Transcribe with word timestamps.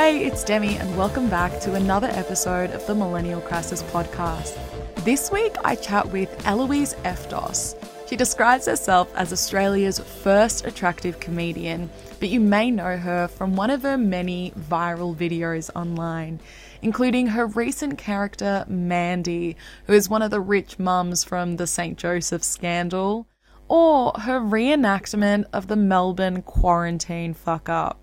Hey, 0.00 0.24
it's 0.24 0.42
Demi, 0.44 0.78
and 0.78 0.96
welcome 0.96 1.28
back 1.28 1.60
to 1.60 1.74
another 1.74 2.08
episode 2.12 2.70
of 2.70 2.84
the 2.86 2.94
Millennial 2.94 3.42
Crisis 3.42 3.82
podcast. 3.82 4.56
This 5.04 5.30
week, 5.30 5.54
I 5.62 5.74
chat 5.74 6.08
with 6.08 6.34
Elouise 6.46 6.94
Eftos. 7.04 7.76
She 8.08 8.16
describes 8.16 8.64
herself 8.64 9.14
as 9.14 9.30
Australia's 9.30 9.98
first 9.98 10.64
attractive 10.64 11.20
comedian, 11.20 11.90
but 12.18 12.30
you 12.30 12.40
may 12.40 12.70
know 12.70 12.96
her 12.96 13.28
from 13.28 13.56
one 13.56 13.68
of 13.68 13.82
her 13.82 13.98
many 13.98 14.54
viral 14.58 15.14
videos 15.14 15.68
online, 15.76 16.40
including 16.80 17.26
her 17.26 17.46
recent 17.46 17.98
character, 17.98 18.64
Mandy, 18.68 19.54
who 19.84 19.92
is 19.92 20.08
one 20.08 20.22
of 20.22 20.30
the 20.30 20.40
rich 20.40 20.78
mums 20.78 21.24
from 21.24 21.56
the 21.56 21.66
St. 21.66 21.98
Joseph 21.98 22.42
scandal, 22.42 23.26
or 23.68 24.14
her 24.18 24.40
reenactment 24.40 25.44
of 25.52 25.66
the 25.66 25.76
Melbourne 25.76 26.40
quarantine 26.40 27.34
fuck 27.34 27.68
up. 27.68 28.00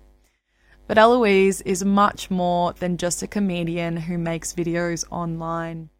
But 0.88 0.96
Elouise 0.96 1.60
is 1.60 1.84
much 1.84 2.30
more 2.30 2.72
than 2.72 2.96
just 2.96 3.22
a 3.22 3.26
comedian 3.26 3.98
who 3.98 4.16
makes 4.16 4.54
videos 4.54 5.04
online. 5.10 5.90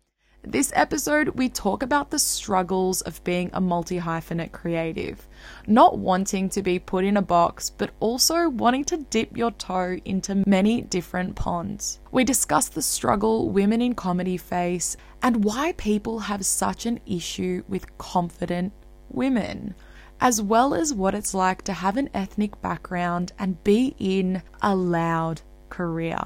This 0.42 0.72
episode, 0.74 1.28
we 1.30 1.50
talk 1.50 1.82
about 1.82 2.10
the 2.10 2.18
struggles 2.18 3.02
of 3.02 3.22
being 3.22 3.50
a 3.52 3.60
multi 3.60 3.98
hyphenate 3.98 4.52
creative, 4.52 5.28
not 5.66 5.98
wanting 5.98 6.48
to 6.48 6.62
be 6.62 6.78
put 6.78 7.04
in 7.04 7.18
a 7.18 7.22
box, 7.22 7.68
but 7.68 7.90
also 8.00 8.48
wanting 8.48 8.84
to 8.84 8.96
dip 9.10 9.36
your 9.36 9.50
toe 9.50 9.98
into 10.06 10.42
many 10.46 10.80
different 10.80 11.36
ponds. 11.36 12.00
We 12.10 12.24
discuss 12.24 12.70
the 12.70 12.80
struggle 12.80 13.50
women 13.50 13.82
in 13.82 13.94
comedy 13.94 14.38
face 14.38 14.96
and 15.22 15.44
why 15.44 15.72
people 15.72 16.18
have 16.20 16.46
such 16.46 16.86
an 16.86 16.98
issue 17.04 17.62
with 17.68 17.98
confident 17.98 18.72
women 19.10 19.74
as 20.20 20.42
well 20.42 20.74
as 20.74 20.92
what 20.94 21.14
it's 21.14 21.34
like 21.34 21.62
to 21.62 21.72
have 21.72 21.96
an 21.96 22.10
ethnic 22.14 22.60
background 22.60 23.32
and 23.38 23.62
be 23.64 23.94
in 23.98 24.42
a 24.62 24.74
loud 24.74 25.42
career. 25.68 26.18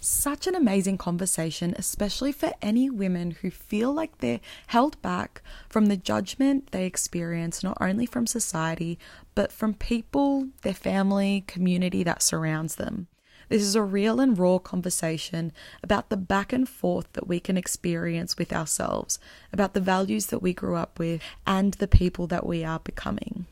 Such 0.00 0.48
an 0.48 0.56
amazing 0.56 0.98
conversation, 0.98 1.74
especially 1.78 2.32
for 2.32 2.52
any 2.60 2.90
women 2.90 3.30
who 3.30 3.52
feel 3.52 3.92
like 3.92 4.18
they're 4.18 4.40
held 4.66 5.00
back 5.00 5.42
from 5.68 5.86
the 5.86 5.96
judgment 5.96 6.72
they 6.72 6.86
experience, 6.86 7.62
not 7.62 7.78
only 7.80 8.04
from 8.06 8.26
society, 8.26 8.98
but 9.36 9.52
from 9.52 9.74
people, 9.74 10.48
their 10.62 10.74
family, 10.74 11.44
community 11.46 12.02
that 12.02 12.20
surrounds 12.20 12.74
them. 12.74 13.06
This 13.52 13.64
is 13.64 13.74
a 13.74 13.82
real 13.82 14.18
and 14.18 14.38
raw 14.38 14.56
conversation 14.56 15.52
about 15.82 16.08
the 16.08 16.16
back 16.16 16.54
and 16.54 16.66
forth 16.66 17.12
that 17.12 17.28
we 17.28 17.38
can 17.38 17.58
experience 17.58 18.38
with 18.38 18.50
ourselves, 18.50 19.18
about 19.52 19.74
the 19.74 19.80
values 19.80 20.28
that 20.28 20.40
we 20.40 20.54
grew 20.54 20.76
up 20.76 20.98
with, 20.98 21.20
and 21.46 21.74
the 21.74 21.86
people 21.86 22.26
that 22.28 22.46
we 22.46 22.64
are 22.64 22.78
becoming. 22.78 23.44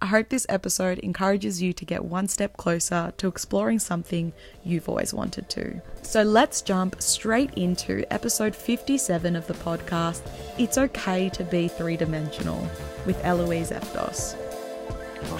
I 0.00 0.06
hope 0.06 0.28
this 0.28 0.46
episode 0.48 1.00
encourages 1.00 1.60
you 1.60 1.72
to 1.72 1.84
get 1.84 2.04
one 2.04 2.28
step 2.28 2.58
closer 2.58 3.12
to 3.16 3.26
exploring 3.26 3.80
something 3.80 4.32
you've 4.64 4.88
always 4.88 5.12
wanted 5.12 5.48
to. 5.48 5.82
So 6.02 6.22
let's 6.22 6.62
jump 6.62 7.02
straight 7.02 7.52
into 7.54 8.04
episode 8.12 8.54
57 8.54 9.34
of 9.34 9.48
the 9.48 9.54
podcast 9.54 10.22
It's 10.58 10.78
Okay 10.78 11.28
to 11.30 11.42
Be 11.42 11.66
Three 11.66 11.96
Dimensional 11.96 12.70
with 13.04 13.20
Elouise 13.24 13.72
Eftos. 13.72 14.36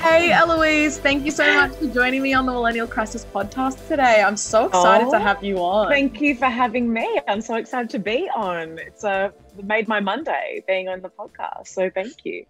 Hey, 0.01 0.33
Elouise, 0.33 0.99
thank 0.99 1.25
you 1.25 1.31
so 1.31 1.55
much 1.55 1.73
for 1.77 1.87
joining 1.87 2.23
me 2.23 2.35
on 2.35 2.45
the 2.45 2.53
Millennial 2.53 2.87
Crisis 2.87 3.25
podcast 3.35 3.89
today. 3.89 4.23
I'm 4.23 4.37
so 4.37 4.67
excited 4.67 5.09
oh, 5.09 5.13
to 5.13 5.19
have 5.19 5.43
you 5.43 5.57
on. 5.59 5.89
Thank 5.89 6.21
you 6.21 6.35
for 6.35 6.47
having 6.47 6.93
me. 6.93 7.21
I'm 7.27 7.41
so 7.41 7.55
excited 7.55 7.89
to 7.91 7.99
be 7.99 8.29
on. 8.35 8.79
It's 8.79 9.05
uh, 9.05 9.31
made 9.63 9.89
my 9.89 10.01
Monday 10.01 10.63
being 10.67 10.89
on 10.89 11.03
the 11.03 11.09
podcast. 11.09 11.69
So 11.69 11.91
thank 11.91 12.25
you. 12.25 12.47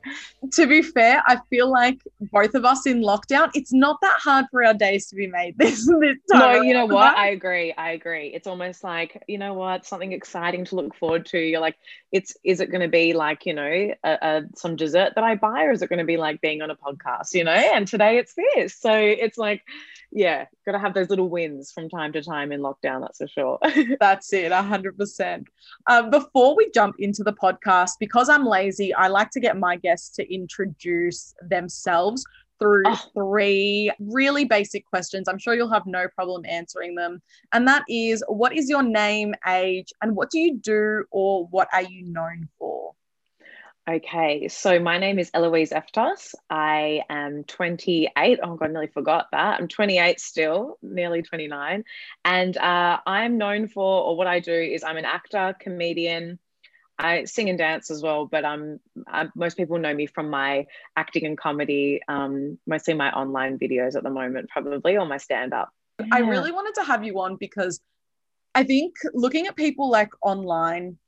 To 0.53 0.67
be 0.67 0.83
fair, 0.83 1.23
I 1.27 1.39
feel 1.51 1.71
like 1.71 2.01
both 2.21 2.55
of 2.55 2.65
us 2.65 2.87
in 2.87 3.03
lockdown, 3.03 3.51
it's 3.55 3.73
not 3.73 4.01
that 4.03 4.17
hard 4.19 4.47
for 4.51 4.65
our 4.65 4.75
days 4.75 5.07
to 5.09 5.17
be 5.17 5.27
made 5.27 5.57
this, 5.59 5.87
this 5.87 6.17
time. 6.31 6.39
No, 6.39 6.63
you 6.63 6.75
know 6.75 6.87
what? 6.87 7.17
I 7.17 7.29
agree. 7.29 7.73
I 7.73 7.91
agree. 7.91 8.29
It's 8.29 8.47
almost 8.47 8.85
like, 8.85 9.23
you 9.27 9.39
know 9.39 9.55
what, 9.55 9.87
something 9.87 10.13
exciting 10.13 10.65
to 10.67 10.77
look 10.77 10.95
forward 10.95 11.27
to. 11.27 11.39
You're 11.39 11.61
like, 11.61 11.77
it's 12.13 12.37
is 12.45 12.61
it 12.61 12.71
going 12.71 12.81
to 12.81 12.89
be 12.89 13.13
like, 13.13 13.47
you 13.47 13.55
know, 13.55 13.95
a, 14.05 14.19
a, 14.23 14.43
some 14.57 14.77
dessert 14.77 15.13
that 15.15 15.25
I 15.25 15.37
buy, 15.37 15.65
or 15.65 15.73
is 15.73 15.83
it 15.83 15.89
going 15.89 15.99
to 16.01 16.05
be 16.05 16.17
like 16.17 16.41
being 16.41 16.63
on 16.63 16.71
a 16.71 16.77
podcast, 16.77 17.35
you 17.35 17.45
know? 17.45 17.53
And 17.53 17.87
today 17.87 18.19
it's 18.19 18.35
this. 18.35 18.75
So 18.75 18.93
it's 18.93 19.39
like, 19.39 19.63
yeah, 20.13 20.47
got 20.67 20.73
to 20.73 20.79
have 20.79 20.95
those 20.95 21.09
little 21.09 21.29
wins 21.29 21.71
from 21.71 21.89
time 21.89 22.13
to 22.13 22.23
time 22.23 22.53
in 22.53 22.61
lockdown. 22.61 23.01
That's 23.01 23.19
for 23.19 23.29
sure. 23.29 23.59
that's 24.01 24.33
it, 24.33 24.53
hundred 24.53 24.95
um, 24.95 24.97
percent. 24.97 25.49
Before 26.11 26.57
we 26.57 26.71
jump 26.73 26.97
into 26.99 27.23
the 27.23 27.33
podcast, 27.33 27.93
because 28.01 28.29
I'm 28.29 28.45
lazy, 28.45 28.93
I 28.95 29.09
like 29.09 29.31
to 29.31 29.41
get 29.41 29.57
my 29.57 29.77
guests 29.77 30.11
to 30.17 30.35
introduce 30.35 31.35
themselves 31.49 32.25
through 32.61 32.83
oh. 32.87 33.11
three 33.15 33.91
really 33.99 34.45
basic 34.45 34.85
questions. 34.87 35.29
I'm 35.29 35.39
sure 35.39 35.55
you'll 35.55 35.73
have 35.73 35.87
no 35.87 36.07
problem 36.09 36.45
answering 36.45 36.95
them. 36.95 37.23
And 37.53 37.67
that 37.67 37.85
is, 37.89 38.23
what 38.29 38.55
is 38.55 38.69
your 38.69 38.83
name, 38.83 39.35
age, 39.49 39.93
and 40.03 40.15
what 40.15 40.31
do 40.31 40.39
you 40.39 40.59
do, 40.59 41.05
or 41.11 41.47
what 41.47 41.69
are 41.73 41.83
you 41.83 42.05
known 42.07 42.49
for? 42.59 42.93
Okay, 43.89 44.49
so 44.49 44.79
my 44.79 44.99
name 44.99 45.19
is 45.19 45.31
Elouise 45.35 45.71
Eftos. 45.71 46.35
I 46.49 47.03
am 47.09 47.45
28. 47.45 48.39
Oh, 48.43 48.55
God, 48.55 48.69
I 48.69 48.73
nearly 48.73 48.87
forgot 48.89 49.27
that. 49.33 49.59
I'm 49.59 49.69
28 49.69 50.21
still, 50.21 50.79
nearly 50.83 51.23
29. 51.23 51.85
And 52.25 52.57
uh, 52.57 52.99
I'm 53.07 53.39
known 53.39 53.69
for, 53.69 54.03
or 54.05 54.17
what 54.17 54.27
I 54.27 54.41
do 54.41 54.53
is 54.53 54.85
I'm 54.85 54.99
an 54.99 55.07
actor, 55.07 55.57
comedian. 55.59 56.39
I 56.99 57.25
sing 57.25 57.49
and 57.49 57.59
dance 57.59 57.91
as 57.91 58.03
well, 58.03 58.27
but 58.27 58.45
um, 58.45 58.79
I, 59.09 59.29
most 59.35 59.57
people 59.57 59.79
know 59.79 59.95
me 59.95 60.07
from 60.07 60.29
my 60.29 60.67
acting 60.97 61.25
and 61.25 61.37
comedy, 61.37 62.01
um, 62.07 62.59
mostly 62.67 62.93
my 62.93 63.11
online 63.11 63.59
videos 63.59 63.97
at 63.97 64.03
the 64.03 64.11
moment, 64.11 64.51
probably, 64.51 64.99
or 64.99 65.07
my 65.07 65.17
stand 65.17 65.55
up. 65.55 65.71
Yeah. 65.99 66.07
I 66.13 66.19
really 66.19 66.53
wanted 66.53 66.75
to 66.77 66.85
have 66.85 67.03
you 67.03 67.19
on 67.21 67.37
because 67.37 67.81
I 68.55 68.65
think 68.65 68.95
looking 69.15 69.47
at 69.47 69.57
people 69.57 69.91
like 69.91 70.11
online, 70.23 70.99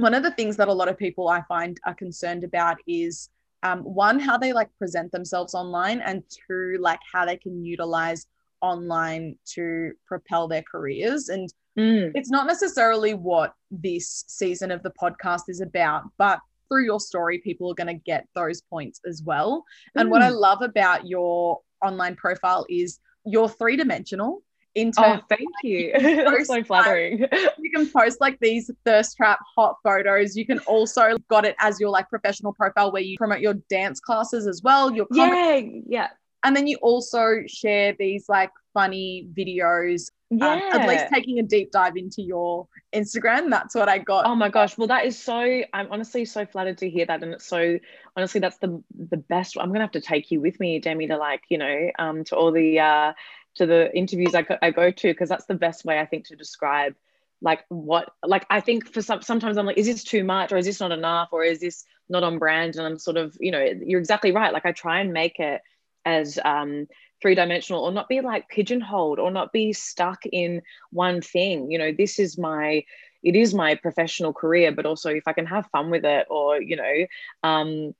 one 0.00 0.14
of 0.14 0.22
the 0.22 0.30
things 0.32 0.56
that 0.56 0.68
a 0.68 0.72
lot 0.72 0.88
of 0.88 0.98
people 0.98 1.28
I 1.28 1.42
find 1.42 1.78
are 1.84 1.94
concerned 1.94 2.44
about 2.44 2.78
is 2.86 3.28
um, 3.62 3.80
one, 3.80 4.18
how 4.18 4.38
they 4.38 4.52
like 4.52 4.68
present 4.78 5.12
themselves 5.12 5.54
online, 5.54 6.00
and 6.00 6.22
two, 6.28 6.78
like 6.80 7.00
how 7.12 7.26
they 7.26 7.36
can 7.36 7.64
utilize 7.64 8.26
online 8.60 9.36
to 9.54 9.92
propel 10.06 10.48
their 10.48 10.62
careers. 10.62 11.28
And 11.28 11.52
mm. 11.78 12.10
it's 12.14 12.30
not 12.30 12.46
necessarily 12.46 13.14
what 13.14 13.54
this 13.70 14.24
season 14.28 14.70
of 14.70 14.82
the 14.82 14.92
podcast 15.00 15.42
is 15.48 15.60
about, 15.60 16.04
but 16.18 16.40
through 16.68 16.84
your 16.84 17.00
story, 17.00 17.38
people 17.38 17.70
are 17.70 17.74
going 17.74 17.86
to 17.86 17.94
get 17.94 18.26
those 18.34 18.62
points 18.62 19.00
as 19.06 19.22
well. 19.24 19.64
Mm. 19.96 20.02
And 20.02 20.10
what 20.10 20.22
I 20.22 20.30
mm. 20.30 20.38
love 20.40 20.62
about 20.62 21.06
your 21.06 21.60
online 21.84 22.16
profile 22.16 22.66
is 22.68 22.98
you're 23.24 23.48
three 23.48 23.76
dimensional 23.76 24.42
in 24.74 24.92
oh, 24.98 25.20
thank 25.28 25.48
you. 25.62 25.92
you 25.98 26.24
That's 26.24 26.46
so 26.46 26.62
flattering. 26.62 27.20
Like, 27.20 27.52
you 27.58 27.70
can 27.70 27.90
post 27.90 28.20
like 28.20 28.38
these 28.40 28.70
thirst 28.84 29.16
trap 29.16 29.38
hot 29.56 29.76
photos. 29.82 30.36
You 30.36 30.46
can 30.46 30.58
also 30.60 31.16
got 31.28 31.44
it 31.44 31.56
as 31.58 31.80
your 31.80 31.90
like 31.90 32.08
professional 32.08 32.52
profile 32.52 32.92
where 32.92 33.02
you 33.02 33.16
promote 33.16 33.40
your 33.40 33.54
dance 33.68 34.00
classes 34.00 34.46
as 34.46 34.62
well. 34.62 34.94
Your 34.94 35.06
yeah, 35.10 35.60
yeah. 35.86 36.08
And 36.42 36.56
then 36.56 36.66
you 36.66 36.78
also 36.80 37.42
share 37.46 37.94
these 37.98 38.28
like 38.28 38.50
funny 38.72 39.28
videos. 39.36 40.10
Yeah. 40.30 40.52
Um, 40.52 40.80
at 40.80 40.88
least 40.88 41.06
taking 41.12 41.40
a 41.40 41.42
deep 41.42 41.72
dive 41.72 41.96
into 41.96 42.22
your 42.22 42.68
Instagram. 42.94 43.50
That's 43.50 43.74
what 43.74 43.88
I 43.88 43.98
got. 43.98 44.26
Oh 44.26 44.36
my 44.36 44.48
gosh. 44.48 44.78
Well, 44.78 44.86
that 44.86 45.04
is 45.04 45.20
so 45.20 45.34
I'm 45.72 45.88
honestly 45.90 46.24
so 46.24 46.46
flattered 46.46 46.78
to 46.78 46.88
hear 46.88 47.04
that. 47.06 47.22
And 47.22 47.34
it's 47.34 47.46
so 47.46 47.78
honestly, 48.16 48.40
that's 48.40 48.58
the 48.58 48.82
the 49.10 49.16
best. 49.16 49.56
I'm 49.58 49.68
gonna 49.68 49.80
have 49.80 49.90
to 49.92 50.00
take 50.00 50.30
you 50.30 50.40
with 50.40 50.58
me, 50.60 50.78
Demi, 50.78 51.08
to 51.08 51.16
like, 51.16 51.42
you 51.48 51.58
know, 51.58 51.90
um 51.98 52.22
to 52.24 52.36
all 52.36 52.52
the 52.52 52.78
uh 52.78 53.12
to 53.60 53.66
the 53.66 53.94
interviews 53.94 54.34
I, 54.34 54.46
I 54.62 54.70
go 54.70 54.90
to 54.90 55.08
because 55.08 55.28
that's 55.28 55.44
the 55.44 55.54
best 55.54 55.84
way 55.84 56.00
I 56.00 56.06
think 56.06 56.26
to 56.28 56.36
describe 56.36 56.94
like 57.42 57.64
what 57.68 58.10
like 58.24 58.46
I 58.48 58.60
think 58.60 58.90
for 58.90 59.02
some 59.02 59.20
sometimes 59.20 59.58
I'm 59.58 59.66
like 59.66 59.76
is 59.76 59.86
this 59.86 60.02
too 60.02 60.24
much 60.24 60.50
or 60.50 60.56
is 60.56 60.64
this 60.64 60.80
not 60.80 60.92
enough 60.92 61.28
or 61.30 61.44
is 61.44 61.60
this 61.60 61.84
not 62.08 62.22
on 62.22 62.38
brand? 62.38 62.76
And 62.76 62.86
I'm 62.86 62.98
sort 62.98 63.18
of 63.18 63.36
you 63.38 63.50
know 63.50 63.62
you're 63.62 64.00
exactly 64.00 64.32
right. 64.32 64.52
Like 64.52 64.64
I 64.64 64.72
try 64.72 65.00
and 65.00 65.12
make 65.12 65.38
it 65.38 65.60
as 66.06 66.38
um 66.42 66.88
three 67.20 67.34
dimensional 67.34 67.84
or 67.84 67.92
not 67.92 68.08
be 68.08 68.22
like 68.22 68.48
pigeonholed 68.48 69.18
or 69.18 69.30
not 69.30 69.52
be 69.52 69.74
stuck 69.74 70.24
in 70.24 70.62
one 70.90 71.20
thing. 71.20 71.70
You 71.70 71.78
know 71.78 71.92
this 71.92 72.18
is 72.18 72.38
my 72.38 72.82
it 73.22 73.36
is 73.36 73.52
my 73.52 73.74
professional 73.74 74.32
career 74.32 74.72
but 74.72 74.86
also 74.86 75.10
if 75.10 75.28
I 75.28 75.34
can 75.34 75.44
have 75.46 75.66
fun 75.66 75.90
with 75.90 76.06
it 76.06 76.26
or 76.30 76.60
you 76.62 76.76
know 76.76 77.06
um 77.42 77.94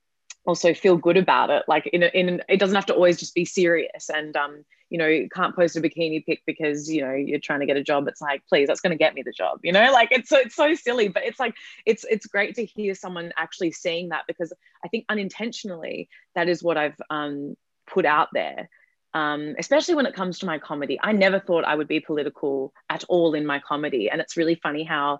also 0.46 0.72
feel 0.72 0.96
good 0.96 1.18
about 1.18 1.50
it 1.50 1.62
like 1.68 1.86
in, 1.88 2.02
a, 2.02 2.06
in 2.06 2.42
it 2.48 2.58
doesn't 2.58 2.74
have 2.74 2.86
to 2.86 2.94
always 2.94 3.18
just 3.18 3.34
be 3.34 3.44
serious. 3.44 4.08
And 4.08 4.34
um 4.36 4.64
you 4.90 4.98
know 4.98 5.26
can't 5.32 5.56
post 5.56 5.76
a 5.76 5.80
bikini 5.80 6.24
pic 6.24 6.42
because 6.46 6.92
you 6.92 7.00
know 7.00 7.12
you're 7.12 7.38
trying 7.40 7.60
to 7.60 7.66
get 7.66 7.76
a 7.76 7.82
job. 7.82 8.06
It's 8.08 8.20
like 8.20 8.42
please 8.48 8.66
that's 8.66 8.80
going 8.80 8.92
to 8.92 8.98
get 8.98 9.14
me 9.14 9.22
the 9.22 9.32
job 9.32 9.60
you 9.62 9.72
know? 9.72 9.92
Like 9.92 10.08
it's 10.12 10.28
so 10.28 10.38
it's 10.38 10.54
so 10.54 10.74
silly 10.74 11.08
but 11.08 11.24
it's 11.24 11.40
like 11.40 11.54
it's 11.86 12.04
it's 12.10 12.26
great 12.26 12.54
to 12.56 12.64
hear 12.64 12.94
someone 12.94 13.32
actually 13.36 13.72
seeing 13.72 14.10
that 14.10 14.24
because 14.26 14.52
i 14.84 14.88
think 14.88 15.04
unintentionally 15.08 16.08
that 16.34 16.48
is 16.48 16.62
what 16.62 16.76
i've 16.76 17.00
um 17.10 17.56
put 17.86 18.04
out 18.04 18.28
there. 18.32 18.68
Um, 19.12 19.56
especially 19.58 19.96
when 19.96 20.06
it 20.06 20.14
comes 20.14 20.38
to 20.38 20.46
my 20.46 20.60
comedy. 20.60 20.96
I 21.02 21.10
never 21.10 21.40
thought 21.40 21.64
i 21.64 21.74
would 21.74 21.88
be 21.88 21.98
political 21.98 22.72
at 22.88 23.02
all 23.08 23.34
in 23.34 23.44
my 23.44 23.58
comedy. 23.58 24.08
And 24.08 24.20
it's 24.20 24.36
really 24.36 24.54
funny 24.54 24.84
how 24.84 25.18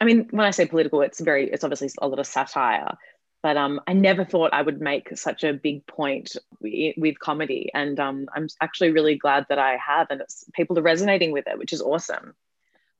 i 0.00 0.04
mean 0.04 0.28
when 0.30 0.46
i 0.46 0.50
say 0.50 0.64
political 0.64 1.02
it's 1.02 1.20
very 1.20 1.50
it's 1.50 1.64
obviously 1.64 1.90
a 2.00 2.08
lot 2.08 2.18
of 2.18 2.26
satire 2.26 2.96
but 3.42 3.56
um, 3.56 3.80
I 3.86 3.92
never 3.94 4.24
thought 4.24 4.52
I 4.52 4.62
would 4.62 4.80
make 4.80 5.16
such 5.16 5.44
a 5.44 5.52
big 5.52 5.86
point 5.86 6.36
with 6.60 7.18
comedy, 7.18 7.70
and 7.74 7.98
um, 7.98 8.28
I'm 8.34 8.48
actually 8.60 8.90
really 8.90 9.16
glad 9.16 9.46
that 9.48 9.58
I 9.58 9.76
have, 9.76 10.08
and 10.10 10.20
it's 10.20 10.44
people 10.52 10.78
are 10.78 10.82
resonating 10.82 11.32
with 11.32 11.46
it, 11.46 11.58
which 11.58 11.72
is 11.72 11.80
awesome. 11.80 12.34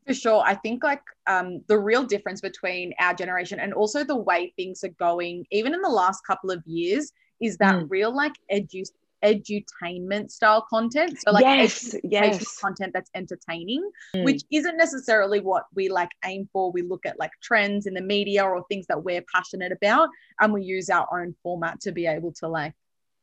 For 0.06 0.14
sure, 0.14 0.42
I 0.44 0.54
think 0.54 0.82
like 0.82 1.02
um, 1.26 1.62
the 1.68 1.78
real 1.78 2.04
difference 2.04 2.40
between 2.40 2.94
our 2.98 3.14
generation 3.14 3.60
and 3.60 3.74
also 3.74 4.02
the 4.02 4.16
way 4.16 4.52
things 4.56 4.82
are 4.82 4.88
going, 4.88 5.46
even 5.50 5.74
in 5.74 5.82
the 5.82 5.90
last 5.90 6.26
couple 6.26 6.50
of 6.50 6.66
years, 6.66 7.12
is 7.40 7.58
that 7.58 7.74
mm. 7.74 7.86
real 7.90 8.14
like 8.14 8.34
edu 8.52 8.84
edutainment 9.24 10.30
style 10.30 10.66
content. 10.68 11.18
So 11.20 11.32
like 11.32 11.42
yes, 11.42 11.94
yes. 12.04 12.58
content 12.58 12.92
that's 12.94 13.10
entertaining, 13.14 13.88
mm. 14.14 14.24
which 14.24 14.42
isn't 14.50 14.76
necessarily 14.76 15.40
what 15.40 15.64
we 15.74 15.88
like 15.88 16.10
aim 16.24 16.48
for. 16.52 16.70
We 16.72 16.82
look 16.82 17.06
at 17.06 17.18
like 17.18 17.32
trends 17.42 17.86
in 17.86 17.94
the 17.94 18.00
media 18.00 18.44
or 18.44 18.64
things 18.68 18.86
that 18.88 19.02
we're 19.02 19.22
passionate 19.32 19.72
about 19.72 20.08
and 20.40 20.52
we 20.52 20.62
use 20.62 20.90
our 20.90 21.06
own 21.12 21.34
format 21.42 21.80
to 21.82 21.92
be 21.92 22.06
able 22.06 22.32
to 22.40 22.48
like 22.48 22.74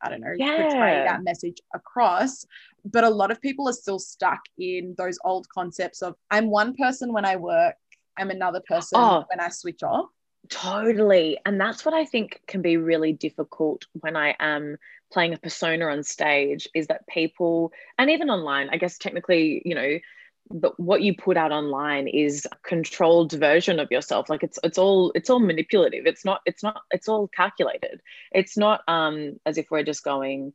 I 0.02 0.10
don't 0.10 0.22
know, 0.22 0.34
yeah. 0.38 0.58
portray 0.62 1.04
that 1.06 1.24
message 1.24 1.58
across. 1.74 2.46
But 2.86 3.04
a 3.04 3.10
lot 3.10 3.32
of 3.32 3.42
people 3.42 3.68
are 3.68 3.74
still 3.74 4.00
stuck 4.00 4.40
in 4.60 4.94
those 4.98 5.18
old 5.26 5.48
concepts 5.50 6.02
of 6.02 6.16
I'm 6.30 6.50
one 6.50 6.76
person 6.76 7.12
when 7.14 7.26
I 7.26 7.36
work, 7.36 7.76
I'm 8.18 8.30
another 8.30 8.62
person 8.68 9.00
oh. 9.00 9.26
when 9.30 9.40
I 9.40 9.50
switch 9.50 9.84
off. 9.84 10.10
Totally. 10.50 11.38
And 11.46 11.60
that's 11.60 11.86
what 11.86 11.94
I 11.94 12.06
think 12.06 12.42
can 12.48 12.62
be 12.62 12.78
really 12.78 13.14
difficult 13.14 13.86
when 13.94 14.16
I 14.16 14.36
am 14.40 14.78
playing 15.12 15.34
a 15.34 15.38
persona 15.38 15.88
on 15.88 16.04
stage 16.04 16.68
is 16.74 16.88
that 16.88 17.08
people, 17.08 17.72
and 17.98 18.10
even 18.10 18.30
online, 18.30 18.70
I 18.72 18.78
guess 18.78 18.98
technically, 18.98 19.62
you 19.66 19.76
know, 19.76 20.00
but 20.50 20.80
what 20.80 21.02
you 21.02 21.14
put 21.16 21.36
out 21.36 21.52
online 21.52 22.08
is 22.08 22.48
a 22.50 22.56
controlled 22.64 23.34
version 23.34 23.80
of 23.80 23.92
yourself. 23.92 24.30
Like 24.30 24.44
it's 24.44 24.58
it's 24.64 24.78
all 24.78 25.12
it's 25.14 25.30
all 25.30 25.40
manipulative. 25.42 26.06
It's 26.06 26.24
not 26.24 26.40
it's 26.46 26.64
not 26.64 26.82
it's 26.92 27.10
all 27.10 27.28
calculated. 27.28 28.02
It's 28.32 28.58
not 28.58 28.82
um 28.88 29.40
as 29.46 29.58
if 29.58 29.70
we're 29.70 29.84
just 29.84 30.06
going 30.06 30.54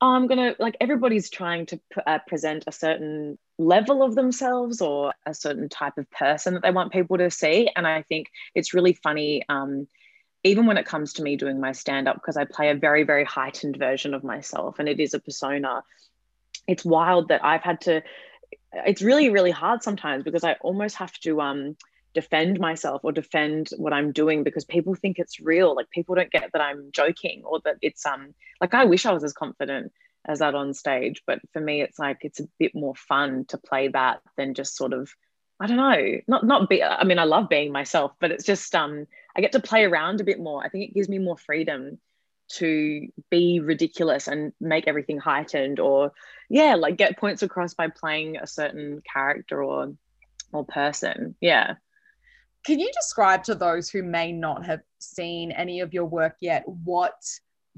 oh, 0.00 0.08
i'm 0.08 0.26
gonna 0.26 0.54
like 0.58 0.76
everybody's 0.80 1.30
trying 1.30 1.66
to 1.66 1.80
uh, 2.06 2.18
present 2.26 2.64
a 2.66 2.72
certain 2.72 3.38
level 3.58 4.02
of 4.02 4.14
themselves 4.14 4.80
or 4.80 5.12
a 5.26 5.34
certain 5.34 5.68
type 5.68 5.98
of 5.98 6.10
person 6.10 6.54
that 6.54 6.62
they 6.62 6.70
want 6.70 6.92
people 6.92 7.18
to 7.18 7.30
see. 7.30 7.68
And 7.74 7.86
I 7.86 8.02
think 8.02 8.28
it's 8.54 8.72
really 8.72 8.92
funny, 8.92 9.42
um, 9.48 9.88
even 10.44 10.66
when 10.66 10.78
it 10.78 10.86
comes 10.86 11.14
to 11.14 11.22
me 11.22 11.36
doing 11.36 11.60
my 11.60 11.72
stand 11.72 12.06
up, 12.06 12.16
because 12.16 12.36
I 12.36 12.44
play 12.44 12.70
a 12.70 12.74
very, 12.74 13.02
very 13.02 13.24
heightened 13.24 13.76
version 13.76 14.14
of 14.14 14.22
myself 14.22 14.78
and 14.78 14.88
it 14.88 15.00
is 15.00 15.12
a 15.12 15.18
persona. 15.18 15.82
It's 16.68 16.84
wild 16.84 17.28
that 17.28 17.44
I've 17.44 17.62
had 17.62 17.80
to, 17.82 18.02
it's 18.72 19.02
really, 19.02 19.30
really 19.30 19.50
hard 19.50 19.82
sometimes 19.82 20.22
because 20.22 20.44
I 20.44 20.52
almost 20.60 20.96
have 20.96 21.12
to, 21.20 21.40
um, 21.40 21.76
defend 22.14 22.58
myself 22.58 23.00
or 23.04 23.12
defend 23.12 23.68
what 23.76 23.92
I'm 23.92 24.12
doing 24.12 24.42
because 24.42 24.64
people 24.64 24.94
think 24.94 25.18
it's 25.18 25.40
real. 25.40 25.76
Like 25.76 25.90
people 25.90 26.14
don't 26.14 26.30
get 26.30 26.50
that 26.52 26.62
I'm 26.62 26.90
joking 26.92 27.42
or 27.44 27.60
that 27.64 27.76
it's 27.82 28.04
um 28.06 28.34
like 28.60 28.74
I 28.74 28.86
wish 28.86 29.06
I 29.06 29.12
was 29.12 29.22
as 29.24 29.32
confident 29.32 29.92
as 30.28 30.40
that 30.40 30.54
on 30.54 30.74
stage. 30.74 31.22
But 31.26 31.40
for 31.52 31.60
me, 31.60 31.80
it's 31.80 31.98
like 31.98 32.18
it's 32.20 32.40
a 32.40 32.48
bit 32.58 32.74
more 32.74 32.94
fun 32.94 33.46
to 33.48 33.58
play 33.58 33.88
that 33.88 34.20
than 34.36 34.54
just 34.54 34.76
sort 34.76 34.92
of, 34.92 35.10
I 35.58 35.66
don't 35.66 35.78
know, 35.78 36.20
not 36.28 36.44
not 36.46 36.68
be. 36.68 36.84
I 36.84 37.02
mean, 37.04 37.18
I 37.18 37.24
love 37.24 37.48
being 37.48 37.72
myself, 37.72 38.12
but 38.20 38.30
it's 38.30 38.44
just 38.44 38.74
um, 38.74 39.06
I 39.36 39.40
get 39.40 39.52
to 39.52 39.60
play 39.60 39.84
around 39.84 40.20
a 40.20 40.24
bit 40.24 40.38
more. 40.38 40.62
I 40.62 40.68
think 40.68 40.84
it 40.84 40.94
gives 40.94 41.08
me 41.08 41.18
more 41.18 41.38
freedom 41.38 41.98
to 42.50 43.08
be 43.30 43.60
ridiculous 43.60 44.26
and 44.28 44.52
make 44.60 44.86
everything 44.86 45.18
heightened, 45.18 45.80
or 45.80 46.12
yeah, 46.48 46.74
like 46.76 46.96
get 46.96 47.18
points 47.18 47.42
across 47.42 47.74
by 47.74 47.88
playing 47.88 48.36
a 48.36 48.46
certain 48.46 49.02
character 49.10 49.64
or 49.64 49.94
or 50.52 50.64
person. 50.64 51.34
Yeah. 51.40 51.74
Can 52.64 52.80
you 52.80 52.90
describe 52.92 53.44
to 53.44 53.54
those 53.54 53.88
who 53.88 54.02
may 54.02 54.32
not 54.32 54.66
have 54.66 54.80
seen 54.98 55.52
any 55.52 55.80
of 55.80 55.94
your 55.94 56.04
work 56.04 56.36
yet 56.40 56.64
what 56.66 57.14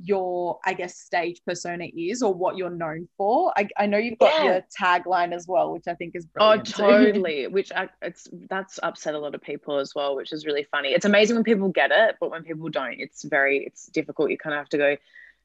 your 0.02 0.58
i 0.64 0.72
guess 0.72 0.98
stage 0.98 1.40
persona 1.46 1.86
is 1.96 2.22
or 2.22 2.32
what 2.32 2.56
you're 2.56 2.70
known 2.70 3.08
for. 3.16 3.52
I, 3.56 3.68
I 3.76 3.86
know 3.86 3.98
you've 3.98 4.18
got 4.18 4.32
yeah. 4.34 4.44
your 4.44 4.64
tagline 4.78 5.34
as 5.34 5.46
well 5.46 5.72
which 5.72 5.88
i 5.88 5.94
think 5.94 6.14
is 6.14 6.26
oh, 6.38 6.56
brilliant 6.56 6.80
oh 6.80 6.88
totally. 6.88 7.46
Which 7.46 7.72
I, 7.72 7.88
it's 8.02 8.28
that's 8.48 8.78
upset 8.82 9.14
a 9.14 9.18
lot 9.18 9.34
of 9.34 9.42
people 9.42 9.78
as 9.78 9.94
well 9.94 10.16
which 10.16 10.32
is 10.32 10.46
really 10.46 10.66
funny. 10.70 10.90
It's 10.90 11.04
amazing 11.04 11.36
when 11.36 11.44
people 11.44 11.68
get 11.68 11.90
it 11.92 12.16
but 12.20 12.30
when 12.30 12.44
people 12.44 12.68
don't 12.68 13.00
it's 13.00 13.24
very 13.24 13.64
it's 13.64 13.86
difficult. 13.86 14.30
You 14.30 14.38
kind 14.38 14.54
of 14.54 14.58
have 14.58 14.68
to 14.70 14.78
go 14.78 14.96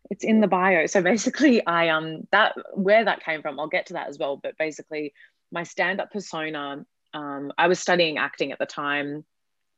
it's 0.10 0.24
in 0.24 0.40
the 0.40 0.48
bio. 0.48 0.86
So 0.86 1.02
basically 1.02 1.66
i 1.66 1.90
um 1.90 2.28
that 2.32 2.56
where 2.74 3.04
that 3.06 3.24
came 3.24 3.42
from 3.42 3.60
i'll 3.60 3.68
get 3.68 3.88
to 3.88 3.94
that 3.94 4.08
as 4.08 4.18
well 4.18 4.38
but 4.38 4.58
basically 4.58 5.14
my 5.52 5.64
stand-up 5.64 6.12
persona 6.12 6.86
um, 7.14 7.52
i 7.58 7.68
was 7.68 7.80
studying 7.80 8.18
acting 8.18 8.52
at 8.52 8.60
the 8.60 8.66
time 8.66 9.26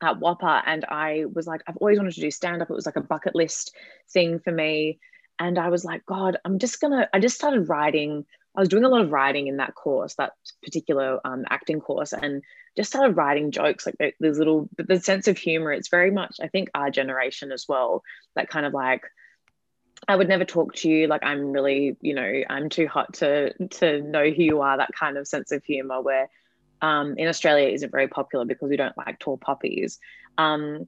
at 0.01 0.19
WAAPA 0.19 0.63
and 0.65 0.85
I 0.85 1.25
was 1.33 1.47
like, 1.47 1.61
I've 1.67 1.77
always 1.77 1.97
wanted 1.97 2.13
to 2.13 2.21
do 2.21 2.31
stand 2.31 2.61
up. 2.61 2.69
It 2.69 2.73
was 2.73 2.85
like 2.85 2.95
a 2.95 3.01
bucket 3.01 3.35
list 3.35 3.75
thing 4.09 4.39
for 4.39 4.51
me. 4.51 4.99
And 5.39 5.57
I 5.57 5.69
was 5.69 5.85
like, 5.85 6.05
God, 6.05 6.37
I'm 6.45 6.59
just 6.59 6.79
gonna, 6.81 7.07
I 7.13 7.19
just 7.19 7.35
started 7.35 7.69
writing. 7.69 8.25
I 8.55 8.59
was 8.59 8.69
doing 8.69 8.83
a 8.83 8.89
lot 8.89 9.01
of 9.01 9.11
writing 9.11 9.47
in 9.47 9.57
that 9.57 9.75
course, 9.75 10.15
that 10.15 10.33
particular 10.63 11.19
um, 11.25 11.45
acting 11.49 11.79
course, 11.79 12.13
and 12.13 12.41
just 12.75 12.89
started 12.91 13.15
writing 13.15 13.51
jokes 13.51 13.85
like 13.85 14.15
there's 14.19 14.39
little, 14.39 14.69
the 14.77 14.99
sense 14.99 15.27
of 15.27 15.37
humor, 15.37 15.71
it's 15.71 15.89
very 15.89 16.11
much, 16.11 16.37
I 16.41 16.47
think, 16.47 16.69
our 16.73 16.89
generation 16.89 17.51
as 17.51 17.65
well. 17.67 18.03
That 18.35 18.49
kind 18.49 18.65
of 18.65 18.73
like, 18.73 19.03
I 20.07 20.15
would 20.15 20.27
never 20.27 20.45
talk 20.45 20.75
to 20.75 20.89
you 20.89 21.07
like 21.07 21.23
I'm 21.23 21.51
really, 21.51 21.97
you 22.01 22.13
know, 22.13 22.43
I'm 22.49 22.69
too 22.69 22.87
hot 22.87 23.15
to 23.15 23.53
to 23.79 24.01
know 24.01 24.29
who 24.29 24.43
you 24.43 24.61
are. 24.61 24.77
That 24.77 24.91
kind 24.97 25.17
of 25.17 25.27
sense 25.27 25.51
of 25.51 25.63
humor 25.63 26.01
where 26.01 26.29
um, 26.81 27.15
in 27.17 27.27
Australia 27.27 27.69
isn't 27.69 27.91
very 27.91 28.07
popular 28.07 28.45
because 28.45 28.69
we 28.69 28.77
don't 28.77 28.97
like 28.97 29.19
tall 29.19 29.37
poppies. 29.37 29.99
Um, 30.37 30.87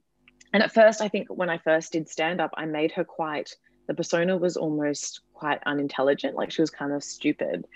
and 0.52 0.62
at 0.62 0.72
first, 0.72 1.00
I 1.00 1.08
think 1.08 1.28
when 1.28 1.50
I 1.50 1.58
first 1.58 1.92
did 1.92 2.08
stand 2.08 2.40
up, 2.40 2.50
I 2.56 2.66
made 2.66 2.92
her 2.92 3.04
quite, 3.04 3.54
the 3.86 3.94
persona 3.94 4.36
was 4.36 4.56
almost 4.56 5.20
quite 5.34 5.60
unintelligent. 5.66 6.34
Like 6.34 6.50
she 6.50 6.62
was 6.62 6.70
kind 6.70 6.92
of 6.92 7.04
stupid. 7.04 7.66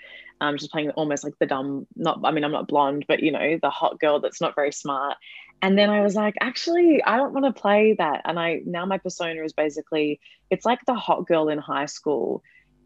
Um, 0.41 0.57
just 0.57 0.71
playing 0.71 0.89
almost 0.91 1.23
like 1.23 1.33
the 1.39 1.45
dumb, 1.45 1.87
not, 1.95 2.19
I 2.23 2.31
mean, 2.31 2.43
I'm 2.43 2.51
not 2.51 2.67
blonde, 2.67 3.05
but 3.07 3.21
you 3.21 3.31
know, 3.31 3.57
the 3.61 3.69
hot 3.69 3.99
girl 3.99 4.19
that's 4.19 4.41
not 4.41 4.55
very 4.55 4.73
smart. 4.73 5.17
And 5.61 5.77
then 5.77 5.89
I 5.89 6.01
was 6.01 6.15
like, 6.15 6.35
actually, 6.41 7.01
I 7.01 7.15
don't 7.15 7.33
want 7.33 7.45
to 7.45 7.61
play 7.61 7.95
that. 7.97 8.21
And 8.25 8.37
I, 8.37 8.61
now 8.65 8.85
my 8.85 8.97
persona 8.97 9.41
is 9.43 9.53
basically, 9.53 10.19
it's 10.49 10.65
like 10.65 10.79
the 10.85 10.93
hot 10.93 11.25
girl 11.27 11.47
in 11.47 11.57
high 11.57 11.85
school 11.85 12.43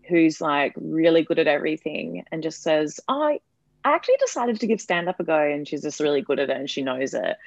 who's 0.08 0.40
like 0.40 0.74
really 0.76 1.24
good 1.24 1.40
at 1.40 1.48
everything 1.48 2.24
and 2.32 2.44
just 2.44 2.62
says, 2.62 3.00
oh, 3.08 3.40
I 3.84 3.94
actually 3.94 4.18
decided 4.20 4.60
to 4.60 4.68
give 4.68 4.82
stand 4.82 5.10
up 5.10 5.20
a 5.20 5.24
go, 5.24 5.40
and 5.40 5.68
she's 5.68 5.82
just 5.82 6.00
really 6.00 6.22
good 6.22 6.40
at 6.40 6.50
it 6.50 6.58
and 6.58 6.70
she 6.70 6.82
knows 6.82 7.14
it. 7.14 7.38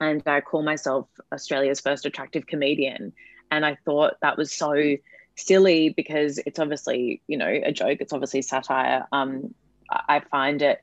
And 0.00 0.22
I 0.26 0.40
call 0.40 0.62
myself 0.62 1.08
Australia's 1.32 1.80
first 1.80 2.06
attractive 2.06 2.46
comedian. 2.46 3.12
And 3.50 3.66
I 3.66 3.76
thought 3.84 4.14
that 4.22 4.36
was 4.36 4.52
so 4.52 4.96
silly 5.34 5.88
because 5.90 6.38
it's 6.46 6.58
obviously, 6.58 7.22
you 7.26 7.36
know, 7.36 7.48
a 7.48 7.72
joke, 7.72 7.98
it's 8.00 8.12
obviously 8.12 8.42
satire. 8.42 9.06
Um, 9.10 9.54
I 9.90 10.20
find 10.20 10.62
it 10.62 10.82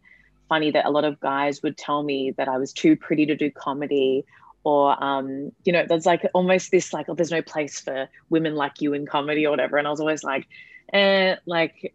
funny 0.50 0.72
that 0.72 0.86
a 0.86 0.90
lot 0.90 1.06
of 1.06 1.20
guys 1.20 1.64
would 1.64 1.78
tell 1.78 2.04
me 2.04 2.32
that 2.38 2.48
I 2.48 2.58
was 2.58 2.74
too 2.74 2.96
pretty 2.96 3.26
to 3.28 3.36
do 3.36 3.52
comedy 3.52 4.26
or 4.66 5.02
um, 5.02 5.52
you 5.64 5.72
know 5.72 5.86
there's 5.88 6.06
like 6.06 6.28
almost 6.34 6.72
this 6.72 6.92
like 6.92 7.08
oh 7.08 7.14
there's 7.14 7.32
no 7.32 7.42
place 7.42 7.80
for 7.80 8.10
women 8.30 8.56
like 8.56 8.82
you 8.82 8.94
in 8.94 9.06
comedy 9.06 9.46
or 9.46 9.52
whatever 9.52 9.78
and 9.78 9.88
i 9.88 9.92
was 9.92 10.00
always 10.00 10.24
like 10.24 10.48
eh, 10.92 11.36
like 11.46 11.94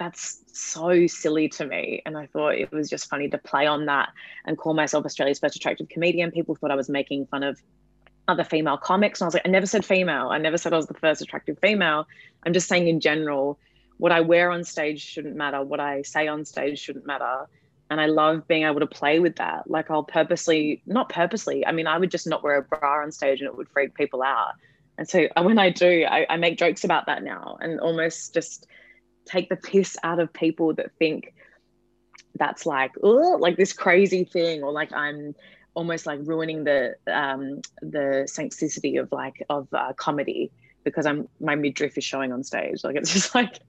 that's 0.00 0.40
so 0.54 1.06
silly 1.06 1.46
to 1.50 1.66
me. 1.66 2.00
And 2.06 2.16
I 2.16 2.26
thought 2.26 2.54
it 2.54 2.72
was 2.72 2.88
just 2.88 3.08
funny 3.08 3.28
to 3.28 3.36
play 3.36 3.66
on 3.66 3.84
that 3.84 4.08
and 4.46 4.56
call 4.56 4.72
myself 4.72 5.04
Australia's 5.04 5.38
first 5.38 5.56
attractive 5.56 5.90
comedian. 5.90 6.30
People 6.30 6.54
thought 6.54 6.70
I 6.70 6.74
was 6.74 6.88
making 6.88 7.26
fun 7.26 7.42
of 7.42 7.60
other 8.26 8.42
female 8.42 8.78
comics. 8.78 9.20
And 9.20 9.26
I 9.26 9.28
was 9.28 9.34
like, 9.34 9.46
I 9.46 9.50
never 9.50 9.66
said 9.66 9.84
female. 9.84 10.28
I 10.28 10.38
never 10.38 10.56
said 10.56 10.72
I 10.72 10.76
was 10.76 10.86
the 10.86 10.94
first 10.94 11.20
attractive 11.20 11.58
female. 11.60 12.06
I'm 12.44 12.54
just 12.54 12.66
saying 12.66 12.88
in 12.88 13.00
general, 13.00 13.58
what 13.98 14.10
I 14.10 14.22
wear 14.22 14.50
on 14.50 14.64
stage 14.64 15.02
shouldn't 15.04 15.36
matter. 15.36 15.62
What 15.62 15.80
I 15.80 16.00
say 16.00 16.26
on 16.28 16.46
stage 16.46 16.78
shouldn't 16.78 17.06
matter. 17.06 17.46
And 17.90 18.00
I 18.00 18.06
love 18.06 18.48
being 18.48 18.64
able 18.64 18.80
to 18.80 18.86
play 18.86 19.20
with 19.20 19.36
that. 19.36 19.70
Like 19.70 19.90
I'll 19.90 20.02
purposely, 20.02 20.80
not 20.86 21.10
purposely, 21.10 21.66
I 21.66 21.72
mean, 21.72 21.86
I 21.86 21.98
would 21.98 22.10
just 22.10 22.26
not 22.26 22.42
wear 22.42 22.56
a 22.56 22.62
bra 22.62 23.02
on 23.02 23.12
stage 23.12 23.40
and 23.40 23.48
it 23.48 23.54
would 23.54 23.68
freak 23.68 23.94
people 23.94 24.22
out. 24.22 24.54
And 24.96 25.06
so 25.06 25.28
uh, 25.36 25.42
when 25.42 25.58
I 25.58 25.68
do, 25.68 26.06
I, 26.08 26.24
I 26.30 26.36
make 26.38 26.56
jokes 26.56 26.84
about 26.84 27.04
that 27.04 27.22
now 27.22 27.58
and 27.60 27.80
almost 27.80 28.32
just 28.32 28.66
take 29.26 29.48
the 29.48 29.56
piss 29.56 29.96
out 30.02 30.18
of 30.18 30.32
people 30.32 30.74
that 30.74 30.90
think 30.98 31.34
that's 32.36 32.64
like 32.64 32.92
like 33.02 33.56
this 33.56 33.72
crazy 33.72 34.24
thing 34.24 34.62
or 34.62 34.72
like 34.72 34.92
i'm 34.92 35.34
almost 35.74 36.06
like 36.06 36.18
ruining 36.24 36.64
the 36.64 36.94
um 37.10 37.60
the 37.82 38.24
sanctity 38.26 38.96
of 38.96 39.10
like 39.12 39.44
of 39.48 39.68
uh, 39.72 39.92
comedy 39.94 40.50
because 40.84 41.06
i'm 41.06 41.28
my 41.40 41.54
midriff 41.54 41.96
is 41.98 42.04
showing 42.04 42.32
on 42.32 42.42
stage. 42.42 42.82
Like 42.84 42.96
it's 42.96 43.12
just 43.18 43.34
like 43.34 43.60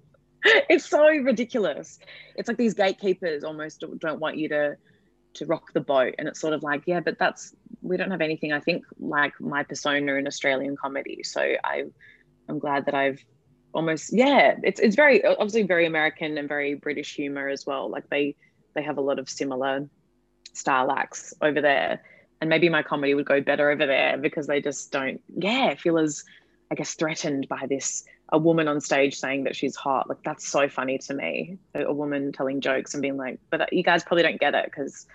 it's 0.43 0.85
so 0.85 1.07
ridiculous. 1.07 1.99
It's 2.35 2.47
like 2.47 2.57
these 2.57 2.73
gatekeepers 2.73 3.43
almost 3.43 3.83
don't 3.99 4.19
want 4.19 4.37
you 4.37 4.49
to 4.49 4.77
to 5.33 5.45
rock 5.45 5.71
the 5.73 5.79
boat. 5.79 6.15
And 6.17 6.27
it's 6.27 6.39
sort 6.39 6.53
of 6.53 6.63
like 6.63 6.83
yeah 6.85 6.99
but 6.99 7.17
that's 7.19 7.55
we 7.81 7.97
don't 7.97 8.11
have 8.11 8.21
anything 8.21 8.53
i 8.53 8.59
think 8.59 8.85
like 8.99 9.33
my 9.39 9.63
persona 9.63 10.13
in 10.15 10.27
australian 10.27 10.75
comedy. 10.75 11.23
So 11.23 11.41
i 11.41 11.83
i'm 12.49 12.59
glad 12.59 12.85
that 12.85 12.95
i've 12.95 13.23
almost 13.73 14.11
yeah 14.13 14.55
it's 14.63 14.79
it's 14.79 14.95
very 14.95 15.23
obviously 15.23 15.63
very 15.63 15.85
american 15.85 16.37
and 16.37 16.47
very 16.47 16.75
british 16.75 17.15
humor 17.15 17.47
as 17.47 17.65
well. 17.65 17.89
Like 17.89 18.09
they 18.09 18.35
they 18.75 18.83
have 18.83 18.97
a 18.97 19.01
lot 19.01 19.19
of 19.19 19.29
similar 19.29 19.87
style 20.53 20.91
acts 20.91 21.33
over 21.41 21.61
there. 21.61 22.01
And 22.39 22.49
maybe 22.49 22.69
my 22.69 22.81
comedy 22.81 23.13
would 23.13 23.25
go 23.25 23.39
better 23.39 23.69
over 23.69 23.85
there 23.85 24.17
because 24.17 24.47
they 24.47 24.61
just 24.61 24.91
don't 24.91 25.21
yeah 25.35 25.75
feel 25.75 25.97
as 25.99 26.23
i 26.71 26.75
guess 26.75 26.93
threatened 26.95 27.47
by 27.47 27.65
this 27.69 28.03
a 28.31 28.37
woman 28.37 28.67
on 28.67 28.79
stage 28.79 29.19
saying 29.19 29.43
that 29.43 29.55
she's 29.57 29.75
hot. 29.75 30.07
Like 30.07 30.23
that's 30.23 30.47
so 30.47 30.69
funny 30.69 30.97
to 30.99 31.13
me. 31.13 31.57
A, 31.75 31.83
a 31.83 31.93
woman 31.93 32.31
telling 32.31 32.61
jokes 32.61 32.93
and 32.93 33.01
being 33.01 33.17
like 33.17 33.39
but 33.49 33.61
uh, 33.61 33.65
you 33.71 33.83
guys 33.83 34.03
probably 34.03 34.23
don't 34.23 34.39
get 34.39 34.55
it 34.55 34.65
because 34.65 35.05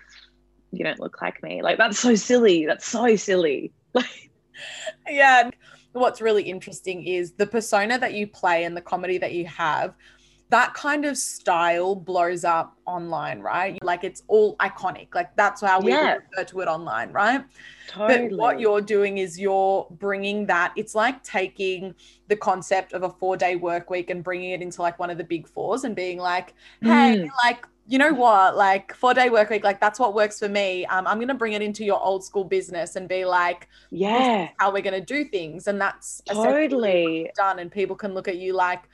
you 0.70 0.84
don't 0.84 1.00
look 1.00 1.20
like 1.22 1.42
me. 1.42 1.62
Like 1.62 1.78
that's 1.78 1.98
so 1.98 2.14
silly. 2.14 2.66
That's 2.66 2.86
so 2.86 3.16
silly. 3.16 3.72
Like 3.94 4.30
yeah 5.08 5.50
what's 5.96 6.20
really 6.20 6.42
interesting 6.42 7.04
is 7.04 7.32
the 7.32 7.46
persona 7.46 7.98
that 7.98 8.14
you 8.14 8.26
play 8.26 8.64
and 8.64 8.76
the 8.76 8.80
comedy 8.80 9.18
that 9.18 9.32
you 9.32 9.46
have 9.46 9.94
that 10.48 10.74
kind 10.74 11.04
of 11.04 11.16
style 11.16 11.94
blows 11.94 12.44
up 12.44 12.76
online, 12.86 13.40
right? 13.40 13.82
Like 13.82 14.04
it's 14.04 14.22
all 14.28 14.56
iconic. 14.58 15.14
Like 15.14 15.34
that's 15.34 15.60
how 15.60 15.80
we 15.80 15.90
yeah. 15.90 16.18
refer 16.30 16.44
to 16.44 16.60
it 16.60 16.68
online, 16.68 17.10
right? 17.10 17.44
Totally. 17.88 18.28
But 18.28 18.36
what 18.36 18.60
you're 18.60 18.80
doing 18.80 19.18
is 19.18 19.40
you're 19.40 19.88
bringing 19.90 20.46
that. 20.46 20.72
It's 20.76 20.94
like 20.94 21.22
taking 21.24 21.94
the 22.28 22.36
concept 22.36 22.92
of 22.92 23.02
a 23.02 23.10
four 23.10 23.36
day 23.36 23.56
work 23.56 23.90
week 23.90 24.10
and 24.10 24.22
bringing 24.22 24.50
it 24.50 24.62
into 24.62 24.82
like 24.82 24.98
one 25.00 25.10
of 25.10 25.18
the 25.18 25.24
big 25.24 25.48
fours 25.48 25.82
and 25.82 25.96
being 25.96 26.18
like, 26.18 26.54
hey, 26.80 27.26
mm. 27.26 27.28
like 27.42 27.66
you 27.88 27.98
know 27.98 28.12
what 28.12 28.56
like 28.56 28.94
four 28.94 29.14
day 29.14 29.30
work 29.30 29.50
week 29.50 29.62
like 29.62 29.80
that's 29.80 29.98
what 29.98 30.14
works 30.14 30.38
for 30.38 30.48
me 30.48 30.84
um, 30.86 31.06
i'm 31.06 31.18
going 31.18 31.28
to 31.28 31.34
bring 31.34 31.52
it 31.52 31.62
into 31.62 31.84
your 31.84 32.02
old 32.02 32.24
school 32.24 32.44
business 32.44 32.96
and 32.96 33.08
be 33.08 33.24
like 33.24 33.68
yeah 33.90 34.48
how 34.58 34.72
we're 34.72 34.82
going 34.82 34.98
to 34.98 35.04
do 35.04 35.24
things 35.24 35.66
and 35.68 35.80
that's 35.80 36.20
totally 36.26 37.30
done 37.36 37.58
and 37.58 37.70
people 37.70 37.94
can 37.94 38.12
look 38.14 38.28
at 38.28 38.36
you 38.36 38.52
like 38.52 38.88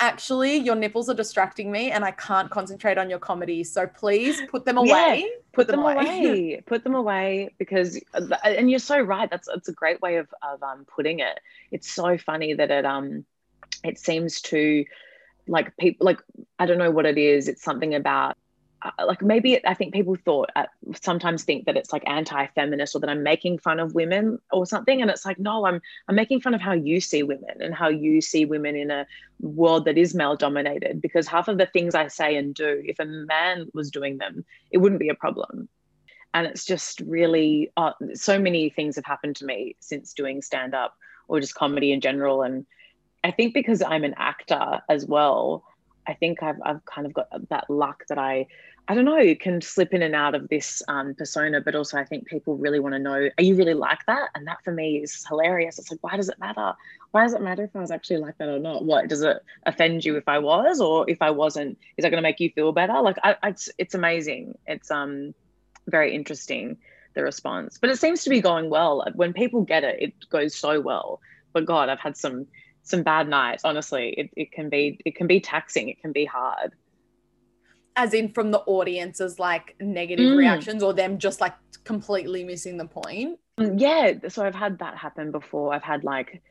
actually 0.00 0.56
your 0.56 0.74
nipples 0.74 1.08
are 1.08 1.14
distracting 1.14 1.70
me 1.70 1.90
and 1.90 2.04
I 2.04 2.10
can't 2.10 2.50
concentrate 2.50 2.98
on 2.98 3.08
your 3.08 3.18
comedy. 3.18 3.64
So 3.64 3.86
please 3.86 4.40
put 4.50 4.64
them 4.64 4.76
away. 4.76 4.88
Yeah, 4.88 5.36
put, 5.52 5.66
put 5.66 5.66
them, 5.68 5.82
them, 5.82 5.96
away. 5.96 6.24
away. 6.24 6.62
put 6.66 6.84
them 6.84 6.94
away 6.94 7.54
because 7.58 8.00
and 8.44 8.70
you're 8.70 8.80
so 8.80 9.00
right. 9.00 9.30
That's 9.30 9.48
it's 9.48 9.68
a 9.68 9.72
great 9.72 10.00
way 10.00 10.16
of 10.16 10.28
of 10.42 10.62
um 10.62 10.86
putting 10.94 11.20
it. 11.20 11.40
It's 11.70 11.90
so 11.90 12.18
funny 12.18 12.54
that 12.54 12.70
it 12.70 12.84
um 12.84 13.24
it 13.82 13.98
seems 13.98 14.40
to 14.42 14.84
like 15.46 15.76
people 15.76 16.04
like 16.04 16.20
I 16.58 16.66
don't 16.66 16.78
know 16.78 16.90
what 16.90 17.06
it 17.06 17.18
is. 17.18 17.48
It's 17.48 17.62
something 17.62 17.94
about 17.94 18.36
uh, 18.82 19.06
like 19.06 19.22
maybe 19.22 19.64
I 19.66 19.74
think 19.74 19.94
people 19.94 20.14
thought 20.14 20.50
uh, 20.56 20.66
sometimes 21.00 21.42
think 21.42 21.64
that 21.66 21.76
it's 21.76 21.92
like 21.92 22.02
anti-feminist 22.06 22.94
or 22.94 22.98
that 23.00 23.08
I'm 23.08 23.22
making 23.22 23.58
fun 23.58 23.80
of 23.80 23.94
women 23.94 24.38
or 24.52 24.66
something, 24.66 25.00
and 25.00 25.10
it's 25.10 25.24
like 25.24 25.38
no, 25.38 25.66
I'm 25.66 25.80
I'm 26.08 26.14
making 26.14 26.40
fun 26.40 26.54
of 26.54 26.60
how 26.60 26.72
you 26.72 27.00
see 27.00 27.22
women 27.22 27.60
and 27.60 27.74
how 27.74 27.88
you 27.88 28.20
see 28.20 28.44
women 28.44 28.76
in 28.76 28.90
a 28.90 29.06
world 29.40 29.86
that 29.86 29.98
is 29.98 30.14
male 30.14 30.36
dominated. 30.36 31.00
Because 31.00 31.26
half 31.26 31.48
of 31.48 31.58
the 31.58 31.66
things 31.66 31.94
I 31.94 32.08
say 32.08 32.36
and 32.36 32.54
do, 32.54 32.82
if 32.84 32.98
a 32.98 33.06
man 33.06 33.68
was 33.74 33.90
doing 33.90 34.18
them, 34.18 34.44
it 34.70 34.78
wouldn't 34.78 35.00
be 35.00 35.08
a 35.08 35.14
problem. 35.14 35.68
And 36.34 36.46
it's 36.46 36.64
just 36.64 37.00
really 37.06 37.70
uh, 37.76 37.92
so 38.14 38.38
many 38.38 38.68
things 38.68 38.96
have 38.96 39.04
happened 39.04 39.36
to 39.36 39.44
me 39.44 39.76
since 39.80 40.12
doing 40.12 40.42
stand 40.42 40.74
up 40.74 40.94
or 41.28 41.40
just 41.40 41.54
comedy 41.54 41.92
in 41.92 42.00
general, 42.00 42.42
and 42.42 42.66
I 43.24 43.30
think 43.30 43.54
because 43.54 43.82
I'm 43.82 44.04
an 44.04 44.14
actor 44.16 44.82
as 44.88 45.06
well. 45.06 45.64
I 46.06 46.12
think 46.12 46.42
I've, 46.42 46.60
I've 46.64 46.84
kind 46.84 47.06
of 47.06 47.14
got 47.14 47.48
that 47.48 47.70
luck 47.70 48.04
that 48.08 48.18
I 48.18 48.46
I 48.86 48.94
don't 48.94 49.06
know, 49.06 49.34
can 49.36 49.62
slip 49.62 49.94
in 49.94 50.02
and 50.02 50.14
out 50.14 50.34
of 50.34 50.48
this 50.48 50.82
um, 50.88 51.14
persona, 51.14 51.62
but 51.62 51.74
also 51.74 51.96
I 51.96 52.04
think 52.04 52.26
people 52.26 52.58
really 52.58 52.80
want 52.80 52.94
to 52.94 52.98
know, 52.98 53.30
are 53.38 53.42
you 53.42 53.54
really 53.54 53.72
like 53.72 54.04
that? 54.06 54.28
And 54.34 54.46
that 54.46 54.62
for 54.62 54.72
me 54.72 54.98
is 54.98 55.24
hilarious. 55.26 55.78
It's 55.78 55.90
like, 55.90 56.02
why 56.02 56.18
does 56.18 56.28
it 56.28 56.38
matter? 56.38 56.74
Why 57.12 57.22
does 57.22 57.32
it 57.32 57.40
matter 57.40 57.64
if 57.64 57.74
I 57.74 57.80
was 57.80 57.90
actually 57.90 58.18
like 58.18 58.36
that 58.36 58.48
or 58.48 58.58
not? 58.58 58.84
What 58.84 59.08
does 59.08 59.22
it 59.22 59.42
offend 59.64 60.04
you 60.04 60.16
if 60.16 60.28
I 60.28 60.38
was, 60.38 60.82
or 60.82 61.08
if 61.08 61.22
I 61.22 61.30
wasn't? 61.30 61.78
Is 61.96 62.02
that 62.02 62.10
going 62.10 62.22
to 62.22 62.28
make 62.28 62.40
you 62.40 62.50
feel 62.50 62.72
better? 62.72 63.00
Like, 63.00 63.16
I, 63.24 63.36
I, 63.42 63.48
it's 63.48 63.70
it's 63.78 63.94
amazing. 63.94 64.58
It's 64.66 64.90
um 64.90 65.34
very 65.86 66.14
interesting 66.14 66.76
the 67.14 67.22
response, 67.22 67.78
but 67.78 67.88
it 67.88 67.98
seems 67.98 68.24
to 68.24 68.30
be 68.30 68.42
going 68.42 68.68
well. 68.68 69.06
When 69.14 69.32
people 69.32 69.62
get 69.62 69.84
it, 69.84 70.02
it 70.02 70.14
goes 70.28 70.54
so 70.54 70.80
well. 70.80 71.20
But 71.54 71.64
God, 71.64 71.88
I've 71.88 72.00
had 72.00 72.18
some 72.18 72.46
some 72.84 73.02
bad 73.02 73.28
nights. 73.28 73.64
Honestly, 73.64 74.14
it, 74.16 74.30
it 74.36 74.52
can 74.52 74.68
be 74.68 75.00
it 75.04 75.16
can 75.16 75.26
be 75.26 75.40
taxing. 75.40 75.88
It 75.88 76.00
can 76.00 76.12
be 76.12 76.24
hard 76.24 76.72
as 77.96 78.14
in 78.14 78.28
from 78.32 78.50
the 78.50 78.60
audience's 78.60 79.38
like 79.38 79.74
negative 79.80 80.26
mm. 80.26 80.36
reactions 80.36 80.82
or 80.82 80.92
them 80.92 81.18
just 81.18 81.40
like 81.40 81.54
completely 81.84 82.44
missing 82.44 82.76
the 82.76 82.86
point 82.86 83.38
mm, 83.58 83.80
yeah 83.80 84.12
so 84.28 84.44
i've 84.44 84.54
had 84.54 84.78
that 84.78 84.96
happen 84.96 85.30
before 85.30 85.72
i've 85.72 85.82
had 85.82 86.02
like 86.04 86.42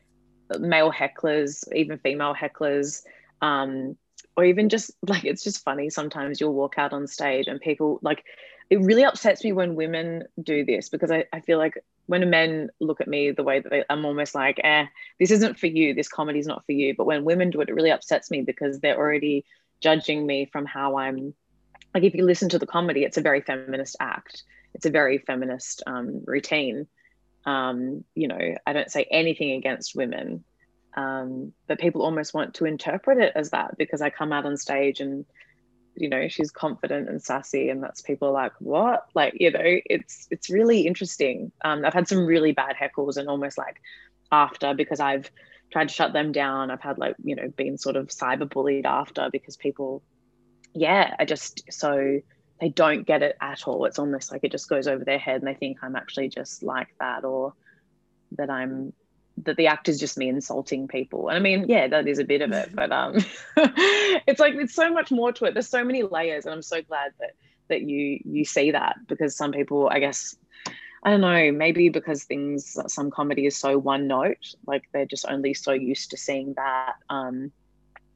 male 0.58 0.92
hecklers 0.92 1.64
even 1.74 1.98
female 1.98 2.34
hecklers 2.34 3.02
um 3.42 3.96
or 4.36 4.44
even 4.44 4.68
just 4.68 4.90
like 5.06 5.24
it's 5.24 5.42
just 5.42 5.64
funny 5.64 5.90
sometimes 5.90 6.40
you'll 6.40 6.54
walk 6.54 6.74
out 6.78 6.92
on 6.92 7.06
stage 7.06 7.46
and 7.46 7.60
people 7.60 7.98
like 8.02 8.24
it 8.70 8.80
really 8.80 9.04
upsets 9.04 9.44
me 9.44 9.52
when 9.52 9.74
women 9.74 10.24
do 10.42 10.64
this 10.64 10.88
because 10.88 11.10
I, 11.10 11.24
I 11.32 11.40
feel 11.40 11.58
like 11.58 11.82
when 12.06 12.28
men 12.30 12.70
look 12.80 13.00
at 13.00 13.08
me 13.08 13.30
the 13.30 13.42
way 13.42 13.60
that 13.60 13.70
they, 13.70 13.84
I'm 13.88 14.04
almost 14.04 14.34
like, 14.34 14.60
eh, 14.62 14.86
this 15.18 15.30
isn't 15.30 15.58
for 15.58 15.66
you. 15.66 15.94
This 15.94 16.08
comedy 16.08 16.38
is 16.38 16.46
not 16.46 16.64
for 16.66 16.72
you. 16.72 16.94
But 16.96 17.06
when 17.06 17.24
women 17.24 17.50
do 17.50 17.60
it, 17.60 17.68
it 17.68 17.74
really 17.74 17.90
upsets 17.90 18.30
me 18.30 18.42
because 18.42 18.80
they're 18.80 18.98
already 18.98 19.44
judging 19.80 20.26
me 20.26 20.46
from 20.46 20.66
how 20.66 20.98
I'm 20.98 21.34
like 21.94 22.04
if 22.04 22.14
you 22.14 22.24
listen 22.24 22.48
to 22.50 22.58
the 22.58 22.66
comedy, 22.66 23.04
it's 23.04 23.16
a 23.16 23.22
very 23.22 23.40
feminist 23.40 23.96
act. 24.00 24.42
It's 24.74 24.86
a 24.86 24.90
very 24.90 25.18
feminist 25.18 25.82
um, 25.86 26.22
routine. 26.26 26.88
Um, 27.46 28.04
you 28.14 28.26
know, 28.26 28.54
I 28.66 28.72
don't 28.72 28.90
say 28.90 29.06
anything 29.10 29.52
against 29.52 29.94
women, 29.94 30.44
um, 30.96 31.52
but 31.68 31.78
people 31.78 32.02
almost 32.02 32.34
want 32.34 32.54
to 32.54 32.64
interpret 32.64 33.18
it 33.18 33.32
as 33.36 33.50
that 33.50 33.78
because 33.78 34.00
I 34.00 34.10
come 34.10 34.32
out 34.32 34.46
on 34.46 34.56
stage 34.56 35.00
and 35.00 35.24
you 35.96 36.08
know 36.08 36.28
she's 36.28 36.50
confident 36.50 37.08
and 37.08 37.22
sassy 37.22 37.68
and 37.68 37.82
that's 37.82 38.02
people 38.02 38.32
like 38.32 38.52
what 38.58 39.06
like 39.14 39.34
you 39.38 39.50
know 39.50 39.60
it's 39.62 40.26
it's 40.30 40.50
really 40.50 40.86
interesting 40.86 41.52
um, 41.64 41.84
i've 41.84 41.94
had 41.94 42.08
some 42.08 42.26
really 42.26 42.52
bad 42.52 42.74
heckles 42.76 43.16
and 43.16 43.28
almost 43.28 43.56
like 43.56 43.80
after 44.32 44.74
because 44.74 45.00
i've 45.00 45.30
tried 45.74 45.88
to 45.88 45.94
shut 45.94 46.12
them 46.12 46.30
down. 46.30 46.70
I've 46.70 46.80
had 46.80 46.98
like, 46.98 47.16
you 47.22 47.34
know, 47.34 47.48
been 47.48 47.78
sort 47.78 47.96
of 47.96 48.06
cyber 48.06 48.48
bullied 48.48 48.86
after 48.86 49.28
because 49.32 49.56
people, 49.56 50.02
yeah, 50.72 51.16
I 51.18 51.24
just 51.24 51.64
so 51.70 52.20
they 52.60 52.68
don't 52.68 53.04
get 53.04 53.22
it 53.24 53.36
at 53.40 53.66
all. 53.66 53.84
It's 53.84 53.98
almost 53.98 54.30
like 54.30 54.44
it 54.44 54.52
just 54.52 54.68
goes 54.68 54.86
over 54.86 55.04
their 55.04 55.18
head 55.18 55.42
and 55.42 55.48
they 55.48 55.54
think 55.54 55.78
I'm 55.82 55.96
actually 55.96 56.28
just 56.28 56.62
like 56.62 56.94
that 57.00 57.24
or 57.24 57.54
that 58.38 58.50
I'm 58.50 58.92
that 59.38 59.56
the 59.56 59.66
act 59.66 59.88
is 59.88 59.98
just 59.98 60.16
me 60.16 60.28
insulting 60.28 60.88
people. 60.88 61.28
And 61.28 61.36
I 61.36 61.40
mean, 61.40 61.66
yeah, 61.68 61.88
that 61.88 62.06
is 62.06 62.18
a 62.18 62.24
bit 62.24 62.42
of 62.42 62.52
it, 62.52 62.70
but 62.74 62.92
um 62.92 63.16
it's 63.56 64.40
like 64.40 64.54
it's 64.54 64.74
so 64.74 64.90
much 64.92 65.10
more 65.10 65.32
to 65.32 65.44
it. 65.46 65.54
There's 65.54 65.68
so 65.68 65.84
many 65.84 66.02
layers 66.02 66.44
and 66.44 66.54
I'm 66.54 66.62
so 66.62 66.82
glad 66.82 67.12
that 67.20 67.32
that 67.68 67.82
you 67.82 68.20
you 68.24 68.44
see 68.44 68.70
that 68.70 68.96
because 69.06 69.36
some 69.36 69.52
people 69.52 69.88
I 69.90 69.98
guess 69.98 70.36
I 71.04 71.10
don't 71.10 71.20
know, 71.20 71.52
maybe 71.52 71.90
because 71.90 72.24
things, 72.24 72.78
some 72.86 73.10
comedy 73.10 73.44
is 73.44 73.56
so 73.56 73.76
one 73.76 74.06
note, 74.06 74.54
like 74.66 74.84
they're 74.92 75.04
just 75.04 75.26
only 75.28 75.52
so 75.52 75.72
used 75.72 76.10
to 76.10 76.16
seeing 76.16 76.54
that. 76.54 76.94
Um, 77.10 77.52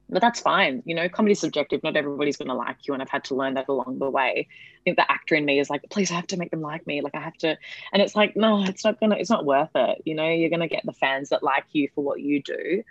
but 0.09 0.21
that's 0.21 0.39
fine. 0.39 0.81
You 0.85 0.95
know, 0.95 1.07
comedy's 1.07 1.39
subjective. 1.39 1.83
Not 1.83 1.95
everybody's 1.95 2.37
going 2.37 2.49
to 2.49 2.55
like 2.55 2.87
you. 2.87 2.93
And 2.93 3.01
I've 3.01 3.09
had 3.09 3.23
to 3.25 3.35
learn 3.35 3.53
that 3.53 3.67
along 3.67 3.99
the 3.99 4.09
way. 4.09 4.47
I 4.49 4.79
think 4.83 4.97
the 4.97 5.09
actor 5.11 5.35
in 5.35 5.45
me 5.45 5.59
is 5.59 5.69
like, 5.69 5.83
please, 5.91 6.11
I 6.11 6.15
have 6.15 6.27
to 6.27 6.37
make 6.37 6.51
them 6.51 6.61
like 6.61 6.87
me. 6.87 7.01
Like, 7.01 7.15
I 7.15 7.21
have 7.21 7.37
to. 7.37 7.57
And 7.93 8.01
it's 8.01 8.15
like, 8.15 8.35
no, 8.35 8.63
it's 8.63 8.83
not 8.83 8.99
going 8.99 9.11
to, 9.11 9.19
it's 9.19 9.29
not 9.29 9.45
worth 9.45 9.69
it. 9.75 10.01
You 10.05 10.15
know, 10.15 10.27
you're 10.27 10.49
going 10.49 10.61
to 10.61 10.67
get 10.67 10.85
the 10.85 10.93
fans 10.93 11.29
that 11.29 11.43
like 11.43 11.65
you 11.71 11.89
for 11.93 12.03
what 12.03 12.21
you 12.21 12.41
do. 12.41 12.83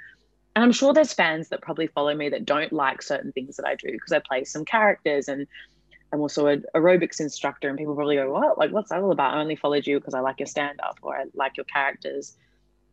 And 0.54 0.64
I'm 0.64 0.72
sure 0.72 0.92
there's 0.92 1.12
fans 1.12 1.48
that 1.48 1.60
probably 1.60 1.88
follow 1.88 2.14
me 2.14 2.28
that 2.30 2.44
don't 2.44 2.72
like 2.72 3.02
certain 3.02 3.32
things 3.32 3.56
that 3.56 3.66
I 3.66 3.74
do 3.74 3.90
because 3.92 4.12
I 4.12 4.20
play 4.20 4.44
some 4.44 4.64
characters 4.64 5.28
and 5.28 5.46
I'm 6.12 6.20
also 6.20 6.46
an 6.46 6.64
aerobics 6.74 7.20
instructor, 7.20 7.68
and 7.68 7.76
people 7.76 7.94
probably 7.94 8.16
go, 8.16 8.32
"What? 8.32 8.56
Like, 8.56 8.72
what's 8.72 8.88
that 8.88 9.00
all 9.00 9.12
about?" 9.12 9.34
I 9.34 9.40
only 9.40 9.56
followed 9.56 9.86
you 9.86 9.98
because 9.98 10.14
I 10.14 10.20
like 10.20 10.40
your 10.40 10.46
stand 10.46 10.80
up 10.80 10.96
or 11.02 11.14
I 11.14 11.24
like 11.34 11.58
your 11.58 11.64
characters. 11.64 12.34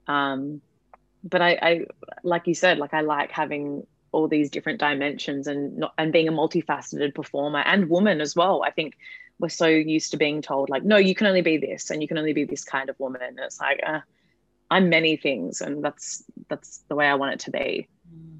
Um, 0.07 0.61
but 1.23 1.41
I, 1.41 1.57
I, 1.61 1.85
like 2.23 2.45
you 2.45 2.53
said, 2.53 2.77
like 2.77 2.93
I 2.93 3.01
like 3.01 3.31
having 3.31 3.87
all 4.15 4.27
these 4.27 4.49
different 4.49 4.79
dimensions 4.79 5.47
and 5.47 5.77
not 5.77 5.93
and 5.97 6.11
being 6.11 6.27
a 6.27 6.31
multifaceted 6.31 7.13
performer 7.13 7.59
and 7.59 7.89
woman 7.89 8.21
as 8.21 8.35
well. 8.35 8.63
I 8.63 8.71
think 8.71 8.97
we're 9.39 9.49
so 9.49 9.67
used 9.67 10.11
to 10.11 10.17
being 10.17 10.41
told 10.41 10.69
like, 10.69 10.83
no, 10.83 10.97
you 10.97 11.13
can 11.13 11.27
only 11.27 11.41
be 11.41 11.57
this 11.57 11.89
and 11.89 12.01
you 12.01 12.07
can 12.07 12.17
only 12.17 12.33
be 12.33 12.45
this 12.45 12.63
kind 12.63 12.89
of 12.89 12.99
woman. 12.99 13.21
And 13.21 13.37
it's 13.39 13.59
like, 13.59 13.81
uh, 13.85 13.99
I'm 14.71 14.89
many 14.89 15.15
things, 15.15 15.61
and 15.61 15.83
that's 15.83 16.23
that's 16.47 16.83
the 16.87 16.95
way 16.95 17.05
I 17.05 17.15
want 17.15 17.33
it 17.33 17.39
to 17.41 17.51
be. 17.51 17.87
Mm 18.11 18.35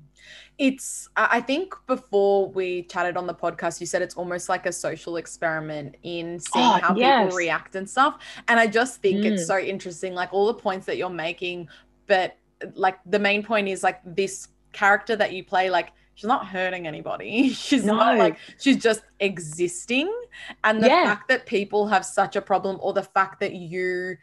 it's 0.58 1.10
i 1.18 1.42
think 1.42 1.74
before 1.86 2.50
we 2.50 2.84
chatted 2.84 3.18
on 3.18 3.28
the 3.28 3.34
podcast 3.34 3.82
you 3.82 3.86
said 3.86 4.02
it's 4.02 4.16
almost 4.16 4.48
like 4.48 4.66
a 4.66 4.72
social 4.72 5.18
experiment 5.18 5.96
in 6.04 6.40
seeing 6.40 6.66
oh, 6.66 6.80
how 6.82 6.96
yes. 6.96 7.26
people 7.26 7.38
react 7.38 7.76
and 7.76 7.90
stuff 7.90 8.20
and 8.48 8.60
i 8.60 8.66
just 8.66 9.02
think 9.02 9.18
mm. 9.18 9.26
it's 9.26 9.46
so 9.46 9.60
interesting 9.60 10.14
like 10.14 10.32
all 10.32 10.48
the 10.48 10.54
points 10.54 10.86
that 10.86 10.96
you're 10.98 11.10
making 11.10 11.68
but 12.08 12.38
like 12.76 12.98
the 13.06 13.20
main 13.20 13.44
point 13.44 13.68
is 13.68 13.84
like 13.84 14.00
this 14.06 14.48
character 14.76 15.16
that 15.16 15.34
you 15.34 15.44
play 15.44 15.70
like 15.70 15.92
she's 16.16 16.28
not 16.28 16.46
hurting 16.46 16.86
anybody 16.86 17.50
she's 17.54 17.86
no. 17.86 17.96
not 17.96 18.18
like 18.18 18.38
she's 18.60 18.78
just 18.78 19.02
existing 19.20 20.12
and 20.64 20.84
the 20.84 20.88
yeah. 20.88 21.06
fact 21.06 21.28
that 21.30 21.46
people 21.46 21.88
have 21.88 22.06
such 22.06 22.36
a 22.36 22.42
problem 22.42 22.78
or 22.82 22.94
the 22.94 23.04
fact 23.04 23.40
that 23.40 23.54
you 23.54 24.18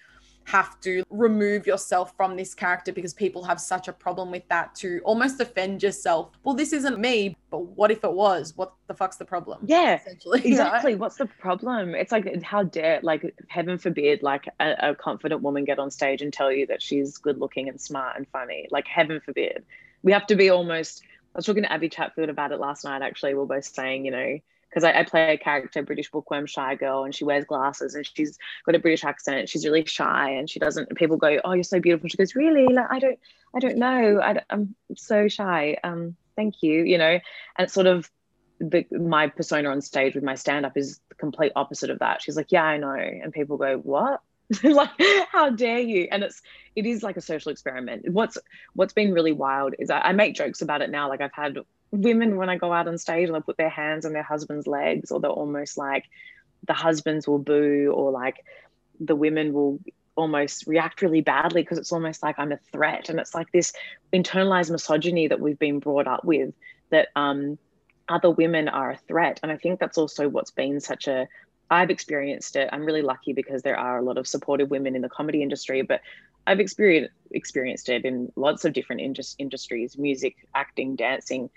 have 0.45 0.81
to 0.81 1.03
remove 1.11 1.67
yourself 1.67 2.15
from 2.17 2.37
this 2.37 2.55
character 2.55 2.93
because 2.93 3.15
people 3.15 3.45
have 3.45 3.61
such 3.61 3.89
a 3.89 3.93
problem 3.93 4.31
with 4.31 4.47
that 4.49 4.75
to 4.75 5.01
almost 5.05 5.39
defend 5.39 5.83
yourself. 5.83 6.31
Well, 6.45 6.55
this 6.55 6.73
isn't 6.73 6.99
me, 6.99 7.37
but 7.51 7.61
what 7.61 7.91
if 7.91 8.05
it 8.05 8.13
was? 8.13 8.57
What 8.57 8.73
the 8.87 8.95
fuck's 8.95 9.17
the 9.17 9.25
problem? 9.25 9.61
Yeah, 9.65 10.01
essentially. 10.01 10.43
Exactly. 10.53 10.93
Right? 10.93 11.01
What's 11.01 11.17
the 11.17 11.27
problem? 11.27 11.95
It's 11.95 12.13
like, 12.13 12.43
how 12.43 12.65
dare, 12.65 13.01
like, 13.03 13.35
heaven 13.49 13.79
forbid, 13.79 14.23
like 14.23 14.49
a, 14.61 14.91
a 14.91 14.95
confident 14.95 15.43
woman 15.43 15.65
get 15.65 15.79
on 15.79 15.91
stage 15.91 16.21
and 16.21 16.33
tell 16.33 16.53
you 16.53 16.67
that 16.67 16.83
she's 16.83 17.17
good 17.17 17.39
looking 17.39 17.69
and 17.69 17.81
smart 17.81 18.17
and 18.17 18.27
funny. 18.29 18.69
Like, 18.71 18.87
heaven 18.87 19.21
forbid. 19.25 19.65
We 20.03 20.13
have 20.13 20.27
to 20.27 20.37
be 20.37 20.51
almost, 20.51 21.03
I 21.35 21.39
was 21.39 21.47
talking 21.47 21.63
to 21.63 21.73
Abby 21.73 21.89
Chatfield 21.89 22.29
about 22.29 22.53
it 22.53 22.61
last 22.61 22.85
night, 22.85 23.03
actually. 23.03 23.35
We 23.35 23.43
are 23.43 23.47
both 23.47 23.65
saying, 23.65 24.05
you 24.05 24.11
know, 24.11 24.39
because 24.73 24.85
I, 24.85 25.01
I, 25.01 25.05
play 25.05 25.35
a 25.35 25.39
character, 25.39 25.83
British 25.83 26.11
bookworm 26.11 26.47
shy 26.47 26.75
girl, 26.77 27.05
and 27.05 27.15
she 27.15 27.25
wears 27.25 27.45
glasses 27.45 27.95
and 27.95 28.07
she's 28.07 28.39
got 28.65 28.75
a 28.75 28.79
British 28.79 29.05
accent. 29.05 29.49
She's 29.49 29.67
really 29.67 29.85
shy 29.85 30.31
and 30.31 30.49
she 30.49 30.59
doesn't. 30.59 30.95
People 30.97 31.19
go, 31.19 31.39
"Oh, 31.45 31.53
you're 31.53 31.63
so 31.63 31.79
beautiful." 31.79 32.09
She 32.09 32.17
goes, 32.17 32.35
"Really? 32.35 32.73
Like, 32.73 32.87
I 32.91 32.99
don't, 32.99 33.19
I 33.55 33.59
don't 33.59 33.77
know. 33.77 34.21
I, 34.21 34.41
am 34.49 34.75
so 34.97 35.29
shy. 35.29 35.77
Um, 35.85 36.17
thank 36.37 36.63
you. 36.63 36.85
You 36.85 36.97
know." 36.97 37.21
And 37.57 37.71
sort 37.71 37.87
of 37.87 38.11
the 38.61 38.87
my 38.93 39.27
persona 39.27 39.69
on 39.69 39.83
stage 39.83 40.15
with 40.15 40.25
my 40.25 40.37
stand 40.37 40.65
up 40.65 40.77
is 40.77 41.01
the 41.11 41.17
complete 41.17 41.53
opposite 41.55 41.91
of 41.91 41.99
that. 41.99 42.23
She's 42.23 42.37
like, 42.37 42.51
"Yeah, 42.51 42.65
I 42.65 42.79
know," 42.79 42.95
and 42.95 43.31
people 43.31 43.59
go, 43.59 43.77
"What?" 43.77 44.23
like 44.63 44.91
how 45.31 45.51
dare 45.51 45.79
you 45.79 46.09
and 46.11 46.23
it's 46.23 46.43
it 46.75 46.87
is 46.87 47.03
like 47.03 47.17
a 47.17 47.21
social 47.21 47.53
experiment 47.53 48.09
what's 48.11 48.39
what's 48.75 48.93
been 48.93 49.13
really 49.13 49.33
wild 49.33 49.75
is 49.79 49.91
I, 49.91 50.01
I 50.01 50.13
make 50.13 50.35
jokes 50.35 50.63
about 50.63 50.83
it 50.83 50.91
now 50.91 51.09
like 51.09 51.21
i've 51.21 51.33
had 51.33 51.59
women 51.93 52.37
when 52.37 52.49
I 52.49 52.57
go 52.57 52.73
out 52.73 52.89
on 52.89 52.99
stage 52.99 53.29
and 53.29 53.37
they 53.37 53.41
put 53.41 53.59
their 53.59 53.69
hands 53.69 54.05
on 54.05 54.13
their 54.13 54.23
husband's 54.23 54.67
legs, 54.67 55.13
or 55.13 55.21
they're 55.21 55.31
almost 55.31 55.79
like 55.79 56.07
the 56.67 56.73
husbands 56.73 57.29
will 57.29 57.39
boo, 57.39 57.93
or 57.95 58.11
like 58.11 58.45
the 58.99 59.15
women 59.15 59.53
will 59.53 59.79
almost 60.17 60.67
react 60.67 61.03
really 61.03 61.21
badly 61.21 61.63
because 61.63 61.79
it's 61.79 61.93
almost 61.93 62.23
like 62.23 62.39
I'm 62.39 62.53
a 62.53 62.59
threat. 62.73 63.09
And 63.09 63.21
it's 63.21 63.35
like 63.35 63.53
this 63.53 63.73
internalized 64.13 64.71
misogyny 64.71 65.29
that 65.29 65.41
we've 65.41 65.59
been 65.59 65.79
brought 65.79 66.07
up 66.07 66.25
with 66.25 66.55
that 66.91 67.09
um, 67.15 67.59
other 68.09 68.31
women 68.31 68.69
are 68.69 68.93
a 68.93 68.97
threat. 68.97 69.41
And 69.43 69.53
I 69.53 69.57
think 69.57 69.79
that's 69.79 69.99
also 69.99 70.29
what's 70.29 70.51
been 70.51 70.81
such 70.81 71.07
a 71.09 71.29
I've 71.73 71.89
experienced 71.89 72.55
it. 72.57 72.69
I'm 72.71 72.85
really 72.85 73.01
lucky 73.01 73.33
because 73.33 73.63
there 73.63 73.79
are 73.79 73.97
a 73.97 74.03
lot 74.03 74.19
of 74.19 74.29
supportive 74.29 74.71
women 74.71 74.95
in 74.95 75.01
the 75.01 75.09
comedy 75.09 75.41
industry, 75.41 75.81
but 75.81 76.03
I've 76.47 76.61
experienced 76.61 77.15
experienced 77.31 77.89
it 77.89 78.05
in 78.05 78.31
lots 78.37 78.67
of 78.67 78.75
different 78.75 79.01
industries, 79.39 79.97
music, 79.97 80.37
acting, 80.55 80.97
dancing, 80.97 81.49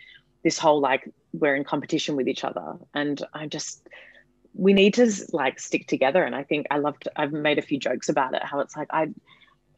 this 0.42 0.58
whole 0.58 0.80
like 0.80 1.12
we're 1.34 1.56
in 1.56 1.66
competition 1.66 2.16
with 2.16 2.30
each 2.30 2.46
other. 2.46 2.78
And 2.94 3.22
i 3.34 3.46
just 3.46 3.86
we 4.54 4.72
need 4.72 4.94
to 4.94 5.12
like 5.34 5.60
stick 5.60 5.86
together. 5.88 6.24
And 6.24 6.34
i 6.34 6.44
think 6.44 6.68
i 6.72 6.78
loved 6.78 7.10
i've 7.18 7.34
made 7.34 7.58
a 7.60 7.62
few 7.62 7.78
jokes 7.78 8.08
about 8.08 8.34
it 8.36 8.42
how 8.42 8.62
it's 8.62 8.78
like 8.78 8.88
i 8.92 9.10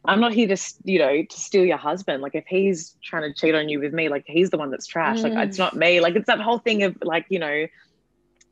i'm 0.04 0.20
not 0.20 0.32
here 0.32 0.46
to 0.46 0.74
you 0.84 1.00
know 1.00 1.24
to 1.24 1.40
steal 1.40 1.64
your 1.64 1.78
husband. 1.78 2.22
Like 2.22 2.36
if 2.36 2.46
he's 2.46 2.96
trying 3.02 3.24
to 3.24 3.34
cheat 3.34 3.56
on 3.56 3.68
you 3.68 3.80
with 3.80 3.92
me 3.92 4.08
like 4.08 4.22
he's 4.28 4.50
the 4.50 4.58
one 4.58 4.70
that's 4.70 4.86
trash. 4.86 5.18
Mm. 5.18 5.34
like 5.34 5.48
it's 5.48 5.58
not 5.58 5.74
me. 5.74 6.00
Like 6.00 6.14
it's 6.14 6.26
that 6.26 6.40
whole 6.40 6.60
thing 6.60 6.84
of 6.84 6.96
like 7.02 7.26
you 7.28 7.40
know 7.40 7.66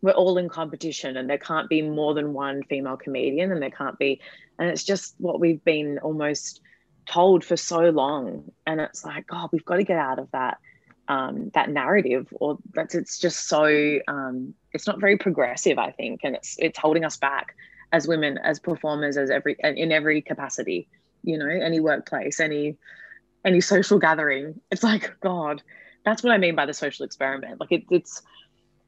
we're 0.06 0.12
all 0.12 0.38
in 0.38 0.48
competition 0.48 1.16
and 1.16 1.28
there 1.28 1.36
can't 1.36 1.68
be 1.68 1.82
more 1.82 2.14
than 2.14 2.32
one 2.32 2.62
female 2.62 2.96
comedian 2.96 3.50
and 3.50 3.60
there 3.60 3.72
can't 3.72 3.98
be 3.98 4.20
and 4.56 4.70
it's 4.70 4.84
just 4.84 5.16
what 5.18 5.40
we've 5.40 5.62
been 5.64 5.98
almost 5.98 6.60
told 7.06 7.44
for 7.44 7.56
so 7.56 7.90
long. 7.90 8.44
And 8.66 8.80
it's 8.80 9.04
like 9.04 9.24
oh 9.32 9.48
we've 9.50 9.64
got 9.64 9.76
to 9.76 9.84
get 9.84 9.98
out 9.98 10.20
of 10.20 10.30
that 10.30 10.58
um, 11.08 11.50
that 11.54 11.70
narrative 11.70 12.28
or 12.36 12.58
that's 12.72 12.94
it's 12.94 13.18
just 13.18 13.48
so 13.48 13.98
um, 14.06 14.54
it's 14.72 14.86
not 14.86 15.00
very 15.00 15.16
progressive 15.16 15.78
i 15.78 15.90
think 15.90 16.20
and 16.24 16.34
it's 16.34 16.56
it's 16.58 16.78
holding 16.78 17.04
us 17.04 17.16
back 17.16 17.54
as 17.92 18.08
women 18.08 18.38
as 18.38 18.58
performers 18.58 19.16
as 19.16 19.30
every 19.30 19.56
in 19.62 19.92
every 19.92 20.20
capacity 20.20 20.88
you 21.22 21.38
know 21.38 21.48
any 21.48 21.78
workplace 21.80 22.40
any 22.40 22.76
any 23.44 23.60
social 23.60 23.98
gathering. 23.98 24.60
It's 24.70 24.82
like 24.82 25.18
god 25.20 25.62
that's 26.04 26.22
what 26.22 26.32
i 26.32 26.38
mean 26.38 26.54
by 26.54 26.66
the 26.66 26.74
social 26.74 27.04
experiment. 27.04 27.60
Like 27.60 27.72
it, 27.72 27.84
it's 27.90 28.22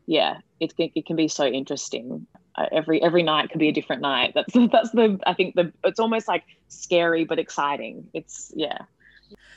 yeah 0.09 0.39
it, 0.59 0.73
it 0.79 1.07
can 1.07 1.15
be 1.15 1.29
so 1.29 1.47
interesting 1.47 2.27
uh, 2.57 2.67
every 2.73 3.01
every 3.03 3.23
night 3.23 3.51
could 3.51 3.61
be 3.61 3.69
a 3.69 3.73
different 3.73 4.03
night 4.03 4.33
that's 4.35 4.53
that's 4.73 4.91
the 4.91 5.21
i 5.27 5.35
think 5.35 5.55
the 5.55 5.71
it's 5.85 6.01
almost 6.01 6.27
like 6.27 6.43
scary 6.69 7.25
but 7.25 7.39
exciting 7.39 8.09
it's 8.15 8.51
yeah 8.57 8.79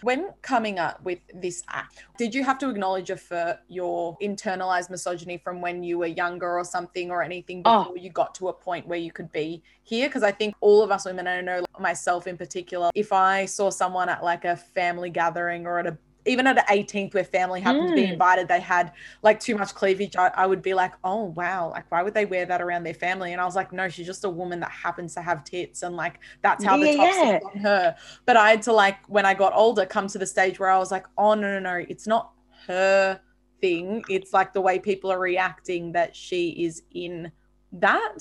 when 0.02 0.32
coming 0.42 0.80
up 0.80 1.02
with 1.04 1.20
this 1.34 1.64
act, 1.70 2.04
did 2.18 2.34
you 2.34 2.44
have 2.44 2.58
to 2.60 2.70
acknowledge 2.70 3.10
your, 3.10 3.20
your 3.68 4.18
internalized 4.18 4.90
misogyny 4.90 5.38
from 5.38 5.62
when 5.62 5.84
you 5.84 6.00
were 6.00 6.08
younger 6.08 6.58
or 6.58 6.64
something 6.64 7.12
or 7.12 7.22
anything 7.22 7.62
oh. 7.66 7.84
before 7.84 7.96
oh. 7.98 8.02
you 8.02 8.10
got 8.10 8.34
to 8.36 8.48
a 8.48 8.54
point 8.54 8.88
where 8.88 8.98
you 8.98 9.12
could 9.12 9.32
be 9.32 9.62
here? 9.84 10.10
Because 10.10 10.24
I 10.24 10.32
think 10.32 10.56
all 10.60 10.82
of 10.82 10.92
us 10.92 11.06
women, 11.06 11.28
I 11.28 11.42
know 11.42 11.64
myself 11.80 12.28
in 12.28 12.36
particular, 12.36 12.90
if 12.96 13.14
I 13.14 13.46
saw 13.46 13.70
someone 13.70 14.10
at 14.10 14.24
like 14.24 14.44
a 14.44 14.56
family 14.56 15.10
gathering 15.10 15.66
or 15.68 15.80
at 15.80 15.88
a 15.88 15.98
even 16.26 16.48
at 16.48 16.58
an 16.58 16.64
18th 16.70 17.14
where 17.14 17.24
family 17.24 17.62
happened 17.62 17.88
mm. 17.88 17.90
to 17.90 17.96
be 17.96 18.06
hmm. 18.06 18.14
invited 18.14 18.48
they 18.48 18.60
had 18.60 18.92
like 19.24 19.40
too 19.40 19.56
much 19.56 19.74
cleavage 19.74 20.16
I, 20.16 20.32
I, 20.36 20.46
would 20.46 20.62
be 20.62 20.74
like 20.74 20.94
oh 21.04 21.26
wow 21.26 21.70
like 21.70 21.90
why 21.92 22.04
would 22.04 22.14
they 22.14 22.26
wear 22.26 22.46
that 22.46 22.62
around 22.62 22.84
their 22.84 22.94
family 22.94 23.32
and 23.32 23.42
i 23.42 23.46
was 23.46 23.56
like 23.56 23.72
no 23.74 23.90
she's 23.90 24.06
just 24.06 24.24
a 24.24 24.30
woman 24.30 24.60
that 24.60 24.72
happens 24.72 25.14
to 25.16 25.22
have 25.22 25.44
tits 25.44 25.84
and 25.84 25.96
like 25.96 26.20
that's 26.42 26.64
how 26.64 26.76
yeah, 26.76 26.92
the 26.92 26.98
top 26.98 27.16
yeah. 27.16 27.40
on 27.44 27.58
her 27.60 27.96
but 28.26 28.38
i 28.38 28.52
had 28.52 28.62
to 28.64 28.74
like 28.74 28.98
when 29.08 29.26
i 29.26 29.34
got 29.34 29.54
older 29.56 29.86
come 29.86 30.08
to 30.08 30.18
the 30.18 30.28
stage 30.28 30.60
where 30.60 30.70
i 30.70 30.78
was 30.78 30.92
like 30.92 31.06
oh 31.18 31.34
no 31.34 31.60
no 31.60 31.60
no 31.60 31.86
it's 31.90 32.08
not 32.08 32.32
her 32.68 33.20
thing 33.60 34.04
it's 34.10 34.34
like 34.34 34.54
the 34.54 34.62
way 34.62 34.80
people 34.80 35.12
are 35.12 35.20
reacting 35.20 35.92
that 35.92 36.16
she 36.16 36.50
is 36.64 36.84
in 36.94 37.32
that 37.72 38.18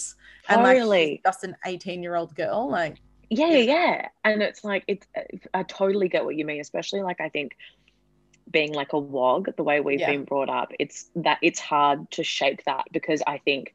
and 0.49 0.63
totally. 0.63 1.11
like 1.13 1.23
just 1.25 1.45
an 1.45 1.57
18 1.67 2.03
year 2.03 2.15
old 2.15 2.35
girl 2.35 2.71
like 2.71 2.99
yeah, 3.31 3.47
yeah, 3.51 3.59
yeah. 3.59 4.09
And 4.25 4.43
it's 4.43 4.65
like 4.65 4.85
it's 4.89 5.07
I 5.55 5.63
totally 5.63 6.09
get 6.09 6.25
what 6.25 6.35
you 6.35 6.45
mean, 6.45 6.61
especially 6.61 7.01
like 7.01 7.21
I 7.21 7.29
think 7.29 7.57
being 8.51 8.73
like 8.73 8.93
a 8.93 8.99
wog 8.99 9.49
the 9.57 9.63
way 9.63 9.81
we've 9.81 10.01
yeah. 10.01 10.11
been 10.11 10.25
brought 10.25 10.49
up 10.49 10.73
it's 10.79 11.11
that 11.15 11.39
it's 11.43 11.61
hard 11.61 12.11
to 12.11 12.23
shake 12.23 12.65
that 12.65 12.85
because 12.93 13.23
i 13.27 13.39
think 13.39 13.75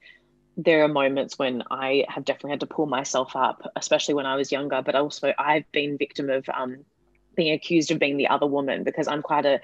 there 0.57 0.83
are 0.83 0.87
moments 0.87 1.37
when 1.37 1.63
i 1.71 2.05
have 2.07 2.25
definitely 2.25 2.51
had 2.51 2.59
to 2.59 2.65
pull 2.65 2.85
myself 2.85 3.35
up 3.35 3.61
especially 3.75 4.13
when 4.13 4.25
i 4.25 4.35
was 4.35 4.51
younger 4.51 4.81
but 4.81 4.95
also 4.95 5.33
i've 5.37 5.69
been 5.71 5.97
victim 5.97 6.29
of 6.29 6.47
um, 6.53 6.77
being 7.35 7.53
accused 7.53 7.91
of 7.91 7.99
being 7.99 8.17
the 8.17 8.27
other 8.27 8.47
woman 8.47 8.83
because 8.83 9.07
i'm 9.07 9.21
quite 9.21 9.45
a 9.45 9.59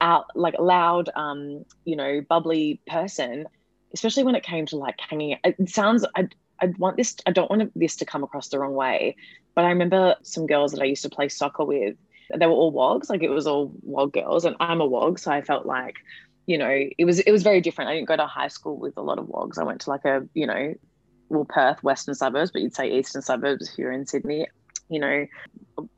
out 0.00 0.26
like 0.34 0.54
loud 0.58 1.08
um, 1.14 1.64
you 1.84 1.96
know 1.96 2.20
bubbly 2.28 2.80
person 2.86 3.46
especially 3.92 4.24
when 4.24 4.34
it 4.34 4.42
came 4.42 4.66
to 4.66 4.76
like 4.76 4.98
hanging 4.98 5.36
it 5.44 5.68
sounds 5.68 6.04
i 6.16 6.28
I 6.60 6.66
want 6.78 6.96
this 6.96 7.16
I 7.26 7.32
don't 7.32 7.50
want 7.50 7.72
this 7.74 7.96
to 7.96 8.04
come 8.04 8.22
across 8.22 8.48
the 8.48 8.58
wrong 8.58 8.74
way 8.74 9.16
but 9.54 9.64
I 9.64 9.68
remember 9.70 10.16
some 10.22 10.46
girls 10.46 10.72
that 10.72 10.82
I 10.82 10.86
used 10.86 11.02
to 11.02 11.10
play 11.10 11.28
soccer 11.28 11.64
with 11.64 11.96
they 12.36 12.46
were 12.46 12.52
all 12.52 12.72
wogs 12.72 13.10
like 13.10 13.22
it 13.22 13.30
was 13.30 13.46
all 13.46 13.72
wog 13.82 14.12
girls 14.12 14.44
and 14.44 14.56
i'm 14.60 14.80
a 14.80 14.86
wog 14.86 15.18
so 15.18 15.30
i 15.30 15.42
felt 15.42 15.66
like 15.66 15.96
you 16.46 16.58
know 16.58 16.88
it 16.98 17.04
was 17.04 17.20
it 17.20 17.32
was 17.32 17.42
very 17.42 17.60
different. 17.60 17.90
I 17.90 17.94
didn't 17.94 18.08
go 18.08 18.16
to 18.16 18.26
high 18.26 18.48
school 18.48 18.76
with 18.76 18.98
a 18.98 19.02
lot 19.02 19.18
of 19.18 19.28
wogs. 19.28 19.56
I 19.56 19.64
went 19.64 19.80
to 19.82 19.90
like 19.90 20.04
a 20.04 20.26
you 20.34 20.46
know 20.46 20.74
well 21.30 21.46
perth 21.46 21.82
western 21.82 22.14
suburbs 22.14 22.50
but 22.50 22.60
you'd 22.60 22.74
say 22.74 22.90
eastern 22.90 23.22
suburbs 23.22 23.70
if 23.70 23.78
you're 23.78 23.92
in 23.92 24.04
sydney 24.06 24.46
you 24.90 25.00
know 25.00 25.26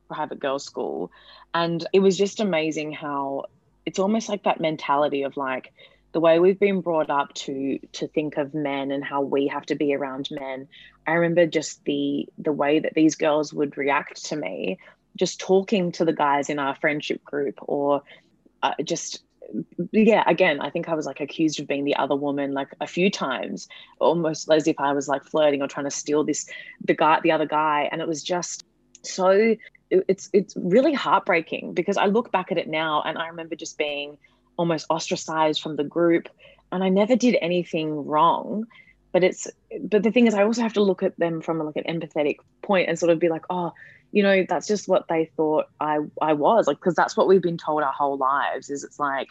private 0.09 0.41
girls 0.41 0.65
school. 0.65 1.11
And 1.55 1.87
it 1.93 2.01
was 2.01 2.17
just 2.17 2.41
amazing 2.41 2.93
how 2.93 3.47
it's 3.85 3.99
almost 3.99 4.29
like 4.29 4.45
that 4.45 4.61
mentality 4.61 5.23
of 5.23 5.37
like 5.37 5.73
the 6.13 6.21
way 6.21 6.39
we've 6.39 6.59
been 6.59 6.81
brought 6.81 7.11
up 7.11 7.35
to 7.35 7.79
to 7.93 8.09
think 8.09 8.37
of 8.37 8.55
men 8.55 8.91
and 8.91 9.05
how 9.05 9.21
we 9.23 9.49
have 9.49 9.67
to 9.67 9.75
be 9.75 9.95
around 9.95 10.29
men. 10.31 10.69
I 11.07 11.13
remember 11.13 11.47
just 11.47 11.85
the 11.85 12.29
the 12.39 12.53
way 12.53 12.79
that 12.79 12.95
these 12.95 13.17
girls 13.17 13.53
would 13.53 13.77
react 13.77 14.25
to 14.27 14.37
me 14.37 14.79
just 15.17 15.41
talking 15.41 15.91
to 15.93 16.05
the 16.05 16.13
guys 16.13 16.49
in 16.49 16.59
our 16.59 16.75
friendship 16.77 17.25
group 17.25 17.59
or 17.63 18.03
uh, 18.63 18.75
just 18.85 19.23
yeah 19.93 20.25
again 20.27 20.61
i 20.61 20.71
think 20.71 20.89
i 20.89 20.95
was 20.95 21.07
like 21.07 21.21
accused 21.21 21.61
of 21.61 21.69
being 21.69 21.85
the 21.85 21.95
other 21.97 22.17
woman 22.17 22.53
like 22.53 22.69
a 22.81 22.87
few 22.87 23.11
times 23.11 23.69
almost 24.01 24.51
as 24.51 24.67
if 24.67 24.79
i 24.79 24.93
was 24.93 25.09
like 25.09 25.25
flirting 25.25 25.63
or 25.63 25.69
trying 25.69 25.85
to 25.85 25.91
steal 25.91 26.25
this 26.25 26.49
the 26.85 26.95
guy 26.95 27.21
the 27.23 27.33
other 27.33 27.47
guy. 27.47 27.89
And 27.91 28.01
it 28.01 28.09
was 28.09 28.23
just 28.23 28.65
so 29.03 29.57
it's 29.91 30.29
it's 30.33 30.55
really 30.57 30.93
heartbreaking 30.93 31.73
because 31.75 31.97
i 31.97 32.07
look 32.07 32.33
back 32.33 32.51
at 32.51 32.59
it 32.59 32.69
now 32.69 33.03
and 33.07 33.19
i 33.19 33.29
remember 33.29 33.55
just 33.55 33.79
being 33.79 34.19
almost 34.57 34.87
ostracized 34.91 35.63
from 35.63 35.77
the 35.77 35.85
group 35.85 36.29
and 36.73 36.83
i 36.83 36.89
never 36.89 37.17
did 37.17 37.37
anything 37.41 38.05
wrong. 38.05 38.67
But 39.13 39.25
it's 39.25 39.47
but 39.81 40.03
the 40.03 40.11
thing 40.11 40.27
is 40.27 40.35
i 40.35 40.43
also 40.43 40.61
have 40.61 40.75
to 40.75 40.83
look 40.83 41.03
at 41.03 41.17
them 41.19 41.41
from 41.41 41.59
like 41.59 41.77
an 41.77 41.85
empathetic 41.85 42.37
point 42.63 42.89
and 42.89 42.99
sort 42.99 43.11
of 43.11 43.19
be 43.19 43.31
like 43.31 43.45
oh 43.49 43.73
you 44.17 44.23
know 44.23 44.47
that's 44.49 44.67
just 44.67 44.89
what 44.89 45.07
they 45.09 45.31
thought 45.37 45.67
i 45.79 45.99
i 46.23 46.33
was 46.33 46.67
like 46.67 46.79
because 46.79 46.95
that's 46.95 47.19
what 47.19 47.29
we've 47.29 47.43
been 47.43 47.59
told 47.59 47.83
our 47.83 47.93
whole 47.93 48.17
lives 48.17 48.71
is 48.71 48.83
it's 48.83 48.99
like 48.99 49.29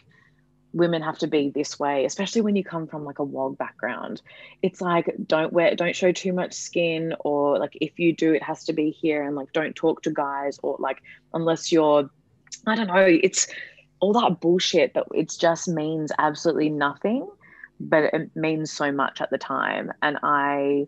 women 0.72 1.02
have 1.02 1.18
to 1.18 1.26
be 1.26 1.50
this 1.50 1.76
way 1.76 2.04
especially 2.04 2.40
when 2.40 2.54
you 2.54 2.62
come 2.62 2.86
from 2.86 3.04
like 3.04 3.18
a 3.18 3.24
wog 3.24 3.56
background. 3.56 4.20
It's 4.62 4.80
like 4.82 5.12
don't 5.26 5.52
wear 5.52 5.74
don't 5.74 5.96
show 5.96 6.12
too 6.12 6.32
much 6.32 6.52
skin 6.52 7.14
or 7.20 7.58
like 7.58 7.76
if 7.80 7.98
you 7.98 8.14
do 8.14 8.32
it 8.34 8.42
has 8.42 8.62
to 8.64 8.74
be 8.74 8.90
here 8.90 9.24
and 9.26 9.34
like 9.34 9.52
don't 9.52 9.74
talk 9.74 10.02
to 10.02 10.10
guys 10.10 10.60
or 10.62 10.76
like 10.78 11.02
unless 11.34 11.72
you're 11.72 12.08
i 12.66 12.76
don't 12.76 12.88
know 12.88 13.18
it's 13.28 13.48
all 14.00 14.12
that 14.12 14.40
bullshit 14.40 14.92
that 14.94 15.04
it 15.14 15.34
just 15.36 15.66
means 15.66 16.12
absolutely 16.18 16.68
nothing 16.68 17.26
but 17.80 18.04
it 18.14 18.30
means 18.36 18.70
so 18.70 18.92
much 18.92 19.20
at 19.20 19.30
the 19.30 19.38
time. 19.38 19.92
And 20.02 20.18
i 20.22 20.86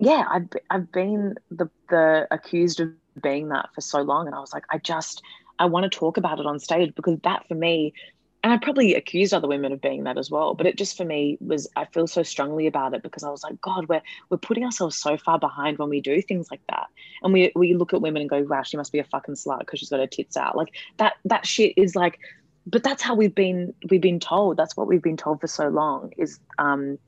yeah, 0.00 0.24
I've 0.30 0.48
I've 0.70 0.90
been 0.90 1.34
the 1.50 1.68
the 1.90 2.26
accused 2.30 2.80
of 2.80 2.88
being 3.22 3.50
that 3.50 3.68
for 3.74 3.82
so 3.82 4.00
long, 4.00 4.26
and 4.26 4.34
I 4.34 4.40
was 4.40 4.52
like, 4.52 4.64
I 4.70 4.78
just 4.78 5.22
I 5.58 5.66
want 5.66 5.90
to 5.90 5.96
talk 5.96 6.16
about 6.16 6.40
it 6.40 6.46
on 6.46 6.58
stage 6.58 6.94
because 6.94 7.18
that 7.22 7.46
for 7.46 7.54
me, 7.54 7.92
and 8.42 8.50
I 8.50 8.56
probably 8.56 8.94
accused 8.94 9.34
other 9.34 9.46
women 9.46 9.72
of 9.72 9.82
being 9.82 10.04
that 10.04 10.16
as 10.16 10.30
well, 10.30 10.54
but 10.54 10.66
it 10.66 10.78
just 10.78 10.96
for 10.96 11.04
me 11.04 11.36
was 11.42 11.68
I 11.76 11.84
feel 11.84 12.06
so 12.06 12.22
strongly 12.22 12.66
about 12.66 12.94
it 12.94 13.02
because 13.02 13.22
I 13.22 13.28
was 13.28 13.44
like, 13.44 13.60
God, 13.60 13.88
we're 13.90 14.00
we're 14.30 14.38
putting 14.38 14.64
ourselves 14.64 14.96
so 14.96 15.18
far 15.18 15.38
behind 15.38 15.76
when 15.76 15.90
we 15.90 16.00
do 16.00 16.22
things 16.22 16.48
like 16.50 16.62
that, 16.70 16.86
and 17.22 17.34
we 17.34 17.52
we 17.54 17.74
look 17.74 17.92
at 17.92 18.00
women 18.00 18.22
and 18.22 18.30
go, 18.30 18.42
wow, 18.44 18.62
she 18.62 18.78
must 18.78 18.92
be 18.92 19.00
a 19.00 19.04
fucking 19.04 19.34
slut 19.34 19.58
because 19.60 19.80
she's 19.80 19.90
got 19.90 20.00
her 20.00 20.06
tits 20.06 20.36
out, 20.38 20.56
like 20.56 20.74
that 20.96 21.16
that 21.26 21.46
shit 21.46 21.74
is 21.76 21.94
like, 21.94 22.18
but 22.66 22.82
that's 22.82 23.02
how 23.02 23.14
we've 23.14 23.34
been 23.34 23.74
we've 23.90 24.00
been 24.00 24.20
told. 24.20 24.56
That's 24.56 24.78
what 24.78 24.86
we've 24.86 25.02
been 25.02 25.18
told 25.18 25.42
for 25.42 25.46
so 25.46 25.68
long 25.68 26.14
is 26.16 26.40
um 26.58 26.98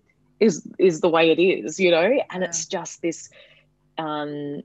is 0.42 0.66
is 0.78 1.00
the 1.00 1.08
way 1.08 1.30
it 1.30 1.40
is, 1.40 1.78
you 1.78 1.90
know, 1.90 2.02
and 2.02 2.42
yeah. 2.42 2.48
it's 2.48 2.66
just 2.66 3.00
this 3.02 3.30
um 3.98 4.62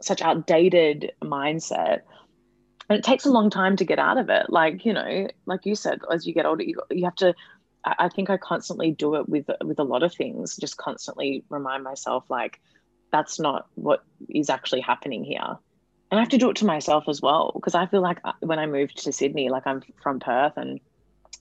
such 0.00 0.22
outdated 0.22 1.12
mindset. 1.22 2.02
And 2.88 2.98
it 2.98 3.04
takes 3.04 3.24
a 3.24 3.30
long 3.30 3.50
time 3.50 3.76
to 3.76 3.84
get 3.84 3.98
out 3.98 4.18
of 4.18 4.28
it. 4.30 4.50
Like 4.50 4.84
you 4.84 4.92
know 4.92 5.28
like 5.46 5.66
you 5.66 5.74
said 5.74 6.00
as 6.12 6.26
you 6.26 6.34
get 6.34 6.46
older 6.46 6.64
you, 6.64 6.80
you 6.90 7.04
have 7.04 7.16
to 7.16 7.34
I, 7.84 8.08
think 8.08 8.28
i 8.28 8.36
constantly 8.36 8.90
do 8.90 9.14
it 9.14 9.28
with 9.28 9.46
with 9.64 9.78
a 9.78 9.84
lot 9.84 10.02
of 10.02 10.12
things 10.12 10.56
just 10.56 10.76
constantly 10.76 11.44
remind 11.48 11.82
myself 11.82 12.24
like 12.28 12.60
that's 13.10 13.40
not 13.40 13.68
what 13.74 14.04
is 14.28 14.50
actually 14.50 14.82
happening 14.82 15.24
here. 15.24 15.56
And 16.10 16.18
i 16.18 16.20
have 16.20 16.28
to 16.30 16.38
do 16.38 16.50
it 16.50 16.56
to 16.56 16.66
myself 16.66 17.04
as 17.08 17.22
well 17.22 17.52
because 17.54 17.74
i 17.74 17.86
feel 17.86 18.02
like 18.02 18.18
uh, 18.24 18.32
when 18.40 18.58
i 18.58 18.66
moved 18.66 19.04
to 19.04 19.12
sydney 19.12 19.48
like 19.48 19.66
i'm 19.66 19.82
from 20.02 20.20
perth 20.20 20.56
and 20.56 20.80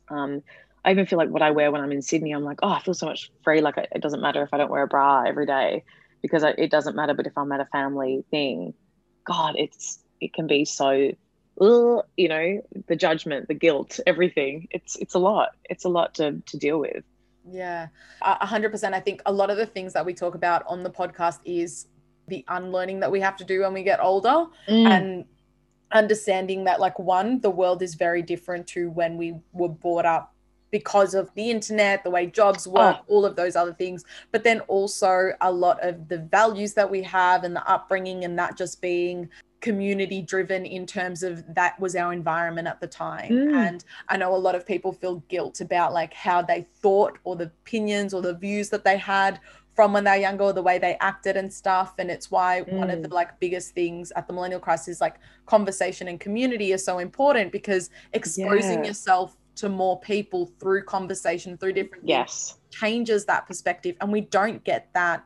um 0.09 0.41
i 0.85 0.91
even 0.91 1.05
feel 1.05 1.17
like 1.17 1.29
what 1.29 1.41
i 1.41 1.51
wear 1.51 1.71
when 1.71 1.81
i'm 1.81 1.91
in 1.91 2.01
sydney 2.01 2.31
i'm 2.31 2.43
like 2.43 2.59
oh 2.63 2.69
i 2.69 2.79
feel 2.79 2.93
so 2.93 3.05
much 3.05 3.31
free 3.43 3.61
like 3.61 3.77
it 3.77 4.01
doesn't 4.01 4.21
matter 4.21 4.43
if 4.43 4.49
i 4.53 4.57
don't 4.57 4.71
wear 4.71 4.83
a 4.83 4.87
bra 4.87 5.23
every 5.23 5.45
day 5.45 5.83
because 6.21 6.43
it 6.43 6.71
doesn't 6.71 6.95
matter 6.95 7.13
but 7.13 7.27
if 7.27 7.37
i'm 7.37 7.51
at 7.51 7.59
a 7.59 7.65
family 7.65 8.23
thing 8.31 8.73
god 9.25 9.55
it's 9.57 9.99
it 10.21 10.33
can 10.33 10.47
be 10.47 10.65
so 10.65 11.11
you 11.59 12.29
know, 12.29 12.61
the 12.87 12.95
judgment, 12.95 13.47
the 13.47 13.53
guilt, 13.53 13.99
everything. 14.07 14.67
It's 14.71 14.95
it's 14.97 15.13
a 15.13 15.19
lot. 15.19 15.49
It's 15.69 15.85
a 15.85 15.89
lot 15.89 16.13
to 16.15 16.41
to 16.45 16.57
deal 16.57 16.79
with. 16.79 17.03
Yeah, 17.49 17.87
a 18.21 18.45
hundred 18.45 18.71
percent. 18.71 18.95
I 18.95 18.99
think 18.99 19.21
a 19.25 19.31
lot 19.31 19.49
of 19.49 19.57
the 19.57 19.65
things 19.65 19.93
that 19.93 20.05
we 20.05 20.13
talk 20.13 20.35
about 20.35 20.63
on 20.67 20.83
the 20.83 20.89
podcast 20.89 21.39
is 21.45 21.87
the 22.27 22.45
unlearning 22.47 22.99
that 23.01 23.11
we 23.11 23.19
have 23.21 23.35
to 23.37 23.43
do 23.43 23.61
when 23.61 23.73
we 23.73 23.83
get 23.83 23.99
older, 24.01 24.45
mm. 24.67 24.87
and 24.87 25.25
understanding 25.91 26.65
that 26.65 26.79
like 26.79 26.99
one, 26.99 27.41
the 27.41 27.49
world 27.49 27.81
is 27.81 27.95
very 27.95 28.21
different 28.21 28.67
to 28.67 28.89
when 28.91 29.17
we 29.17 29.39
were 29.51 29.69
brought 29.69 30.05
up 30.05 30.33
because 30.71 31.13
of 31.13 31.33
the 31.35 31.49
internet, 31.49 32.03
the 32.03 32.09
way 32.09 32.27
jobs 32.27 32.67
work, 32.67 32.97
oh. 32.99 33.05
all 33.07 33.25
of 33.25 33.35
those 33.35 33.55
other 33.55 33.73
things. 33.73 34.03
But 34.31 34.43
then 34.43 34.59
also 34.61 35.31
a 35.41 35.51
lot 35.51 35.83
of 35.83 36.07
the 36.07 36.19
values 36.19 36.73
that 36.73 36.89
we 36.89 37.03
have 37.03 37.43
and 37.43 37.55
the 37.55 37.67
upbringing 37.69 38.23
and 38.23 38.37
that 38.39 38.57
just 38.57 38.81
being 38.81 39.29
community 39.61 40.21
driven 40.21 40.65
in 40.65 40.85
terms 40.85 41.21
of 41.21 41.43
that 41.53 41.79
was 41.79 41.95
our 41.95 42.13
environment 42.13 42.67
at 42.67 42.79
the 42.79 42.87
time 42.87 43.29
mm. 43.29 43.53
and 43.53 43.83
i 44.07 44.15
know 44.15 44.33
a 44.33 44.37
lot 44.37 44.55
of 44.55 44.65
people 44.65 44.93
feel 44.93 45.15
guilt 45.27 45.59
about 45.59 45.91
like 45.91 46.13
how 46.13 46.41
they 46.41 46.65
thought 46.75 47.17
or 47.25 47.35
the 47.35 47.51
opinions 47.63 48.13
or 48.13 48.21
the 48.21 48.33
views 48.35 48.69
that 48.69 48.85
they 48.85 48.97
had 48.97 49.39
from 49.75 49.93
when 49.93 50.03
they're 50.03 50.17
younger 50.17 50.43
or 50.43 50.53
the 50.53 50.61
way 50.61 50.77
they 50.77 50.97
acted 50.99 51.37
and 51.37 51.51
stuff 51.51 51.93
and 51.99 52.09
it's 52.09 52.31
why 52.31 52.63
mm. 52.67 52.73
one 52.73 52.89
of 52.89 53.01
the 53.01 53.09
mm. 53.09 53.13
like 53.13 53.39
biggest 53.39 53.73
things 53.73 54.11
at 54.15 54.27
the 54.27 54.33
millennial 54.33 54.59
crisis 54.59 55.01
like 55.01 55.15
conversation 55.45 56.07
and 56.07 56.19
community 56.19 56.71
is 56.71 56.83
so 56.83 56.99
important 56.99 57.51
because 57.51 57.89
exposing 58.13 58.79
yeah. 58.79 58.89
yourself 58.89 59.37
to 59.59 59.69
more 59.69 59.99
people 59.99 60.51
through 60.59 60.83
conversation 60.83 61.57
through 61.57 61.73
different 61.73 62.07
yes 62.07 62.57
changes 62.71 63.25
that 63.25 63.45
perspective 63.47 63.95
and 64.01 64.11
we 64.11 64.21
don't 64.21 64.63
get 64.63 64.89
that 64.93 65.23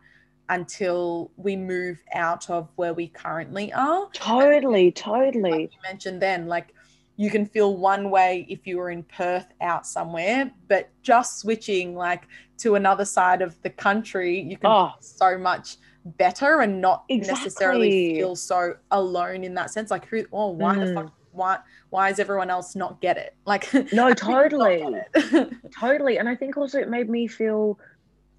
until 0.50 1.32
we 1.38 1.56
move 1.56 2.02
out 2.14 2.50
of 2.50 2.70
where 2.76 2.94
we 2.94 3.08
currently 3.08 3.72
are. 3.74 4.10
Totally, 4.14 4.92
totally. 4.92 5.52
Like 5.52 5.74
you 5.74 5.80
mentioned 5.84 6.22
then, 6.22 6.48
like 6.48 6.74
you 7.16 7.30
can 7.30 7.46
feel 7.46 7.78
one 7.78 8.10
way 8.10 8.46
if 8.50 8.66
you 8.66 8.78
were 8.78 8.90
in 8.90 9.04
Perth 9.04 9.48
out 9.62 9.86
somewhere, 9.86 10.52
but 10.68 10.90
just 11.02 11.40
switching 11.40 11.96
like 11.96 12.28
to 12.60 12.76
another 12.76 13.06
side 13.06 13.42
of 13.42 13.62
the 13.62 13.70
country, 13.70 14.40
you 14.40 14.58
can 14.58 14.70
oh. 14.70 14.92
so 15.00 15.38
much 15.38 15.78
better 16.06 16.62
and 16.62 16.82
not 16.82 17.06
exactly. 17.08 17.44
necessarily 17.44 18.16
feel 18.16 18.36
so 18.36 18.76
alone 18.92 19.44
in 19.44 19.54
that 19.54 19.72
sense. 19.72 19.92
Like 19.92 20.06
who 20.08 20.26
oh 20.34 20.50
why 20.50 20.76
mm. 20.76 20.88
the 20.88 20.94
fuck 20.94 21.14
why 21.32 21.60
why 21.94 22.10
is 22.10 22.18
everyone 22.18 22.50
else 22.50 22.76
not 22.76 23.00
get 23.02 23.18
it? 23.18 23.36
Like 23.46 23.72
no, 23.94 24.16
totally. 24.16 24.84
totally. 25.80 26.18
And 26.18 26.28
I 26.28 26.36
think 26.36 26.58
also 26.58 26.80
it 26.80 26.90
made 26.90 27.08
me 27.08 27.28
feel 27.28 27.78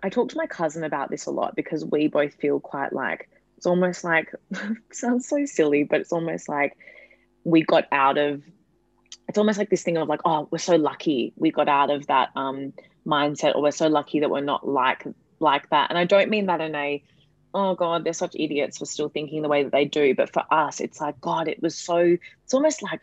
I 0.03 0.09
talk 0.09 0.29
to 0.31 0.37
my 0.37 0.47
cousin 0.47 0.83
about 0.83 1.09
this 1.09 1.27
a 1.27 1.31
lot 1.31 1.55
because 1.55 1.85
we 1.85 2.09
both 2.09 2.35
feel 2.35 2.59
quite 2.59 2.93
like 2.93 3.31
it's 3.57 3.65
almost 3.65 4.03
like 4.03 4.35
sounds 4.93 5.29
so 5.29 5.47
silly, 5.47 5.85
but 5.85 6.01
it's 6.01 6.13
almost 6.13 6.49
like 6.49 6.77
we 7.45 7.63
got 7.63 7.85
out 7.93 8.19
of 8.19 8.43
it's 9.29 9.39
almost 9.39 9.57
like 9.57 9.71
this 9.71 9.85
thing 9.85 9.99
of 9.99 10.09
like, 10.09 10.21
oh, 10.25 10.49
we're 10.51 10.59
so 10.59 10.75
lucky 10.75 11.33
we 11.37 11.53
got 11.53 11.69
out 11.69 11.91
of 11.91 12.09
that 12.09 12.31
um 12.35 12.73
mindset, 13.07 13.55
or 13.55 13.63
we're 13.63 13.71
so 13.71 13.87
lucky 13.87 14.19
that 14.19 14.31
we're 14.31 14.41
not 14.41 14.67
like 14.67 15.05
like 15.39 15.71
that. 15.71 15.91
And 15.91 15.99
I 15.99 16.07
don't 16.07 16.29
mean 16.29 16.47
that 16.47 16.61
in 16.61 16.75
a 16.75 17.01
oh 17.55 17.77
god, 17.77 18.03
they're 18.03 18.13
such 18.13 18.35
idiots 18.35 18.79
for 18.79 18.85
still 18.85 19.11
thinking 19.11 19.43
the 19.43 19.49
way 19.49 19.63
that 19.63 19.71
they 19.71 19.85
do. 19.85 20.13
But 20.13 20.33
for 20.33 20.43
us, 20.51 20.81
it's 20.81 21.01
like, 21.01 21.21
God, 21.21 21.47
it 21.47 21.63
was 21.63 21.79
so 21.79 22.17
it's 22.45 22.53
almost 22.53 22.83
like 22.83 23.01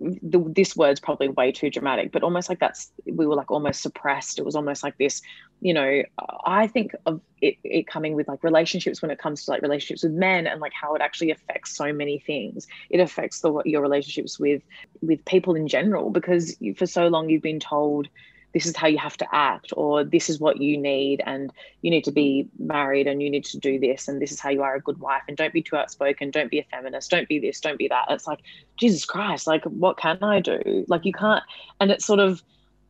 the, 0.00 0.42
this 0.54 0.74
word's 0.74 0.98
probably 0.98 1.28
way 1.28 1.52
too 1.52 1.68
dramatic, 1.70 2.10
but 2.10 2.22
almost 2.22 2.48
like 2.48 2.58
that's 2.58 2.90
we 3.04 3.26
were 3.26 3.34
like 3.34 3.50
almost 3.50 3.82
suppressed. 3.82 4.38
It 4.38 4.44
was 4.44 4.56
almost 4.56 4.82
like 4.82 4.96
this, 4.98 5.20
you 5.60 5.74
know. 5.74 6.02
I 6.46 6.66
think 6.66 6.92
of 7.06 7.20
it, 7.42 7.56
it 7.64 7.86
coming 7.86 8.14
with 8.14 8.26
like 8.26 8.42
relationships 8.42 9.02
when 9.02 9.10
it 9.10 9.18
comes 9.18 9.44
to 9.44 9.50
like 9.50 9.62
relationships 9.62 10.02
with 10.02 10.12
men 10.12 10.46
and 10.46 10.60
like 10.60 10.72
how 10.72 10.94
it 10.94 11.02
actually 11.02 11.30
affects 11.30 11.76
so 11.76 11.92
many 11.92 12.18
things. 12.18 12.66
It 12.88 13.00
affects 13.00 13.40
the 13.40 13.62
your 13.64 13.82
relationships 13.82 14.38
with 14.38 14.62
with 15.02 15.24
people 15.26 15.54
in 15.54 15.68
general 15.68 16.10
because 16.10 16.56
for 16.76 16.86
so 16.86 17.08
long 17.08 17.28
you've 17.28 17.42
been 17.42 17.60
told 17.60 18.08
this 18.52 18.66
is 18.66 18.76
how 18.76 18.86
you 18.86 18.98
have 18.98 19.16
to 19.16 19.26
act 19.32 19.72
or 19.76 20.04
this 20.04 20.28
is 20.28 20.40
what 20.40 20.60
you 20.60 20.76
need 20.76 21.22
and 21.24 21.52
you 21.82 21.90
need 21.90 22.04
to 22.04 22.10
be 22.10 22.48
married 22.58 23.06
and 23.06 23.22
you 23.22 23.30
need 23.30 23.44
to 23.44 23.58
do 23.58 23.78
this 23.78 24.08
and 24.08 24.20
this 24.20 24.32
is 24.32 24.40
how 24.40 24.50
you 24.50 24.62
are 24.62 24.74
a 24.74 24.80
good 24.80 24.98
wife 24.98 25.22
and 25.28 25.36
don't 25.36 25.52
be 25.52 25.62
too 25.62 25.76
outspoken 25.76 26.30
don't 26.30 26.50
be 26.50 26.58
a 26.58 26.66
feminist 26.70 27.10
don't 27.10 27.28
be 27.28 27.38
this 27.38 27.60
don't 27.60 27.78
be 27.78 27.88
that. 27.88 28.06
It's 28.10 28.26
like 28.26 28.40
jesus 28.76 29.04
christ 29.04 29.46
like 29.46 29.64
what 29.64 29.96
can 29.96 30.18
i 30.22 30.40
do? 30.40 30.84
Like 30.88 31.04
you 31.04 31.12
can't 31.12 31.44
and 31.80 31.90
it's 31.90 32.04
sort 32.04 32.20
of 32.20 32.42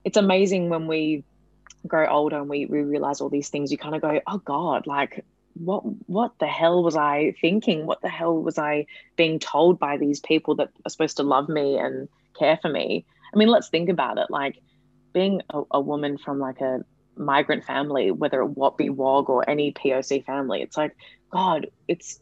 it's 0.05 0.16
amazing 0.16 0.68
when 0.68 0.87
we 0.87 1.25
grow 1.87 2.07
older 2.07 2.37
and 2.37 2.49
we, 2.49 2.66
we 2.66 2.83
realize 2.83 3.20
all 3.20 3.31
these 3.31 3.49
things 3.49 3.73
you 3.73 3.79
kind 3.79 3.94
of 3.94 4.03
go 4.03 4.20
oh 4.27 4.38
god 4.38 4.87
like 4.87 5.25
what 5.55 5.83
what 6.09 6.33
the 6.38 6.46
hell 6.46 6.83
was 6.83 6.96
i 6.96 7.35
thinking? 7.40 7.85
What 7.85 8.01
the 8.01 8.09
hell 8.09 8.40
was 8.40 8.59
i 8.59 8.87
being 9.16 9.38
told 9.38 9.79
by 9.79 9.96
these 9.96 10.20
people 10.20 10.55
that 10.57 10.70
are 10.87 10.90
supposed 10.90 11.18
to 11.18 11.23
love 11.23 11.49
me 11.49 11.77
and 11.77 12.09
care 12.38 12.59
for 12.62 12.70
me? 12.70 13.05
I 13.35 13.37
mean 13.37 13.49
let's 13.49 13.68
think 13.68 13.88
about 13.88 14.16
it 14.16 14.31
like 14.31 14.62
being 15.12 15.42
a, 15.51 15.62
a 15.73 15.81
woman 15.81 16.18
from 16.18 16.38
like 16.38 16.61
a 16.61 16.81
migrant 17.16 17.64
family, 17.64 18.11
whether 18.11 18.40
it 18.40 18.46
what 18.46 18.77
be 18.77 18.88
WOG 18.88 19.29
or 19.29 19.49
any 19.49 19.73
POC 19.73 20.25
family, 20.25 20.62
it's 20.62 20.77
like, 20.77 20.96
God, 21.33 21.68
it's 21.88 22.20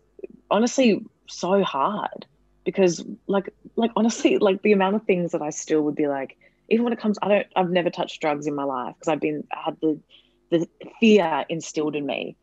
honestly 0.51 1.05
so 1.29 1.62
hard 1.62 2.27
because 2.64 3.05
like 3.27 3.53
like 3.77 3.90
honestly, 3.96 4.38
like 4.40 4.62
the 4.62 4.72
amount 4.72 4.96
of 4.96 5.05
things 5.05 5.33
that 5.33 5.42
I 5.42 5.51
still 5.51 5.83
would 5.83 5.96
be 5.96 6.09
like, 6.09 6.37
even 6.68 6.85
when 6.85 6.92
it 6.92 7.01
comes, 7.01 7.18
I 7.22 7.29
don't 7.29 7.46
I've 7.57 7.70
never 7.70 7.90
touched 7.90 8.20
drugs 8.20 8.46
in 8.46 8.55
my 8.55 8.64
life 8.64 8.94
because 8.98 9.09
I've 9.09 9.20
been 9.20 9.44
I 9.53 9.62
had 9.66 9.77
the 9.81 10.01
the 10.51 10.68
fear 11.01 11.44
instilled 11.48 11.94
in 11.94 12.07
me 12.07 12.37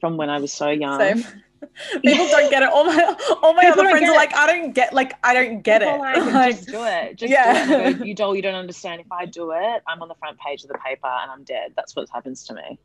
from 0.00 0.16
when 0.16 0.30
I 0.30 0.38
was 0.38 0.52
so 0.52 0.68
young. 0.68 0.98
Same. 0.98 1.42
People 2.04 2.28
don't 2.28 2.50
get 2.50 2.62
it. 2.62 2.68
All 2.68 2.84
my 2.84 3.16
all 3.42 3.54
my 3.54 3.62
People 3.62 3.80
other 3.80 3.90
friends 3.90 4.08
are 4.08 4.14
like, 4.14 4.34
I 4.34 4.46
don't 4.46 4.72
get 4.72 4.92
like 4.92 5.14
I 5.24 5.34
don't 5.34 5.62
get 5.62 5.82
People 5.82 5.94
it. 6.04 6.18
Like, 6.18 6.32
like, 6.32 6.56
just 6.56 6.68
do 6.68 6.84
it. 6.84 7.16
Just 7.16 7.32
yeah. 7.32 7.66
Do 7.66 7.72
it. 7.74 8.06
You 8.12 8.14
don't 8.14 8.36
you 8.36 8.42
don't 8.42 8.54
understand. 8.54 9.00
If 9.00 9.10
I 9.10 9.26
do 9.26 9.52
it, 9.52 9.82
I'm 9.86 10.02
on 10.02 10.08
the 10.08 10.14
front 10.16 10.38
page 10.38 10.62
of 10.62 10.68
the 10.68 10.78
paper 10.78 11.06
and 11.06 11.30
I'm 11.30 11.44
dead. 11.44 11.72
That's 11.76 11.94
what 11.94 12.08
happens 12.10 12.44
to 12.46 12.54
me. 12.54 12.78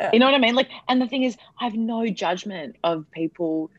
Yeah. 0.00 0.10
You 0.12 0.18
know 0.18 0.26
what 0.26 0.34
I 0.34 0.38
mean? 0.38 0.54
Like, 0.54 0.70
and 0.88 1.00
the 1.00 1.06
thing 1.06 1.22
is, 1.22 1.36
I 1.60 1.64
have 1.64 1.74
no 1.74 2.08
judgment 2.08 2.76
of 2.84 3.10
people 3.10 3.70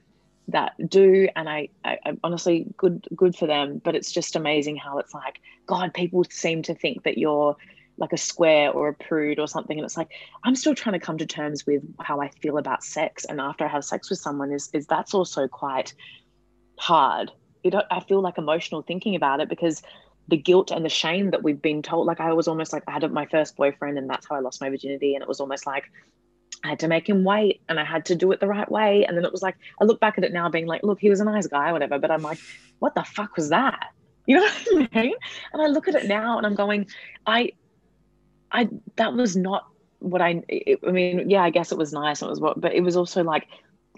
that 0.47 0.73
do 0.87 1.27
and 1.35 1.49
I, 1.49 1.69
I, 1.83 1.97
I, 2.05 2.17
honestly 2.23 2.67
good 2.77 3.07
good 3.15 3.35
for 3.35 3.47
them 3.47 3.81
but 3.83 3.95
it's 3.95 4.11
just 4.11 4.35
amazing 4.35 4.77
how 4.77 4.99
it's 4.99 5.11
like 5.11 5.39
god 5.65 5.91
people 5.91 6.23
seem 6.29 6.61
to 6.63 6.75
think 6.75 7.03
that 7.03 7.17
you're 7.17 7.57
like 7.97 8.13
a 8.13 8.17
square 8.17 8.71
or 8.71 8.89
a 8.89 8.93
prude 8.93 9.39
or 9.39 9.47
something 9.47 9.77
and 9.77 9.85
it's 9.85 9.97
like 9.97 10.09
i'm 10.43 10.55
still 10.55 10.75
trying 10.75 10.93
to 10.93 10.99
come 10.99 11.17
to 11.17 11.25
terms 11.25 11.65
with 11.65 11.81
how 11.99 12.21
i 12.21 12.29
feel 12.41 12.57
about 12.57 12.83
sex 12.83 13.25
and 13.25 13.39
after 13.39 13.65
i 13.65 13.67
have 13.67 13.85
sex 13.85 14.09
with 14.09 14.19
someone 14.19 14.51
is 14.51 14.69
is 14.73 14.85
that's 14.87 15.13
also 15.13 15.47
quite 15.47 15.93
hard 16.77 17.31
it, 17.63 17.73
i 17.91 17.99
feel 18.01 18.21
like 18.21 18.37
emotional 18.37 18.81
thinking 18.81 19.15
about 19.15 19.39
it 19.39 19.49
because 19.49 19.81
the 20.27 20.37
guilt 20.37 20.71
and 20.71 20.83
the 20.83 20.89
shame 20.89 21.31
that 21.31 21.43
we've 21.43 21.61
been 21.61 21.81
told 21.81 22.05
like 22.05 22.19
i 22.19 22.33
was 22.33 22.47
almost 22.47 22.73
like 22.73 22.83
i 22.87 22.91
had 22.91 23.11
my 23.11 23.25
first 23.27 23.55
boyfriend 23.55 23.97
and 23.97 24.09
that's 24.09 24.27
how 24.27 24.35
i 24.35 24.39
lost 24.39 24.61
my 24.61 24.69
virginity 24.69 25.15
and 25.15 25.21
it 25.21 25.27
was 25.27 25.39
almost 25.39 25.65
like 25.65 25.85
I 26.63 26.69
had 26.69 26.79
to 26.79 26.87
make 26.87 27.07
him 27.07 27.23
wait 27.23 27.61
and 27.69 27.79
I 27.79 27.83
had 27.83 28.05
to 28.05 28.15
do 28.15 28.31
it 28.31 28.39
the 28.39 28.47
right 28.47 28.69
way. 28.71 29.05
And 29.05 29.15
then 29.15 29.23
it 29.23 29.31
was 29.31 29.43
like, 29.43 29.55
I 29.79 29.83
look 29.83 29.99
back 29.99 30.17
at 30.17 30.23
it 30.23 30.33
now 30.33 30.49
being 30.49 30.65
like, 30.65 30.81
look, 30.81 30.99
he 30.99 31.11
was 31.11 31.19
a 31.19 31.25
nice 31.25 31.45
guy, 31.45 31.71
whatever. 31.71 31.99
But 31.99 32.09
I'm 32.09 32.23
like, 32.23 32.39
what 32.79 32.95
the 32.95 33.03
fuck 33.03 33.35
was 33.35 33.49
that? 33.49 33.91
You 34.25 34.37
know 34.37 34.41
what 34.41 34.89
I 34.95 35.01
mean? 35.03 35.13
And 35.53 35.61
I 35.61 35.67
look 35.67 35.87
at 35.87 35.93
it 35.93 36.05
now 36.05 36.37
and 36.37 36.47
I'm 36.47 36.55
going, 36.55 36.87
I 37.27 37.51
I 38.51 38.69
that 38.95 39.13
was 39.13 39.35
not 39.35 39.67
what 39.99 40.21
I, 40.21 40.43
it, 40.47 40.79
I 40.87 40.91
mean, 40.91 41.29
yeah, 41.29 41.43
I 41.43 41.49
guess 41.49 41.71
it 41.71 41.77
was 41.77 41.91
nice. 41.91 42.21
It 42.21 42.29
was 42.29 42.39
what, 42.39 42.59
but 42.59 42.73
it 42.73 42.81
was 42.81 42.95
also 42.95 43.23
like 43.23 43.47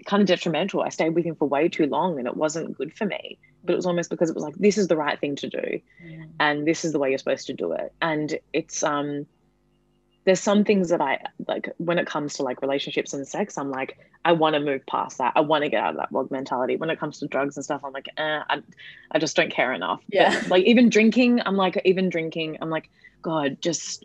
kind 0.06 0.22
of 0.22 0.26
detrimental. 0.26 0.82
I 0.82 0.88
stayed 0.88 1.10
with 1.10 1.24
him 1.24 1.34
for 1.34 1.46
way 1.46 1.68
too 1.68 1.86
long 1.86 2.18
and 2.18 2.26
it 2.26 2.36
wasn't 2.36 2.76
good 2.76 2.96
for 2.96 3.04
me. 3.04 3.38
But 3.64 3.72
it 3.72 3.76
was 3.76 3.86
almost 3.86 4.08
because 4.08 4.30
it 4.30 4.34
was 4.34 4.44
like, 4.44 4.54
this 4.54 4.78
is 4.78 4.88
the 4.88 4.96
right 4.96 5.18
thing 5.20 5.36
to 5.36 5.48
do. 5.48 5.80
Mm. 6.02 6.28
And 6.40 6.66
this 6.66 6.84
is 6.84 6.92
the 6.92 6.98
way 6.98 7.10
you're 7.10 7.18
supposed 7.18 7.46
to 7.48 7.52
do 7.52 7.72
it. 7.72 7.92
And 8.00 8.38
it's, 8.52 8.82
um, 8.82 9.26
there's 10.24 10.40
some 10.40 10.62
things 10.62 10.90
that 10.90 11.00
I 11.00 11.20
like 11.46 11.70
when 11.78 11.98
it 11.98 12.06
comes 12.06 12.34
to 12.34 12.42
like 12.42 12.60
relationships 12.60 13.14
and 13.14 13.26
sex, 13.26 13.56
I'm 13.56 13.70
like, 13.70 13.98
I 14.24 14.32
want 14.32 14.54
to 14.54 14.60
move 14.60 14.84
past 14.86 15.18
that. 15.18 15.32
I 15.36 15.40
want 15.40 15.64
to 15.64 15.70
get 15.70 15.82
out 15.82 15.90
of 15.90 15.96
that 15.96 16.12
WOG 16.12 16.30
mentality. 16.30 16.76
When 16.76 16.90
it 16.90 17.00
comes 17.00 17.18
to 17.20 17.26
drugs 17.26 17.56
and 17.56 17.64
stuff, 17.64 17.82
I'm 17.82 17.92
like, 17.92 18.08
eh, 18.16 18.40
I, 18.48 18.62
I 19.10 19.18
just 19.18 19.36
don't 19.36 19.50
care 19.50 19.72
enough. 19.72 20.02
Yeah. 20.08 20.38
But, 20.40 20.50
like 20.50 20.64
even 20.64 20.90
drinking, 20.90 21.40
I'm 21.46 21.56
like, 21.56 21.80
even 21.84 22.10
drinking, 22.10 22.58
I'm 22.60 22.70
like, 22.70 22.90
God, 23.22 23.58
just 23.62 24.04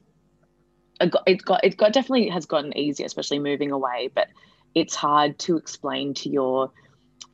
it 1.02 1.44
got, 1.44 1.64
it 1.64 1.78
got 1.78 1.94
definitely 1.94 2.30
has 2.30 2.46
gotten 2.46 2.78
easier, 2.78 3.06
especially 3.06 3.40
moving 3.40 3.72
away. 3.72 4.10
But 4.14 4.28
it's 4.76 4.96
hard 4.96 5.38
to 5.40 5.58
explain 5.58 6.14
to 6.16 6.30
your 6.30 6.72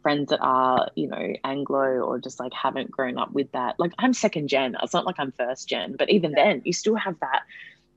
friends 0.02 0.30
that 0.30 0.39
are 0.39 0.89
you 0.95 1.08
know 1.08 1.34
anglo 1.43 2.00
or 2.00 2.19
just 2.19 2.39
like 2.39 2.54
haven't 2.54 2.89
grown 2.89 3.17
up 3.17 3.32
with 3.34 3.52
that 3.52 3.78
like 3.80 3.91
i'm 4.00 4.13
second 4.13 4.48
gen 4.48 4.76
it's 4.82 4.93
not 4.93 5.06
like 5.06 5.15
i'm 5.19 5.32
first 5.34 5.67
gen 5.67 5.95
but 5.98 6.10
even 6.10 6.32
yeah. 6.32 6.45
then 6.45 6.62
you 6.63 6.72
still 6.72 6.95
have 6.95 7.19
that 7.19 7.41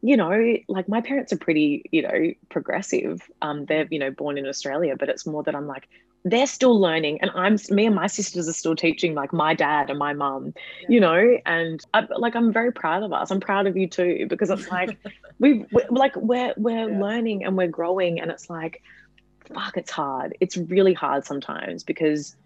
you 0.02 0.16
know 0.16 0.56
like 0.68 0.88
my 0.88 1.00
parents 1.00 1.32
are 1.32 1.38
pretty 1.38 1.84
you 1.92 2.02
know 2.02 2.32
progressive 2.48 3.22
um 3.40 3.64
they're 3.66 3.86
you 3.90 3.98
know 3.98 4.10
born 4.10 4.36
in 4.36 4.46
australia 4.46 4.96
but 4.98 5.08
it's 5.08 5.26
more 5.26 5.42
that 5.42 5.54
i'm 5.54 5.66
like 5.66 5.88
they're 6.24 6.46
still 6.46 6.78
learning 6.80 7.20
and 7.20 7.30
i'm 7.34 7.56
me 7.70 7.86
and 7.86 7.94
my 7.94 8.06
sisters 8.06 8.48
are 8.48 8.52
still 8.52 8.76
teaching 8.76 9.14
like 9.14 9.32
my 9.32 9.54
dad 9.54 9.90
and 9.90 9.98
my 9.98 10.12
mum 10.12 10.52
yeah. 10.82 10.88
you 10.88 11.00
know 11.00 11.38
and 11.46 11.84
I, 11.94 12.06
like 12.16 12.34
i'm 12.34 12.52
very 12.52 12.72
proud 12.72 13.02
of 13.02 13.12
us 13.12 13.30
i'm 13.30 13.40
proud 13.40 13.66
of 13.66 13.76
you 13.76 13.88
too 13.88 14.26
because 14.28 14.50
it's 14.50 14.68
like 14.70 14.98
we've 15.38 15.66
we, 15.72 15.82
like 15.90 16.14
we're 16.16 16.54
we're 16.56 16.90
yeah. 16.90 17.00
learning 17.00 17.44
and 17.44 17.56
we're 17.56 17.68
growing 17.68 18.20
and 18.20 18.30
it's 18.30 18.50
like 18.50 18.82
fuck, 19.52 19.76
it's 19.76 19.90
hard. 19.90 20.36
It's 20.40 20.56
really 20.56 20.94
hard 20.94 21.24
sometimes 21.24 21.84
because 21.84 22.36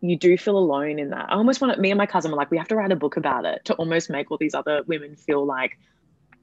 you 0.00 0.16
do 0.16 0.36
feel 0.38 0.56
alone 0.56 0.98
in 0.98 1.10
that. 1.10 1.26
I 1.30 1.34
almost 1.34 1.60
want 1.60 1.74
to, 1.74 1.80
me 1.80 1.90
and 1.90 1.98
my 1.98 2.06
cousin 2.06 2.30
were 2.30 2.36
like, 2.36 2.50
we 2.50 2.58
have 2.58 2.68
to 2.68 2.76
write 2.76 2.92
a 2.92 2.96
book 2.96 3.16
about 3.16 3.44
it 3.44 3.64
to 3.66 3.74
almost 3.74 4.10
make 4.10 4.30
all 4.30 4.38
these 4.38 4.54
other 4.54 4.82
women 4.86 5.16
feel 5.16 5.44
like 5.44 5.78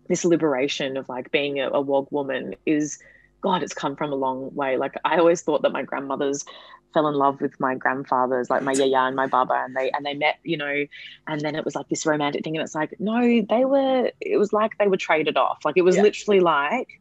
this 0.08 0.26
liberation 0.26 0.98
of 0.98 1.10
like 1.10 1.32
being 1.32 1.60
a, 1.60 1.70
a 1.70 1.82
WOG 1.82 2.08
woman 2.12 2.56
is, 2.66 3.00
God, 3.42 3.64
it's 3.64 3.74
come 3.74 3.96
from 3.96 4.12
a 4.12 4.16
long 4.16 4.54
way. 4.56 4.78
Like 4.78 4.96
I 5.06 5.18
always 5.18 5.42
thought 5.42 5.62
that 5.64 5.72
my 5.72 5.84
grandmothers 5.84 6.46
fell 6.94 7.08
in 7.08 7.16
love 7.16 7.42
with 7.42 7.60
my 7.60 7.76
grandfathers, 7.76 8.50
like 8.50 8.64
my 8.64 8.72
yaya 8.74 9.08
and 9.08 9.16
my 9.16 9.28
baba, 9.28 9.62
and 9.66 9.76
they 9.76 9.92
and 9.92 10.06
they 10.06 10.14
met, 10.14 10.40
you 10.44 10.58
know, 10.58 10.86
and 11.28 11.42
then 11.42 11.56
it 11.56 11.66
was 11.66 11.76
like 11.76 11.90
this 11.90 12.06
romantic 12.06 12.44
thing, 12.44 12.56
and 12.56 12.64
it's 12.64 12.76
like, 12.76 13.00
no, 13.00 13.22
they 13.50 13.66
were. 13.66 14.12
It 14.22 14.38
was 14.38 14.54
like 14.54 14.78
they 14.80 14.88
were 14.88 14.98
traded 14.98 15.38
off. 15.38 15.60
Like 15.66 15.78
it 15.78 15.84
was 15.84 15.96
yeah. 15.96 16.04
literally 16.04 16.40
like 16.40 17.00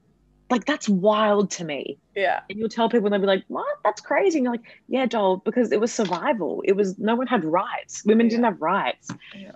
like 0.50 0.64
that's 0.66 0.88
wild 0.88 1.50
to 1.52 1.64
me. 1.64 1.98
Yeah. 2.14 2.40
And 2.48 2.58
you'll 2.58 2.68
tell 2.68 2.88
people 2.88 3.06
and 3.06 3.12
they'll 3.12 3.20
be 3.20 3.26
like, 3.26 3.44
What? 3.48 3.78
That's 3.82 4.00
crazy. 4.00 4.38
And 4.38 4.44
you're 4.44 4.52
like, 4.52 4.64
Yeah, 4.88 5.06
doll, 5.06 5.38
because 5.38 5.72
it 5.72 5.80
was 5.80 5.92
survival. 5.92 6.62
It 6.64 6.72
was 6.72 6.98
no 6.98 7.14
one 7.14 7.26
had 7.26 7.44
rights. 7.44 8.04
Women 8.04 8.26
yeah. 8.26 8.30
didn't 8.30 8.44
have 8.44 8.60
rights. 8.60 9.10
Yeah. 9.36 9.52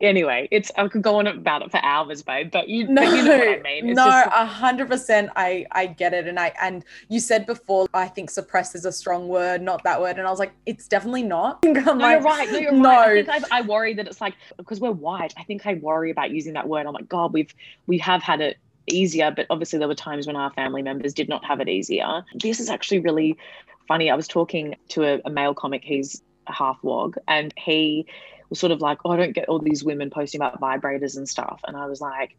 Anyway, 0.00 0.48
it's 0.50 0.72
I 0.76 0.88
could 0.88 1.02
go 1.02 1.16
on 1.16 1.26
about 1.26 1.62
it 1.62 1.70
for 1.70 1.82
hours, 1.82 2.22
babe. 2.22 2.50
But 2.50 2.68
you, 2.68 2.86
no, 2.88 3.02
but 3.02 3.16
you 3.16 3.24
know 3.24 3.38
what 3.38 3.48
I 3.48 3.62
mean. 3.62 3.90
It's 3.90 3.96
no, 3.96 4.06
a 4.06 4.44
hundred 4.44 4.88
percent. 4.88 5.30
I 5.36 5.66
I 5.70 5.86
get 5.86 6.12
it, 6.12 6.26
and 6.26 6.38
I 6.38 6.52
and 6.60 6.84
you 7.08 7.20
said 7.20 7.46
before. 7.46 7.86
I 7.94 8.08
think 8.08 8.30
suppress 8.30 8.74
is 8.74 8.84
a 8.84 8.92
strong 8.92 9.28
word, 9.28 9.62
not 9.62 9.84
that 9.84 10.00
word. 10.00 10.18
And 10.18 10.26
I 10.26 10.30
was 10.30 10.40
like, 10.40 10.52
it's 10.66 10.88
definitely 10.88 11.22
not. 11.22 11.60
I'm 11.64 11.74
no, 11.74 11.92
like, 11.92 12.12
you're 12.12 12.22
right. 12.22 12.50
No, 12.50 12.58
you're 12.58 12.72
no. 12.72 12.88
right. 12.88 13.28
I 13.28 13.38
think 13.40 13.52
I, 13.52 13.58
I 13.58 13.60
worry 13.62 13.94
that 13.94 14.06
it's 14.06 14.20
like 14.20 14.34
because 14.56 14.80
we're 14.80 14.90
white. 14.90 15.32
I 15.36 15.44
think 15.44 15.66
I 15.66 15.74
worry 15.74 16.10
about 16.10 16.30
using 16.32 16.54
that 16.54 16.68
word. 16.68 16.86
I'm 16.86 16.92
like, 16.92 17.08
God, 17.08 17.32
we've 17.32 17.54
we 17.86 17.98
have 17.98 18.22
had 18.22 18.40
it 18.40 18.58
easier, 18.86 19.30
but 19.30 19.46
obviously 19.48 19.78
there 19.78 19.88
were 19.88 19.94
times 19.94 20.26
when 20.26 20.36
our 20.36 20.50
family 20.52 20.82
members 20.82 21.14
did 21.14 21.28
not 21.28 21.44
have 21.44 21.60
it 21.60 21.68
easier. 21.68 22.24
This 22.34 22.60
is 22.60 22.68
actually 22.68 22.98
really 22.98 23.38
funny. 23.86 24.10
I 24.10 24.14
was 24.14 24.28
talking 24.28 24.74
to 24.90 25.04
a, 25.04 25.20
a 25.24 25.30
male 25.30 25.54
comic, 25.54 25.82
he's 25.84 26.22
half 26.46 26.78
WOG, 26.82 27.16
and 27.28 27.54
he 27.56 28.06
was 28.54 28.60
sort 28.60 28.72
of 28.72 28.80
like, 28.80 28.98
Oh, 29.04 29.10
I 29.10 29.16
don't 29.16 29.34
get 29.34 29.48
all 29.48 29.58
these 29.58 29.84
women 29.84 30.10
posting 30.10 30.40
about 30.40 30.60
vibrators 30.60 31.16
and 31.16 31.28
stuff. 31.28 31.60
And 31.66 31.76
I 31.76 31.86
was 31.86 32.00
like, 32.00 32.36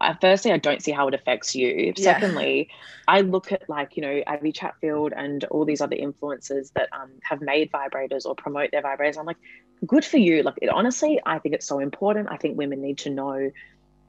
uh, 0.00 0.14
firstly, 0.20 0.52
I 0.52 0.58
don't 0.58 0.82
see 0.82 0.90
how 0.90 1.08
it 1.08 1.14
affects 1.14 1.54
you. 1.54 1.92
Yeah. 1.96 2.14
Secondly, 2.14 2.68
I 3.08 3.20
look 3.20 3.52
at 3.52 3.68
like, 3.68 3.96
you 3.96 4.02
know, 4.02 4.22
Abby 4.26 4.52
Chatfield 4.52 5.12
and 5.16 5.44
all 5.44 5.64
these 5.64 5.80
other 5.80 5.96
influencers 5.96 6.72
that 6.74 6.88
um, 6.92 7.10
have 7.22 7.40
made 7.40 7.70
vibrators 7.72 8.26
or 8.26 8.34
promote 8.34 8.70
their 8.70 8.82
vibrators. 8.82 9.18
I'm 9.18 9.26
like, 9.26 9.38
good 9.86 10.04
for 10.04 10.18
you. 10.18 10.42
Like, 10.42 10.56
it, 10.60 10.68
honestly, 10.68 11.20
I 11.24 11.38
think 11.38 11.54
it's 11.54 11.66
so 11.66 11.78
important. 11.78 12.28
I 12.30 12.36
think 12.36 12.58
women 12.58 12.82
need 12.82 12.98
to 12.98 13.10
know 13.10 13.50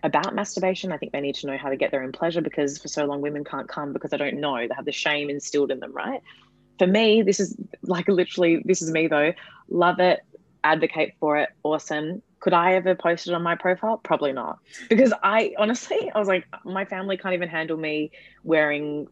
about 0.03 0.35
masturbation. 0.35 0.91
I 0.91 0.97
think 0.97 1.11
they 1.11 1.21
need 1.21 1.35
to 1.35 1.47
know 1.47 1.57
how 1.57 1.69
to 1.69 1.77
get 1.77 1.91
their 1.91 2.03
own 2.03 2.11
pleasure 2.11 2.41
because 2.41 2.77
for 2.77 2.87
so 2.87 3.05
long 3.05 3.21
women 3.21 3.43
can't 3.43 3.67
come 3.67 3.93
because 3.93 4.11
they 4.11 4.17
don't 4.17 4.39
know. 4.39 4.67
They 4.67 4.75
have 4.75 4.85
the 4.85 4.91
shame 4.91 5.29
instilled 5.29 5.71
in 5.71 5.79
them, 5.79 5.93
right? 5.93 6.21
For 6.77 6.87
me, 6.87 7.21
this 7.21 7.39
is 7.39 7.55
like 7.83 8.07
literally, 8.07 8.61
this 8.65 8.81
is 8.81 8.91
me 8.91 9.07
though. 9.07 9.33
Love 9.69 9.99
it, 9.99 10.19
advocate 10.65 11.13
for 11.19 11.37
it, 11.37 11.49
awesome. 11.63 12.21
Could 12.39 12.53
I 12.53 12.75
ever 12.75 12.95
post 12.95 13.27
it 13.27 13.33
on 13.33 13.41
my 13.41 13.55
profile? 13.55 13.97
Probably 13.97 14.33
not. 14.33 14.59
Because 14.89 15.13
I 15.23 15.53
honestly, 15.57 16.11
I 16.13 16.19
was 16.19 16.27
like, 16.27 16.45
my 16.63 16.85
family 16.85 17.17
can't 17.17 17.33
even 17.33 17.49
handle 17.49 17.77
me 17.77 18.11
wearing 18.43 19.07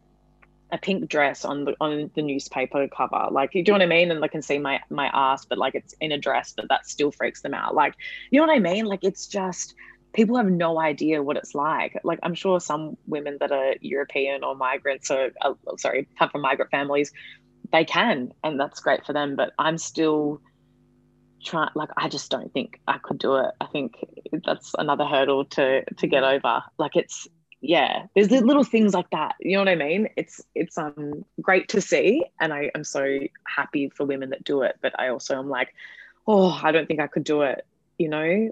a 0.72 0.78
pink 0.78 1.08
dress 1.08 1.44
on 1.44 1.64
the 1.64 1.74
on 1.80 2.10
the 2.14 2.22
newspaper 2.22 2.88
cover. 2.88 3.28
Like, 3.30 3.54
you 3.54 3.62
know 3.62 3.72
what 3.72 3.82
I 3.82 3.86
mean? 3.86 4.10
And 4.10 4.22
they 4.22 4.28
can 4.28 4.42
see 4.42 4.58
my 4.58 4.80
my 4.90 5.10
ass, 5.12 5.44
but 5.44 5.58
like 5.58 5.74
it's 5.74 5.94
in 6.00 6.12
a 6.12 6.18
dress, 6.18 6.52
but 6.56 6.68
that 6.68 6.86
still 6.86 7.10
freaks 7.10 7.42
them 7.42 7.54
out. 7.54 7.74
Like, 7.74 7.94
you 8.30 8.40
know 8.40 8.46
what 8.46 8.54
I 8.54 8.60
mean? 8.60 8.84
Like, 8.84 9.04
it's 9.04 9.26
just 9.26 9.74
people 10.12 10.36
have 10.36 10.50
no 10.50 10.80
idea 10.80 11.22
what 11.22 11.36
it's 11.36 11.54
like. 11.54 12.00
Like 12.04 12.20
I'm 12.22 12.34
sure 12.34 12.60
some 12.60 12.96
women 13.06 13.38
that 13.40 13.52
are 13.52 13.74
European 13.80 14.44
or 14.44 14.54
migrants 14.54 15.10
or 15.10 15.30
uh, 15.42 15.54
sorry, 15.76 16.08
come 16.18 16.30
from 16.30 16.40
migrant 16.40 16.70
families, 16.70 17.12
they 17.72 17.84
can, 17.84 18.32
and 18.42 18.58
that's 18.58 18.80
great 18.80 19.04
for 19.04 19.12
them. 19.12 19.36
But 19.36 19.52
I'm 19.58 19.78
still 19.78 20.40
trying. 21.44 21.70
Like 21.74 21.90
I 21.96 22.08
just 22.08 22.30
don't 22.30 22.52
think 22.52 22.80
I 22.88 22.98
could 22.98 23.18
do 23.18 23.36
it. 23.36 23.52
I 23.60 23.66
think 23.66 24.04
that's 24.44 24.74
another 24.78 25.04
hurdle 25.04 25.44
to 25.46 25.84
to 25.84 26.06
get 26.06 26.24
over. 26.24 26.62
Like 26.78 26.96
it's 26.96 27.28
yeah, 27.60 28.06
there's 28.14 28.30
little 28.30 28.64
things 28.64 28.92
like 28.92 29.08
that. 29.10 29.36
You 29.40 29.56
know 29.56 29.60
what 29.60 29.68
I 29.68 29.76
mean? 29.76 30.08
It's 30.16 30.40
it's 30.54 30.76
um 30.76 31.24
great 31.40 31.68
to 31.70 31.80
see, 31.80 32.24
and 32.40 32.52
I 32.52 32.70
am 32.74 32.84
so 32.84 33.20
happy 33.46 33.90
for 33.90 34.04
women 34.04 34.30
that 34.30 34.44
do 34.44 34.62
it. 34.62 34.76
But 34.82 34.98
I 34.98 35.08
also 35.08 35.38
am 35.38 35.48
like, 35.48 35.74
oh, 36.26 36.58
I 36.62 36.72
don't 36.72 36.86
think 36.86 37.00
I 37.00 37.06
could 37.06 37.24
do 37.24 37.42
it. 37.42 37.64
You 37.98 38.08
know, 38.08 38.50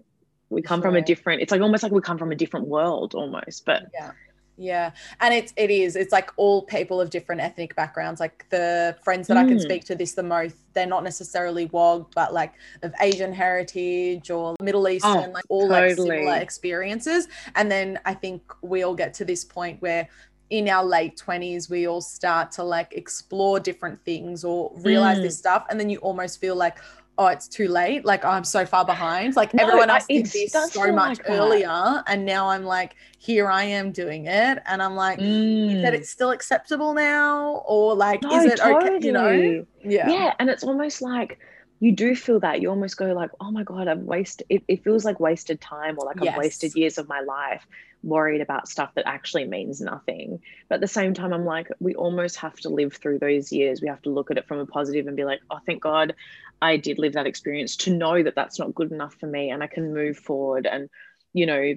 we 0.53 0.63
come 0.63 0.81
sure. 0.81 0.91
from 0.91 0.97
a 0.97 1.03
different 1.03 1.43
it's 1.43 1.51
like 1.51 1.61
almost 1.61 1.83
like 1.83 1.93
we 1.93 2.01
come 2.01 2.19
from 2.19 2.31
a 2.31 2.37
different 2.37 2.69
world 2.69 3.15
almost 3.15 3.65
but 3.65 3.85
yeah 3.95 4.13
yeah 4.57 4.91
and 5.21 5.33
it's 5.33 5.53
it 5.57 5.71
is 5.71 5.97
it's 5.97 6.13
like 6.13 6.31
all 6.37 6.63
people 6.63 7.01
of 7.01 7.11
different 7.11 7.41
ethnic 7.41 7.75
backgrounds 7.75 8.21
like 8.21 8.47
the 8.51 8.95
friends 9.03 9.27
that 9.27 9.37
mm. 9.37 9.41
i 9.41 9.45
can 9.45 9.57
mm. 9.57 9.63
speak 9.63 9.85
to 9.85 9.95
this 9.95 10.13
the 10.13 10.23
most 10.23 10.57
they're 10.75 10.87
not 10.87 11.03
necessarily 11.03 11.67
wog 11.67 12.07
but 12.15 12.35
like 12.35 12.53
of 12.83 12.93
asian 13.01 13.33
heritage 13.33 14.31
or 14.31 14.55
middle 14.61 14.87
eastern 14.89 15.11
oh, 15.11 15.31
like 15.31 15.45
all 15.49 15.69
totally. 15.69 16.09
like 16.09 16.19
similar 16.19 16.37
experiences 16.37 17.29
and 17.55 17.71
then 17.71 17.99
i 18.05 18.13
think 18.13 18.43
we 18.63 18.83
all 18.83 18.95
get 18.95 19.15
to 19.15 19.25
this 19.25 19.45
point 19.45 19.81
where 19.81 20.07
in 20.51 20.69
our 20.69 20.85
late 20.85 21.17
20s 21.17 21.71
we 21.71 21.89
all 21.89 22.03
start 22.03 22.53
to 22.53 22.63
like 22.63 22.93
explore 22.93 23.59
different 23.59 23.99
things 24.05 24.45
or 24.45 24.71
realize 24.77 25.17
mm. 25.19 25.23
this 25.23 25.39
stuff 25.39 25.65
and 25.71 25.81
then 25.81 25.89
you 25.89 25.97
almost 25.99 26.41
feel 26.41 26.55
like 26.55 26.77
oh, 27.23 27.27
it's 27.29 27.49
too 27.49 27.69
late. 27.69 28.05
Like, 28.05 28.25
oh, 28.25 28.29
I'm 28.29 28.45
so 28.45 28.67
far 28.67 28.85
behind. 28.85 29.37
Like, 29.37 29.55
no, 29.55 29.63
everyone 29.63 29.91
else 29.91 30.07
did 30.07 30.27
this 30.27 30.53
so 30.53 30.93
much 30.93 31.19
like 31.19 31.31
earlier. 31.31 32.03
And 32.07 32.25
now 32.25 32.49
I'm 32.49 32.65
like, 32.65 32.97
here 33.19 33.49
I 33.49 33.65
am 33.65 33.93
doing 33.93 34.27
it. 34.27 34.59
And 34.67 34.83
I'm 34.83 34.95
like, 34.95 35.19
mm. 35.19 35.77
is 35.77 35.83
that 35.83 35.95
it's 35.95 36.11
still 36.11 36.31
acceptable 36.31 36.95
now? 36.95 37.63
Or 37.67 37.95
like, 37.95 38.23
no, 38.23 38.37
is 38.37 38.53
it 38.53 38.59
totally. 38.59 38.97
okay? 38.97 39.07
You 39.07 39.13
know? 39.13 39.67
Yeah. 39.85 40.09
Yeah. 40.09 40.35
And 40.39 40.51
it's 40.51 40.65
almost 40.65 41.03
like, 41.03 41.39
you 41.83 41.91
do 41.91 42.15
feel 42.15 42.39
that 42.39 42.63
you 42.63 42.71
almost 42.71 42.97
go 42.97 43.07
like 43.07 43.31
oh 43.41 43.51
my 43.51 43.65
god 43.65 43.89
i've 43.89 43.99
wasted 43.99 44.47
it, 44.49 44.63
it 44.69 44.85
feels 44.85 45.05
like 45.05 45.19
wasted 45.19 45.61
time 45.61 45.99
or 45.99 46.07
like 46.07 46.17
yes. 46.23 46.33
i've 46.33 46.39
wasted 46.39 46.75
years 46.77 46.97
of 46.97 47.09
my 47.09 47.21
life 47.21 47.67
worried 48.05 48.41
about 48.41 48.69
stuff 48.69 48.91
that 48.95 49.07
actually 49.07 49.45
means 49.45 49.81
nothing. 49.81 50.41
But 50.69 50.77
at 50.77 50.81
the 50.81 50.89
same 50.89 51.15
time 51.15 51.33
i'm 51.33 51.45
like 51.45 51.69
we 51.81 51.95
almost 51.95 52.37
have 52.37 52.55
to 52.61 52.69
live 52.69 52.95
through 52.95 53.19
those 53.19 53.53
years. 53.53 53.81
We 53.81 53.89
have 53.89 54.03
to 54.03 54.11
look 54.11 54.31
at 54.31 54.39
it 54.39 54.47
from 54.47 54.59
a 54.59 54.67
positive 54.67 55.07
and 55.07 55.17
be 55.17 55.25
like 55.25 55.41
oh 55.51 55.59
thank 55.67 55.83
god 55.83 56.15
I 56.61 56.77
did 56.77 56.99
live 56.99 57.15
that 57.15 57.27
experience 57.27 57.77
to 57.79 57.91
know 57.93 58.23
that 58.23 58.37
that's 58.37 58.59
not 58.59 58.75
good 58.75 58.93
enough 58.93 59.15
for 59.15 59.27
me 59.27 59.51
and 59.51 59.63
I 59.63 59.67
can 59.67 59.93
move 59.93 60.17
forward 60.17 60.67
and 60.67 60.89
you 61.33 61.47
know 61.47 61.75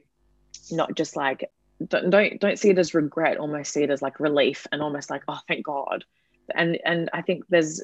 not 0.72 0.96
just 0.96 1.16
like 1.16 1.50
don't 1.86 2.10
don't, 2.10 2.40
don't 2.40 2.60
see 2.60 2.70
it 2.70 2.78
as 2.78 2.94
regret 2.94 3.38
almost 3.38 3.74
see 3.74 3.84
it 3.84 3.90
as 3.90 4.02
like 4.02 4.20
relief 4.20 4.68
and 4.72 4.82
almost 4.82 5.10
like 5.10 5.24
oh 5.28 5.40
thank 5.48 5.66
god. 5.66 6.06
And 6.54 6.80
and 6.86 7.10
I 7.12 7.22
think 7.22 7.44
there's 7.50 7.84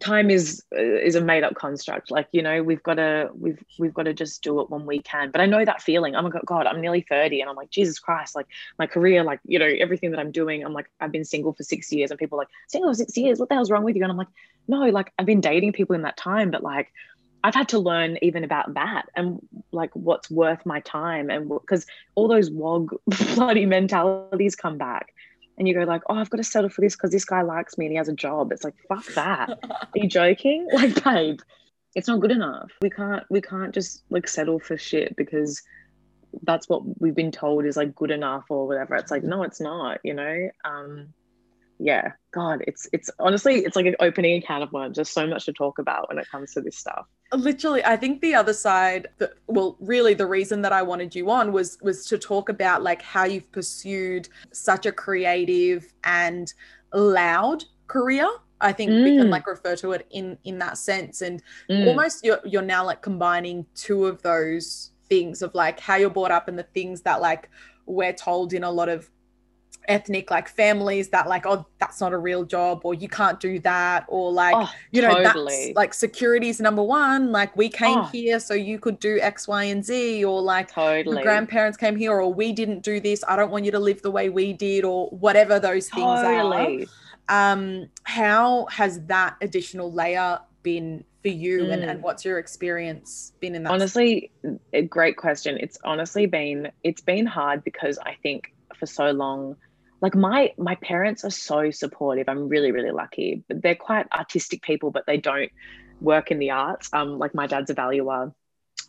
time 0.00 0.30
is 0.30 0.64
is 0.72 1.14
a 1.14 1.20
made 1.20 1.44
up 1.44 1.54
construct. 1.54 2.10
Like 2.10 2.28
you 2.32 2.42
know 2.42 2.62
we've 2.62 2.82
got 2.82 2.94
to 2.94 3.30
we've 3.34 3.62
we've 3.78 3.94
got 3.94 4.04
to 4.04 4.14
just 4.14 4.42
do 4.42 4.60
it 4.60 4.70
when 4.70 4.86
we 4.86 5.00
can. 5.00 5.30
But 5.30 5.40
i 5.40 5.46
know 5.46 5.64
that 5.64 5.82
feeling. 5.82 6.16
Oh 6.16 6.22
my 6.22 6.30
god 6.44 6.66
i'm 6.66 6.80
nearly 6.80 7.02
30 7.02 7.40
and 7.40 7.50
i'm 7.50 7.56
like 7.56 7.70
jesus 7.70 7.98
christ 7.98 8.34
like 8.34 8.46
my 8.78 8.86
career 8.86 9.22
like 9.22 9.40
you 9.44 9.58
know 9.58 9.66
everything 9.66 10.10
that 10.10 10.20
i'm 10.20 10.30
doing 10.30 10.64
i'm 10.64 10.72
like 10.72 10.90
i've 11.00 11.12
been 11.12 11.24
single 11.24 11.52
for 11.52 11.62
six 11.62 11.92
years 11.92 12.10
and 12.10 12.18
people 12.18 12.38
are 12.38 12.42
like 12.42 12.48
single 12.68 12.90
for 12.90 12.94
six 12.94 13.16
years? 13.16 13.38
What 13.38 13.48
the 13.48 13.54
hell's 13.54 13.70
wrong 13.70 13.84
with 13.84 13.96
you? 13.96 14.02
And 14.02 14.10
i'm 14.10 14.18
like 14.18 14.28
no 14.68 14.78
like 14.88 15.12
i've 15.18 15.26
been 15.26 15.40
dating 15.40 15.72
people 15.72 15.94
in 15.94 16.02
that 16.02 16.16
time 16.16 16.50
but 16.50 16.62
like 16.62 16.92
I've 17.42 17.54
had 17.54 17.70
to 17.70 17.78
learn 17.78 18.18
even 18.20 18.44
about 18.44 18.74
that 18.74 19.06
and 19.16 19.40
like 19.72 19.90
what's 19.94 20.30
worth 20.30 20.66
my 20.66 20.80
time 20.80 21.30
and 21.30 21.48
because 21.48 21.86
all 22.14 22.28
those 22.28 22.50
wog 22.50 22.94
bloody 23.34 23.64
mentalities 23.64 24.56
come 24.56 24.76
back 24.76 25.14
and 25.60 25.68
you 25.68 25.74
go 25.74 25.82
like, 25.82 26.00
oh, 26.08 26.14
I've 26.14 26.30
got 26.30 26.38
to 26.38 26.44
settle 26.44 26.70
for 26.70 26.80
this 26.80 26.96
because 26.96 27.10
this 27.10 27.26
guy 27.26 27.42
likes 27.42 27.76
me 27.76 27.84
and 27.84 27.92
he 27.92 27.98
has 27.98 28.08
a 28.08 28.14
job. 28.14 28.50
It's 28.50 28.64
like, 28.64 28.74
fuck 28.88 29.04
that. 29.14 29.50
Are 29.50 29.88
you 29.94 30.08
joking? 30.08 30.66
Like, 30.72 31.04
babe, 31.04 31.40
it's 31.94 32.08
not 32.08 32.20
good 32.20 32.30
enough. 32.30 32.72
We 32.80 32.88
can't 32.88 33.24
we 33.28 33.42
can't 33.42 33.74
just 33.74 34.02
like 34.08 34.26
settle 34.26 34.58
for 34.58 34.78
shit 34.78 35.14
because 35.16 35.60
that's 36.44 36.66
what 36.66 36.82
we've 36.98 37.14
been 37.14 37.30
told 37.30 37.66
is 37.66 37.76
like 37.76 37.94
good 37.94 38.10
enough 38.10 38.44
or 38.48 38.66
whatever. 38.66 38.94
It's 38.94 39.10
like, 39.10 39.22
no, 39.22 39.42
it's 39.42 39.60
not, 39.60 39.98
you 40.02 40.14
know? 40.14 40.48
Um 40.64 41.12
yeah, 41.78 42.12
God, 42.32 42.64
it's 42.66 42.88
it's 42.94 43.10
honestly 43.18 43.56
it's 43.56 43.76
like 43.76 43.86
an 43.86 43.96
opening 44.00 44.40
can 44.40 44.62
of 44.62 44.72
worms. 44.72 44.96
There's 44.96 45.10
so 45.10 45.26
much 45.26 45.44
to 45.44 45.52
talk 45.52 45.78
about 45.78 46.08
when 46.08 46.18
it 46.18 46.30
comes 46.30 46.54
to 46.54 46.62
this 46.62 46.78
stuff. 46.78 47.06
Literally, 47.32 47.84
I 47.84 47.96
think 47.96 48.20
the 48.20 48.34
other 48.34 48.52
side, 48.52 49.06
that, 49.18 49.34
well, 49.46 49.76
really, 49.78 50.14
the 50.14 50.26
reason 50.26 50.62
that 50.62 50.72
I 50.72 50.82
wanted 50.82 51.14
you 51.14 51.30
on 51.30 51.52
was 51.52 51.78
was 51.80 52.04
to 52.06 52.18
talk 52.18 52.48
about 52.48 52.82
like 52.82 53.02
how 53.02 53.24
you've 53.24 53.50
pursued 53.52 54.28
such 54.52 54.84
a 54.84 54.92
creative 54.92 55.92
and 56.04 56.52
loud 56.92 57.64
career. 57.86 58.28
I 58.60 58.72
think 58.72 58.90
mm. 58.90 59.04
we 59.04 59.16
can 59.16 59.28
mm. 59.28 59.30
like 59.30 59.46
refer 59.46 59.76
to 59.76 59.92
it 59.92 60.06
in 60.10 60.38
in 60.44 60.58
that 60.58 60.76
sense, 60.76 61.22
and 61.22 61.42
mm. 61.70 61.86
almost 61.86 62.24
you're 62.24 62.40
you're 62.44 62.62
now 62.62 62.84
like 62.84 63.00
combining 63.00 63.64
two 63.74 64.06
of 64.06 64.20
those 64.22 64.90
things 65.08 65.40
of 65.42 65.54
like 65.54 65.78
how 65.78 65.96
you're 65.96 66.10
brought 66.10 66.30
up 66.30 66.48
and 66.48 66.58
the 66.58 66.64
things 66.74 67.02
that 67.02 67.20
like 67.20 67.48
we're 67.86 68.12
told 68.12 68.52
in 68.52 68.64
a 68.64 68.70
lot 68.70 68.88
of 68.88 69.10
ethnic 69.88 70.30
like 70.30 70.48
families 70.48 71.08
that 71.08 71.28
like 71.28 71.46
oh 71.46 71.66
that's 71.78 72.00
not 72.00 72.12
a 72.12 72.18
real 72.18 72.44
job 72.44 72.80
or 72.84 72.94
you 72.94 73.08
can't 73.08 73.40
do 73.40 73.58
that 73.58 74.04
or 74.08 74.32
like 74.32 74.54
oh, 74.56 74.70
you 74.92 75.02
know 75.02 75.22
totally. 75.22 75.66
that's 75.66 75.76
like 75.76 75.94
security's 75.94 76.60
number 76.60 76.82
one 76.82 77.32
like 77.32 77.54
we 77.56 77.68
came 77.68 77.98
oh. 77.98 78.04
here 78.04 78.38
so 78.38 78.54
you 78.54 78.78
could 78.78 78.98
do 79.00 79.18
x 79.20 79.48
y 79.48 79.64
and 79.64 79.84
z 79.84 80.24
or 80.24 80.40
like 80.40 80.70
totally 80.72 81.22
grandparents 81.22 81.76
came 81.76 81.96
here 81.96 82.12
or 82.12 82.32
we 82.32 82.52
didn't 82.52 82.82
do 82.82 83.00
this 83.00 83.24
i 83.26 83.36
don't 83.36 83.50
want 83.50 83.64
you 83.64 83.70
to 83.70 83.78
live 83.78 84.00
the 84.02 84.10
way 84.10 84.28
we 84.28 84.52
did 84.52 84.84
or 84.84 85.08
whatever 85.08 85.58
those 85.58 85.88
things 85.88 86.20
totally. 86.20 86.86
are 87.28 87.52
um 87.52 87.88
how 88.04 88.66
has 88.66 89.00
that 89.06 89.36
additional 89.40 89.90
layer 89.92 90.38
been 90.62 91.04
for 91.22 91.28
you 91.28 91.60
mm. 91.60 91.72
and, 91.72 91.84
and 91.84 92.00
mm. 92.00 92.02
what's 92.02 92.24
your 92.24 92.38
experience 92.38 93.32
been 93.40 93.54
in 93.54 93.62
that 93.62 93.72
honestly 93.72 94.30
a 94.72 94.82
great 94.82 95.16
question 95.16 95.56
it's 95.58 95.78
honestly 95.84 96.26
been 96.26 96.70
it's 96.82 97.02
been 97.02 97.26
hard 97.26 97.62
because 97.64 97.98
i 98.00 98.14
think 98.22 98.52
for 98.74 98.86
so 98.86 99.10
long 99.10 99.56
like 100.00 100.14
my 100.14 100.52
my 100.56 100.74
parents 100.76 101.24
are 101.24 101.30
so 101.30 101.70
supportive. 101.70 102.28
I'm 102.28 102.48
really 102.48 102.72
really 102.72 102.90
lucky. 102.90 103.42
But 103.48 103.62
they're 103.62 103.74
quite 103.74 104.06
artistic 104.12 104.62
people 104.62 104.90
but 104.90 105.06
they 105.06 105.16
don't 105.16 105.50
work 106.00 106.30
in 106.30 106.38
the 106.38 106.50
arts. 106.50 106.88
Um 106.92 107.18
like 107.18 107.34
my 107.34 107.46
dad's 107.46 107.70
a 107.70 107.74
valuer. 107.74 108.32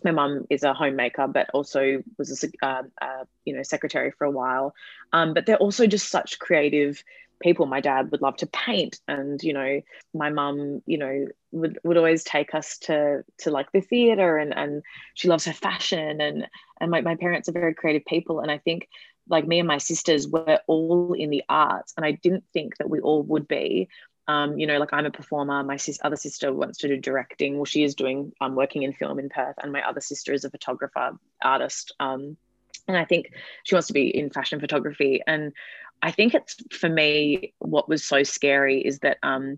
My 0.03 0.11
mum 0.11 0.47
is 0.49 0.63
a 0.63 0.73
homemaker 0.73 1.27
but 1.27 1.49
also 1.53 2.01
was 2.17 2.43
a 2.43 2.65
uh, 2.65 2.83
uh, 3.01 3.23
you 3.45 3.55
know 3.55 3.63
secretary 3.63 4.11
for 4.11 4.25
a 4.25 4.31
while. 4.31 4.73
Um 5.13 5.33
but 5.33 5.45
they're 5.45 5.57
also 5.57 5.87
just 5.87 6.09
such 6.09 6.39
creative 6.39 7.03
people. 7.41 7.65
My 7.65 7.81
dad 7.81 8.11
would 8.11 8.21
love 8.21 8.37
to 8.37 8.47
paint 8.47 8.99
and 9.07 9.41
you 9.43 9.53
know 9.53 9.81
my 10.13 10.29
mum 10.29 10.81
you 10.85 10.97
know 10.97 11.27
would, 11.51 11.79
would 11.83 11.97
always 11.97 12.23
take 12.23 12.55
us 12.55 12.77
to 12.79 13.23
to 13.39 13.51
like 13.51 13.71
the 13.73 13.81
theater 13.81 14.37
and 14.37 14.55
and 14.55 14.83
she 15.15 15.27
loves 15.27 15.45
her 15.45 15.53
fashion 15.53 16.21
and 16.21 16.47
and 16.79 16.89
my, 16.89 17.01
my 17.01 17.15
parents 17.15 17.49
are 17.49 17.53
very 17.53 17.73
creative 17.73 18.05
people. 18.05 18.39
And 18.39 18.49
i 18.49 18.57
think 18.57 18.87
like 19.31 19.47
me 19.47 19.59
and 19.59 19.67
my 19.67 19.77
sisters 19.77 20.27
were 20.27 20.59
all 20.67 21.13
in 21.13 21.29
the 21.29 21.43
arts 21.49 21.93
and 21.97 22.05
i 22.05 22.11
didn't 22.11 22.43
think 22.53 22.77
that 22.77 22.89
we 22.89 22.99
all 22.99 23.23
would 23.23 23.47
be. 23.47 23.89
Um, 24.27 24.59
you 24.59 24.67
know 24.67 24.77
like 24.77 24.93
i'm 24.93 25.07
a 25.07 25.11
performer 25.11 25.63
my 25.63 25.77
sis- 25.77 25.99
other 26.03 26.15
sister 26.15 26.53
wants 26.53 26.77
to 26.79 26.87
do 26.87 26.97
directing. 26.97 27.55
Well 27.55 27.65
she 27.65 27.83
is 27.83 27.95
doing 27.95 28.31
um, 28.39 28.55
working 28.55 28.83
in 28.83 28.93
film 28.93 29.17
in 29.17 29.29
perth 29.29 29.55
and 29.61 29.71
my 29.73 29.81
other 29.81 29.99
sister 29.99 30.31
is 30.31 30.45
a 30.45 30.51
photographer 30.51 31.17
artist 31.43 31.93
um, 31.99 32.37
and 32.87 32.95
i 32.95 33.03
think 33.03 33.31
she 33.63 33.75
wants 33.75 33.87
to 33.87 33.93
be 33.93 34.15
in 34.15 34.29
fashion 34.29 34.59
photography. 34.59 35.21
And 35.25 35.53
i 36.03 36.11
think 36.11 36.35
it's 36.35 36.55
for 36.71 36.87
me 36.87 37.53
what 37.59 37.89
was 37.89 38.03
so 38.03 38.23
scary 38.23 38.79
is 38.79 38.99
that 38.99 39.17
um, 39.23 39.57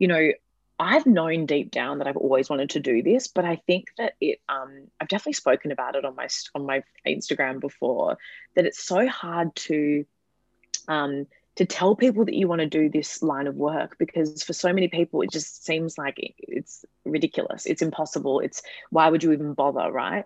you 0.00 0.08
know 0.08 0.32
I've 0.78 1.06
known 1.06 1.46
deep 1.46 1.70
down 1.70 1.98
that 1.98 2.08
I've 2.08 2.16
always 2.16 2.50
wanted 2.50 2.70
to 2.70 2.80
do 2.80 3.02
this, 3.02 3.28
but 3.28 3.44
I 3.44 3.56
think 3.66 3.86
that 3.96 4.14
it 4.20 4.40
um, 4.48 4.88
I've 5.00 5.08
definitely 5.08 5.34
spoken 5.34 5.70
about 5.70 5.94
it 5.94 6.04
on 6.04 6.16
my 6.16 6.28
on 6.54 6.66
my 6.66 6.82
Instagram 7.06 7.60
before 7.60 8.18
that 8.56 8.66
it's 8.66 8.82
so 8.82 9.06
hard 9.06 9.54
to 9.56 10.04
um, 10.88 11.26
to 11.56 11.64
tell 11.64 11.94
people 11.94 12.24
that 12.24 12.34
you 12.34 12.48
want 12.48 12.60
to 12.60 12.66
do 12.66 12.88
this 12.88 13.22
line 13.22 13.46
of 13.46 13.54
work 13.54 13.96
because 13.98 14.42
for 14.42 14.52
so 14.52 14.72
many 14.72 14.88
people 14.88 15.22
it 15.22 15.30
just 15.30 15.64
seems 15.64 15.96
like 15.96 16.16
it's 16.18 16.84
ridiculous, 17.04 17.66
it's 17.66 17.82
impossible, 17.82 18.40
it's 18.40 18.60
why 18.90 19.08
would 19.08 19.22
you 19.22 19.32
even 19.32 19.54
bother, 19.54 19.90
right? 19.92 20.24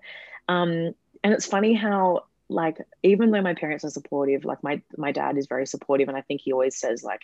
Um, 0.48 0.94
and 1.22 1.34
it's 1.34 1.46
funny 1.46 1.74
how 1.74 2.24
like 2.48 2.78
even 3.02 3.30
though 3.30 3.42
my 3.42 3.52
parents 3.52 3.84
are 3.84 3.90
supportive, 3.90 4.46
like 4.46 4.62
my 4.62 4.80
my 4.96 5.12
dad 5.12 5.36
is 5.36 5.46
very 5.46 5.66
supportive, 5.66 6.08
and 6.08 6.16
I 6.16 6.22
think 6.22 6.40
he 6.40 6.52
always 6.52 6.78
says 6.78 7.04
like 7.04 7.20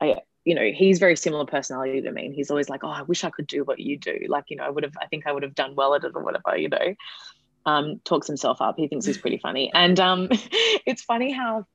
I 0.00 0.16
you 0.44 0.54
know, 0.54 0.70
he's 0.74 0.98
very 0.98 1.16
similar 1.16 1.46
personality 1.46 2.02
to 2.02 2.12
me. 2.12 2.26
And 2.26 2.34
he's 2.34 2.50
always 2.50 2.68
like, 2.68 2.84
oh, 2.84 2.88
I 2.88 3.02
wish 3.02 3.24
I 3.24 3.30
could 3.30 3.46
do 3.46 3.64
what 3.64 3.80
you 3.80 3.98
do. 3.98 4.26
Like, 4.28 4.44
you 4.48 4.56
know, 4.56 4.64
I 4.64 4.70
would 4.70 4.84
have, 4.84 4.92
I 5.00 5.06
think 5.06 5.26
I 5.26 5.32
would 5.32 5.42
have 5.42 5.54
done 5.54 5.74
well 5.74 5.94
at 5.94 6.04
it 6.04 6.12
or 6.14 6.22
whatever, 6.22 6.56
you 6.56 6.68
know. 6.68 6.94
Um, 7.66 8.00
talks 8.04 8.26
himself 8.26 8.60
up. 8.60 8.74
He 8.76 8.88
thinks 8.88 9.06
he's 9.06 9.16
pretty 9.18 9.38
funny. 9.38 9.72
And 9.74 9.98
um, 9.98 10.28
it's 10.30 11.02
funny 11.02 11.32
how 11.32 11.66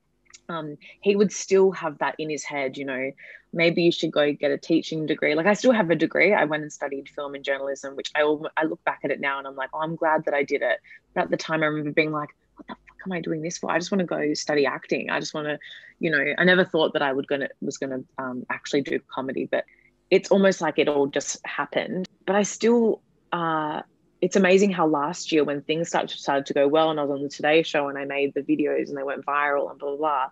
um, 0.49 0.77
he 1.01 1.15
would 1.15 1.31
still 1.31 1.71
have 1.71 1.97
that 1.99 2.15
in 2.19 2.29
his 2.29 2.43
head, 2.43 2.77
you 2.77 2.85
know, 2.85 3.11
maybe 3.53 3.83
you 3.83 3.91
should 3.91 4.11
go 4.11 4.31
get 4.33 4.51
a 4.51 4.57
teaching 4.57 5.05
degree. 5.07 5.33
Like 5.33 5.47
I 5.47 5.53
still 5.53 5.71
have 5.71 5.89
a 5.89 5.95
degree. 5.95 6.33
I 6.33 6.45
went 6.45 6.63
and 6.63 6.71
studied 6.71 7.09
film 7.09 7.33
and 7.33 7.43
journalism, 7.43 7.95
which 7.95 8.11
I, 8.15 8.21
I 8.55 8.65
look 8.65 8.83
back 8.83 8.99
at 9.03 9.11
it 9.11 9.19
now 9.19 9.39
and 9.39 9.47
I'm 9.47 9.55
like, 9.55 9.69
oh, 9.73 9.79
I'm 9.79 9.95
glad 9.95 10.25
that 10.25 10.33
I 10.35 10.43
did 10.43 10.61
it. 10.61 10.79
But 11.15 11.25
at 11.25 11.29
the 11.31 11.37
time 11.37 11.63
I 11.63 11.67
remember 11.67 11.91
being 11.91 12.11
like, 12.11 12.29
what 12.59 12.67
the 12.67 12.75
fuck 12.75 12.97
am 13.05 13.11
I 13.13 13.21
doing 13.21 13.41
this 13.41 13.57
for? 13.57 13.71
I 13.71 13.79
just 13.79 13.91
want 13.91 13.99
to 13.99 14.05
go 14.05 14.33
study 14.33 14.65
acting. 14.65 15.09
I 15.09 15.19
just 15.19 15.33
want 15.33 15.47
to, 15.47 15.57
you 15.99 16.11
know, 16.11 16.23
I 16.37 16.43
never 16.43 16.65
thought 16.65 16.93
that 16.93 17.01
I 17.01 17.13
would 17.13 17.27
gonna 17.27 17.49
was 17.61 17.77
gonna 17.77 18.03
um, 18.17 18.45
actually 18.49 18.81
do 18.81 18.99
comedy, 19.13 19.47
but 19.49 19.65
it's 20.11 20.29
almost 20.29 20.61
like 20.61 20.77
it 20.77 20.87
all 20.87 21.07
just 21.07 21.45
happened. 21.45 22.07
But 22.25 22.35
I 22.35 22.43
still, 22.43 23.01
uh, 23.31 23.81
it's 24.21 24.35
amazing 24.35 24.71
how 24.71 24.87
last 24.87 25.31
year 25.31 25.43
when 25.43 25.61
things 25.61 25.87
started 25.87 26.17
started 26.17 26.45
to 26.47 26.53
go 26.53 26.67
well, 26.67 26.91
and 26.91 26.99
I 26.99 27.03
was 27.03 27.11
on 27.11 27.23
the 27.23 27.29
Today 27.29 27.63
Show 27.63 27.87
and 27.87 27.97
I 27.97 28.05
made 28.05 28.33
the 28.33 28.41
videos 28.41 28.89
and 28.89 28.97
they 28.97 29.03
went 29.03 29.25
viral 29.25 29.69
and 29.69 29.79
blah 29.79 29.89
blah 29.89 29.97
blah 29.97 30.29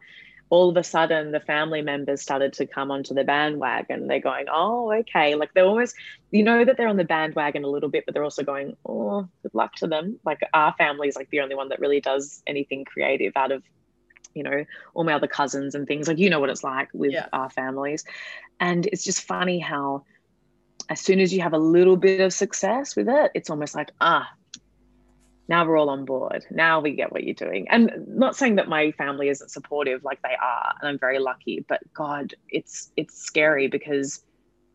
all 0.50 0.70
of 0.70 0.78
a 0.78 0.84
sudden 0.84 1.32
the 1.32 1.40
family 1.40 1.82
members 1.82 2.22
started 2.22 2.54
to 2.54 2.66
come 2.66 2.90
onto 2.90 3.14
the 3.14 3.24
bandwagon. 3.24 4.08
They're 4.08 4.20
going, 4.20 4.46
oh, 4.52 4.92
okay. 4.94 5.36
Like 5.36 5.54
they're 5.54 5.66
almost, 5.66 5.96
you 6.32 6.44
know, 6.44 6.64
that 6.64 6.78
they're 6.78 6.88
on 6.88 6.98
the 6.98 7.04
bandwagon 7.04 7.64
a 7.64 7.68
little 7.68 7.90
bit, 7.90 8.06
but 8.06 8.14
they're 8.14 8.24
also 8.24 8.44
going, 8.44 8.78
oh, 8.88 9.28
good 9.44 9.54
luck 9.54 9.76
to 9.76 9.88
them. 9.88 10.20
Like 10.26 10.40
our 10.54 10.74
family 10.78 11.10
is 11.10 11.16
like 11.16 11.30
the 11.30 11.42
only 11.42 11.56
one 11.56 11.70
that 11.70 11.80
really 11.80 12.00
does 12.00 12.42
anything 12.48 12.86
creative 12.86 13.34
out 13.36 13.52
of, 13.52 13.64
you 14.34 14.44
know, 14.44 14.64
all 14.94 15.04
my 15.04 15.14
other 15.14 15.28
cousins 15.28 15.76
and 15.76 15.86
things. 15.86 16.08
Like, 16.08 16.18
you 16.18 16.30
know 16.30 16.40
what 16.40 16.50
it's 16.50 16.64
like 16.64 16.90
with 16.94 17.12
yeah. 17.12 17.28
our 17.34 17.50
families. 17.50 18.06
And 18.60 18.86
it's 18.88 19.04
just 19.04 19.24
funny 19.24 19.60
how, 19.60 20.04
as 20.90 21.02
soon 21.02 21.20
as 21.20 21.34
you 21.34 21.42
have 21.42 21.54
a 21.54 21.58
little 21.58 21.98
bit 21.98 22.22
of 22.22 22.32
success 22.32 22.96
with 22.96 23.10
it, 23.10 23.32
it's 23.36 23.50
almost 23.50 23.76
like, 23.76 23.92
ah, 24.00 24.30
now 25.48 25.66
we're 25.66 25.78
all 25.78 25.90
on 25.90 26.06
board. 26.06 26.46
Now 26.52 26.82
we 26.82 26.92
get 26.92 27.12
what 27.12 27.24
you're 27.24 27.34
doing. 27.34 27.68
And 27.70 28.06
not 28.08 28.36
saying 28.36 28.56
that 28.56 28.68
my 28.68 28.92
family 28.92 29.30
isn't 29.30 29.50
supportive, 29.50 30.04
like 30.04 30.22
they 30.22 30.36
are, 30.42 30.74
and 30.82 30.90
I'm 30.90 31.00
very 31.00 31.20
lucky, 31.20 31.66
but 31.68 31.82
God, 31.94 32.34
it's 32.50 32.92
it's 32.98 33.18
scary 33.22 33.68
because 33.68 34.24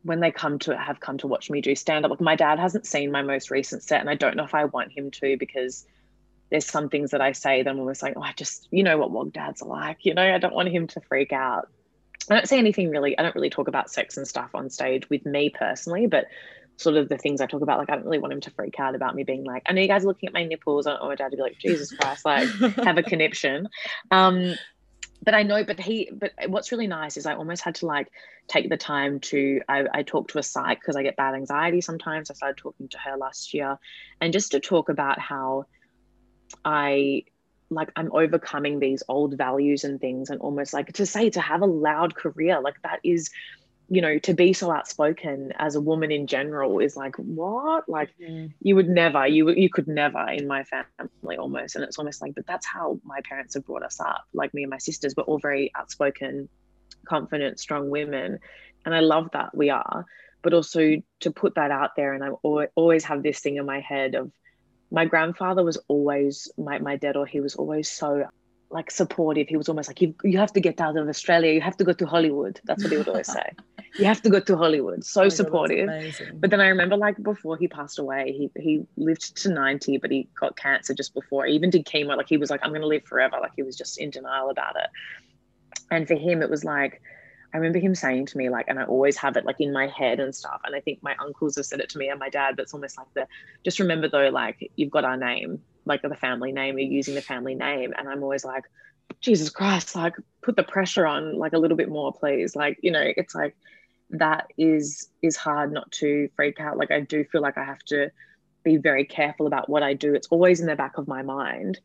when 0.02 0.20
they 0.20 0.30
come 0.30 0.58
to 0.60 0.76
have 0.76 1.00
come 1.00 1.18
to 1.18 1.26
watch 1.26 1.50
me 1.50 1.60
do 1.60 1.74
stand 1.74 2.04
up, 2.04 2.10
like 2.10 2.20
my 2.20 2.36
dad 2.36 2.58
hasn't 2.58 2.86
seen 2.86 3.12
my 3.12 3.22
most 3.22 3.50
recent 3.50 3.82
set, 3.82 4.00
and 4.00 4.10
I 4.10 4.14
don't 4.14 4.36
know 4.36 4.44
if 4.44 4.54
I 4.54 4.64
want 4.64 4.92
him 4.92 5.10
to 5.12 5.36
because 5.36 5.86
there's 6.50 6.66
some 6.66 6.88
things 6.90 7.12
that 7.12 7.22
I 7.22 7.32
say 7.32 7.62
that 7.62 7.70
I'm 7.70 7.78
almost 7.78 8.02
like, 8.02 8.12
oh, 8.14 8.22
I 8.22 8.34
just, 8.36 8.68
you 8.70 8.82
know 8.82 8.98
what 8.98 9.10
wog 9.10 9.32
dads 9.32 9.62
are 9.62 9.68
like, 9.68 10.04
you 10.04 10.12
know, 10.12 10.34
I 10.34 10.36
don't 10.36 10.54
want 10.54 10.68
him 10.68 10.86
to 10.88 11.00
freak 11.00 11.32
out. 11.32 11.68
I 12.30 12.34
don't 12.34 12.46
say 12.46 12.58
anything 12.58 12.90
really, 12.90 13.18
I 13.18 13.22
don't 13.22 13.34
really 13.34 13.48
talk 13.48 13.68
about 13.68 13.90
sex 13.90 14.18
and 14.18 14.28
stuff 14.28 14.50
on 14.54 14.68
stage 14.68 15.08
with 15.08 15.24
me 15.24 15.48
personally, 15.48 16.06
but 16.06 16.26
sort 16.76 16.96
of 16.96 17.08
the 17.08 17.18
things 17.18 17.40
I 17.40 17.46
talk 17.46 17.62
about. 17.62 17.78
Like, 17.78 17.90
I 17.90 17.94
don't 17.94 18.04
really 18.04 18.18
want 18.18 18.32
him 18.32 18.40
to 18.42 18.50
freak 18.50 18.78
out 18.78 18.94
about 18.94 19.14
me 19.14 19.24
being 19.24 19.44
like, 19.44 19.62
I 19.66 19.72
know 19.72 19.80
you 19.80 19.88
guys 19.88 20.04
are 20.04 20.08
looking 20.08 20.28
at 20.28 20.32
my 20.32 20.44
nipples. 20.44 20.86
I 20.86 20.90
don't 20.90 21.00
want 21.00 21.12
my 21.12 21.24
dad 21.24 21.30
to 21.30 21.36
be 21.36 21.42
like, 21.42 21.58
Jesus 21.58 21.92
Christ, 21.92 22.24
like, 22.24 22.48
have 22.84 22.98
a 22.98 23.02
conniption. 23.02 23.68
Um, 24.10 24.54
but 25.24 25.34
I 25.34 25.44
know, 25.44 25.62
but 25.62 25.78
he, 25.78 26.10
but 26.12 26.32
what's 26.48 26.72
really 26.72 26.88
nice 26.88 27.16
is 27.16 27.26
I 27.26 27.34
almost 27.34 27.62
had 27.62 27.76
to 27.76 27.86
like 27.86 28.08
take 28.48 28.68
the 28.68 28.76
time 28.76 29.20
to, 29.20 29.60
I, 29.68 29.84
I 29.92 30.02
talk 30.02 30.28
to 30.28 30.38
a 30.38 30.42
psych 30.42 30.80
because 30.80 30.96
I 30.96 31.04
get 31.04 31.16
bad 31.16 31.34
anxiety 31.34 31.80
sometimes. 31.80 32.30
I 32.30 32.34
started 32.34 32.56
talking 32.56 32.88
to 32.88 32.98
her 32.98 33.16
last 33.16 33.54
year 33.54 33.78
and 34.20 34.32
just 34.32 34.50
to 34.50 34.60
talk 34.60 34.88
about 34.88 35.20
how 35.20 35.66
I, 36.64 37.24
like 37.70 37.90
I'm 37.96 38.10
overcoming 38.12 38.80
these 38.80 39.02
old 39.08 39.38
values 39.38 39.84
and 39.84 40.00
things 40.00 40.28
and 40.30 40.40
almost 40.40 40.72
like 40.72 40.92
to 40.94 41.06
say 41.06 41.30
to 41.30 41.40
have 41.40 41.62
a 41.62 41.66
loud 41.66 42.14
career 42.14 42.60
like 42.60 42.74
that 42.82 43.00
is 43.02 43.30
you 43.88 44.00
know 44.00 44.18
to 44.20 44.34
be 44.34 44.52
so 44.52 44.70
outspoken 44.70 45.52
as 45.58 45.74
a 45.74 45.80
woman 45.80 46.10
in 46.10 46.26
general 46.26 46.78
is 46.78 46.96
like 46.96 47.16
what? 47.16 47.88
Like 47.88 48.10
mm-hmm. 48.20 48.46
you 48.60 48.76
would 48.76 48.88
never 48.88 49.26
you 49.26 49.50
you 49.50 49.68
could 49.70 49.88
never 49.88 50.26
in 50.30 50.46
my 50.46 50.64
family 50.64 51.36
almost. 51.36 51.76
And 51.76 51.84
it's 51.84 51.98
almost 51.98 52.22
like 52.22 52.34
but 52.34 52.46
that's 52.46 52.66
how 52.66 53.00
my 53.04 53.20
parents 53.28 53.54
have 53.54 53.66
brought 53.66 53.82
us 53.82 54.00
up 54.00 54.24
like 54.32 54.54
me 54.54 54.62
and 54.62 54.70
my 54.70 54.78
sisters. 54.78 55.14
We're 55.16 55.24
all 55.24 55.38
very 55.38 55.70
outspoken 55.74 56.48
confident 57.06 57.58
strong 57.58 57.90
women. 57.90 58.38
And 58.84 58.94
i 58.94 59.00
love 59.00 59.30
that 59.32 59.56
we 59.56 59.70
are. 59.70 60.06
But 60.42 60.54
also 60.54 61.02
to 61.20 61.30
put 61.30 61.54
that 61.54 61.70
out 61.70 61.90
there 61.96 62.14
and 62.14 62.24
i 62.24 62.30
always 62.74 63.04
have 63.04 63.22
this 63.22 63.38
thing 63.40 63.56
in 63.56 63.66
my 63.66 63.80
head 63.80 64.14
of 64.16 64.32
my 64.90 65.06
grandfather 65.06 65.64
was 65.64 65.78
always 65.88 66.52
my, 66.58 66.78
my 66.78 66.96
dad 66.96 67.16
or 67.16 67.24
he 67.24 67.40
was 67.40 67.54
always 67.54 67.90
so 67.90 68.26
like 68.72 68.90
supportive. 68.90 69.48
He 69.48 69.56
was 69.56 69.68
almost 69.68 69.88
like, 69.88 70.00
you, 70.00 70.14
you 70.24 70.38
have 70.38 70.52
to 70.54 70.60
get 70.60 70.80
out 70.80 70.96
of 70.96 71.08
Australia. 71.08 71.52
You 71.52 71.60
have 71.60 71.76
to 71.76 71.84
go 71.84 71.92
to 71.92 72.06
Hollywood. 72.06 72.60
That's 72.64 72.82
what 72.82 72.92
he 72.92 72.98
would 72.98 73.08
always 73.08 73.30
say. 73.30 73.52
you 73.98 74.04
have 74.04 74.22
to 74.22 74.30
go 74.30 74.40
to 74.40 74.56
Hollywood. 74.56 75.04
So 75.04 75.24
oh 75.24 75.28
supportive. 75.28 75.88
God, 75.88 76.40
but 76.40 76.50
then 76.50 76.60
I 76.60 76.68
remember 76.68 76.96
like 76.96 77.22
before 77.22 77.56
he 77.56 77.68
passed 77.68 77.98
away, 77.98 78.32
he, 78.32 78.50
he 78.60 78.86
lived 78.96 79.36
to 79.42 79.50
90, 79.50 79.98
but 79.98 80.10
he 80.10 80.28
got 80.40 80.56
cancer 80.56 80.94
just 80.94 81.14
before. 81.14 81.44
He 81.46 81.54
even 81.54 81.70
did 81.70 81.86
chemo. 81.86 82.16
Like 82.16 82.28
he 82.28 82.38
was 82.38 82.50
like, 82.50 82.60
I'm 82.62 82.70
going 82.70 82.80
to 82.80 82.86
live 82.86 83.04
forever. 83.04 83.36
Like 83.40 83.52
he 83.54 83.62
was 83.62 83.76
just 83.76 83.98
in 83.98 84.10
denial 84.10 84.50
about 84.50 84.76
it. 84.76 84.88
And 85.90 86.08
for 86.08 86.14
him, 86.14 86.42
it 86.42 86.50
was 86.50 86.64
like, 86.64 87.02
I 87.54 87.58
remember 87.58 87.78
him 87.78 87.94
saying 87.94 88.26
to 88.26 88.38
me, 88.38 88.48
like, 88.48 88.64
and 88.68 88.78
I 88.78 88.84
always 88.84 89.18
have 89.18 89.36
it 89.36 89.44
like 89.44 89.60
in 89.60 89.74
my 89.74 89.86
head 89.86 90.20
and 90.20 90.34
stuff. 90.34 90.62
And 90.64 90.74
I 90.74 90.80
think 90.80 91.02
my 91.02 91.14
uncles 91.20 91.56
have 91.56 91.66
said 91.66 91.80
it 91.80 91.90
to 91.90 91.98
me 91.98 92.08
and 92.08 92.18
my 92.18 92.30
dad, 92.30 92.56
but 92.56 92.62
it's 92.62 92.72
almost 92.72 92.96
like 92.96 93.08
the 93.14 93.26
just 93.62 93.78
remember 93.78 94.08
though, 94.08 94.30
like, 94.30 94.70
you've 94.76 94.90
got 94.90 95.04
our 95.04 95.18
name 95.18 95.60
like 95.84 96.02
the 96.02 96.14
family 96.14 96.52
name 96.52 96.78
you're 96.78 96.88
using 96.88 97.14
the 97.14 97.22
family 97.22 97.54
name 97.54 97.92
and 97.96 98.08
i'm 98.08 98.22
always 98.22 98.44
like 98.44 98.64
jesus 99.20 99.50
christ 99.50 99.94
like 99.94 100.14
put 100.42 100.56
the 100.56 100.62
pressure 100.62 101.06
on 101.06 101.38
like 101.38 101.52
a 101.52 101.58
little 101.58 101.76
bit 101.76 101.88
more 101.88 102.12
please. 102.12 102.54
Like 102.54 102.78
you 102.82 102.90
know 102.90 103.12
it's 103.16 103.34
like 103.34 103.56
that 104.10 104.48
is 104.58 105.08
is 105.22 105.36
hard 105.36 105.72
not 105.72 105.90
to 105.92 106.28
freak 106.36 106.60
out. 106.60 106.76
Like 106.76 106.90
i 106.90 107.00
do 107.00 107.24
feel 107.24 107.40
like 107.40 107.56
i 107.56 107.64
have 107.64 107.82
to 107.84 108.10
be 108.64 108.76
very 108.76 109.04
careful 109.04 109.46
about 109.46 109.68
what 109.68 109.82
i 109.82 109.94
do. 109.94 110.14
It's 110.14 110.28
always 110.28 110.60
in 110.60 110.66
the 110.66 110.76
back 110.76 110.98
of 110.98 111.08
my 111.08 111.22
mind. 111.22 111.78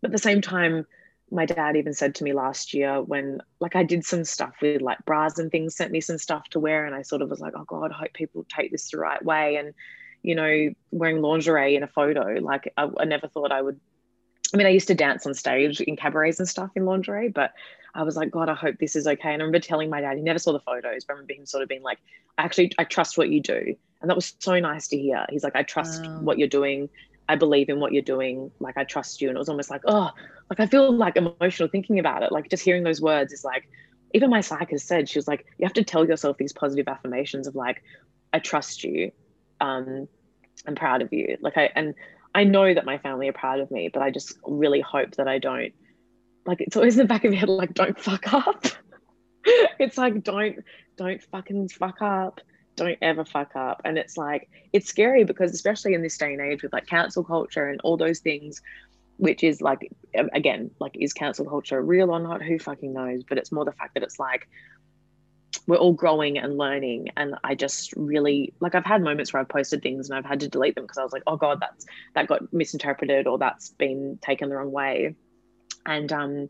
But 0.00 0.08
at 0.08 0.12
the 0.12 0.18
same 0.18 0.40
time 0.40 0.86
my 1.30 1.44
dad 1.44 1.76
even 1.76 1.92
said 1.92 2.14
to 2.14 2.24
me 2.24 2.32
last 2.32 2.72
year 2.72 3.02
when 3.02 3.40
like 3.58 3.74
i 3.74 3.82
did 3.82 4.04
some 4.04 4.24
stuff 4.24 4.54
with 4.62 4.80
like 4.80 5.04
bras 5.04 5.40
and 5.40 5.50
things 5.50 5.74
sent 5.74 5.90
me 5.90 6.00
some 6.00 6.18
stuff 6.18 6.48
to 6.48 6.60
wear 6.60 6.86
and 6.86 6.94
i 6.94 7.02
sort 7.02 7.20
of 7.20 7.28
was 7.28 7.40
like 7.40 7.52
oh 7.56 7.64
god 7.66 7.90
i 7.90 7.96
hope 7.96 8.12
people 8.12 8.46
take 8.48 8.70
this 8.70 8.90
the 8.90 8.98
right 8.98 9.24
way. 9.24 9.56
And 9.56 9.74
you 10.26 10.34
know, 10.34 10.70
wearing 10.90 11.22
lingerie 11.22 11.76
in 11.76 11.84
a 11.84 11.86
photo. 11.86 12.40
Like 12.40 12.72
I, 12.76 12.90
I 12.98 13.04
never 13.04 13.28
thought 13.28 13.52
I 13.52 13.62
would. 13.62 13.78
I 14.52 14.56
mean, 14.56 14.66
I 14.66 14.70
used 14.70 14.88
to 14.88 14.94
dance 14.94 15.24
on 15.24 15.34
stage 15.34 15.80
in 15.80 15.96
cabarets 15.96 16.40
and 16.40 16.48
stuff 16.48 16.70
in 16.74 16.84
lingerie, 16.84 17.28
but 17.28 17.52
I 17.94 18.02
was 18.02 18.16
like, 18.16 18.32
God, 18.32 18.48
I 18.48 18.54
hope 18.54 18.78
this 18.78 18.96
is 18.96 19.06
okay. 19.06 19.32
And 19.32 19.40
I 19.40 19.44
remember 19.44 19.60
telling 19.60 19.88
my 19.88 20.00
dad, 20.00 20.16
he 20.16 20.22
never 20.22 20.40
saw 20.40 20.52
the 20.52 20.60
photos, 20.60 21.04
but 21.04 21.12
I 21.12 21.14
remember 21.14 21.34
him 21.34 21.46
sort 21.46 21.62
of 21.62 21.68
being 21.68 21.82
like, 21.82 21.98
I 22.38 22.42
actually, 22.42 22.72
I 22.76 22.84
trust 22.84 23.16
what 23.16 23.28
you 23.28 23.40
do. 23.40 23.76
And 24.00 24.10
that 24.10 24.16
was 24.16 24.34
so 24.40 24.58
nice 24.58 24.88
to 24.88 24.98
hear. 24.98 25.24
He's 25.30 25.44
like, 25.44 25.54
I 25.54 25.62
trust 25.62 26.04
wow. 26.04 26.18
what 26.20 26.38
you're 26.38 26.48
doing. 26.48 26.88
I 27.28 27.36
believe 27.36 27.68
in 27.68 27.78
what 27.78 27.92
you're 27.92 28.02
doing. 28.02 28.50
Like, 28.58 28.76
I 28.76 28.82
trust 28.84 29.20
you. 29.20 29.28
And 29.28 29.36
it 29.36 29.38
was 29.38 29.48
almost 29.48 29.70
like, 29.70 29.82
oh, 29.86 30.10
like 30.50 30.58
I 30.58 30.66
feel 30.66 30.92
like 30.92 31.16
emotional 31.16 31.68
thinking 31.68 32.00
about 32.00 32.24
it. 32.24 32.32
Like, 32.32 32.50
just 32.50 32.64
hearing 32.64 32.82
those 32.82 33.00
words 33.00 33.32
is 33.32 33.44
like, 33.44 33.68
even 34.12 34.30
my 34.30 34.40
psychologist 34.40 34.88
said, 34.88 35.08
she 35.08 35.18
was 35.18 35.28
like, 35.28 35.46
you 35.58 35.66
have 35.66 35.74
to 35.74 35.84
tell 35.84 36.06
yourself 36.06 36.36
these 36.36 36.52
positive 36.52 36.88
affirmations 36.88 37.46
of 37.46 37.54
like, 37.54 37.82
I 38.32 38.38
trust 38.38 38.84
you. 38.84 39.12
Um, 39.60 40.08
I'm 40.66 40.74
proud 40.74 41.02
of 41.02 41.12
you. 41.12 41.36
Like 41.40 41.56
I 41.56 41.70
and 41.74 41.94
I 42.34 42.44
know 42.44 42.72
that 42.72 42.84
my 42.84 42.98
family 42.98 43.28
are 43.28 43.32
proud 43.32 43.60
of 43.60 43.70
me, 43.70 43.88
but 43.92 44.02
I 44.02 44.10
just 44.10 44.38
really 44.44 44.80
hope 44.80 45.16
that 45.16 45.28
I 45.28 45.38
don't 45.38 45.72
like 46.44 46.60
it's 46.60 46.76
always 46.76 46.94
in 46.96 47.04
the 47.04 47.08
back 47.08 47.24
of 47.24 47.32
your 47.32 47.40
head 47.40 47.48
like 47.48 47.74
don't 47.74 47.98
fuck 47.98 48.32
up. 48.32 48.64
it's 49.44 49.98
like 49.98 50.22
don't 50.22 50.58
don't 50.96 51.22
fucking 51.22 51.68
fuck 51.68 52.02
up. 52.02 52.40
Don't 52.76 52.98
ever 53.00 53.24
fuck 53.24 53.56
up. 53.56 53.80
And 53.84 53.98
it's 53.98 54.16
like 54.16 54.48
it's 54.72 54.88
scary 54.88 55.24
because 55.24 55.52
especially 55.52 55.94
in 55.94 56.02
this 56.02 56.18
day 56.18 56.32
and 56.32 56.42
age 56.42 56.62
with 56.62 56.72
like 56.72 56.86
cancel 56.86 57.24
culture 57.24 57.68
and 57.68 57.80
all 57.82 57.96
those 57.96 58.20
things, 58.20 58.60
which 59.16 59.42
is 59.42 59.60
like 59.60 59.90
again, 60.14 60.70
like 60.78 60.96
is 60.98 61.12
cancel 61.12 61.46
culture 61.46 61.82
real 61.82 62.10
or 62.10 62.20
not? 62.20 62.42
Who 62.42 62.58
fucking 62.58 62.92
knows? 62.92 63.22
But 63.24 63.38
it's 63.38 63.52
more 63.52 63.64
the 63.64 63.72
fact 63.72 63.94
that 63.94 64.02
it's 64.02 64.18
like 64.18 64.48
we're 65.66 65.76
all 65.76 65.92
growing 65.92 66.38
and 66.38 66.58
learning 66.58 67.10
and 67.16 67.34
i 67.44 67.54
just 67.54 67.92
really 67.96 68.52
like 68.60 68.74
i've 68.74 68.84
had 68.84 69.02
moments 69.02 69.32
where 69.32 69.40
i've 69.40 69.48
posted 69.48 69.82
things 69.82 70.08
and 70.08 70.18
i've 70.18 70.24
had 70.24 70.40
to 70.40 70.48
delete 70.48 70.74
them 70.74 70.84
because 70.84 70.98
i 70.98 71.02
was 71.02 71.12
like 71.12 71.22
oh 71.26 71.36
god 71.36 71.60
that's 71.60 71.86
that 72.14 72.26
got 72.26 72.52
misinterpreted 72.52 73.26
or 73.26 73.38
that's 73.38 73.70
been 73.70 74.18
taken 74.22 74.48
the 74.48 74.56
wrong 74.56 74.72
way. 74.72 75.14
And 75.84 76.12
um 76.12 76.48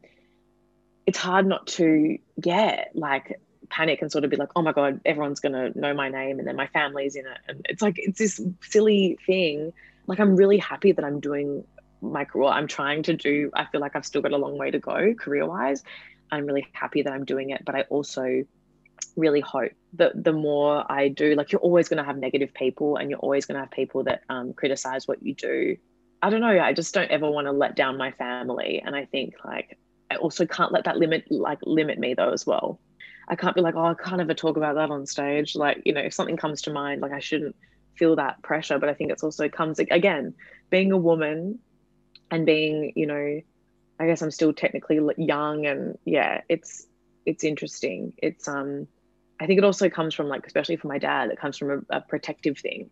it's 1.04 1.18
hard 1.18 1.46
not 1.46 1.66
to 1.66 2.18
yeah 2.42 2.84
like 2.94 3.40
panic 3.68 4.00
and 4.00 4.10
sort 4.10 4.24
of 4.24 4.30
be 4.30 4.36
like 4.36 4.50
oh 4.56 4.62
my 4.62 4.72
god 4.72 5.00
everyone's 5.04 5.40
gonna 5.40 5.70
know 5.74 5.92
my 5.92 6.08
name 6.08 6.38
and 6.38 6.48
then 6.48 6.56
my 6.56 6.66
family's 6.68 7.16
in 7.16 7.26
it. 7.26 7.38
And 7.48 7.66
it's 7.68 7.82
like 7.82 7.96
it's 7.98 8.18
this 8.18 8.40
silly 8.62 9.18
thing. 9.26 9.72
Like 10.06 10.20
i'm 10.20 10.36
really 10.36 10.58
happy 10.58 10.92
that 10.92 11.04
i'm 11.04 11.20
doing 11.20 11.64
my 12.00 12.24
career. 12.24 12.48
I'm 12.48 12.68
trying 12.68 13.02
to 13.04 13.14
do 13.14 13.50
i 13.54 13.64
feel 13.64 13.80
like 13.80 13.96
i've 13.96 14.06
still 14.06 14.22
got 14.22 14.32
a 14.32 14.36
long 14.36 14.56
way 14.56 14.70
to 14.70 14.78
go 14.78 15.14
career 15.14 15.46
wise 15.46 15.82
i'm 16.30 16.46
really 16.46 16.66
happy 16.72 17.02
that 17.02 17.12
i'm 17.12 17.24
doing 17.24 17.50
it 17.50 17.64
but 17.64 17.74
i 17.74 17.82
also 17.82 18.44
really 19.16 19.40
hope 19.40 19.72
that 19.94 20.22
the 20.22 20.32
more 20.32 20.84
I 20.90 21.08
do, 21.08 21.34
like 21.34 21.52
you're 21.52 21.60
always 21.60 21.88
going 21.88 21.98
to 21.98 22.04
have 22.04 22.18
negative 22.18 22.52
people 22.54 22.96
and 22.96 23.10
you're 23.10 23.18
always 23.18 23.46
going 23.46 23.54
to 23.56 23.60
have 23.60 23.70
people 23.70 24.04
that 24.04 24.22
um, 24.28 24.52
criticize 24.52 25.08
what 25.08 25.22
you 25.22 25.34
do. 25.34 25.76
I 26.22 26.30
don't 26.30 26.40
know. 26.40 26.58
I 26.60 26.72
just 26.72 26.94
don't 26.94 27.10
ever 27.10 27.30
want 27.30 27.46
to 27.46 27.52
let 27.52 27.76
down 27.76 27.96
my 27.96 28.10
family. 28.12 28.82
And 28.84 28.94
I 28.94 29.06
think 29.06 29.34
like, 29.44 29.78
I 30.10 30.16
also 30.16 30.46
can't 30.46 30.72
let 30.72 30.84
that 30.84 30.96
limit, 30.96 31.30
like 31.30 31.58
limit 31.62 31.98
me 31.98 32.14
though 32.14 32.32
as 32.32 32.46
well. 32.46 32.78
I 33.28 33.36
can't 33.36 33.54
be 33.54 33.60
like, 33.60 33.74
oh, 33.74 33.86
I 33.86 33.94
can't 33.94 34.20
ever 34.20 34.34
talk 34.34 34.56
about 34.56 34.76
that 34.76 34.90
on 34.90 35.06
stage. 35.06 35.56
Like, 35.56 35.82
you 35.84 35.92
know, 35.92 36.00
if 36.00 36.14
something 36.14 36.36
comes 36.36 36.62
to 36.62 36.72
mind, 36.72 37.00
like 37.00 37.12
I 37.12 37.18
shouldn't 37.18 37.56
feel 37.96 38.16
that 38.16 38.42
pressure. 38.42 38.78
But 38.78 38.88
I 38.88 38.94
think 38.94 39.10
it's 39.10 39.24
also 39.24 39.48
comes 39.48 39.78
again, 39.78 40.34
being 40.70 40.92
a 40.92 40.98
woman 40.98 41.58
and 42.30 42.46
being, 42.46 42.92
you 42.94 43.06
know, 43.06 43.40
I 43.98 44.06
guess 44.06 44.22
I'm 44.22 44.30
still 44.30 44.52
technically 44.52 45.00
young 45.16 45.66
and 45.66 45.98
yeah, 46.04 46.42
it's, 46.48 46.86
it's 47.26 47.44
interesting. 47.44 48.12
It's, 48.18 48.48
um, 48.48 48.86
I 49.38 49.46
think 49.46 49.58
it 49.58 49.64
also 49.64 49.90
comes 49.90 50.14
from 50.14 50.28
like, 50.28 50.46
especially 50.46 50.76
for 50.76 50.88
my 50.88 50.98
dad, 50.98 51.30
it 51.30 51.38
comes 51.38 51.58
from 51.58 51.84
a, 51.90 51.96
a 51.96 52.00
protective 52.00 52.58
thing. 52.58 52.90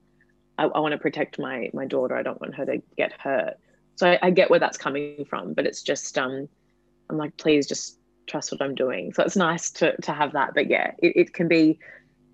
I, 0.59 0.65
I 0.65 0.81
want 0.81 0.93
to 0.93 0.99
protect 0.99 1.39
my 1.39 1.71
my 1.73 1.87
daughter. 1.87 2.17
I 2.17 2.23
don't 2.23 2.41
want 2.41 2.55
her 2.57 2.67
to 2.67 2.83
get 2.97 3.13
hurt. 3.13 3.55
So 3.97 4.11
I, 4.11 4.19
I, 4.23 4.31
get 4.31 4.51
where 4.51 4.59
that's 4.59 4.77
coming 4.77 5.25
from, 5.29 5.55
but 5.55 5.67
it's 5.67 5.83
just 5.83 6.19
um, 6.19 6.49
I'm 7.09 7.17
like, 7.17 7.37
please 7.37 7.67
just 7.67 7.99
trust 8.27 8.53
what 8.53 8.63
I'm 8.63 8.75
doing. 8.75 9.13
So 9.13 9.23
it's 9.23 9.37
nice 9.37 9.71
to 9.73 9.97
to 10.03 10.13
have 10.13 10.33
that. 10.33 10.55
But 10.55 10.71
yeah, 10.71 10.93
it, 10.99 11.13
it 11.17 11.35
can 11.35 11.49
be 11.49 11.79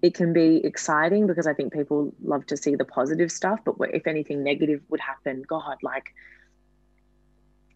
it 0.02 0.14
can 0.14 0.32
be 0.32 0.56
exciting 0.64 1.26
because 1.26 1.46
I 1.46 1.54
think 1.54 1.72
people 1.72 2.14
love 2.22 2.46
to 2.46 2.56
see 2.56 2.74
the 2.74 2.84
positive 2.84 3.30
stuff. 3.30 3.60
But 3.64 3.76
if 3.92 4.06
anything 4.06 4.42
negative 4.42 4.82
would 4.88 5.00
happen, 5.00 5.42
God, 5.46 5.76
like 5.82 6.14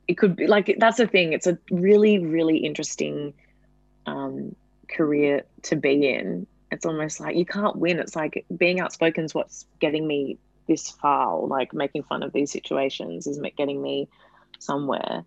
it 0.08 0.18
could 0.18 0.36
be 0.36 0.46
like 0.46 0.76
that's 0.78 0.98
the 0.98 1.06
thing. 1.06 1.32
It's 1.32 1.46
a 1.46 1.58
really 1.70 2.18
really 2.18 2.58
interesting 2.58 3.34
um, 4.06 4.54
career 4.88 5.44
to 5.62 5.76
be 5.76 6.08
in. 6.08 6.46
It's 6.70 6.86
almost 6.86 7.20
like 7.20 7.36
you 7.36 7.46
can't 7.46 7.76
win. 7.76 7.98
It's 7.98 8.16
like 8.16 8.44
being 8.56 8.80
outspoken 8.80 9.24
is 9.24 9.34
what's 9.34 9.66
getting 9.80 10.06
me 10.06 10.38
this 10.66 10.90
far, 10.90 11.34
or 11.36 11.48
like 11.48 11.72
making 11.72 12.02
fun 12.04 12.22
of 12.22 12.32
these 12.32 12.50
situations 12.50 13.26
is 13.26 13.40
getting 13.56 13.80
me 13.80 14.08
somewhere. 14.58 15.24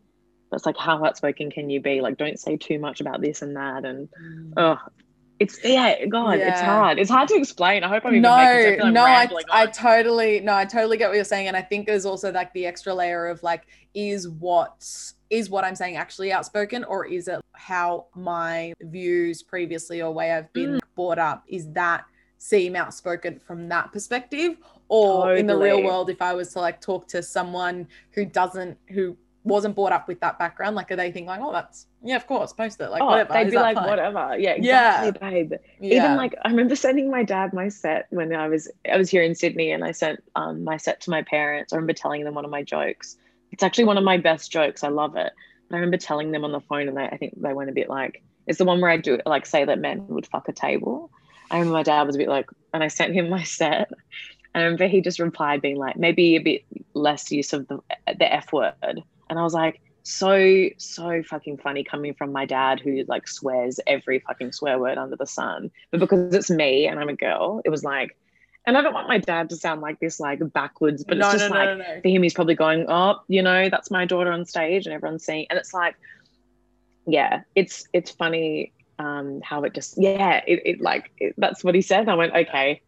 But 0.49 0.55
it's 0.55 0.65
like, 0.65 0.78
how 0.78 1.03
outspoken 1.03 1.51
can 1.51 1.69
you 1.69 1.82
be? 1.82 2.01
Like, 2.01 2.17
don't 2.17 2.39
say 2.39 2.57
too 2.57 2.80
much 2.80 3.01
about 3.01 3.21
this 3.21 3.41
and 3.41 3.55
that. 3.55 3.86
And 3.86 4.09
oh, 4.55 4.78
it's 5.39 5.59
yeah, 5.63 6.05
God, 6.05 6.39
yeah. 6.39 6.49
it's 6.49 6.61
hard. 6.61 6.99
It's 6.99 7.09
hard 7.09 7.28
to 7.30 7.36
explain. 7.36 7.84
I 7.84 7.89
hope 7.89 8.05
I'm 8.05 8.13
even 8.13 8.23
no, 8.23 8.38
making 8.38 8.82
sense. 8.82 8.93
no, 8.93 9.03
I, 9.03 9.28
I 9.51 9.65
totally, 9.67 10.39
no, 10.39 10.55
I 10.55 10.65
totally 10.65 10.97
get 10.97 11.09
what 11.09 11.15
you're 11.15 11.23
saying, 11.23 11.47
and 11.47 11.55
I 11.55 11.61
think 11.61 11.86
there's 11.86 12.05
also 12.05 12.32
like 12.32 12.51
the 12.53 12.65
extra 12.65 12.93
layer 12.93 13.28
of 13.28 13.43
like, 13.43 13.67
is 13.93 14.28
what 14.28 15.13
is 15.30 15.49
what 15.49 15.63
I'm 15.63 15.75
saying 15.75 15.97
actually 15.97 16.32
outspoken, 16.32 16.84
or 16.84 17.05
is 17.05 17.28
it 17.28 17.39
how 17.53 18.07
my 18.15 18.73
views 18.82 19.43
previously 19.43 20.01
or 20.01 20.11
way 20.11 20.32
I've 20.32 20.51
been 20.53 20.75
mm. 20.75 20.80
brought 20.95 21.19
up? 21.19 21.43
Is 21.47 21.71
that 21.73 22.05
seem 22.38 22.75
outspoken 22.75 23.39
from 23.39 23.67
that 23.69 23.91
perspective, 23.91 24.57
or 24.89 25.23
totally. 25.23 25.39
in 25.39 25.47
the 25.47 25.57
real 25.57 25.84
world, 25.84 26.09
if 26.09 26.21
I 26.21 26.34
was 26.34 26.53
to 26.53 26.59
like 26.59 26.82
talk 26.82 27.07
to 27.09 27.23
someone 27.23 27.88
who 28.11 28.25
doesn't, 28.25 28.78
who 28.89 29.17
wasn't 29.43 29.75
brought 29.75 29.91
up 29.91 30.07
with 30.07 30.19
that 30.19 30.38
background, 30.38 30.75
like 30.75 30.91
are 30.91 30.95
they 30.95 31.11
thinking 31.11 31.25
like, 31.28 31.39
oh, 31.41 31.51
that's 31.51 31.88
yeah, 32.03 32.15
of 32.15 32.28
course, 32.28 32.53
post 32.53 32.80
it, 32.80 32.89
like 32.89 33.01
oh, 33.01 33.07
whatever. 33.07 33.34
They'd 33.34 33.49
be 33.49 33.55
like, 33.55 33.75
fine? 33.75 33.89
whatever, 33.89 34.36
yeah, 34.38 34.51
exactly, 34.51 34.65
yeah. 35.07 35.30
babe. 35.30 35.53
Yeah. 35.80 36.05
Even 36.05 36.17
like 36.17 36.36
I 36.43 36.49
remember 36.49 36.75
sending 36.75 37.09
my 37.09 37.23
dad 37.23 37.53
my 37.53 37.69
set 37.69 38.07
when 38.11 38.34
I 38.36 38.47
was 38.47 38.69
I 38.89 38.97
was 38.97 39.09
here 39.09 39.23
in 39.23 39.34
Sydney, 39.36 39.71
and 39.71 39.84
I 39.84 39.91
sent 39.91 40.23
um 40.36 40.63
my 40.63 40.78
set 40.78 41.01
to 41.01 41.09
my 41.09 41.23
parents. 41.23 41.73
I 41.73 41.78
remember 41.78 41.93
telling 41.93 42.23
them 42.23 42.36
one 42.36 42.45
of 42.45 42.51
my 42.51 42.63
jokes. 42.63 43.17
It's 43.52 43.64
actually 43.64 43.86
one 43.86 43.98
of 43.98 44.04
my 44.04 44.18
best 44.18 44.52
jokes. 44.52 44.84
I 44.84 44.89
love 44.89 45.16
it. 45.16 45.32
I 45.72 45.76
remember 45.76 45.98
telling 45.98 46.32
them 46.32 46.45
on 46.45 46.52
the 46.52 46.62
phone, 46.62 46.88
and 46.88 46.95
they, 46.95 47.04
I 47.04 47.18
think 47.18 47.34
they 47.41 47.54
went 47.54 47.70
a 47.70 47.74
bit 47.74 47.89
like, 47.89 48.24
it's 48.45 48.58
the 48.58 48.66
one 48.66 48.80
where 48.80 48.91
I 48.91 48.98
do 48.98 49.20
like 49.26 49.45
say 49.45 49.66
that 49.66 49.80
men 49.80 50.08
would 50.08 50.28
fuck 50.28 50.48
a 50.48 50.54
table. 50.54 51.12
I 51.52 51.56
remember 51.56 51.74
my 51.74 51.84
dad 51.84 52.04
was 52.04 52.16
a 52.16 52.20
bit 52.20 52.30
like, 52.30 52.50
and 52.74 52.84
I 52.84 52.88
sent 52.88 53.14
him 53.14 53.30
my 53.30 53.43
set. 53.60 53.89
And 54.54 54.64
I 54.64 54.66
remember 54.66 54.88
he 54.88 55.02
just 55.02 55.20
replied, 55.20 55.62
being 55.62 55.78
like, 55.78 55.98
maybe 55.98 56.36
a 56.36 56.41
bit 56.41 56.64
less 56.93 57.32
use 57.32 57.54
of 57.54 57.68
the 57.68 57.80
the 58.08 58.34
F 58.34 58.52
word 58.54 59.04
and 59.30 59.39
I 59.39 59.43
was 59.43 59.54
like, 59.54 59.82
so, 60.04 60.70
so 60.78 61.22
fucking 61.24 61.58
funny 61.58 61.84
coming 61.84 62.14
from 62.14 62.32
my 62.32 62.45
dad 62.45 62.80
who 62.80 63.04
like 63.08 63.28
swears 63.28 63.80
every 63.88 64.20
fucking 64.20 64.54
swear 64.54 64.80
word 64.80 64.98
under 64.98 65.18
the 65.18 65.28
sun. 65.28 65.70
But 65.91 66.00
because 66.00 66.34
it's 66.34 66.50
me 66.50 66.88
and 66.88 67.00
I'm 67.00 67.10
a 67.10 67.16
girl, 67.16 67.62
it 67.66 67.70
was 67.70 67.84
like, 67.84 68.18
and 68.68 68.78
I 68.78 68.82
don't 68.82 68.93
want 68.93 69.07
my 69.07 69.18
dad 69.18 69.49
to 69.51 69.55
sound 69.55 69.80
like 69.80 69.99
this, 70.01 70.20
like 70.20 70.41
backwards, 70.51 71.05
but 71.05 71.18
no, 71.18 71.30
it's 71.30 71.39
just 71.39 71.49
no, 71.49 71.57
like 71.57 71.78
no, 71.78 72.01
for 72.01 72.09
him, 72.09 72.22
he's 72.22 72.34
probably 72.34 72.53
going, 72.53 72.86
oh, 72.89 73.15
you 73.30 73.41
know, 73.41 73.70
that's 73.70 73.89
my 73.89 74.03
daughter 74.05 74.30
on 74.32 74.45
stage 74.45 74.86
and 74.86 74.93
everyone's 74.93 75.26
seeing. 75.26 75.47
And 75.49 75.57
it's 75.57 75.74
like, 75.74 75.95
yeah, 77.07 77.43
it's, 77.55 77.88
it's 77.93 78.11
funny 78.11 78.74
um, 78.99 79.39
how 79.41 79.63
it 79.63 79.74
just, 79.74 79.95
yeah, 79.97 80.41
it, 80.45 80.61
it 80.65 80.82
like, 80.82 81.11
it, 81.18 81.34
that's 81.38 81.63
what 81.63 81.76
he 81.76 81.82
said. 81.82 82.09
I 82.09 82.15
went, 82.15 82.36
okay, 82.36 82.82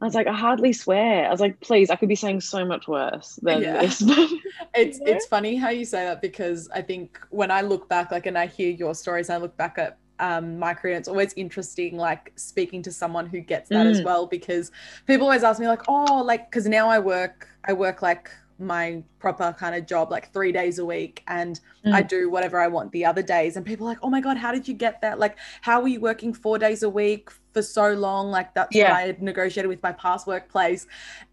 I 0.00 0.04
was 0.06 0.14
like, 0.14 0.26
I 0.26 0.32
hardly 0.32 0.72
swear. 0.72 1.26
I 1.26 1.30
was 1.30 1.40
like, 1.40 1.60
please, 1.60 1.90
I 1.90 1.96
could 1.96 2.08
be 2.08 2.14
saying 2.16 2.40
so 2.40 2.64
much 2.64 2.88
worse 2.88 3.38
than 3.42 3.60
Yeah. 3.60 3.82
this. 3.82 4.00
it's 4.74 4.98
You 4.98 5.04
know? 5.04 5.12
it's 5.12 5.26
funny 5.26 5.56
how 5.56 5.68
you 5.68 5.84
say 5.84 6.04
that 6.06 6.22
because 6.22 6.70
I 6.74 6.80
think 6.80 7.20
when 7.28 7.50
I 7.50 7.60
look 7.60 7.86
back, 7.90 8.10
like, 8.10 8.24
and 8.24 8.38
I 8.38 8.46
hear 8.46 8.70
your 8.70 8.94
stories, 8.94 9.28
I 9.28 9.36
look 9.36 9.58
back 9.58 9.76
at 9.76 9.98
um, 10.20 10.58
my 10.58 10.74
career. 10.74 10.96
It's 10.96 11.08
always 11.08 11.32
interesting, 11.34 11.96
like 11.96 12.32
speaking 12.36 12.82
to 12.82 12.92
someone 12.92 13.26
who 13.26 13.40
gets 13.40 13.68
that 13.70 13.86
as 13.86 14.00
Mm. 14.00 14.04
well, 14.04 14.26
because 14.26 14.70
people 15.06 15.26
always 15.26 15.42
ask 15.42 15.58
me, 15.60 15.66
like, 15.66 15.82
oh, 15.88 16.22
like, 16.24 16.50
because 16.50 16.66
now 16.66 16.88
I 16.88 16.98
work, 16.98 17.48
I 17.64 17.72
work 17.72 18.02
like 18.02 18.30
my 18.58 19.02
proper 19.18 19.56
kind 19.58 19.74
of 19.74 19.86
job, 19.86 20.10
like 20.10 20.30
three 20.34 20.52
days 20.52 20.78
a 20.78 20.84
week, 20.84 21.22
and 21.26 21.58
I 21.86 22.02
Mm. 22.02 22.08
do 22.08 22.30
whatever 22.30 22.60
I 22.60 22.68
want 22.68 22.92
the 22.92 23.06
other 23.06 23.22
days. 23.22 23.56
And 23.56 23.64
people 23.64 23.86
are 23.86 23.90
like, 23.90 23.98
oh 24.02 24.10
my 24.10 24.20
god, 24.20 24.36
how 24.36 24.52
did 24.52 24.68
you 24.68 24.74
get 24.74 25.00
that? 25.00 25.18
Like, 25.18 25.38
how 25.62 25.80
were 25.80 25.88
you 25.88 25.98
working 26.00 26.34
four 26.34 26.58
days 26.58 26.82
a 26.82 26.90
week 26.90 27.30
for 27.54 27.62
so 27.62 27.94
long? 27.94 28.30
Like, 28.30 28.52
that's 28.52 28.76
Yeah. 28.76 28.90
what 28.90 28.98
I 28.98 29.06
had 29.06 29.22
negotiated 29.22 29.70
with 29.70 29.82
my 29.82 29.92
past 29.92 30.26
workplace 30.26 30.86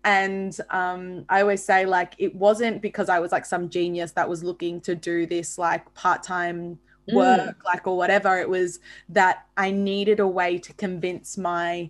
and 0.06 0.58
um, 0.70 1.26
i 1.30 1.42
always 1.42 1.64
say 1.64 1.86
like 1.86 2.14
it 2.18 2.34
wasn't 2.36 2.82
because 2.82 3.10
i 3.10 3.20
was 3.20 3.32
like 3.32 3.46
some 3.46 3.70
genius 3.70 4.12
that 4.14 4.28
was 4.30 4.44
looking 4.44 4.80
to 4.82 4.96
do 4.96 5.26
this 5.26 5.58
like 5.58 5.84
part-time 5.94 6.58
Mm. 6.58 6.78
Work 7.14 7.58
mm. 7.58 7.66
like 7.66 7.88
or 7.88 7.98
whatever 7.98 8.38
it 8.40 8.50
was 8.50 8.80
that 9.10 9.46
i 9.56 9.72
needed 9.72 10.20
a 10.20 10.28
way 10.28 10.58
to 10.58 10.74
convince 10.74 11.38
my 11.38 11.90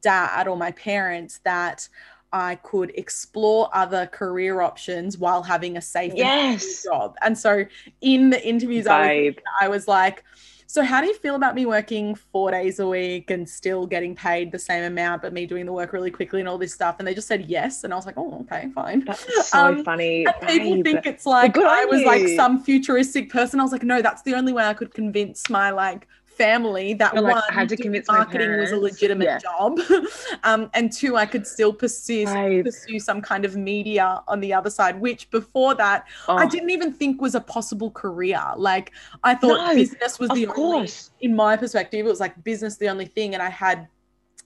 dad 0.00 0.48
or 0.48 0.56
my 0.56 0.70
parents 0.72 1.40
that 1.44 1.88
i 2.32 2.54
could 2.56 2.90
explore 2.94 3.68
other 3.74 4.06
career 4.06 4.60
options 4.60 5.18
while 5.18 5.42
having 5.42 5.76
a 5.76 5.82
safe 5.82 6.12
yes, 6.14 6.84
job. 6.84 7.16
And 7.22 7.36
so 7.36 7.64
in 8.00 8.30
the 8.30 8.46
interviews 8.46 8.86
i 8.86 9.32
was. 9.34 9.34
I 9.60 9.68
was 9.68 9.88
like, 9.88 10.24
so 10.70 10.82
how 10.84 11.00
do 11.00 11.06
you 11.06 11.14
feel 11.14 11.34
about 11.34 11.54
me 11.54 11.64
working 11.64 12.14
four 12.14 12.50
days 12.50 12.78
a 12.78 12.86
week 12.86 13.30
and 13.30 13.48
still 13.48 13.86
getting 13.86 14.14
paid 14.14 14.52
the 14.52 14.58
same 14.58 14.84
amount, 14.84 15.22
but 15.22 15.32
me 15.32 15.46
doing 15.46 15.64
the 15.64 15.72
work 15.72 15.94
really 15.94 16.10
quickly 16.10 16.40
and 16.40 16.48
all 16.48 16.58
this 16.58 16.74
stuff? 16.74 16.96
And 16.98 17.08
they 17.08 17.14
just 17.14 17.26
said 17.26 17.46
yes. 17.46 17.84
And 17.84 17.92
I 17.92 17.96
was 17.96 18.04
like, 18.04 18.18
oh, 18.18 18.40
okay, 18.42 18.68
fine. 18.74 19.02
That's 19.06 19.26
so 19.50 19.58
Um, 19.58 19.82
funny. 19.82 20.26
And 20.26 20.46
people 20.46 20.76
babe. 20.76 20.84
think 20.84 21.06
it's 21.06 21.24
like 21.24 21.56
I 21.58 21.86
was 21.86 22.04
like 22.04 22.28
some 22.28 22.62
futuristic 22.62 23.30
person. 23.30 23.60
I 23.60 23.62
was 23.62 23.72
like, 23.72 23.82
no, 23.82 24.02
that's 24.02 24.22
the 24.22 24.34
only 24.34 24.52
way 24.52 24.64
I 24.64 24.74
could 24.74 24.92
convince 24.94 25.48
my 25.48 25.70
like 25.70 26.06
family 26.38 26.94
that 26.94 27.12
You're 27.14 27.22
like, 27.22 27.34
one 27.34 27.42
I 27.50 27.54
had 27.54 27.68
to 27.70 27.76
convince 27.76 28.08
marketing 28.08 28.56
was 28.56 28.72
a 28.72 28.76
legitimate 28.76 29.26
Yeah. 29.26 29.38
job, 29.38 29.78
um, 30.44 30.70
and 30.74 30.92
two, 30.92 31.16
I 31.16 31.26
could 31.26 31.46
still 31.46 31.72
pursue 31.72 32.24
Babe. 32.24 32.64
pursue 32.64 32.98
some 33.00 33.20
kind 33.20 33.44
of 33.44 33.56
media 33.56 34.22
on 34.28 34.40
the 34.40 34.54
other 34.54 34.70
side. 34.70 35.00
Which 35.00 35.30
before 35.30 35.74
that, 35.74 36.04
I 36.36 36.44
Oh, 36.44 36.48
didn't 36.48 36.70
even 36.70 36.92
think 36.92 37.20
was 37.20 37.34
a 37.34 37.40
possible 37.40 37.90
career. 37.90 38.40
Like 38.56 38.92
I 39.24 39.34
thought 39.34 39.58
No, 39.58 39.74
business 39.74 40.18
was 40.18 40.30
the 40.30 40.46
only, 40.46 40.54
course. 40.54 41.10
in 41.20 41.36
my 41.36 41.56
perspective, 41.56 42.06
it 42.06 42.08
was 42.08 42.20
like 42.20 42.42
business 42.44 42.76
the 42.76 42.88
only 42.88 43.06
thing. 43.06 43.34
And 43.34 43.42
I 43.42 43.50
had, 43.50 43.88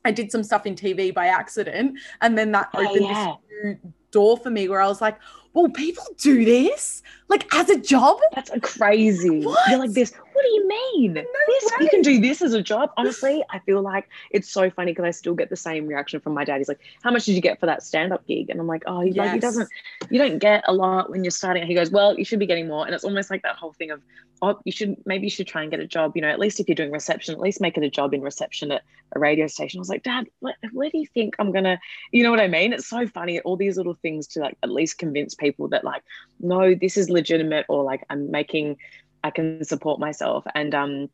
I 0.04 0.10
did 0.12 0.32
some 0.32 0.42
stuff 0.42 0.66
in 0.66 0.74
TV 0.74 1.10
by 1.14 1.26
accident, 1.26 1.98
and 2.20 2.36
then 2.36 2.52
that 2.52 2.70
Oh, 2.74 2.80
opened 2.84 3.04
yeah. 3.04 3.10
this 3.10 3.74
new 3.82 3.92
door 4.10 4.36
for 4.36 4.50
me 4.50 4.68
where 4.68 4.80
I 4.80 4.88
was 4.88 5.00
like, 5.00 5.18
well, 5.54 5.68
people 5.68 6.04
do 6.18 6.44
this 6.44 7.02
like 7.32 7.52
as 7.54 7.70
a 7.70 7.78
job. 7.78 8.18
That's 8.34 8.50
a 8.50 8.60
crazy. 8.60 9.44
What? 9.44 9.58
You're 9.70 9.78
like 9.78 9.92
this. 9.92 10.12
What 10.32 10.42
do 10.42 10.48
you 10.50 10.68
mean? 10.68 11.14
this 11.14 11.72
you 11.80 11.88
can 11.88 12.02
do 12.02 12.20
this 12.20 12.42
as 12.42 12.52
a 12.52 12.62
job. 12.62 12.90
Honestly, 12.96 13.42
I 13.50 13.58
feel 13.60 13.80
like 13.80 14.08
it's 14.30 14.50
so 14.50 14.70
funny 14.70 14.92
because 14.92 15.04
I 15.04 15.10
still 15.10 15.34
get 15.34 15.50
the 15.50 15.56
same 15.56 15.86
reaction 15.86 16.20
from 16.20 16.34
my 16.34 16.44
dad. 16.44 16.58
He's 16.58 16.68
like, 16.68 16.80
"How 17.02 17.10
much 17.10 17.24
did 17.24 17.34
you 17.34 17.40
get 17.40 17.58
for 17.58 17.66
that 17.66 17.82
stand-up 17.82 18.26
gig?" 18.26 18.50
And 18.50 18.60
I'm 18.60 18.66
like, 18.66 18.82
"Oh, 18.86 19.00
he 19.00 19.12
like 19.12 19.32
he 19.32 19.38
doesn't. 19.38 19.68
You 20.10 20.18
don't 20.18 20.38
get 20.38 20.64
a 20.66 20.72
lot 20.72 21.10
when 21.10 21.24
you're 21.24 21.30
starting." 21.30 21.66
He 21.66 21.74
goes, 21.74 21.90
"Well, 21.90 22.18
you 22.18 22.24
should 22.24 22.38
be 22.38 22.46
getting 22.46 22.68
more." 22.68 22.84
And 22.84 22.94
it's 22.94 23.04
almost 23.04 23.30
like 23.30 23.42
that 23.42 23.56
whole 23.56 23.72
thing 23.72 23.90
of, 23.90 24.02
"Oh, 24.42 24.58
you 24.64 24.72
should 24.72 24.96
maybe 25.06 25.26
you 25.26 25.30
should 25.30 25.46
try 25.46 25.62
and 25.62 25.70
get 25.70 25.80
a 25.80 25.86
job. 25.86 26.12
You 26.14 26.22
know, 26.22 26.28
at 26.28 26.38
least 26.38 26.60
if 26.60 26.68
you're 26.68 26.74
doing 26.74 26.90
reception, 26.92 27.34
at 27.34 27.40
least 27.40 27.60
make 27.60 27.76
it 27.76 27.82
a 27.82 27.90
job 27.90 28.14
in 28.14 28.20
reception 28.20 28.72
at 28.72 28.82
a 29.12 29.18
radio 29.18 29.46
station." 29.46 29.78
I 29.78 29.82
was 29.82 29.88
like, 29.88 30.02
"Dad, 30.02 30.26
what, 30.40 30.56
where 30.72 30.90
do 30.90 30.98
you 30.98 31.06
think 31.06 31.36
I'm 31.38 31.52
gonna?" 31.52 31.78
You 32.10 32.22
know 32.22 32.30
what 32.30 32.40
I 32.40 32.48
mean? 32.48 32.72
It's 32.72 32.88
so 32.88 33.06
funny. 33.06 33.40
All 33.40 33.56
these 33.56 33.76
little 33.76 33.94
things 33.94 34.26
to 34.28 34.40
like 34.40 34.56
at 34.62 34.70
least 34.70 34.98
convince 34.98 35.34
people 35.34 35.41
that 35.70 35.84
like, 35.84 36.02
no, 36.40 36.74
this 36.74 36.96
is 36.96 37.10
legitimate, 37.10 37.66
or 37.68 37.82
like 37.84 38.04
I'm 38.10 38.30
making, 38.30 38.76
I 39.22 39.30
can 39.30 39.64
support 39.64 40.00
myself. 40.00 40.44
And 40.54 40.74
um, 40.74 41.08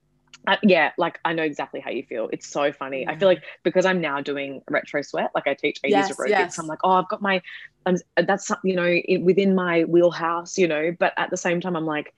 yeah, 0.63 0.93
like 0.97 1.19
I 1.25 1.33
know 1.33 1.43
exactly 1.43 1.81
how 1.81 1.91
you 1.91 2.05
feel. 2.05 2.29
It's 2.33 2.49
so 2.49 2.73
funny. 2.73 3.07
I 3.07 3.17
feel 3.17 3.29
like 3.29 3.43
because 3.65 3.85
I'm 3.85 4.01
now 4.01 4.21
doing 4.21 4.63
retro 4.71 5.03
sweat, 5.03 5.31
like 5.35 5.47
I 5.47 5.55
teach 5.55 5.79
80s 5.85 5.91
Yes, 5.91 6.17
aerobics. 6.17 6.29
yes. 6.31 6.59
I'm 6.59 6.67
like, 6.67 6.79
oh, 6.85 6.93
I've 6.93 7.09
got 7.09 7.21
my, 7.21 7.43
um, 7.87 7.97
that's 8.17 8.51
you 8.65 8.77
know 8.77 8.85
it, 8.87 9.19
within 9.19 9.55
my 9.55 9.85
wheelhouse, 9.85 10.57
you 10.59 10.69
know. 10.69 10.95
But 10.99 11.13
at 11.17 11.31
the 11.31 11.37
same 11.37 11.61
time, 11.61 11.77
I'm 11.77 11.87
like, 11.87 12.15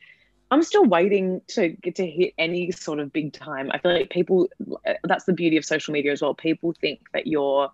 I'm 0.50 0.62
still 0.62 0.84
waiting 0.84 1.40
to 1.48 1.68
get 1.68 1.96
to 1.96 2.06
hit 2.06 2.34
any 2.36 2.70
sort 2.72 2.98
of 2.98 3.12
big 3.12 3.32
time. 3.32 3.70
I 3.72 3.78
feel 3.78 3.92
like 3.92 4.10
people, 4.10 4.48
that's 5.04 5.24
the 5.24 5.32
beauty 5.32 5.56
of 5.56 5.64
social 5.64 5.92
media 5.92 6.12
as 6.12 6.22
well. 6.22 6.34
People 6.34 6.74
think 6.80 7.00
that 7.12 7.26
you're 7.26 7.70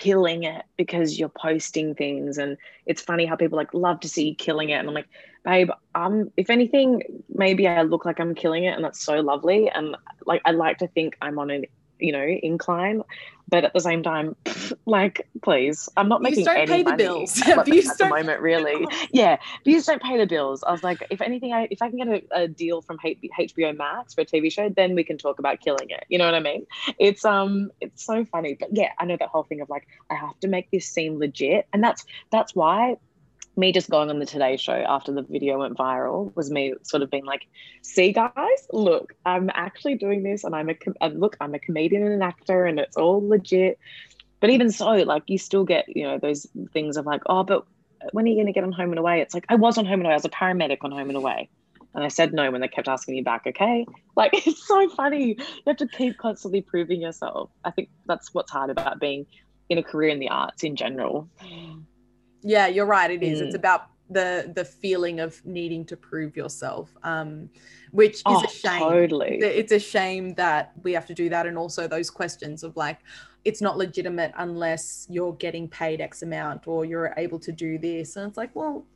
killing 0.00 0.42
it 0.42 0.64
because 0.76 1.18
you're 1.18 1.28
posting 1.28 1.94
things. 1.94 2.38
And 2.38 2.56
it's 2.86 3.00
funny 3.00 3.26
how 3.26 3.36
people 3.36 3.56
like 3.56 3.72
love 3.72 4.00
to 4.00 4.08
see 4.08 4.28
you 4.28 4.34
killing 4.34 4.70
it. 4.70 4.74
And 4.74 4.88
i'm 4.88 4.94
like 4.94 5.08
babe 5.44 5.70
um 5.94 6.30
if 6.36 6.48
anything 6.48 7.02
maybe 7.28 7.68
i 7.68 7.82
look 7.82 8.06
like 8.06 8.18
i'm 8.18 8.34
killing 8.34 8.64
it 8.64 8.74
and 8.74 8.84
that's 8.84 9.00
so 9.00 9.20
lovely. 9.20 9.70
And 9.70 9.96
like 10.26 10.42
i 10.44 10.50
like 10.50 10.78
to 10.78 10.88
think 10.88 11.16
i'm 11.22 11.38
on 11.38 11.50
an 11.50 11.64
you 11.98 12.12
know 12.12 12.24
incline. 12.42 13.02
But 13.46 13.64
at 13.64 13.74
the 13.74 13.80
same 13.80 14.02
time 14.02 14.34
like 14.86 15.28
please 15.42 15.88
i'm 15.98 16.08
not 16.08 16.22
making 16.22 16.44
don't 16.44 16.56
any 16.56 16.66
pay 16.66 16.82
the 16.82 16.90
money 16.90 17.04
bills. 17.04 17.40
at, 17.42 17.64
Views 17.66 17.88
at 17.88 17.98
the 17.98 18.08
moment 18.08 18.40
really. 18.50 18.86
Yeah 19.12 19.36
views 19.64 19.84
don't 19.84 20.02
pay 20.02 20.16
the 20.16 20.26
bills. 20.26 20.64
I 20.64 20.72
was 20.72 20.82
like 20.82 21.06
if 21.10 21.20
anything 21.20 21.52
I, 21.52 21.68
if 21.70 21.82
i 21.82 21.90
can 21.90 21.98
get 21.98 22.08
a, 22.08 22.22
a 22.42 22.48
deal 22.48 22.80
from 22.80 22.98
H- 23.04 23.18
hbo 23.38 23.76
max 23.76 24.14
for 24.14 24.22
a 24.22 24.24
tv 24.24 24.50
show 24.50 24.70
then 24.70 24.94
we 24.94 25.04
can 25.04 25.18
talk 25.18 25.38
about 25.38 25.60
killing 25.60 25.90
it. 25.90 26.04
You 26.08 26.18
know 26.18 26.24
what 26.24 26.34
i 26.34 26.40
mean? 26.40 26.66
It's 26.98 27.24
um 27.24 27.70
it's 27.80 28.04
so 28.04 28.24
funny. 28.24 28.56
But 28.58 28.70
yeah 28.72 28.92
i 28.98 29.04
know 29.04 29.16
that 29.18 29.28
whole 29.28 29.44
thing 29.44 29.60
of 29.60 29.68
like 29.68 29.86
i 30.10 30.14
have 30.14 30.38
to 30.40 30.48
make 30.48 30.70
this 30.70 30.86
seem 30.86 31.18
legit. 31.18 31.66
And 31.72 31.84
that's 31.84 32.04
that's 32.30 32.54
why 32.54 32.96
me 33.56 33.72
just 33.72 33.90
going 33.90 34.10
on 34.10 34.18
the 34.18 34.26
today 34.26 34.56
show 34.56 34.72
after 34.72 35.12
the 35.12 35.22
video 35.22 35.58
went 35.58 35.76
viral 35.76 36.34
was 36.36 36.50
me 36.50 36.74
sort 36.82 37.02
of 37.02 37.10
being 37.10 37.24
like 37.24 37.46
see 37.82 38.12
guys 38.12 38.68
look 38.72 39.14
i'm 39.24 39.50
actually 39.54 39.94
doing 39.94 40.22
this 40.22 40.44
and 40.44 40.54
i'm 40.54 40.68
a 40.68 40.74
com- 40.74 40.94
and 41.00 41.20
look 41.20 41.36
i'm 41.40 41.54
a 41.54 41.58
comedian 41.58 42.02
and 42.02 42.12
an 42.12 42.22
actor 42.22 42.64
and 42.64 42.78
it's 42.78 42.96
all 42.96 43.26
legit 43.26 43.78
but 44.40 44.50
even 44.50 44.70
so 44.70 44.90
like 44.90 45.22
you 45.26 45.38
still 45.38 45.64
get 45.64 45.84
you 45.88 46.02
know 46.02 46.18
those 46.18 46.46
things 46.72 46.96
of 46.96 47.06
like 47.06 47.22
oh 47.26 47.44
but 47.44 47.64
when 48.12 48.24
are 48.24 48.28
you 48.28 48.34
going 48.34 48.46
to 48.46 48.52
get 48.52 48.64
on 48.64 48.72
home 48.72 48.90
and 48.90 48.98
away 48.98 49.20
it's 49.20 49.34
like 49.34 49.46
i 49.48 49.54
was 49.54 49.78
on 49.78 49.84
home 49.84 50.00
and 50.00 50.04
away 50.04 50.12
i 50.12 50.16
was 50.16 50.24
a 50.24 50.30
paramedic 50.30 50.78
on 50.82 50.90
home 50.90 51.08
and 51.08 51.16
away 51.16 51.48
and 51.94 52.02
I 52.02 52.08
said 52.08 52.32
no 52.32 52.50
when 52.50 52.60
they 52.60 52.66
kept 52.66 52.88
asking 52.88 53.14
me 53.14 53.22
back, 53.22 53.44
okay? 53.46 53.86
Like, 54.16 54.32
it's 54.46 54.66
so 54.66 54.88
funny. 54.90 55.36
You 55.38 55.44
have 55.68 55.76
to 55.76 55.86
keep 55.86 56.18
constantly 56.18 56.60
proving 56.60 57.00
yourself. 57.00 57.50
I 57.64 57.70
think 57.70 57.88
that's 58.06 58.34
what's 58.34 58.50
hard 58.50 58.70
about 58.70 58.98
being 58.98 59.26
in 59.68 59.78
a 59.78 59.82
career 59.82 60.10
in 60.10 60.18
the 60.18 60.28
arts 60.28 60.64
in 60.64 60.76
general. 60.76 61.28
Mm. 61.40 61.84
Yeah, 62.44 62.66
you're 62.68 62.86
right. 62.86 63.10
It 63.10 63.22
is. 63.22 63.40
It's 63.40 63.54
Mm. 63.56 63.58
about 63.58 63.86
the 64.10 64.52
the 64.54 64.64
feeling 64.64 65.18
of 65.18 65.44
needing 65.46 65.84
to 65.86 65.96
prove 65.96 66.36
yourself, 66.36 66.94
um, 67.02 67.48
which 67.90 68.16
is 68.16 68.22
Oh, 68.26 68.44
a 68.44 68.48
shame. 68.48 68.78
totally. 68.78 69.38
It's 69.40 69.72
a- 69.72 69.78
shame 69.80 70.34
that 70.34 70.72
we 70.82 70.92
have 70.92 71.06
to 71.06 71.14
do 71.14 71.28
that, 71.30 71.46
and 71.46 71.56
also 71.56 71.88
those 71.88 72.10
questions 72.10 72.62
of 72.62 72.76
like, 72.76 72.98
it's 73.46 73.62
not 73.62 73.78
legitimate 73.78 74.32
unless 74.36 75.06
you're 75.10 75.32
getting 75.34 75.68
paid 75.68 76.00
X 76.02 76.22
amount 76.22 76.68
or 76.68 76.84
you're 76.84 77.14
able 77.16 77.38
to 77.40 77.50
do 77.52 77.78
this, 77.78 78.16
and 78.16 78.28
it's 78.28 78.36
like, 78.36 78.54
well. 78.54 78.86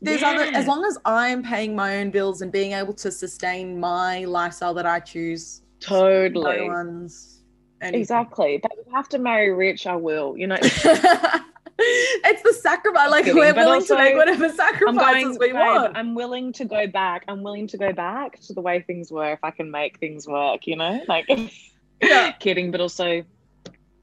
There's 0.00 0.22
other 0.22 0.44
as 0.54 0.68
long 0.68 0.84
as 0.84 0.96
I'm 1.04 1.42
paying 1.42 1.74
my 1.74 1.96
own 1.98 2.10
bills 2.12 2.40
and 2.40 2.52
being 2.52 2.70
able 2.70 2.92
to 2.94 3.10
sustain 3.10 3.80
my 3.80 4.24
lifestyle 4.26 4.72
that 4.74 4.86
I 4.86 5.00
choose, 5.00 5.62
no 5.90 5.96
Totally. 5.98 6.68
one's. 6.68 7.42
Exactly. 7.82 8.60
But 8.62 8.70
if 8.78 8.86
I 8.94 8.96
have 8.96 9.08
to 9.08 9.18
marry 9.18 9.52
rich, 9.52 9.88
I 9.88 9.96
will. 9.96 10.36
You 10.38 10.46
know, 10.46 10.56
it's 12.24 12.42
the 12.42 12.52
sacrifice. 12.52 13.10
Like 13.10 13.24
kidding, 13.24 13.38
we're 13.38 13.54
willing 13.54 13.84
to 13.84 13.94
make 13.94 14.16
whatever 14.16 14.48
sacrifices 14.48 15.38
going. 15.38 15.52
we 15.52 15.52
want. 15.52 15.96
I'm 15.96 16.14
willing 16.14 16.52
to 16.54 16.64
go 16.64 16.86
back. 16.86 17.24
I'm 17.28 17.42
willing 17.42 17.66
to 17.68 17.78
go 17.78 17.92
back 17.92 18.40
to 18.40 18.52
the 18.52 18.60
way 18.60 18.82
things 18.82 19.10
were 19.10 19.32
if 19.32 19.44
I 19.44 19.50
can 19.50 19.70
make 19.70 19.98
things 19.98 20.26
work. 20.26 20.66
You 20.66 20.76
know, 20.76 21.02
like 21.08 21.28
Yeah. 22.02 22.32
kidding, 22.40 22.70
but 22.70 22.80
also, 22.80 23.24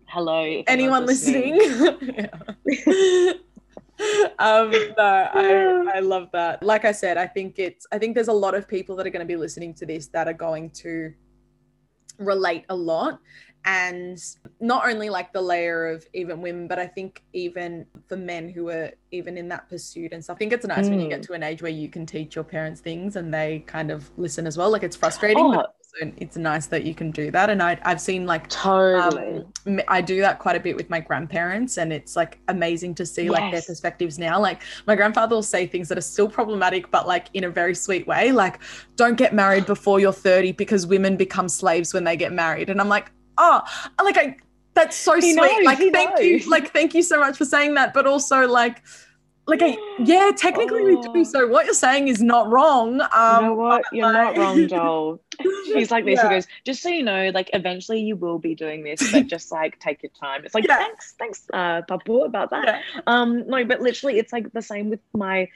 hello. 0.08 0.64
Anyone 0.68 1.06
listening? 1.06 1.56
Yeah. 1.56 3.34
um 4.40 4.72
no 4.72 5.30
I, 5.34 5.86
I 5.96 6.00
love 6.02 6.28
that 6.34 6.62
like 6.62 6.84
i 6.84 6.92
said 6.92 7.18
i 7.18 7.26
think 7.26 7.60
it's 7.60 7.88
i 7.94 7.98
think 7.98 8.14
there's 8.14 8.28
a 8.28 8.34
lot 8.34 8.54
of 8.54 8.68
people 8.68 8.94
that 8.98 9.08
are 9.08 9.10
going 9.10 9.26
to 9.26 9.26
be 9.26 9.38
listening 9.38 9.74
to 9.76 9.86
this 9.86 10.08
that 10.08 10.28
are 10.28 10.34
going 10.34 10.70
to 10.72 11.14
relate 12.18 12.66
a 12.68 12.76
lot 12.76 13.20
and 13.66 14.24
not 14.60 14.88
only 14.88 15.10
like 15.10 15.34
the 15.34 15.42
layer 15.42 15.88
of 15.88 16.06
even 16.14 16.42
women 16.42 16.68
but 16.68 16.78
i 16.80 16.86
think 16.86 17.24
even 17.34 17.86
for 18.08 18.16
men 18.16 18.48
who 18.48 18.70
are 18.70 18.92
even 19.12 19.38
in 19.38 19.48
that 19.48 19.68
pursuit 19.70 20.14
and 20.14 20.24
stuff 20.24 20.36
i 20.36 20.38
think 20.38 20.54
it's 20.54 20.66
nice 20.66 20.88
when 20.88 21.00
you 21.00 21.10
get 21.10 21.22
Mm. 21.22 21.28
to 21.28 21.34
an 21.34 21.44
age 21.44 21.62
where 21.62 21.72
you 21.72 21.90
can 21.90 22.06
teach 22.06 22.36
your 22.36 22.44
parents 22.44 22.80
things 22.82 23.16
and 23.16 23.34
they 23.34 23.64
kind 23.66 23.90
of 23.92 24.10
listen 24.18 24.46
as 24.46 24.58
well 24.58 24.70
like 24.70 24.84
it's 24.84 24.96
frustrating 24.96 25.44
Oh. 25.46 25.52
but 25.52 25.66
also 25.78 26.14
it's 26.18 26.36
nice 26.38 26.68
that 26.68 26.84
you 26.84 26.94
can 26.94 27.10
do 27.10 27.32
that 27.32 27.50
and 27.50 27.64
I, 27.64 27.80
i've 27.84 28.02
seen 28.02 28.26
like 28.28 28.48
Totally. 28.50 29.44
um, 29.66 29.80
I 29.88 30.00
do 30.02 30.20
that 30.22 30.38
quite 30.40 30.56
a 30.56 30.60
bit 30.60 30.76
with 30.76 30.90
my 30.92 31.00
grandparents, 31.00 31.78
and 31.80 31.92
it's 31.92 32.16
like 32.16 32.38
amazing 32.50 32.94
to 32.96 33.06
see 33.06 33.30
like 33.32 33.52
their 33.52 33.64
perspectives 33.64 34.20
now. 34.20 34.40
Like 34.40 34.62
my 34.86 34.96
grandfather 34.96 35.36
will 35.36 35.42
say 35.42 35.66
things 35.66 35.90
that 35.90 35.98
are 35.98 36.02
still 36.02 36.30
problematic, 36.30 36.92
but 36.92 37.08
like 37.08 37.28
in 37.34 37.46
a 37.46 37.50
very 37.50 37.74
sweet 37.74 38.06
way. 38.06 38.32
Like, 38.32 38.60
don't 38.96 39.16
get 39.18 39.34
married 39.34 39.66
before 39.66 40.00
you're 40.00 40.14
30 40.14 40.52
because 40.52 40.86
women 40.86 41.18
become 41.18 41.50
slaves 41.50 41.96
when 41.96 42.04
they 42.04 42.16
get 42.16 42.32
married. 42.32 42.70
And 42.70 42.80
I'm 42.80 42.90
like, 42.90 43.12
oh, 43.38 43.62
like 44.04 44.18
I 44.18 44.38
That's 44.74 44.96
so 44.98 45.16
He 45.16 45.22
sweet. 45.22 45.36
knows, 45.36 45.66
like 45.66 45.80
thank 45.94 46.20
you. 46.20 46.40
Like 46.50 46.72
thank 46.74 46.94
you 46.94 47.02
so 47.04 47.20
much 47.20 47.38
for 47.38 47.46
saying 47.46 47.76
that. 47.76 47.94
But 47.94 48.06
also 48.08 48.48
like 48.48 48.82
like 49.48 49.62
I, 49.62 49.78
yeah, 50.04 50.32
technically 50.36 50.84
we 50.84 50.96
Oh. 50.98 51.14
do. 51.14 51.24
So 51.24 51.48
what 51.48 51.66
you're 51.66 51.74
saying 51.76 52.08
is 52.08 52.22
not 52.22 52.50
wrong. 52.50 53.00
Um 53.14 53.44
you 53.44 53.48
know 53.50 53.54
what? 53.56 53.84
You're 53.92 54.12
not 54.14 54.38
wrong, 54.38 54.68
Joel. 54.68 55.22
He's 55.66 55.92
like 55.92 56.06
this. 56.06 56.18
Yeah. 56.18 56.30
He 56.30 56.36
goes, 56.36 56.48
just 56.66 56.82
so 56.82 56.90
you 56.90 57.04
know, 57.04 57.30
like 57.34 57.50
eventually 57.54 58.00
you 58.02 58.16
will 58.16 58.40
be 58.40 58.56
doing 58.56 58.84
this, 58.84 59.12
but 59.12 59.28
just 59.36 59.52
like 59.52 59.80
take 59.80 60.02
your 60.04 60.12
time. 60.20 60.44
It's 60.46 60.56
like 60.56 60.68
Yeah. 60.68 60.78
thanks, 60.78 61.14
thanks, 61.20 61.44
uh, 61.54 61.82
Papu, 61.90 62.26
about 62.26 62.50
that. 62.52 62.66
Yeah. 62.66 63.02
Um, 63.08 63.48
no, 63.48 63.64
but 63.66 63.82
literally, 63.82 64.18
it's 64.20 64.34
like 64.34 64.52
the 64.54 64.62
same 64.62 64.90
with 64.90 65.02
my 65.14 65.48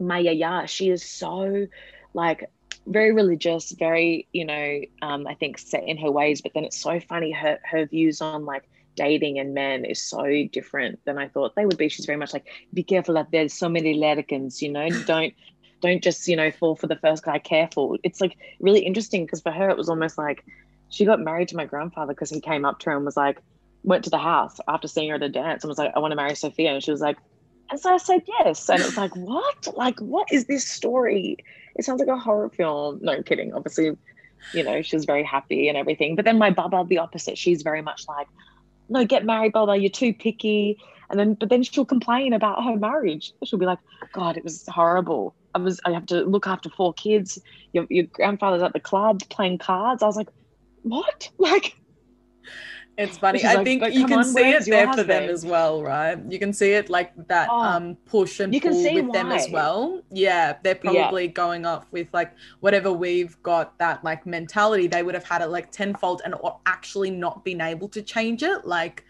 my 0.00 0.18
yaya. 0.18 0.66
She 0.66 0.88
is 0.88 1.04
so 1.04 1.66
like 2.14 2.48
very 2.86 3.12
religious, 3.12 3.72
very 3.72 4.26
you 4.32 4.44
know, 4.44 4.80
um, 5.02 5.26
I 5.26 5.34
think 5.34 5.58
set 5.58 5.86
in 5.86 5.96
her 5.98 6.10
ways. 6.10 6.40
But 6.40 6.54
then 6.54 6.64
it's 6.64 6.78
so 6.78 7.00
funny 7.00 7.32
her 7.32 7.58
her 7.64 7.86
views 7.86 8.20
on 8.20 8.44
like 8.44 8.68
dating 8.94 9.38
and 9.38 9.54
men 9.54 9.84
is 9.84 10.00
so 10.00 10.24
different 10.52 11.02
than 11.04 11.18
I 11.18 11.28
thought 11.28 11.54
they 11.54 11.66
would 11.66 11.78
be. 11.78 11.88
She's 11.88 12.06
very 12.06 12.18
much 12.18 12.32
like, 12.32 12.46
be 12.74 12.82
careful 12.82 13.14
that 13.14 13.28
there's 13.32 13.54
so 13.54 13.68
many 13.68 13.94
larrikins, 13.94 14.60
you 14.60 14.70
know, 14.70 14.88
don't 15.06 15.34
don't 15.80 16.02
just 16.02 16.28
you 16.28 16.36
know 16.36 16.50
fall 16.50 16.76
for 16.76 16.86
the 16.86 16.96
first 16.96 17.24
guy. 17.24 17.38
Careful. 17.38 17.98
It's 18.02 18.20
like 18.20 18.36
really 18.60 18.80
interesting 18.80 19.24
because 19.24 19.40
for 19.40 19.52
her 19.52 19.70
it 19.70 19.76
was 19.76 19.88
almost 19.88 20.18
like 20.18 20.44
she 20.90 21.04
got 21.04 21.20
married 21.20 21.48
to 21.48 21.56
my 21.56 21.64
grandfather 21.64 22.12
because 22.12 22.30
he 22.30 22.40
came 22.40 22.64
up 22.64 22.78
to 22.80 22.90
her 22.90 22.96
and 22.96 23.04
was 23.04 23.16
like 23.16 23.40
went 23.84 24.04
to 24.04 24.10
the 24.10 24.18
house 24.18 24.60
after 24.68 24.86
seeing 24.86 25.08
her 25.08 25.16
at 25.16 25.22
a 25.22 25.28
dance 25.28 25.64
and 25.64 25.68
was 25.68 25.78
like, 25.78 25.92
I 25.94 25.98
want 25.98 26.12
to 26.12 26.16
marry 26.16 26.34
Sophia. 26.34 26.72
And 26.72 26.82
she 26.82 26.90
was 26.90 27.00
like, 27.00 27.18
and 27.70 27.80
so 27.80 27.92
I 27.94 27.96
said 27.96 28.22
yes. 28.40 28.68
And 28.68 28.80
it 28.80 28.86
was 28.86 28.96
like, 28.96 29.14
what? 29.16 29.66
Like, 29.76 29.98
what 30.00 30.28
is 30.30 30.44
this 30.46 30.66
story? 30.66 31.38
It 31.74 31.84
sounds 31.84 32.00
like 32.00 32.08
a 32.08 32.18
horror 32.18 32.50
film. 32.50 33.00
No 33.02 33.12
I'm 33.12 33.22
kidding. 33.22 33.52
Obviously, 33.54 33.96
you 34.52 34.64
know, 34.64 34.82
she's 34.82 35.04
very 35.04 35.24
happy 35.24 35.68
and 35.68 35.76
everything. 35.76 36.16
But 36.16 36.24
then 36.24 36.38
my 36.38 36.50
Baba, 36.50 36.84
the 36.86 36.98
opposite, 36.98 37.38
she's 37.38 37.62
very 37.62 37.82
much 37.82 38.06
like, 38.08 38.28
no, 38.88 39.04
get 39.04 39.24
married, 39.24 39.52
Baba, 39.52 39.76
you're 39.76 39.90
too 39.90 40.12
picky. 40.12 40.78
And 41.10 41.18
then, 41.18 41.34
but 41.34 41.48
then 41.48 41.62
she'll 41.62 41.84
complain 41.84 42.32
about 42.32 42.64
her 42.64 42.76
marriage. 42.76 43.32
She'll 43.44 43.58
be 43.58 43.66
like, 43.66 43.78
God, 44.12 44.36
it 44.36 44.44
was 44.44 44.64
horrible. 44.66 45.34
I 45.54 45.58
was, 45.58 45.80
I 45.84 45.92
have 45.92 46.06
to 46.06 46.22
look 46.22 46.46
after 46.46 46.70
four 46.70 46.92
kids. 46.94 47.38
Your, 47.72 47.86
your 47.90 48.04
grandfather's 48.04 48.62
at 48.62 48.72
the 48.72 48.80
club 48.80 49.20
playing 49.28 49.58
cards. 49.58 50.02
I 50.02 50.06
was 50.06 50.16
like, 50.16 50.28
what? 50.82 51.30
Like, 51.38 51.76
It's 52.98 53.16
funny. 53.16 53.42
I 53.42 53.54
like, 53.54 53.64
think 53.64 53.82
you 53.94 54.06
can 54.06 54.18
on, 54.18 54.24
see 54.24 54.50
it 54.50 54.66
there 54.66 54.92
for 54.92 55.02
them 55.02 55.30
as 55.30 55.46
well, 55.46 55.82
right? 55.82 56.18
You 56.28 56.38
can 56.38 56.52
see 56.52 56.72
it 56.72 56.90
like 56.90 57.12
that 57.28 57.48
Oh, 57.50 57.60
um 57.60 57.96
push 58.04 58.40
and 58.40 58.52
you 58.52 58.60
can 58.60 58.72
pull 58.72 58.82
see 58.82 59.00
with 59.00 59.12
them 59.12 59.32
as 59.32 59.48
well. 59.50 60.02
Yeah, 60.10 60.58
they're 60.62 60.78
Yeah. 60.82 60.90
probably 60.92 61.28
going 61.28 61.64
off 61.64 61.86
with 61.90 62.08
like 62.12 62.32
whatever 62.60 62.92
we've 62.92 63.42
got 63.42 63.78
that 63.78 64.04
like 64.04 64.26
mentality. 64.26 64.88
They 64.88 65.02
would 65.02 65.14
have 65.14 65.24
had 65.24 65.40
it 65.40 65.48
like 65.48 65.72
tenfold 65.72 66.20
and 66.24 66.34
actually 66.66 67.10
not 67.10 67.44
been 67.44 67.60
able 67.62 67.88
to 67.88 68.02
change 68.02 68.42
it. 68.42 68.66
Like 68.66 69.04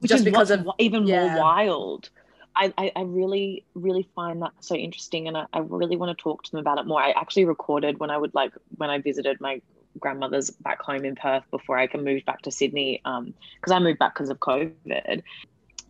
which 0.00 0.10
just 0.10 0.24
because 0.24 0.50
of 0.50 0.68
even 0.78 1.06
yeah. 1.06 1.28
more 1.28 1.38
wild. 1.40 2.10
I, 2.54 2.72
I, 2.76 2.92
I 2.96 3.02
really, 3.02 3.64
really 3.74 4.06
find 4.14 4.42
that 4.42 4.52
so 4.60 4.74
interesting 4.74 5.26
and 5.26 5.38
I, 5.38 5.46
I 5.54 5.60
really 5.60 5.96
want 5.96 6.16
to 6.16 6.22
talk 6.22 6.42
to 6.44 6.50
them 6.50 6.60
about 6.60 6.78
it 6.78 6.86
more. 6.86 7.00
I 7.00 7.12
actually 7.12 7.46
recorded 7.46 7.98
when 7.98 8.10
I 8.10 8.18
would 8.18 8.34
like 8.34 8.52
when 8.76 8.90
I 8.90 8.98
visited 8.98 9.40
my 9.40 9.62
grandmother's 9.98 10.50
back 10.50 10.80
home 10.82 11.04
in 11.04 11.14
Perth 11.14 11.44
before 11.50 11.78
I 11.78 11.86
can 11.86 12.04
move 12.04 12.24
back 12.24 12.42
to 12.42 12.50
Sydney. 12.50 13.00
Um, 13.04 13.34
because 13.60 13.72
I 13.72 13.78
moved 13.78 13.98
back 13.98 14.14
because 14.14 14.30
of 14.30 14.38
COVID, 14.38 15.22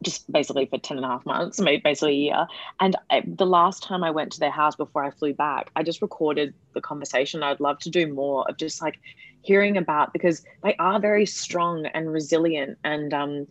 just 0.03 0.31
basically 0.31 0.67
for 0.67 0.79
10 0.79 0.97
and 0.97 1.07
a 1.07 1.09
half 1.09 1.25
months, 1.25 1.61
maybe 1.61 1.81
basically 1.83 2.13
a 2.13 2.21
year. 2.21 2.47
And 2.81 2.97
I, 3.11 3.23
the 3.27 3.47
last 3.47 3.83
time 3.83 4.03
I 4.05 4.11
went 4.11 4.33
to 4.33 4.41
their 4.41 4.51
house 4.51 4.77
before 4.77 5.05
I 5.05 5.11
flew 5.11 5.33
back, 5.33 5.71
I 5.77 5.83
just 5.83 6.03
recorded 6.03 6.55
the 6.75 6.81
conversation. 6.81 7.43
I'd 7.43 7.61
love 7.61 7.79
to 7.81 7.91
do 7.91 8.13
more 8.13 8.49
of 8.49 8.57
just 8.57 8.83
like 8.83 8.99
hearing 9.43 9.77
about 9.77 10.13
because 10.13 10.45
they 10.63 10.75
are 10.77 11.01
very 11.01 11.27
strong 11.27 11.87
and 11.87 12.13
resilient 12.13 12.79
and 12.85 13.13
um 13.13 13.47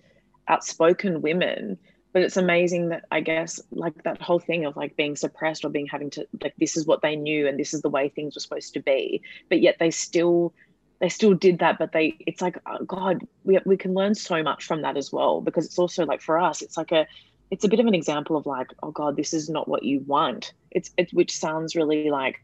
outspoken 0.47 1.21
women 1.21 1.77
but 2.13 2.21
it's 2.21 2.37
amazing 2.37 2.89
that 2.89 3.05
i 3.11 3.19
guess 3.19 3.59
like 3.71 4.03
that 4.03 4.21
whole 4.21 4.39
thing 4.39 4.65
of 4.65 4.75
like 4.75 4.95
being 4.95 5.15
suppressed 5.15 5.63
or 5.65 5.69
being 5.69 5.87
having 5.87 6.09
to 6.09 6.25
like 6.41 6.53
this 6.57 6.77
is 6.77 6.85
what 6.85 7.01
they 7.01 7.15
knew 7.15 7.47
and 7.47 7.59
this 7.59 7.73
is 7.73 7.81
the 7.81 7.89
way 7.89 8.09
things 8.09 8.35
were 8.35 8.41
supposed 8.41 8.73
to 8.73 8.79
be 8.79 9.21
but 9.49 9.61
yet 9.61 9.77
they 9.79 9.91
still 9.91 10.53
they 10.99 11.09
still 11.09 11.33
did 11.33 11.59
that 11.59 11.77
but 11.77 11.91
they 11.91 12.15
it's 12.27 12.41
like 12.41 12.57
oh 12.65 12.83
god 12.85 13.25
we, 13.43 13.59
we 13.65 13.77
can 13.77 13.93
learn 13.93 14.15
so 14.15 14.41
much 14.43 14.65
from 14.65 14.81
that 14.83 14.97
as 14.97 15.11
well 15.11 15.41
because 15.41 15.65
it's 15.65 15.79
also 15.79 16.05
like 16.05 16.21
for 16.21 16.39
us 16.39 16.61
it's 16.61 16.77
like 16.77 16.91
a 16.91 17.07
it's 17.51 17.65
a 17.65 17.67
bit 17.67 17.81
of 17.81 17.85
an 17.85 17.93
example 17.93 18.37
of 18.37 18.45
like 18.45 18.67
oh 18.81 18.91
god 18.91 19.17
this 19.17 19.33
is 19.33 19.49
not 19.49 19.67
what 19.67 19.83
you 19.83 19.99
want. 20.07 20.53
It's 20.71 20.89
it 20.97 21.11
which 21.11 21.37
sounds 21.37 21.75
really 21.75 22.09
like 22.09 22.39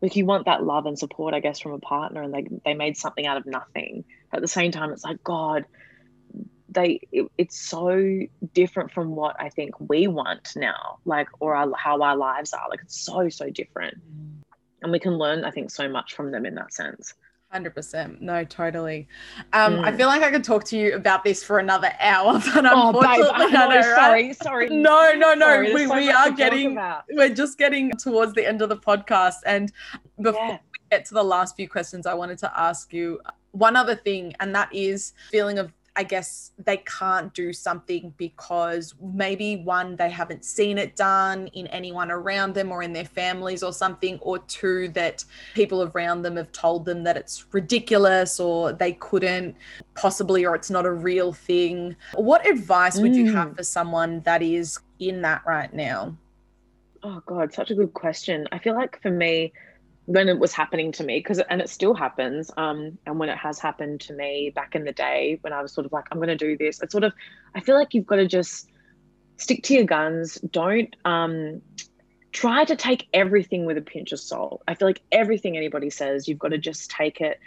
like 0.00 0.16
you 0.16 0.24
want 0.24 0.46
that 0.46 0.64
love 0.64 0.86
and 0.86 0.98
support 0.98 1.34
i 1.34 1.40
guess 1.40 1.60
from 1.60 1.72
a 1.72 1.78
partner 1.78 2.22
and 2.22 2.32
they 2.32 2.46
they 2.64 2.74
made 2.74 2.96
something 2.96 3.26
out 3.26 3.36
of 3.36 3.46
nothing. 3.46 4.04
At 4.32 4.40
the 4.40 4.48
same 4.48 4.72
time 4.72 4.90
it's 4.90 5.04
like 5.04 5.22
god 5.22 5.66
they 6.68 7.00
it, 7.12 7.26
it's 7.38 7.58
so 7.60 8.20
different 8.52 8.90
from 8.90 9.14
what 9.14 9.36
i 9.38 9.48
think 9.48 9.72
we 9.88 10.06
want 10.08 10.52
now 10.56 10.98
like 11.04 11.28
or 11.40 11.54
our, 11.54 11.72
how 11.76 12.00
our 12.02 12.16
lives 12.16 12.52
are 12.52 12.68
like 12.68 12.80
it's 12.82 13.00
so 13.04 13.28
so 13.28 13.48
different 13.50 13.96
and 14.82 14.90
we 14.92 14.98
can 14.98 15.16
learn 15.16 15.44
i 15.44 15.50
think 15.50 15.70
so 15.70 15.88
much 15.88 16.14
from 16.14 16.30
them 16.32 16.44
in 16.46 16.54
that 16.54 16.72
sense 16.72 17.14
Hundred 17.52 17.76
percent. 17.76 18.20
No, 18.20 18.42
totally. 18.44 19.06
Um, 19.52 19.78
I 19.84 19.92
Mm. 19.92 19.96
feel 19.96 20.08
like 20.08 20.20
I 20.22 20.32
could 20.32 20.42
talk 20.42 20.64
to 20.64 20.76
you 20.76 20.94
about 20.96 21.22
this 21.22 21.44
for 21.44 21.60
another 21.60 21.92
hour, 22.00 22.32
but 22.54 22.66
oh 22.66 22.92
babe 22.92 23.04
unfortunately, 23.04 23.30
I 23.30 23.46
I 23.46 23.50
know, 23.50 23.68
know, 23.68 23.76
right? 23.76 23.94
sorry 23.96 24.32
sorry 24.34 24.68
No, 24.72 25.12
no, 25.16 25.32
no. 25.32 25.46
Sorry, 25.46 25.72
we 25.72 25.86
so 25.86 25.94
we 25.94 26.10
are 26.10 26.30
getting 26.32 26.76
we're 27.12 27.28
just 27.32 27.56
getting 27.56 27.92
towards 27.92 28.34
the 28.34 28.44
end 28.46 28.62
of 28.62 28.68
the 28.68 28.76
podcast, 28.76 29.36
and 29.46 29.72
before 30.20 30.40
yeah 30.48 30.58
we 30.72 30.78
get 30.90 31.04
to 31.06 31.14
the 31.14 31.22
last 31.22 31.54
few 31.54 31.68
questions, 31.68 32.04
I 32.04 32.14
wanted 32.14 32.38
to 32.38 32.60
ask 32.60 32.92
you 32.92 33.20
one 33.52 33.76
other 33.76 33.94
thing, 33.94 34.34
and 34.40 34.52
that 34.56 34.68
is 34.74 35.12
feeling 35.30 35.58
of 35.60 35.72
I 35.98 36.02
guess 36.02 36.52
they 36.58 36.76
can't 36.76 37.32
do 37.32 37.54
something 37.54 38.12
because 38.18 38.94
maybe 39.00 39.56
one, 39.56 39.96
they 39.96 40.10
haven't 40.10 40.44
seen 40.44 40.76
it 40.76 40.94
done 40.94 41.46
in 41.48 41.66
anyone 41.68 42.10
around 42.10 42.54
them 42.54 42.70
or 42.70 42.82
in 42.82 42.92
their 42.92 43.06
families 43.06 43.62
or 43.62 43.72
something, 43.72 44.18
or 44.20 44.38
two, 44.40 44.88
that 44.90 45.24
people 45.54 45.90
around 45.94 46.20
them 46.20 46.36
have 46.36 46.52
told 46.52 46.84
them 46.84 47.02
that 47.04 47.16
it's 47.16 47.46
ridiculous 47.52 48.38
or 48.38 48.72
they 48.74 48.92
couldn't 48.92 49.56
possibly, 49.94 50.44
or 50.44 50.54
it's 50.54 50.70
not 50.70 50.84
a 50.84 50.92
real 50.92 51.32
thing. 51.32 51.96
What 52.14 52.46
advice 52.46 53.00
would 53.00 53.16
you 53.16 53.32
have 53.32 53.48
Mm. 53.48 53.56
for 53.56 53.62
someone 53.62 54.20
that 54.20 54.42
is 54.42 54.78
in 54.98 55.22
that 55.22 55.42
right 55.46 55.72
now? 55.72 56.14
Oh 57.02 57.22
God, 57.24 57.54
such 57.54 57.70
a 57.70 57.74
good 57.74 57.94
question. 57.94 58.46
I 58.52 58.58
feel 58.58 58.74
like 58.74 59.00
for 59.00 59.10
me, 59.10 59.52
when 60.06 60.28
it 60.28 60.38
was 60.38 60.52
happening 60.52 60.92
to 60.92 61.04
me, 61.04 61.18
because 61.18 61.40
and 61.40 61.60
it 61.60 61.68
still 61.68 61.94
happens, 61.94 62.50
um, 62.56 62.96
and 63.06 63.18
when 63.18 63.28
it 63.28 63.36
has 63.36 63.58
happened 63.58 64.00
to 64.02 64.12
me 64.12 64.50
back 64.54 64.74
in 64.74 64.84
the 64.84 64.92
day, 64.92 65.38
when 65.42 65.52
I 65.52 65.60
was 65.60 65.72
sort 65.72 65.84
of 65.84 65.92
like, 65.92 66.06
I'm 66.10 66.18
going 66.18 66.28
to 66.28 66.36
do 66.36 66.56
this, 66.56 66.80
it's 66.80 66.92
sort 66.92 67.04
of, 67.04 67.12
I 67.54 67.60
feel 67.60 67.76
like 67.76 67.92
you've 67.92 68.06
got 68.06 68.16
to 68.16 68.26
just 68.26 68.70
stick 69.36 69.62
to 69.64 69.74
your 69.74 69.84
guns. 69.84 70.36
Don't 70.36 70.94
um, 71.04 71.60
try 72.32 72.64
to 72.64 72.76
take 72.76 73.08
everything 73.12 73.64
with 73.64 73.76
a 73.78 73.82
pinch 73.82 74.12
of 74.12 74.20
salt. 74.20 74.62
I 74.68 74.74
feel 74.74 74.88
like 74.88 75.02
everything 75.10 75.56
anybody 75.56 75.90
says, 75.90 76.28
you've 76.28 76.38
got 76.38 76.48
to 76.48 76.58
just 76.58 76.90
take 76.90 77.20
it 77.20 77.40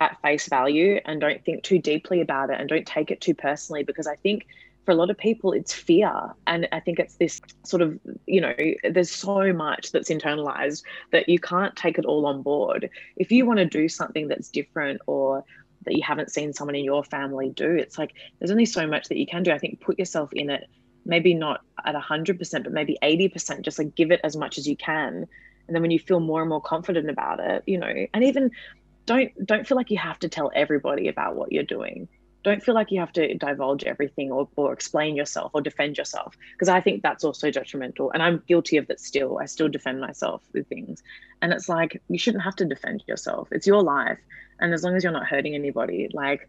at 0.00 0.20
face 0.22 0.48
value 0.48 1.00
and 1.04 1.20
don't 1.20 1.44
think 1.44 1.62
too 1.62 1.78
deeply 1.78 2.20
about 2.20 2.50
it 2.50 2.60
and 2.60 2.68
don't 2.68 2.86
take 2.86 3.10
it 3.10 3.20
too 3.20 3.34
personally 3.34 3.82
because 3.82 4.06
I 4.06 4.16
think 4.16 4.46
for 4.84 4.92
a 4.92 4.94
lot 4.94 5.10
of 5.10 5.18
people 5.18 5.52
it's 5.52 5.72
fear. 5.72 6.12
And 6.46 6.68
i 6.72 6.80
think 6.80 6.98
it's 6.98 7.16
this 7.16 7.40
sort 7.64 7.82
of 7.82 7.98
you 8.26 8.40
know 8.40 8.54
there's 8.90 9.10
so 9.10 9.52
much 9.52 9.92
that's 9.92 10.10
internalized 10.10 10.82
that 11.12 11.28
you 11.28 11.38
can't 11.38 11.74
take 11.76 11.98
it 11.98 12.04
all 12.04 12.26
on 12.26 12.42
board. 12.42 12.90
If 13.16 13.30
you 13.32 13.46
want 13.46 13.58
to 13.58 13.66
do 13.66 13.88
something 13.88 14.28
that's 14.28 14.48
different 14.48 15.00
or 15.06 15.44
that 15.84 15.96
you 15.96 16.02
haven't 16.02 16.30
seen 16.30 16.52
someone 16.52 16.74
in 16.74 16.84
your 16.84 17.04
family 17.04 17.50
do 17.50 17.70
it's 17.70 17.98
like 17.98 18.12
there's 18.38 18.50
only 18.50 18.66
so 18.66 18.86
much 18.86 19.08
that 19.08 19.18
you 19.18 19.26
can 19.26 19.42
do. 19.42 19.52
I 19.52 19.58
think 19.58 19.80
put 19.80 19.98
yourself 19.98 20.32
in 20.32 20.50
it 20.50 20.68
maybe 21.06 21.34
not 21.34 21.60
at 21.84 21.94
100% 21.94 22.64
but 22.64 22.72
maybe 22.72 22.96
80% 23.02 23.60
just 23.60 23.78
like 23.78 23.94
give 23.94 24.10
it 24.10 24.20
as 24.24 24.36
much 24.36 24.56
as 24.58 24.66
you 24.66 24.76
can. 24.76 25.26
And 25.66 25.74
then 25.74 25.82
when 25.82 25.90
you 25.90 25.98
feel 25.98 26.20
more 26.20 26.40
and 26.40 26.48
more 26.48 26.60
confident 26.60 27.08
about 27.10 27.40
it 27.40 27.62
you 27.66 27.78
know 27.78 27.94
and 28.12 28.24
even 28.24 28.50
don't 29.06 29.30
don't 29.44 29.66
feel 29.66 29.76
like 29.76 29.90
you 29.90 29.98
have 29.98 30.18
to 30.20 30.28
tell 30.28 30.50
everybody 30.54 31.08
about 31.08 31.36
what 31.36 31.52
you're 31.52 31.62
doing 31.62 32.08
don't 32.44 32.62
feel 32.62 32.74
like 32.74 32.90
you 32.90 33.00
have 33.00 33.12
to 33.12 33.34
divulge 33.34 33.84
everything 33.84 34.30
or, 34.30 34.46
or 34.56 34.72
explain 34.72 35.16
yourself 35.16 35.50
or 35.54 35.60
defend 35.60 35.96
yourself 35.98 36.36
because 36.52 36.68
i 36.68 36.80
think 36.80 37.02
that's 37.02 37.24
also 37.24 37.50
detrimental. 37.50 38.10
And 38.12 38.22
i'm 38.22 38.42
guilty 38.46 38.76
of 38.76 38.86
that 38.88 39.00
still. 39.00 39.38
I 39.38 39.46
still 39.46 39.68
defend 39.68 40.00
myself 40.00 40.42
with 40.52 40.68
things. 40.68 41.02
And 41.42 41.52
it's 41.52 41.68
like 41.68 42.00
you 42.08 42.18
shouldn't 42.18 42.44
have 42.44 42.56
to 42.56 42.64
defend 42.64 43.02
yourself. 43.08 43.48
It's 43.50 43.66
your 43.66 43.82
life. 43.82 44.18
And 44.60 44.72
as 44.72 44.84
long 44.84 44.94
as 44.94 45.02
you're 45.02 45.12
not 45.12 45.26
hurting 45.26 45.54
anybody 45.54 46.08
like 46.12 46.48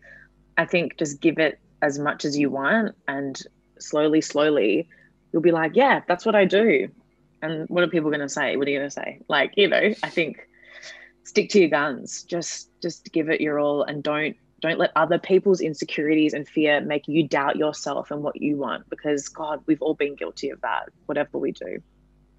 i 0.58 0.66
think 0.66 0.98
just 0.98 1.20
give 1.22 1.40
it 1.40 1.60
as 1.82 1.98
much 1.98 2.26
as 2.26 2.38
you 2.38 2.50
want. 2.50 2.96
And 3.08 3.42
slowly 3.80 4.22
slowly 4.22 4.88
you'll 5.32 5.42
be 5.42 5.52
like 5.52 5.76
yeah 5.76 6.02
that's 6.08 6.26
what 6.26 6.36
i 6.36 6.46
do. 6.46 6.90
And 7.42 7.68
what 7.70 7.84
are 7.84 7.88
people 7.88 8.10
going 8.10 8.22
to 8.22 8.30
say? 8.30 8.56
What 8.56 8.68
are 8.68 8.72
you 8.72 8.80
going 8.80 8.90
to 8.90 9.00
say? 9.02 9.20
Like 9.28 9.54
you 9.56 9.68
know 9.70 9.94
i 10.04 10.10
think 10.10 10.48
stick 11.24 11.50
to 11.52 11.60
your 11.60 11.70
guns. 11.70 12.24
Just 12.24 12.70
just 12.82 13.12
give 13.14 13.30
it 13.30 13.42
your 13.42 13.60
all 13.60 13.84
and 13.84 14.04
don't 14.04 14.36
don't 14.66 14.80
let 14.80 14.92
other 14.96 15.18
people's 15.18 15.62
insecurities 15.62 16.34
and 16.34 16.48
fear 16.48 16.82
make 16.82 17.08
you 17.08 17.28
doubt 17.28 17.56
yourself 17.56 18.12
and 18.12 18.24
what 18.24 18.42
you 18.42 18.58
want 18.58 18.90
because 18.90 19.30
god 19.30 19.62
we've 19.66 19.82
all 19.82 19.94
been 19.94 20.16
guilty 20.16 20.50
of 20.50 20.60
that 20.62 20.90
whatever 21.06 21.38
we 21.38 21.52
do 21.52 21.82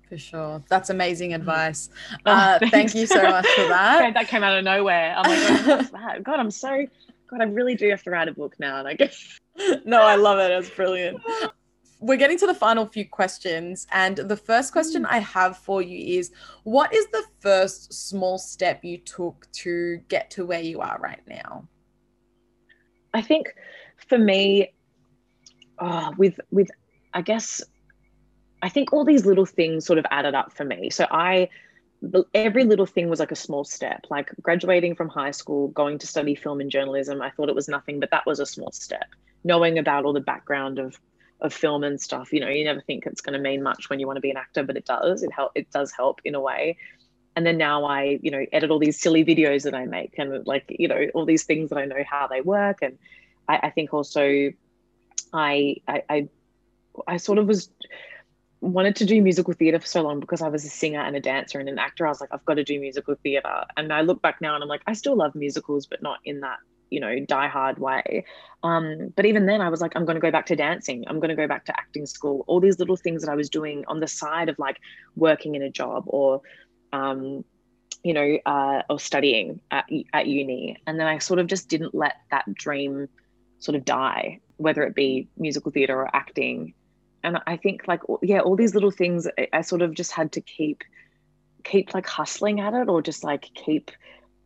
For 0.09 0.19
sure. 0.19 0.63
That's 0.69 0.89
amazing 0.91 1.35
advice. 1.35 1.91
Oh, 2.25 2.31
Uh, 2.31 2.59
thank 2.71 2.95
you 2.95 3.07
so 3.07 3.21
much 3.23 3.47
for 3.57 3.67
that. 3.77 4.15
That 4.15 4.29
came 4.29 4.45
out 4.45 4.57
of 4.57 4.65
nowhere 4.65 5.15
i'm 5.17 5.29
like 5.31 5.67
"Oh, 5.67 5.77
what's 5.77 5.91
that 5.99 6.23
god 6.23 6.39
i'm 6.39 6.51
so 6.51 6.87
God, 7.29 7.41
I 7.41 7.45
really 7.45 7.75
do 7.75 7.89
have 7.91 8.03
to 8.05 8.11
write 8.11 8.29
a 8.29 8.33
book 8.33 8.55
now. 8.59 8.79
And 8.79 8.89
I 8.89 8.95
guess. 8.95 9.39
no, 9.85 10.03
I 10.03 10.17
love 10.17 10.39
it. 10.39 10.51
It's 10.53 10.71
brilliant. 10.71 11.21
We're 11.99 12.17
getting 12.19 12.39
to 12.39 12.47
the 12.47 12.55
final 12.55 12.87
few 12.87 13.09
questions. 13.09 13.87
And 13.93 14.17
the 14.17 14.37
first 14.37 14.73
question 14.73 15.05
mm. 15.05 15.09
I 15.11 15.19
have 15.19 15.57
for 15.59 15.83
you 15.83 16.19
is 16.19 16.31
What 16.65 16.95
is 16.95 17.07
the 17.09 17.25
first 17.41 17.93
small 17.93 18.39
step 18.39 18.85
you 18.85 18.99
took 18.99 19.51
to 19.53 19.99
get 20.09 20.31
to 20.33 20.47
where 20.47 20.61
you 20.61 20.81
are 20.81 20.99
right 21.01 21.23
now? 21.27 21.67
I 23.17 23.23
think 23.23 23.55
for 23.97 24.19
me, 24.19 24.73
oh, 25.79 26.13
with, 26.17 26.39
with, 26.51 26.69
I 27.15 27.23
guess, 27.23 27.63
I 28.63 28.69
think 28.69 28.93
all 28.93 29.05
these 29.05 29.27
little 29.27 29.47
things 29.47 29.87
sort 29.87 29.99
of 29.99 30.07
added 30.11 30.35
up 30.35 30.53
for 30.53 30.65
me. 30.65 30.91
So 30.91 31.07
I, 31.11 31.49
every 32.35 32.65
little 32.65 32.87
thing 32.87 33.09
was 33.09 33.21
like 33.21 33.33
a 33.33 33.37
small 33.37 33.65
step 33.65 34.05
like 34.11 34.31
graduating 34.43 34.95
from 34.95 35.09
high 35.09 35.31
school 35.31 35.69
going 35.69 35.99
to 35.99 36.07
study 36.07 36.35
film 36.35 36.61
and 36.61 36.71
journalism. 36.71 37.23
I 37.23 37.31
thought 37.31 37.49
it 37.49 37.55
was 37.55 37.69
nothing 37.69 38.01
but 38.01 38.11
that 38.11 38.27
was 38.27 38.41
a 38.41 38.47
small 38.47 38.71
step. 38.73 39.07
Knowing 39.45 39.79
about 39.79 40.05
all 40.05 40.13
the 40.13 40.21
background 40.21 40.79
of 40.79 40.99
of 41.43 41.53
film 41.53 41.85
and 41.85 42.01
stuff 42.01 42.33
you 42.33 42.41
know 42.41 42.49
you 42.49 42.65
never 42.65 42.81
think 42.81 43.05
it's 43.05 43.21
going 43.21 43.35
to 43.35 43.39
mean 43.39 43.63
much 43.63 43.91
when 43.91 44.01
you 44.01 44.07
want 44.07 44.17
to 44.17 44.23
be 44.23 44.31
an 44.31 44.39
actor 44.39 44.63
but 44.63 44.77
it 44.77 44.87
does. 44.87 45.23
It 45.23 45.33
help 45.33 45.53
it 45.55 45.71
does 45.71 45.93
help 45.93 46.21
in 46.25 46.35
a 46.35 46.41
way 46.41 46.77
and 47.37 47.47
then 47.47 47.57
now 47.57 47.85
i 47.85 48.19
you 48.23 48.31
know 48.31 48.45
edit 48.53 48.71
all 48.71 48.79
these 48.79 48.99
silly 48.99 49.25
videos 49.25 49.63
that 49.63 49.75
i 49.75 49.85
make 49.85 50.15
and 50.19 50.47
like 50.47 50.65
you 50.69 50.89
know 50.89 51.07
all 51.15 51.25
these 51.25 51.45
things 51.45 51.71
that 51.71 51.79
i 51.79 51.85
know 51.85 52.03
how 52.09 52.27
they 52.27 52.41
work 52.41 52.79
and 52.83 52.99
i, 53.49 53.59
I 53.65 53.71
think 53.71 53.95
also 53.95 54.51
I, 55.33 55.77
I 55.87 56.03
i 56.09 56.29
i 57.07 57.17
sort 57.19 57.39
of 57.39 57.47
was 57.47 57.71
wanted 58.61 58.97
to 58.97 59.05
do 59.05 59.21
musical 59.23 59.55
theater 59.55 59.79
for 59.79 59.87
so 59.87 60.03
long 60.03 60.21
because 60.21 60.43
I 60.43 60.49
was 60.49 60.65
a 60.65 60.69
singer 60.69 61.01
and 61.01 61.15
a 61.17 61.21
dancer 61.21 61.61
and 61.61 61.69
an 61.69 61.79
actor. 61.79 62.07
I 62.07 62.11
was 62.11 62.21
like, 62.21 62.31
I've 62.33 62.45
got 62.45 62.55
to 62.55 62.65
do 62.65 62.81
musical 62.81 63.15
theater. 63.23 63.65
And 63.77 63.93
I 63.93 64.01
look 64.01 64.23
back 64.23 64.41
now 64.41 64.55
and 64.55 64.63
I'm 64.63 64.69
like, 64.69 64.83
I 64.87 64.95
still 64.95 65.17
love 65.17 65.35
musicals, 65.35 65.87
but 65.87 66.03
not 66.03 66.19
in 66.25 66.41
that, 66.41 66.59
you 66.91 67.01
know, 67.01 67.21
die 67.21 67.49
hard 67.49 67.79
way. 67.79 68.25
Um, 68.63 69.13
but 69.15 69.27
even 69.27 69.47
then, 69.47 69.61
I 69.61 69.69
was 69.69 69.81
like, 69.81 69.93
I'm 69.95 70.05
going 70.05 70.17
to 70.17 70.21
go 70.21 70.31
back 70.31 70.47
to 70.47 70.57
dancing. 70.57 71.05
I'm 71.07 71.21
going 71.21 71.29
to 71.29 71.37
go 71.37 71.47
back 71.47 71.67
to 71.67 71.79
acting 71.79 72.07
school. 72.07 72.45
All 72.47 72.61
these 72.61 72.79
little 72.79 72.97
things 72.97 73.23
that 73.23 73.31
I 73.31 73.35
was 73.35 73.51
doing 73.51 73.85
on 73.89 74.01
the 74.01 74.09
side 74.09 74.49
of 74.49 74.59
like 74.59 74.81
working 75.17 75.55
in 75.55 75.63
a 75.63 75.71
job 75.71 76.05
or, 76.07 76.41
um, 76.93 77.45
you 78.03 78.13
know, 78.13 78.39
uh, 78.47 78.83
or 78.89 79.01
studying 79.01 79.61
at, 79.71 79.87
at 80.13 80.27
uni. 80.27 80.77
And 80.87 80.99
then 80.99 81.07
I 81.07 81.19
sort 81.19 81.41
of 81.41 81.47
just 81.47 81.69
didn't 81.69 81.95
let 81.95 82.15
that 82.31 82.53
dream 82.55 83.09
sort 83.59 83.75
of 83.75 83.85
die, 83.85 84.41
whether 84.59 84.83
it 84.85 84.95
be 84.95 85.29
musical 85.37 85.73
theater 85.73 86.01
or 86.01 86.15
acting. 86.15 86.75
And 87.25 87.39
i 87.45 87.57
think 87.57 87.89
like 87.89 88.03
yeah 88.23 88.39
all 88.39 88.55
these 88.55 88.75
little 88.75 88.93
things 88.93 89.27
I, 89.53 89.63
sort 89.63 89.83
of 89.83 89.95
just 89.95 90.13
had 90.13 90.31
to 90.33 90.41
keep 90.41 90.85
keep 91.65 91.93
like 91.93 92.07
hustling 92.07 92.61
at 92.61 92.73
it 92.73 92.89
or 92.89 93.03
just 93.03 93.25
like 93.25 93.51
keep 93.53 93.91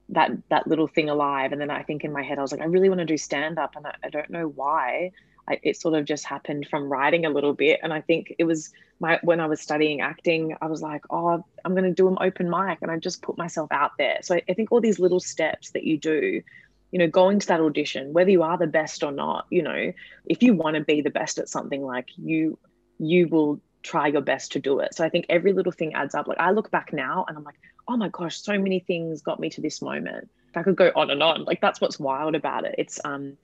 that 0.08 0.30
that 0.48 0.66
little 0.66 0.86
thing 0.86 1.10
alive. 1.10 1.52
And 1.52 1.60
then 1.60 1.70
i 1.70 1.82
think 1.82 2.04
in 2.04 2.12
my 2.12 2.22
head 2.22 2.38
i 2.38 2.42
was 2.42 2.52
like 2.52 2.62
i 2.62 2.64
really 2.64 2.88
want 2.88 3.00
to 3.00 3.04
do 3.04 3.18
stand 3.18 3.58
up 3.58 3.76
and 3.76 3.86
I, 3.86 3.94
I 4.04 4.08
don't 4.08 4.30
know 4.30 4.46
why 4.48 5.12
I, 5.48 5.58
it 5.62 5.80
sort 5.80 5.94
of 5.94 6.04
just 6.04 6.24
happened 6.24 6.66
from 6.68 6.90
writing 6.90 7.26
a 7.26 7.30
little 7.30 7.52
bit 7.52 7.80
and 7.82 7.92
i 7.92 8.00
think 8.00 8.34
it 8.38 8.44
was 8.44 8.72
my 9.00 9.18
when 9.22 9.40
i 9.40 9.46
was 9.46 9.60
studying 9.60 10.00
acting 10.00 10.56
i 10.60 10.66
was 10.66 10.82
like 10.82 11.02
oh 11.10 11.44
i'm 11.64 11.72
going 11.72 11.84
to 11.84 11.92
do 11.92 12.08
an 12.08 12.18
open 12.20 12.48
mic 12.50 12.78
and 12.82 12.90
i 12.90 12.96
just 12.96 13.22
put 13.22 13.38
myself 13.38 13.70
out 13.72 13.92
there 13.98 14.18
so 14.22 14.34
I, 14.34 14.42
I 14.48 14.54
think 14.54 14.72
all 14.72 14.80
these 14.80 14.98
little 14.98 15.20
steps 15.20 15.70
that 15.70 15.84
you 15.84 15.98
do 15.98 16.42
you 16.90 16.98
know 16.98 17.08
going 17.08 17.38
to 17.38 17.46
that 17.48 17.60
audition 17.60 18.12
whether 18.12 18.30
you 18.30 18.42
are 18.42 18.58
the 18.58 18.66
best 18.66 19.02
or 19.02 19.12
not 19.12 19.46
you 19.50 19.62
know 19.62 19.92
if 20.26 20.42
you 20.42 20.54
want 20.54 20.76
to 20.76 20.82
be 20.82 21.00
the 21.00 21.10
best 21.10 21.38
at 21.38 21.48
something 21.48 21.82
like 21.82 22.08
you 22.16 22.58
you 22.98 23.28
will 23.28 23.60
try 23.82 24.06
your 24.06 24.20
best 24.20 24.52
to 24.52 24.60
do 24.60 24.80
it. 24.80 24.94
So 24.94 25.04
I 25.04 25.08
think 25.08 25.26
every 25.28 25.52
little 25.52 25.72
thing 25.72 25.94
adds 25.94 26.14
up. 26.14 26.28
Like 26.28 26.38
I 26.38 26.50
look 26.50 26.70
back 26.70 26.92
now 26.92 27.24
and 27.28 27.36
I'm 27.36 27.44
like, 27.44 27.58
oh 27.88 27.96
my 27.96 28.08
gosh, 28.08 28.40
so 28.40 28.58
many 28.58 28.80
things 28.80 29.22
got 29.22 29.40
me 29.40 29.50
to 29.50 29.60
this 29.60 29.82
moment. 29.82 30.30
I 30.54 30.62
could 30.62 30.76
go 30.76 30.90
on 30.94 31.10
and 31.10 31.22
on. 31.22 31.44
Like 31.44 31.60
that's 31.60 31.80
what's 31.80 31.98
wild 31.98 32.34
about 32.34 32.64
it. 32.64 32.74
It's 32.78 33.00
um, 33.04 33.36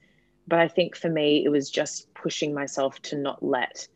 but 0.47 0.59
I 0.59 0.67
think 0.67 0.95
for 0.95 1.09
me 1.09 1.43
it 1.43 1.49
was 1.49 1.69
just 1.69 2.13
pushing 2.13 2.53
myself 2.53 3.01
to 3.03 3.17
not 3.17 3.43
let 3.43 3.87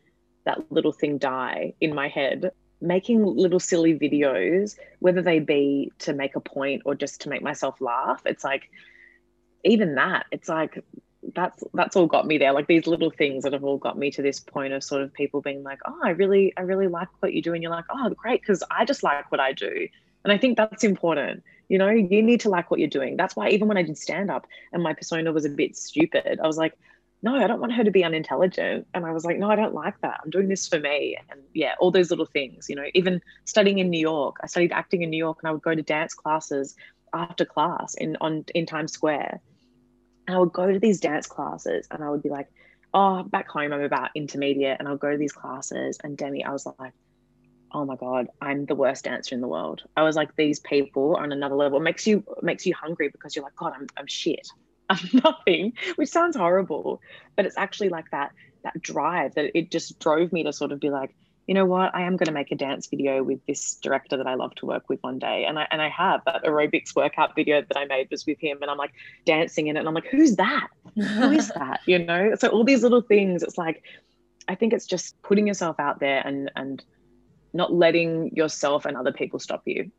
that 0.45 0.71
little 0.71 0.91
thing 0.91 1.17
die 1.17 1.73
in 1.81 1.93
my 1.93 2.07
head. 2.07 2.51
Making 2.81 3.23
little 3.23 3.59
silly 3.59 3.97
videos, 3.97 4.75
whether 4.99 5.21
they 5.21 5.39
be 5.39 5.91
to 5.99 6.13
make 6.13 6.35
a 6.35 6.39
point 6.39 6.81
or 6.85 6.95
just 6.95 7.21
to 7.21 7.29
make 7.29 7.43
myself 7.43 7.79
laugh, 7.79 8.23
it's 8.25 8.43
like 8.43 8.69
even 9.63 9.95
that, 9.95 10.25
it's 10.31 10.49
like 10.49 10.83
that's 11.35 11.63
that's 11.73 11.95
all 11.95 12.07
got 12.07 12.25
me 12.25 12.37
there 12.37 12.51
like 12.51 12.67
these 12.67 12.87
little 12.87 13.11
things 13.11 13.43
that 13.43 13.53
have 13.53 13.63
all 13.63 13.77
got 13.77 13.97
me 13.97 14.09
to 14.09 14.21
this 14.21 14.39
point 14.39 14.73
of 14.73 14.83
sort 14.83 15.01
of 15.01 15.13
people 15.13 15.39
being 15.41 15.61
like 15.61 15.79
oh 15.85 15.99
i 16.03 16.09
really 16.09 16.51
i 16.57 16.61
really 16.61 16.87
like 16.87 17.07
what 17.19 17.33
you 17.33 17.41
do 17.41 17.53
and 17.53 17.61
you're 17.61 17.71
like 17.71 17.85
oh 17.91 18.09
great 18.09 18.41
because 18.41 18.63
i 18.71 18.83
just 18.83 19.03
like 19.03 19.31
what 19.31 19.39
i 19.39 19.53
do 19.53 19.87
and 20.23 20.31
i 20.31 20.37
think 20.37 20.57
that's 20.57 20.83
important. 20.83 21.43
You 21.69 21.77
know 21.77 21.89
you 21.89 22.21
need 22.21 22.41
to 22.41 22.49
like 22.49 22.69
what 22.69 22.79
you're 22.79 22.89
doing. 22.89 23.15
That's 23.15 23.35
why 23.35 23.49
even 23.49 23.67
when 23.67 23.77
i 23.77 23.83
did 23.83 23.97
stand 23.97 24.29
up 24.29 24.45
and 24.73 24.83
my 24.83 24.93
persona 24.93 25.31
was 25.31 25.45
a 25.45 25.49
bit 25.49 25.75
stupid 25.77 26.39
i 26.43 26.47
was 26.47 26.57
like 26.57 26.73
no 27.23 27.35
i 27.35 27.45
don't 27.45 27.61
want 27.61 27.73
her 27.73 27.83
to 27.83 27.91
be 27.91 28.03
unintelligent. 28.03 28.87
And 28.93 29.05
i 29.05 29.11
was 29.11 29.23
like 29.23 29.37
no 29.37 29.49
i 29.49 29.55
don't 29.55 29.73
like 29.73 29.99
that. 30.01 30.19
I'm 30.23 30.29
doing 30.29 30.49
this 30.49 30.67
for 30.67 30.79
me. 30.79 31.17
And 31.29 31.41
yeah 31.53 31.73
all 31.79 31.91
those 31.91 32.09
little 32.09 32.25
things 32.25 32.67
you 32.69 32.75
know 32.75 32.85
even 32.93 33.21
studying 33.45 33.79
in 33.79 33.89
new 33.89 33.99
york. 33.99 34.37
I 34.43 34.47
studied 34.47 34.71
acting 34.71 35.01
in 35.01 35.09
new 35.09 35.17
york 35.17 35.39
and 35.41 35.49
i 35.49 35.51
would 35.51 35.61
go 35.61 35.75
to 35.75 35.81
dance 35.81 36.13
classes 36.13 36.75
after 37.13 37.45
class 37.45 37.93
in 37.95 38.17
on 38.21 38.45
in 38.55 38.65
times 38.65 38.93
square. 38.93 39.41
And 40.27 40.35
I 40.35 40.39
would 40.39 40.53
go 40.53 40.71
to 40.71 40.79
these 40.79 40.99
dance 40.99 41.27
classes 41.27 41.87
and 41.91 42.03
I 42.03 42.09
would 42.09 42.23
be 42.23 42.29
like, 42.29 42.47
oh, 42.93 43.23
back 43.23 43.49
home, 43.49 43.73
I'm 43.73 43.81
about 43.81 44.11
intermediate. 44.15 44.77
And 44.79 44.87
I'll 44.87 44.97
go 44.97 45.11
to 45.11 45.17
these 45.17 45.31
classes. 45.31 45.97
And 46.03 46.17
Demi, 46.17 46.43
I 46.43 46.51
was 46.51 46.67
like, 46.79 46.93
oh 47.73 47.85
my 47.85 47.95
God, 47.95 48.27
I'm 48.41 48.65
the 48.65 48.75
worst 48.75 49.05
dancer 49.05 49.35
in 49.35 49.41
the 49.41 49.47
world. 49.47 49.83
I 49.95 50.03
was 50.03 50.15
like, 50.15 50.35
these 50.35 50.59
people 50.59 51.15
are 51.15 51.23
on 51.23 51.31
another 51.31 51.55
level. 51.55 51.79
It 51.79 51.83
makes 51.83 52.05
you 52.05 52.23
makes 52.41 52.65
you 52.65 52.73
hungry 52.73 53.09
because 53.09 53.35
you're 53.35 53.43
like, 53.43 53.55
God, 53.55 53.73
I'm 53.75 53.87
I'm 53.97 54.07
shit. 54.07 54.47
I'm 54.89 55.09
nothing, 55.23 55.73
which 55.95 56.09
sounds 56.09 56.35
horrible. 56.35 57.01
But 57.35 57.45
it's 57.45 57.57
actually 57.57 57.89
like 57.89 58.11
that 58.11 58.31
that 58.63 58.81
drive 58.81 59.35
that 59.35 59.57
it 59.57 59.71
just 59.71 59.99
drove 59.99 60.31
me 60.31 60.43
to 60.43 60.53
sort 60.53 60.71
of 60.71 60.79
be 60.79 60.89
like, 60.89 61.15
you 61.47 61.55
know 61.55 61.65
what, 61.65 61.93
I 61.93 62.03
am 62.03 62.17
going 62.17 62.27
to 62.27 62.31
make 62.31 62.51
a 62.51 62.55
dance 62.55 62.87
video 62.87 63.23
with 63.23 63.45
this 63.45 63.75
director 63.75 64.17
that 64.17 64.27
I 64.27 64.35
love 64.35 64.53
to 64.55 64.65
work 64.65 64.87
with 64.89 65.01
one 65.01 65.19
day. 65.19 65.45
And 65.45 65.57
I, 65.59 65.67
and 65.71 65.81
I 65.81 65.89
have 65.89 66.21
that 66.25 66.43
aerobics 66.43 66.95
workout 66.95 67.35
video 67.35 67.61
that 67.61 67.77
I 67.77 67.85
made 67.85 68.09
was 68.11 68.25
with 68.25 68.39
him. 68.39 68.59
And 68.61 68.69
I'm 68.69 68.77
like 68.77 68.93
dancing 69.25 69.67
in 69.67 69.75
it. 69.75 69.79
And 69.79 69.87
I'm 69.87 69.93
like, 69.93 70.07
who's 70.07 70.35
that? 70.35 70.67
Who 70.95 71.31
is 71.31 71.47
that? 71.55 71.81
You 71.85 71.99
know? 71.99 72.35
So 72.35 72.49
all 72.49 72.63
these 72.63 72.83
little 72.83 73.01
things, 73.01 73.43
it's 73.43 73.57
like, 73.57 73.83
I 74.47 74.55
think 74.55 74.71
it's 74.71 74.85
just 74.85 75.21
putting 75.23 75.47
yourself 75.47 75.79
out 75.79 75.99
there 75.99 76.21
and, 76.25 76.51
and 76.55 76.83
not 77.53 77.73
letting 77.73 78.35
yourself 78.35 78.85
and 78.85 78.95
other 78.95 79.11
people 79.11 79.39
stop 79.39 79.63
you. 79.65 79.91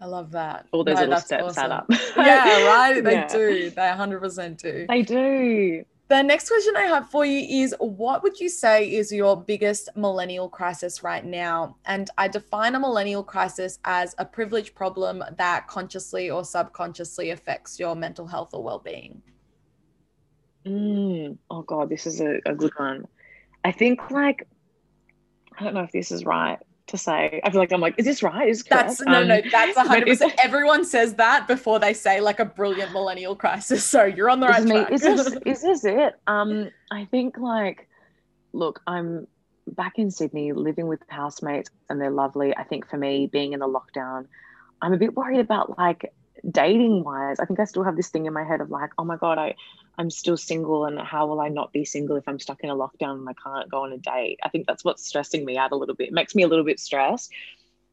I 0.00 0.06
love 0.06 0.32
that. 0.32 0.66
All 0.72 0.82
those 0.82 0.96
no, 0.96 1.02
little 1.02 1.20
steps 1.20 1.44
awesome. 1.44 1.64
add 1.64 1.70
up. 1.70 1.86
yeah, 2.16 2.66
right. 2.66 3.04
They 3.04 3.12
yeah. 3.12 3.28
do. 3.28 3.70
They 3.70 3.82
100% 3.82 4.56
do. 4.60 4.86
They 4.88 5.02
do. 5.02 5.84
The 6.08 6.22
next 6.22 6.48
question 6.48 6.76
I 6.76 6.82
have 6.82 7.08
for 7.08 7.24
you 7.24 7.62
is 7.62 7.74
what 7.78 8.24
would 8.24 8.40
you 8.40 8.48
say 8.48 8.92
is 8.92 9.12
your 9.12 9.40
biggest 9.40 9.88
millennial 9.94 10.48
crisis 10.48 11.04
right 11.04 11.24
now? 11.24 11.76
And 11.86 12.10
I 12.18 12.26
define 12.26 12.74
a 12.74 12.80
millennial 12.80 13.22
crisis 13.22 13.78
as 13.84 14.14
a 14.18 14.24
privilege 14.24 14.74
problem 14.74 15.22
that 15.38 15.68
consciously 15.68 16.28
or 16.30 16.44
subconsciously 16.44 17.30
affects 17.30 17.78
your 17.78 17.94
mental 17.94 18.26
health 18.26 18.50
or 18.52 18.62
well-being. 18.62 19.22
Mm, 20.66 21.38
oh 21.48 21.62
god, 21.62 21.88
this 21.88 22.06
is 22.06 22.20
a, 22.20 22.40
a 22.44 22.54
good 22.54 22.72
one. 22.76 23.06
I 23.64 23.72
think 23.72 24.10
like 24.10 24.46
I 25.56 25.64
don't 25.64 25.74
know 25.74 25.82
if 25.82 25.92
this 25.92 26.10
is 26.12 26.24
right 26.24 26.58
to 26.88 26.98
say. 26.98 27.40
I 27.44 27.50
feel 27.50 27.60
like 27.60 27.72
I'm 27.72 27.80
like, 27.80 27.94
is 27.98 28.04
this 28.04 28.22
right? 28.22 28.48
Is 28.48 28.62
that's 28.64 29.00
no, 29.00 29.22
um, 29.22 29.28
no, 29.28 29.40
that's 29.50 29.76
a 29.76 29.84
hundred 29.84 30.08
percent. 30.08 30.34
Everyone 30.42 30.84
says 30.84 31.14
that 31.14 31.46
before 31.46 31.78
they 31.78 31.94
say 31.94 32.20
like 32.20 32.40
a 32.40 32.44
brilliant 32.44 32.92
millennial 32.94 33.36
crisis. 33.36 33.82
So 33.92 34.04
you're 34.04 34.30
on 34.30 34.40
the 34.40 34.48
right 34.48 34.66
track. 34.66 34.90
Is 34.90 35.02
this 35.02 35.36
is 35.46 35.62
this 35.62 35.84
it? 35.84 36.14
Um, 36.26 36.70
I 36.90 37.04
think 37.06 37.36
like, 37.38 37.88
look, 38.52 38.80
I'm 38.86 39.26
back 39.66 39.98
in 39.98 40.10
Sydney, 40.10 40.52
living 40.52 40.86
with 40.86 41.00
housemates, 41.08 41.70
and 41.90 42.00
they're 42.00 42.10
lovely. 42.10 42.56
I 42.56 42.64
think 42.64 42.88
for 42.88 42.96
me, 42.96 43.26
being 43.26 43.52
in 43.52 43.60
the 43.60 43.68
lockdown, 43.68 44.26
I'm 44.80 44.92
a 44.92 44.96
bit 44.96 45.14
worried 45.14 45.40
about 45.40 45.78
like 45.78 46.12
dating 46.50 47.04
wise. 47.04 47.38
I 47.38 47.44
think 47.44 47.60
I 47.60 47.64
still 47.64 47.84
have 47.84 47.96
this 47.96 48.08
thing 48.08 48.26
in 48.26 48.32
my 48.32 48.44
head 48.44 48.60
of 48.60 48.70
like, 48.70 48.90
oh 48.98 49.04
my 49.04 49.16
god, 49.16 49.38
I 49.38 49.54
I'm 49.98 50.10
still 50.10 50.36
single 50.36 50.86
and 50.86 50.98
how 50.98 51.26
will 51.26 51.40
I 51.40 51.48
not 51.48 51.72
be 51.72 51.84
single 51.84 52.16
if 52.16 52.26
I'm 52.26 52.38
stuck 52.38 52.60
in 52.64 52.70
a 52.70 52.74
lockdown 52.74 53.16
and 53.16 53.28
I 53.28 53.34
can't 53.34 53.70
go 53.70 53.84
on 53.84 53.92
a 53.92 53.98
date? 53.98 54.40
I 54.42 54.48
think 54.48 54.66
that's 54.66 54.84
what's 54.84 55.06
stressing 55.06 55.44
me 55.44 55.58
out 55.58 55.72
a 55.72 55.76
little 55.76 55.94
bit. 55.94 56.08
It 56.08 56.14
makes 56.14 56.34
me 56.34 56.42
a 56.42 56.48
little 56.48 56.64
bit 56.64 56.80
stressed. 56.80 57.30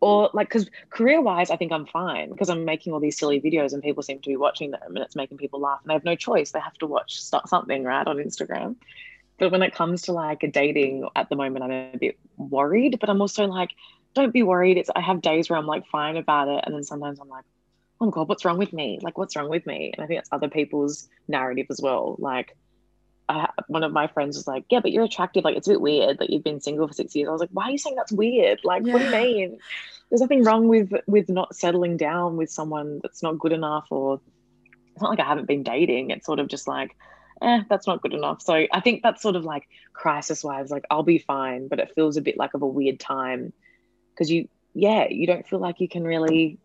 Or 0.02 0.30
mm. 0.30 0.34
like, 0.34 0.47
because 0.47 0.70
career 0.89 1.22
wise, 1.22 1.52
I 1.52 1.58
think 1.58 1.72
I'm 1.72 1.86
fine 1.86 2.30
because 2.30 2.50
I'm 2.50 2.64
making 2.64 2.93
all 2.93 3.02
these 3.02 3.18
silly 3.18 3.41
videos 3.41 3.74
and 3.74 3.84
people 3.84 4.02
seem 4.02 4.20
to 4.20 4.30
be 4.30 4.38
watching 4.38 4.72
them 4.72 4.95
and 4.95 5.00
it's 5.00 5.16
making 5.16 5.38
people 5.38 5.60
laugh 5.60 5.80
and 5.82 5.89
they 5.89 5.93
have 5.93 6.06
no 6.06 6.16
choice. 6.16 6.52
They 6.52 6.60
have 6.60 6.76
to 6.76 6.88
watch 6.88 7.20
something, 7.20 7.84
right, 7.84 8.08
on 8.08 8.18
Instagram. 8.18 8.76
But 9.38 9.52
when 9.52 9.62
it 9.62 9.74
comes 9.74 10.04
to 10.04 10.14
like 10.14 10.43
a 10.43 10.47
dating 10.47 11.08
at 11.16 11.30
the 11.30 11.36
moment, 11.36 11.64
I'm 11.64 11.72
a 11.72 11.97
bit 11.97 12.18
worried, 12.38 12.97
but 13.00 13.10
I'm 13.10 13.22
also 13.22 13.45
like, 13.45 13.72
don't 14.14 14.34
be 14.34 14.43
worried. 14.43 14.78
It's 14.78 14.89
I 14.95 15.02
have 15.02 15.22
days 15.22 15.50
where 15.50 15.58
I'm 15.58 15.68
like 15.68 15.86
fine 15.88 16.18
about 16.18 16.47
it. 16.47 16.64
And 16.66 16.74
then 16.74 16.84
sometimes 16.84 17.20
I'm 17.20 17.30
like, 17.30 17.45
oh 18.02 18.10
god 18.10 18.28
what's 18.28 18.45
wrong 18.45 18.58
with 18.58 18.74
me? 18.74 19.00
Like 19.02 19.18
what's 19.18 19.36
wrong 19.36 19.50
with 19.50 19.66
me? 19.66 19.91
And 19.95 20.04
i 20.04 20.08
think 20.08 20.20
it's 20.20 20.30
other 20.32 20.50
people's 20.50 21.08
narrative 21.28 21.68
as 21.70 21.82
well. 21.82 22.16
Like 22.20 22.56
I, 23.28 23.50
one 23.68 23.84
of 23.84 23.91
my 23.91 24.08
friends 24.08 24.38
was 24.38 24.47
like 24.47 24.66
yeah 24.70 24.80
but 24.80 24.91
you're 24.91 25.04
attractive. 25.04 25.43
Like 25.43 25.58
it's 25.58 25.68
a 25.68 25.72
bit 25.72 25.82
weird 25.82 26.20
that 26.20 26.30
you've 26.30 26.43
been 26.43 26.62
single 26.62 26.88
for 26.88 26.93
six 26.93 27.16
years. 27.16 27.30
I 27.30 27.32
was 27.32 27.41
like 27.41 27.52
why 27.52 27.66
are 27.66 27.72
you 27.72 27.78
saying 27.78 27.95
that's 27.95 28.12
weird? 28.12 28.62
Like 28.64 28.86
yeah. 28.86 28.93
what 28.93 29.00
do 29.00 29.06
you 29.06 29.12
mean? 29.12 29.60
There's 30.10 30.22
nothing 30.22 30.43
wrong 30.43 30.68
with 30.68 30.91
with 31.08 31.30
not 31.30 31.56
settling 31.56 31.97
down 31.97 32.38
with 32.38 32.50
someone 32.50 33.00
that's 33.02 33.22
not 33.22 33.38
good 33.38 33.52
enough 33.52 33.88
or 33.91 34.20
it's 35.00 35.04
not 35.04 35.12
like 35.12 35.22
I 35.22 35.30
haven't 35.30 35.47
been 35.47 35.64
dating. 35.64 36.12
It's 36.12 36.26
sort 36.26 36.39
of 36.39 36.50
just 36.50 36.68
like, 36.68 36.93
eh, 37.41 37.62
that's 37.70 37.88
not 37.88 38.02
good 38.02 38.14
enough. 38.14 38.41
So 38.41 38.54
I 38.54 38.82
think 38.82 39.02
that's 39.02 39.22
sort 39.22 39.38
of 39.38 39.45
like 39.45 39.64
crisis 39.93 40.43
wise, 40.43 40.72
like 40.72 40.84
I'll 40.91 41.04
be 41.04 41.20
fine, 41.20 41.70
but 41.70 41.80
it 41.80 41.93
feels 41.95 42.18
a 42.18 42.22
bit 42.22 42.38
like 42.38 42.54
of 42.54 42.64
a 42.64 42.68
weird 42.68 43.00
time 43.00 43.54
because 44.12 44.30
you, 44.30 44.50
yeah, 44.74 45.08
you 45.10 45.26
don't 45.26 45.47
feel 45.47 45.60
like 45.60 45.80
you 45.80 45.88
can 45.88 46.04
really 46.04 46.60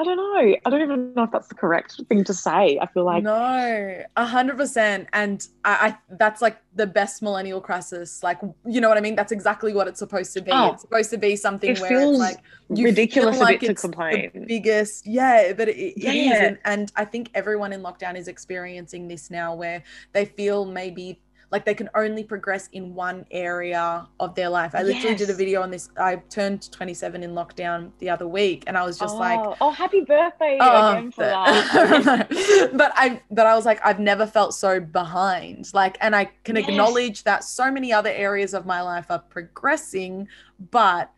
I 0.00 0.04
don't 0.04 0.16
know. 0.16 0.56
I 0.64 0.70
don't 0.70 0.80
even 0.80 1.12
know 1.12 1.24
if 1.24 1.30
that's 1.30 1.48
the 1.48 1.54
correct 1.54 2.00
thing 2.08 2.24
to 2.24 2.32
say. 2.32 2.78
I 2.80 2.86
feel 2.86 3.04
like 3.04 3.22
no, 3.22 4.02
a 4.16 4.24
hundred 4.24 4.56
percent. 4.56 5.08
And 5.12 5.46
I, 5.62 5.88
I, 5.88 6.14
that's 6.16 6.40
like 6.40 6.56
the 6.74 6.86
best 6.86 7.20
millennial 7.20 7.60
crisis. 7.60 8.22
Like, 8.22 8.38
you 8.64 8.80
know 8.80 8.88
what 8.88 8.96
I 8.96 9.02
mean? 9.02 9.14
That's 9.14 9.30
exactly 9.30 9.74
what 9.74 9.88
it's 9.88 9.98
supposed 9.98 10.32
to 10.32 10.40
be. 10.40 10.52
Oh, 10.52 10.72
it's 10.72 10.80
supposed 10.80 11.10
to 11.10 11.18
be 11.18 11.36
something 11.36 11.72
it 11.72 11.80
where 11.80 11.90
feels 11.90 12.12
it's 12.12 12.18
like 12.18 12.38
ridiculous 12.70 13.36
feel 13.36 13.44
like 13.44 13.60
to 13.60 13.74
complain. 13.74 14.46
biggest, 14.48 15.06
yeah, 15.06 15.52
but 15.52 15.68
it, 15.68 15.76
it 15.76 15.98
yeah. 15.98 16.12
is. 16.12 16.40
And, 16.40 16.58
and 16.64 16.92
I 16.96 17.04
think 17.04 17.30
everyone 17.34 17.74
in 17.74 17.82
lockdown 17.82 18.16
is 18.16 18.26
experiencing 18.26 19.06
this 19.06 19.30
now, 19.30 19.54
where 19.54 19.82
they 20.12 20.24
feel 20.24 20.64
maybe 20.64 21.20
like 21.50 21.64
they 21.64 21.74
can 21.74 21.90
only 21.94 22.22
progress 22.22 22.68
in 22.72 22.94
one 22.94 23.26
area 23.30 24.06
of 24.20 24.34
their 24.34 24.48
life. 24.48 24.74
I 24.74 24.82
literally 24.82 25.10
yes. 25.10 25.18
did 25.18 25.30
a 25.30 25.34
video 25.34 25.62
on 25.62 25.70
this. 25.70 25.88
I 25.98 26.16
turned 26.16 26.70
27 26.70 27.22
in 27.22 27.32
lockdown 27.32 27.90
the 27.98 28.08
other 28.08 28.28
week 28.28 28.64
and 28.66 28.78
I 28.78 28.84
was 28.84 28.98
just 28.98 29.16
oh, 29.16 29.18
like 29.18 29.56
Oh, 29.60 29.70
happy 29.70 30.00
birthday 30.02 30.58
oh, 30.60 30.90
again 30.90 31.10
for 31.10 31.20
that. 31.24 32.70
but 32.74 32.92
I 32.94 33.20
but 33.30 33.46
I 33.46 33.56
was 33.56 33.66
like 33.66 33.84
I've 33.84 33.98
never 33.98 34.26
felt 34.26 34.54
so 34.54 34.78
behind. 34.78 35.72
Like 35.74 35.98
and 36.00 36.14
I 36.14 36.26
can 36.44 36.56
yes. 36.56 36.68
acknowledge 36.68 37.24
that 37.24 37.42
so 37.42 37.70
many 37.70 37.92
other 37.92 38.10
areas 38.10 38.54
of 38.54 38.64
my 38.64 38.80
life 38.80 39.06
are 39.10 39.18
progressing, 39.18 40.28
but 40.70 41.10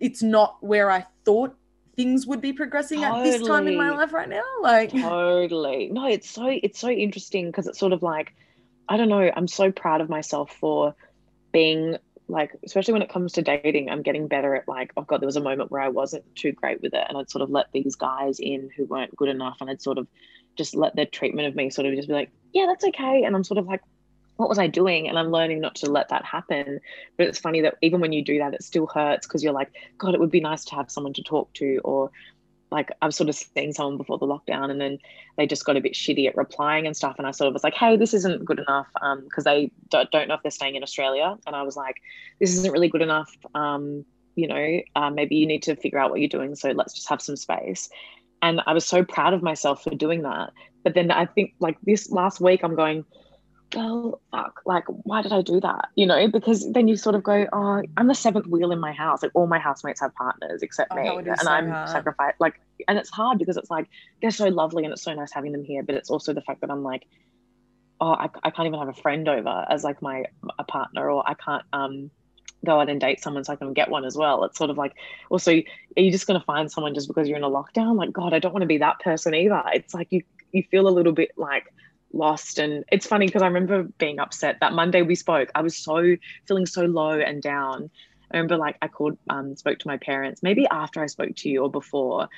it's 0.00 0.22
not 0.22 0.56
where 0.60 0.90
I 0.90 1.06
thought 1.24 1.54
things 1.96 2.26
would 2.26 2.40
be 2.40 2.52
progressing 2.52 3.00
totally. 3.00 3.20
at 3.20 3.38
this 3.38 3.46
time 3.46 3.68
in 3.68 3.76
my 3.76 3.90
life 3.90 4.12
right 4.12 4.28
now 4.28 4.42
like 4.62 4.90
totally 4.90 5.88
no 5.92 6.08
it's 6.08 6.28
so 6.28 6.48
it's 6.48 6.80
so 6.80 6.88
interesting 6.88 7.46
because 7.46 7.68
it's 7.68 7.78
sort 7.78 7.92
of 7.92 8.02
like 8.02 8.34
I 8.88 8.96
don't 8.96 9.08
know, 9.08 9.30
I'm 9.34 9.48
so 9.48 9.72
proud 9.72 10.00
of 10.00 10.08
myself 10.08 10.52
for 10.60 10.94
being 11.52 11.96
like, 12.28 12.52
especially 12.64 12.92
when 12.92 13.02
it 13.02 13.10
comes 13.10 13.32
to 13.32 13.42
dating, 13.42 13.90
I'm 13.90 14.02
getting 14.02 14.28
better 14.28 14.54
at 14.54 14.68
like, 14.68 14.92
oh 14.96 15.02
God, 15.02 15.20
there 15.20 15.26
was 15.26 15.36
a 15.36 15.42
moment 15.42 15.70
where 15.70 15.80
I 15.80 15.88
wasn't 15.88 16.24
too 16.34 16.52
great 16.52 16.80
with 16.82 16.94
it. 16.94 17.04
And 17.08 17.18
I'd 17.18 17.30
sort 17.30 17.42
of 17.42 17.50
let 17.50 17.66
these 17.72 17.96
guys 17.96 18.40
in 18.40 18.70
who 18.76 18.84
weren't 18.86 19.14
good 19.16 19.28
enough. 19.28 19.58
And 19.60 19.70
I'd 19.70 19.82
sort 19.82 19.98
of 19.98 20.06
just 20.56 20.74
let 20.74 20.96
their 20.96 21.06
treatment 21.06 21.48
of 21.48 21.54
me 21.54 21.70
sort 21.70 21.86
of 21.86 21.94
just 21.94 22.08
be 22.08 22.14
like, 22.14 22.30
yeah, 22.52 22.66
that's 22.66 22.84
okay. 22.84 23.24
And 23.24 23.36
I'm 23.36 23.44
sort 23.44 23.58
of 23.58 23.66
like, 23.66 23.82
what 24.36 24.48
was 24.48 24.58
I 24.58 24.66
doing? 24.66 25.08
And 25.08 25.18
I'm 25.18 25.30
learning 25.30 25.60
not 25.60 25.76
to 25.76 25.90
let 25.90 26.08
that 26.08 26.24
happen. 26.24 26.80
But 27.16 27.28
it's 27.28 27.38
funny 27.38 27.60
that 27.62 27.76
even 27.82 28.00
when 28.00 28.12
you 28.12 28.24
do 28.24 28.38
that, 28.38 28.54
it 28.54 28.62
still 28.62 28.86
hurts 28.86 29.26
because 29.26 29.44
you're 29.44 29.52
like, 29.52 29.72
God, 29.98 30.14
it 30.14 30.20
would 30.20 30.30
be 30.30 30.40
nice 30.40 30.64
to 30.66 30.74
have 30.76 30.90
someone 30.90 31.12
to 31.14 31.22
talk 31.22 31.52
to, 31.54 31.80
or 31.84 32.10
like 32.74 32.90
I 33.00 33.06
was 33.06 33.14
sort 33.14 33.28
of 33.28 33.36
seeing 33.36 33.72
someone 33.72 33.96
before 33.96 34.18
the 34.18 34.26
lockdown 34.26 34.68
and 34.68 34.80
then 34.80 34.98
they 35.38 35.46
just 35.46 35.64
got 35.64 35.76
a 35.76 35.80
bit 35.80 35.94
shitty 35.94 36.26
at 36.28 36.36
replying 36.36 36.86
and 36.86 36.96
stuff. 36.96 37.14
And 37.18 37.26
I 37.26 37.30
sort 37.30 37.46
of 37.46 37.54
was 37.54 37.62
like, 37.62 37.74
hey, 37.74 37.96
this 37.96 38.12
isn't 38.12 38.44
good 38.44 38.58
enough 38.58 38.88
because 38.92 39.46
um, 39.46 39.52
they 39.52 39.70
don't, 39.90 40.10
don't, 40.10 40.26
know 40.26 40.34
if 40.34 40.42
they're 40.42 40.50
staying 40.50 40.74
in 40.74 40.82
Australia. 40.82 41.38
And 41.46 41.54
I 41.54 41.62
was 41.62 41.76
like, 41.76 41.96
this 42.40 42.50
isn't 42.56 42.72
really 42.72 42.88
good 42.88 43.00
enough. 43.00 43.32
Um, 43.54 44.04
you 44.34 44.48
know, 44.48 44.80
uh, 44.96 45.10
maybe 45.10 45.36
you 45.36 45.46
need 45.46 45.62
to 45.62 45.76
figure 45.76 46.00
out 46.00 46.10
what 46.10 46.18
you're 46.18 46.28
doing. 46.28 46.56
So 46.56 46.72
let's 46.72 46.94
just 46.94 47.08
have 47.08 47.22
some 47.22 47.36
space. 47.36 47.88
And 48.42 48.60
I 48.66 48.72
was 48.72 48.84
so 48.84 49.04
proud 49.04 49.34
of 49.34 49.42
myself 49.42 49.84
for 49.84 49.90
doing 49.90 50.22
that. 50.22 50.52
But 50.82 50.94
then 50.94 51.12
I 51.12 51.26
think 51.26 51.54
like 51.60 51.78
this 51.84 52.10
last 52.10 52.40
week, 52.40 52.64
I'm 52.64 52.74
going, 52.74 53.04
well, 53.74 54.20
fuck, 54.30 54.60
like, 54.64 54.84
why 54.86 55.22
did 55.22 55.32
I 55.32 55.42
do 55.42 55.60
that? 55.60 55.88
You 55.94 56.06
know, 56.06 56.28
because 56.28 56.70
then 56.72 56.88
you 56.88 56.96
sort 56.96 57.14
of 57.14 57.22
go, 57.22 57.46
oh, 57.52 57.82
I'm 57.96 58.06
the 58.06 58.14
seventh 58.14 58.46
wheel 58.46 58.72
in 58.72 58.78
my 58.78 58.92
house. 58.92 59.22
Like, 59.22 59.32
all 59.34 59.46
my 59.46 59.58
housemates 59.58 60.00
have 60.00 60.14
partners 60.14 60.62
except 60.62 60.92
oh, 60.92 60.96
me. 60.96 61.08
And 61.08 61.38
so 61.40 61.50
I'm 61.50 61.88
sacrificed. 61.88 62.40
Like, 62.40 62.60
and 62.88 62.98
it's 62.98 63.10
hard 63.10 63.38
because 63.38 63.56
it's 63.56 63.70
like, 63.70 63.88
they're 64.20 64.30
so 64.30 64.48
lovely 64.48 64.84
and 64.84 64.92
it's 64.92 65.02
so 65.02 65.14
nice 65.14 65.32
having 65.32 65.52
them 65.52 65.64
here. 65.64 65.82
But 65.82 65.94
it's 65.96 66.10
also 66.10 66.32
the 66.32 66.42
fact 66.42 66.60
that 66.60 66.70
I'm 66.70 66.82
like, 66.82 67.06
oh, 68.00 68.12
I, 68.12 68.28
I 68.42 68.50
can't 68.50 68.66
even 68.66 68.78
have 68.78 68.88
a 68.88 68.94
friend 69.00 69.28
over 69.28 69.66
as 69.68 69.84
like 69.84 70.02
my 70.02 70.24
a 70.58 70.64
partner, 70.64 71.10
or 71.10 71.28
I 71.28 71.34
can't, 71.34 71.64
um, 71.72 72.10
go 72.64 72.80
out 72.80 72.88
and 72.88 73.00
date 73.00 73.22
someone 73.22 73.44
so 73.44 73.52
I 73.52 73.56
can 73.56 73.72
get 73.74 73.90
one 73.90 74.04
as 74.04 74.16
well. 74.16 74.44
It's 74.44 74.56
sort 74.56 74.70
of 74.70 74.78
like 74.78 74.94
also 75.28 75.52
are 75.52 76.02
you 76.02 76.10
just 76.10 76.26
gonna 76.26 76.40
find 76.40 76.70
someone 76.70 76.94
just 76.94 77.08
because 77.08 77.28
you're 77.28 77.36
in 77.36 77.44
a 77.44 77.50
lockdown? 77.50 77.96
Like, 77.96 78.10
God, 78.12 78.32
I 78.32 78.38
don't 78.38 78.52
want 78.52 78.62
to 78.62 78.66
be 78.66 78.78
that 78.78 79.00
person 79.00 79.34
either. 79.34 79.62
It's 79.74 79.92
like 79.92 80.08
you 80.10 80.22
you 80.52 80.62
feel 80.70 80.88
a 80.88 80.90
little 80.90 81.12
bit 81.12 81.32
like 81.36 81.66
lost. 82.14 82.58
And 82.58 82.84
it's 82.90 83.06
funny 83.06 83.26
because 83.26 83.42
i 83.42 83.46
remember 83.46 83.84
being 83.98 84.18
upset 84.18 84.58
that 84.60 84.72
monday 84.72 85.02
we 85.02 85.14
spoke. 85.14 85.50
I 85.54 85.62
was 85.62 85.76
so 85.76 86.16
feeling 86.46 86.66
so 86.66 86.84
low 86.84 87.18
and 87.18 87.42
down. 87.42 87.90
I 88.30 88.36
remember 88.36 88.56
like 88.56 88.76
i 88.82 88.88
called 88.88 89.18
um 89.30 89.56
spoke 89.56 89.78
to 89.80 89.88
my 89.88 89.98
parents 89.98 90.42
maybe 90.42 90.66
after 90.70 91.02
i 91.02 91.06
spoke 91.06 91.34
to 91.36 91.48
you 91.48 91.62
or 91.62 91.70
before. 91.70 92.28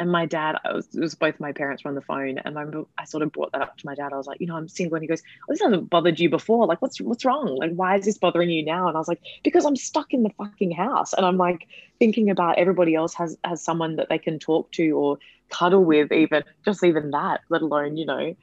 And 0.00 0.12
my 0.12 0.26
dad 0.26 0.54
I 0.64 0.74
was, 0.74 0.86
it 0.94 1.00
was 1.00 1.16
both 1.16 1.40
my 1.40 1.50
parents 1.50 1.82
were 1.82 1.88
on 1.88 1.96
the 1.96 2.00
phone. 2.00 2.38
And 2.38 2.56
I 2.56 2.60
remember 2.62 2.88
I 2.96 3.04
sort 3.04 3.24
of 3.24 3.32
brought 3.32 3.50
that 3.50 3.62
up 3.62 3.76
to 3.78 3.86
my 3.86 3.96
dad. 3.96 4.12
I 4.12 4.16
was 4.16 4.28
like 4.28 4.40
you 4.40 4.46
know 4.46 4.56
I'm 4.56 4.68
single. 4.68 4.96
And 4.96 5.02
he 5.02 5.08
goes 5.08 5.22
oh, 5.42 5.52
this 5.52 5.60
hasn't 5.60 5.90
bothered 5.90 6.20
you 6.20 6.30
before. 6.30 6.66
Like 6.66 6.80
what's 6.80 7.00
what's 7.00 7.24
wrong? 7.24 7.56
Like 7.56 7.72
why 7.72 7.96
is 7.96 8.04
this 8.04 8.18
bothering 8.18 8.50
you 8.50 8.64
now? 8.64 8.88
And 8.88 8.96
I 8.96 9.00
was 9.00 9.08
like 9.08 9.20
because 9.42 9.64
I'm 9.64 9.76
stuck 9.76 10.12
in 10.12 10.22
the 10.22 10.30
fucking 10.38 10.72
house. 10.72 11.12
And 11.14 11.26
I'm 11.26 11.36
like 11.36 11.66
thinking 11.98 12.30
about 12.30 12.58
everybody 12.58 12.94
else 12.94 13.14
has 13.14 13.36
has 13.44 13.62
someone 13.62 13.96
that 13.96 14.08
they 14.08 14.18
can 14.18 14.38
talk 14.38 14.70
to 14.72 14.90
or 14.90 15.18
cuddle 15.50 15.84
with 15.84 16.12
even 16.12 16.44
just 16.64 16.84
even 16.84 17.10
that 17.10 17.40
let 17.48 17.62
alone 17.62 17.96
you 17.96 18.06
know 18.06 18.34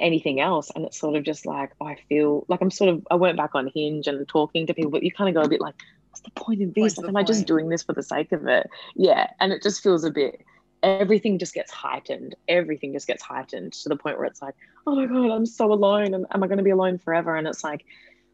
anything 0.00 0.40
else. 0.40 0.70
And 0.74 0.84
it's 0.84 0.98
sort 0.98 1.16
of 1.16 1.24
just 1.24 1.46
like, 1.46 1.72
oh, 1.80 1.86
I 1.86 1.96
feel 2.08 2.44
like 2.48 2.60
I'm 2.60 2.70
sort 2.70 2.90
of, 2.90 3.06
I 3.10 3.16
went 3.16 3.36
back 3.36 3.54
on 3.54 3.70
Hinge 3.74 4.06
and 4.06 4.26
talking 4.28 4.66
to 4.66 4.74
people, 4.74 4.90
but 4.90 5.02
you 5.02 5.12
kind 5.12 5.28
of 5.28 5.40
go 5.40 5.46
a 5.46 5.48
bit 5.48 5.60
like, 5.60 5.74
what's 6.10 6.20
the 6.20 6.30
point 6.30 6.62
of 6.62 6.74
this? 6.74 6.96
Like, 6.96 7.08
am 7.08 7.14
point? 7.14 7.24
I 7.24 7.26
just 7.26 7.46
doing 7.46 7.68
this 7.68 7.82
for 7.82 7.92
the 7.92 8.02
sake 8.02 8.32
of 8.32 8.46
it? 8.46 8.68
Yeah. 8.94 9.28
And 9.40 9.52
it 9.52 9.62
just 9.62 9.82
feels 9.82 10.04
a 10.04 10.10
bit, 10.10 10.42
everything 10.82 11.38
just 11.38 11.54
gets 11.54 11.70
heightened. 11.70 12.34
Everything 12.48 12.92
just 12.92 13.06
gets 13.06 13.22
heightened 13.22 13.72
to 13.74 13.88
the 13.88 13.96
point 13.96 14.18
where 14.18 14.26
it's 14.26 14.42
like, 14.42 14.54
oh 14.86 14.94
my 14.94 15.06
God, 15.06 15.30
I'm 15.30 15.46
so 15.46 15.72
alone. 15.72 16.14
And 16.14 16.26
am 16.30 16.42
I 16.42 16.46
going 16.46 16.58
to 16.58 16.64
be 16.64 16.70
alone 16.70 16.98
forever? 16.98 17.36
And 17.36 17.46
it's 17.46 17.64
like, 17.64 17.84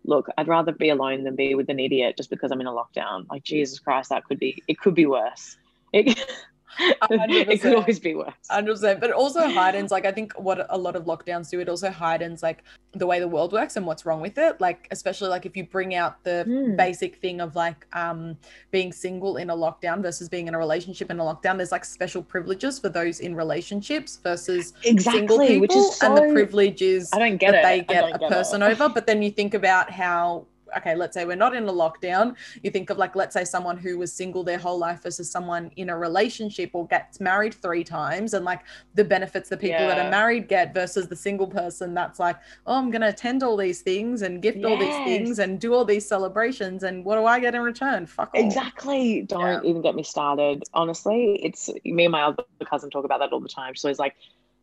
look, 0.05 0.29
I'd 0.39 0.49
rather 0.49 0.73
be 0.73 0.89
alone 0.89 1.25
than 1.25 1.37
be 1.37 1.55
with 1.55 1.69
an 1.69 1.79
idiot 1.79 2.17
just 2.17 2.31
because 2.31 2.51
I'm 2.51 2.61
in 2.61 2.67
a 2.67 2.73
lockdown. 2.73 3.27
Like, 3.29 3.45
Jesus 3.45 3.79
Christ, 3.79 4.11
that 4.11 4.25
could 4.25 4.39
be, 4.39 4.63
it 4.67 4.79
could 4.79 4.95
be 4.95 5.07
worse. 5.07 5.57
It, 5.93 6.19
it 6.79 7.61
could 7.61 7.75
always 7.75 7.99
be 7.99 8.15
worse. 8.15 8.33
100%. 8.51 9.01
But 9.01 9.11
it 9.11 9.17
also 9.17 9.49
heightens, 9.49 9.91
like, 9.91 10.07
I 10.07 10.13
think 10.13 10.33
what 10.39 10.67
a 10.71 10.79
lot 10.79 10.97
of 10.97 11.05
lockdowns 11.05 11.51
do, 11.51 11.61
it 11.61 11.69
also 11.69 11.91
heightens, 11.91 12.43
like, 12.43 12.65
the 12.93 13.07
way 13.07 13.21
the 13.21 13.29
world 13.29 13.53
works 13.53 13.77
and 13.77 13.87
what's 13.87 14.07
wrong 14.07 14.21
with 14.21 14.39
it. 14.39 14.61
Like, 14.61 14.89
especially, 14.91 15.29
like, 15.29 15.47
if 15.47 15.57
you 15.57 15.65
bring 15.65 15.95
out 15.95 16.23
the 16.25 16.45
mm. 16.47 16.77
basic 16.77 17.17
thing 17.17 17.41
of, 17.41 17.57
like, 17.57 17.87
um, 17.93 18.37
being 18.71 18.93
single 18.93 19.37
in 19.37 19.51
a 19.51 19.57
lockdown 19.57 20.03
versus 20.03 20.29
being 20.29 20.49
in 20.49 20.55
a 20.55 20.59
relationship 20.59 21.11
in 21.11 21.19
a 21.19 21.23
lockdown, 21.23 21.57
there's, 21.57 21.73
like, 21.73 21.85
special 21.85 22.23
privileges 22.23 22.79
for 22.79 22.89
those 22.89 23.21
in 23.21 23.35
relationships 23.35 24.21
versus 24.23 24.73
exactly, 24.85 25.21
single 25.21 25.39
people. 25.39 25.61
Which 25.61 25.77
is 25.77 25.97
so... 25.97 26.07
And 26.07 26.17
the 26.17 26.33
privilege 26.33 26.83
is 26.83 27.11
I 27.13 27.19
don't 27.19 27.37
get 27.37 27.53
that 27.53 27.61
it. 27.61 27.89
they 27.89 27.95
get 27.95 28.15
a 28.15 28.29
person 28.29 28.63
it. 28.63 28.67
over. 28.67 28.89
But 28.89 29.07
then 29.07 29.23
you 29.23 29.31
think 29.31 29.55
about 29.55 29.91
how 29.91 30.47
okay, 30.77 30.95
let's 30.95 31.15
say 31.15 31.25
we're 31.25 31.37
not 31.37 31.55
in 31.55 31.69
a 31.69 31.73
lockdown. 31.73 32.37
You 32.63 32.71
think 32.71 32.91
of 32.91 32.99
like, 32.99 33.17
let's 33.17 33.35
say 33.35 33.45
someone 33.45 33.77
who 33.77 33.99
was 33.99 34.13
single 34.13 34.45
their 34.45 34.59
whole 34.59 34.79
life 34.79 35.03
versus 35.03 35.31
someone 35.31 35.71
in 35.77 35.91
a 35.91 35.97
relationship 35.97 36.71
or 36.73 36.87
gets 36.87 37.21
married 37.21 37.55
three 37.55 37.85
times 37.85 38.35
and 38.35 38.45
like 38.45 38.63
the 38.95 39.05
benefits 39.05 39.49
the 39.49 39.57
people 39.57 39.81
yeah. 39.81 39.89
that 39.89 40.07
are 40.07 40.11
married 40.11 40.49
get 40.49 40.75
versus 40.75 41.09
the 41.09 41.17
single 41.17 41.47
person 41.47 41.95
that's 41.95 42.19
like, 42.19 42.37
oh, 42.67 42.75
I'm 42.75 42.91
going 42.91 43.03
to 43.03 43.09
attend 43.09 43.43
all 43.43 43.57
these 43.57 43.83
things 43.83 44.23
and 44.23 44.43
gift 44.43 44.59
yes. 44.59 44.67
all 44.67 44.77
these 44.77 44.97
things 45.05 45.39
and 45.39 45.61
do 45.61 45.75
all 45.75 45.85
these 45.85 46.07
celebrations. 46.07 46.83
And 46.83 47.05
what 47.05 47.17
do 47.17 47.25
I 47.25 47.41
get 47.41 47.55
in 47.55 47.63
return? 47.63 48.07
Fuck 48.07 48.31
all. 48.35 48.45
Exactly. 48.45 49.23
Don't 49.23 49.41
yeah. 49.41 49.61
even 49.69 49.83
get 49.83 49.95
me 49.95 50.03
started. 50.03 50.65
Honestly, 50.75 51.41
it's 51.43 51.71
me 51.85 52.05
and 52.05 52.13
my 52.13 52.23
other 52.23 52.45
cousin 52.65 52.91
talk 52.91 53.05
about 53.05 53.21
that 53.21 53.33
all 53.33 53.41
the 53.41 53.49
time. 53.49 53.75
So 53.75 53.89
it's 53.89 53.99
like, 53.99 54.15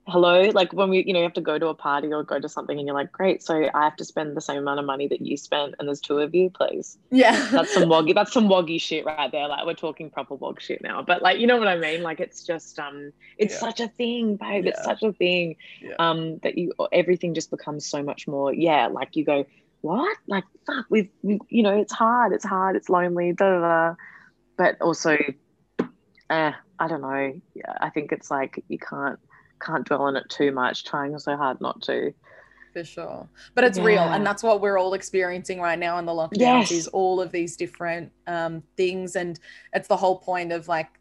hello 0.08 0.44
like 0.54 0.72
when 0.72 0.90
we 0.90 1.04
you 1.04 1.14
know 1.14 1.20
you 1.20 1.24
have 1.24 1.34
to 1.34 1.42
go 1.42 1.58
to 1.58 1.68
a 1.68 1.74
party 1.74 2.14
or 2.14 2.22
go 2.24 2.40
to 2.40 2.48
something 2.48 2.78
and 2.78 2.86
you're 2.86 2.96
like 2.96 3.12
great 3.12 3.42
so 3.42 3.68
i 3.74 3.84
have 3.84 3.96
to 3.96 4.06
spend 4.06 4.38
the 4.38 4.42
same 4.42 4.60
amount 4.60 4.80
of 4.80 4.86
money 4.86 5.08
that 5.08 5.20
you 5.20 5.36
spent 5.36 5.74
and 5.80 5.88
there's 5.88 6.00
two 6.00 6.20
of 6.20 6.36
you 6.36 6.48
please 6.52 7.00
yeah 7.10 7.48
that's 7.52 7.74
some 7.74 7.84
woggy 7.90 8.14
that's 8.14 8.32
some 8.32 8.48
woggy 8.48 8.80
shit 8.80 9.04
right 9.04 9.32
there 9.32 9.48
like 9.48 9.66
we're 9.66 9.74
talking 9.74 10.12
proper 10.12 10.36
wog 10.36 10.62
shit 10.62 10.80
now 10.84 11.02
but 11.02 11.24
like 11.24 11.40
you 11.40 11.48
know 11.48 11.58
what 11.58 11.68
i 11.68 11.76
mean 11.76 12.04
like 12.04 12.20
it's 12.20 12.44
just 12.44 12.78
um 12.78 13.12
it's 13.40 13.56
yeah. 13.56 13.60
such 13.60 13.80
a 13.80 13.88
thing 13.88 14.36
babe 14.36 14.66
yeah. 14.66 14.72
it's 14.72 14.84
such 14.84 15.02
a 15.02 15.12
thing 15.12 15.56
yeah. 15.82 15.96
um 15.98 16.38
that 16.44 16.56
you 16.56 16.72
everything 16.92 17.34
just 17.34 17.50
becomes 17.50 17.84
so 17.84 18.04
much 18.04 18.28
more 18.28 18.54
yeah 18.54 18.86
like 18.86 19.16
you 19.16 19.26
go 19.26 19.44
what 19.82 20.18
like 20.28 20.44
fuck 20.68 20.86
we've 20.90 21.10
we, 21.24 21.40
you 21.50 21.64
know 21.64 21.80
it's 21.80 21.94
hard 21.94 22.32
it's 22.32 22.46
hard 22.46 22.76
it's 22.76 22.90
lonely 22.90 23.34
da, 23.34 23.50
da, 23.50 23.60
da. 23.60 23.96
but 24.56 24.80
also 24.82 25.18
eh, 26.30 26.52
i 26.80 26.88
don't 26.88 27.02
know 27.02 27.34
yeah, 27.56 27.78
i 27.82 27.90
think 27.90 28.12
it's 28.12 28.30
like 28.30 28.64
you 28.68 28.78
can't 28.78 29.20
can't 29.62 29.86
dwell 29.86 30.04
on 30.04 30.16
it 30.16 30.30
too 30.30 30.52
much, 30.52 30.84
trying 30.84 31.18
so 31.20 31.36
hard 31.36 31.62
not 31.62 31.82
to. 31.84 32.14
For 32.74 32.84
sure. 32.84 33.30
But 33.54 33.64
it's 33.64 33.78
yeah. 33.78 33.86
real. 33.86 34.04
And 34.04 34.26
that's 34.26 34.44
what 34.44 34.60
we're 34.60 34.78
all 34.78 34.96
experiencing 34.96 35.62
right 35.62 35.80
now 35.80 35.98
in 35.98 36.06
the 36.06 36.12
lockdowns 36.12 36.38
yes. 36.38 36.72
is 36.72 36.88
all 36.88 37.22
of 37.22 37.32
these 37.32 37.56
different 37.56 38.12
um, 38.28 38.64
things. 38.76 39.16
And 39.16 39.40
it's 39.74 39.88
the 39.88 39.96
whole 39.96 40.18
point 40.18 40.52
of 40.52 40.68
like 40.68 41.00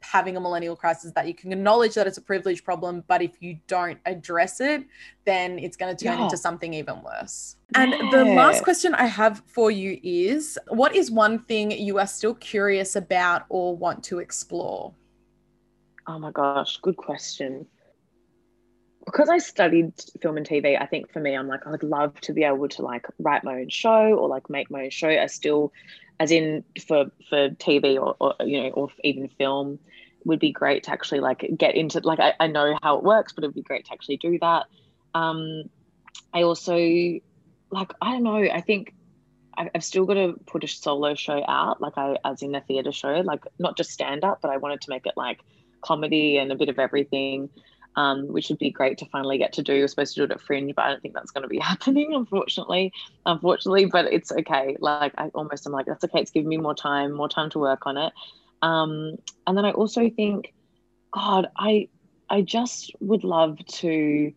having 0.00 0.38
a 0.38 0.40
millennial 0.40 0.74
crisis 0.74 1.12
that 1.12 1.26
you 1.26 1.34
can 1.34 1.52
acknowledge 1.52 1.94
that 1.94 2.06
it's 2.06 2.16
a 2.16 2.22
privilege 2.22 2.64
problem, 2.64 3.04
but 3.08 3.20
if 3.20 3.42
you 3.42 3.58
don't 3.66 3.98
address 4.06 4.60
it, 4.60 4.84
then 5.26 5.58
it's 5.58 5.76
going 5.76 5.94
to 5.94 6.04
turn 6.04 6.18
yeah. 6.18 6.24
into 6.24 6.36
something 6.36 6.72
even 6.72 7.02
worse. 7.02 7.56
And 7.74 7.90
yeah. 7.90 8.08
the 8.10 8.24
last 8.24 8.62
question 8.62 8.94
I 8.94 9.06
have 9.06 9.42
for 9.46 9.70
you 9.70 9.98
is 10.02 10.58
what 10.68 10.94
is 10.94 11.10
one 11.10 11.40
thing 11.40 11.72
you 11.72 11.98
are 11.98 12.06
still 12.06 12.34
curious 12.34 12.96
about 12.96 13.44
or 13.48 13.76
want 13.76 14.02
to 14.04 14.20
explore? 14.20 14.94
Oh 16.06 16.18
my 16.18 16.30
gosh, 16.30 16.78
good 16.78 16.96
question 16.96 17.66
because 19.04 19.28
I 19.28 19.38
studied 19.38 19.92
film 20.20 20.36
and 20.36 20.48
TV, 20.48 20.80
I 20.80 20.86
think 20.86 21.12
for 21.12 21.20
me, 21.20 21.34
I'm 21.34 21.48
like, 21.48 21.66
I 21.66 21.70
would 21.70 21.82
love 21.82 22.20
to 22.22 22.32
be 22.32 22.44
able 22.44 22.68
to 22.68 22.82
like 22.82 23.06
write 23.18 23.44
my 23.44 23.60
own 23.60 23.68
show 23.68 24.14
or 24.14 24.28
like 24.28 24.48
make 24.48 24.70
my 24.70 24.84
own 24.84 24.90
show. 24.90 25.08
I 25.08 25.26
still, 25.26 25.72
as 26.20 26.30
in 26.30 26.64
for 26.86 27.06
for 27.28 27.50
TV 27.50 28.00
or, 28.00 28.16
or 28.20 28.34
you 28.46 28.62
know, 28.62 28.68
or 28.70 28.88
even 29.02 29.28
film, 29.28 29.78
would 30.24 30.38
be 30.38 30.52
great 30.52 30.84
to 30.84 30.92
actually 30.92 31.20
like 31.20 31.44
get 31.56 31.74
into. 31.74 32.00
Like 32.00 32.20
I, 32.20 32.34
I 32.38 32.46
know 32.46 32.78
how 32.82 32.98
it 32.98 33.04
works, 33.04 33.32
but 33.32 33.44
it'd 33.44 33.54
be 33.54 33.62
great 33.62 33.86
to 33.86 33.92
actually 33.92 34.18
do 34.18 34.38
that. 34.40 34.66
Um, 35.14 35.64
I 36.32 36.42
also 36.42 36.76
like 36.76 37.92
I 38.00 38.12
don't 38.12 38.22
know. 38.22 38.36
I 38.36 38.60
think 38.60 38.94
I've 39.56 39.84
still 39.84 40.06
got 40.06 40.14
to 40.14 40.34
put 40.46 40.64
a 40.64 40.68
solo 40.68 41.14
show 41.14 41.42
out, 41.46 41.80
like 41.80 41.98
I 41.98 42.16
as 42.24 42.42
in 42.42 42.54
a 42.54 42.60
theatre 42.60 42.92
show, 42.92 43.20
like 43.20 43.44
not 43.58 43.76
just 43.76 43.90
stand 43.90 44.24
up, 44.24 44.40
but 44.42 44.50
I 44.50 44.56
wanted 44.58 44.80
to 44.82 44.90
make 44.90 45.06
it 45.06 45.14
like 45.16 45.40
comedy 45.82 46.38
and 46.38 46.52
a 46.52 46.54
bit 46.54 46.68
of 46.68 46.78
everything 46.78 47.50
um, 47.96 48.28
which 48.28 48.48
would 48.48 48.58
be 48.58 48.70
great 48.70 48.98
to 48.98 49.06
finally 49.06 49.38
get 49.38 49.52
to 49.54 49.62
do. 49.62 49.74
We're 49.74 49.88
supposed 49.88 50.14
to 50.14 50.20
do 50.20 50.24
it 50.24 50.30
at 50.30 50.40
Fringe, 50.40 50.74
but 50.74 50.84
I 50.84 50.90
don't 50.90 51.02
think 51.02 51.14
that's 51.14 51.30
going 51.30 51.42
to 51.42 51.48
be 51.48 51.58
happening, 51.70 52.14
unfortunately. 52.14 52.92
Unfortunately, 53.26 53.86
but 53.86 54.06
it's 54.12 54.32
okay. 54.32 54.76
Like 54.80 55.12
I 55.18 55.28
almost 55.28 55.66
am 55.66 55.72
like, 55.72 55.86
that's 55.86 56.04
okay. 56.04 56.20
It's 56.20 56.30
giving 56.30 56.48
me 56.48 56.56
more 56.56 56.74
time, 56.74 57.12
more 57.12 57.28
time 57.28 57.50
to 57.50 57.58
work 57.58 57.86
on 57.86 57.96
it. 57.96 58.12
Um, 58.62 59.16
and 59.46 59.56
then 59.56 59.64
I 59.64 59.72
also 59.72 60.08
think, 60.08 60.52
God, 61.12 61.48
I 61.56 61.88
I 62.30 62.40
just 62.40 62.92
would 63.00 63.24
love 63.24 63.58
to. 63.66 64.32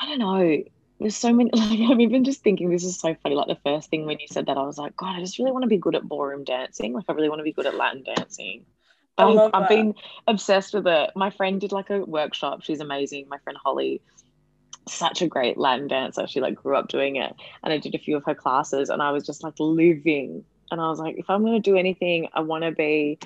I 0.00 0.06
don't 0.06 0.18
know. 0.18 0.62
There's 0.98 1.16
so 1.16 1.32
many. 1.32 1.50
Like 1.54 1.78
I'm 1.88 2.00
even 2.00 2.24
just 2.24 2.42
thinking 2.42 2.70
this 2.70 2.84
is 2.84 2.98
so 2.98 3.14
funny. 3.22 3.36
Like 3.36 3.46
the 3.46 3.58
first 3.64 3.90
thing 3.90 4.06
when 4.06 4.18
you 4.18 4.26
said 4.28 4.46
that, 4.46 4.56
I 4.58 4.62
was 4.62 4.78
like, 4.78 4.96
God, 4.96 5.14
I 5.16 5.20
just 5.20 5.38
really 5.38 5.52
want 5.52 5.62
to 5.62 5.68
be 5.68 5.76
good 5.78 5.94
at 5.94 6.02
ballroom 6.08 6.42
dancing. 6.44 6.94
Like 6.94 7.04
I 7.08 7.12
really 7.12 7.28
want 7.28 7.38
to 7.38 7.44
be 7.44 7.52
good 7.52 7.66
at 7.66 7.76
Latin 7.76 8.02
dancing. 8.02 8.64
I've, 9.20 9.50
I've 9.54 9.68
been 9.68 9.94
obsessed 10.26 10.74
with 10.74 10.86
it. 10.86 11.10
My 11.16 11.30
friend 11.30 11.60
did 11.60 11.72
like 11.72 11.90
a 11.90 12.00
workshop. 12.00 12.62
She's 12.62 12.80
amazing. 12.80 13.26
My 13.28 13.38
friend 13.38 13.58
Holly, 13.62 14.02
such 14.88 15.22
a 15.22 15.26
great 15.28 15.58
Latin 15.58 15.88
dancer. 15.88 16.26
She 16.26 16.40
like 16.40 16.54
grew 16.54 16.76
up 16.76 16.88
doing 16.88 17.16
it, 17.16 17.34
and 17.62 17.72
I 17.72 17.78
did 17.78 17.94
a 17.94 17.98
few 17.98 18.16
of 18.16 18.24
her 18.24 18.34
classes, 18.34 18.88
and 18.88 19.02
I 19.02 19.10
was 19.10 19.24
just 19.24 19.42
like 19.42 19.54
living. 19.58 20.44
And 20.70 20.80
I 20.80 20.88
was 20.88 20.98
like, 20.98 21.16
if 21.18 21.28
I'm 21.28 21.42
going 21.42 21.60
to 21.60 21.70
do 21.70 21.76
anything, 21.76 22.28
I 22.32 22.40
want 22.40 22.64
to 22.64 22.70
be 22.70 23.18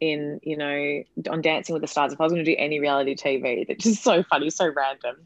in, 0.00 0.40
you 0.42 0.56
know, 0.56 1.02
on 1.30 1.42
Dancing 1.42 1.74
with 1.74 1.82
the 1.82 1.88
Stars. 1.88 2.12
If 2.12 2.20
I 2.20 2.24
was 2.24 2.32
going 2.32 2.44
to 2.44 2.50
do 2.50 2.56
any 2.58 2.80
reality 2.80 3.14
TV, 3.14 3.66
that's 3.66 3.84
just 3.84 4.02
so 4.02 4.22
funny, 4.22 4.50
so 4.50 4.68
random. 4.68 5.16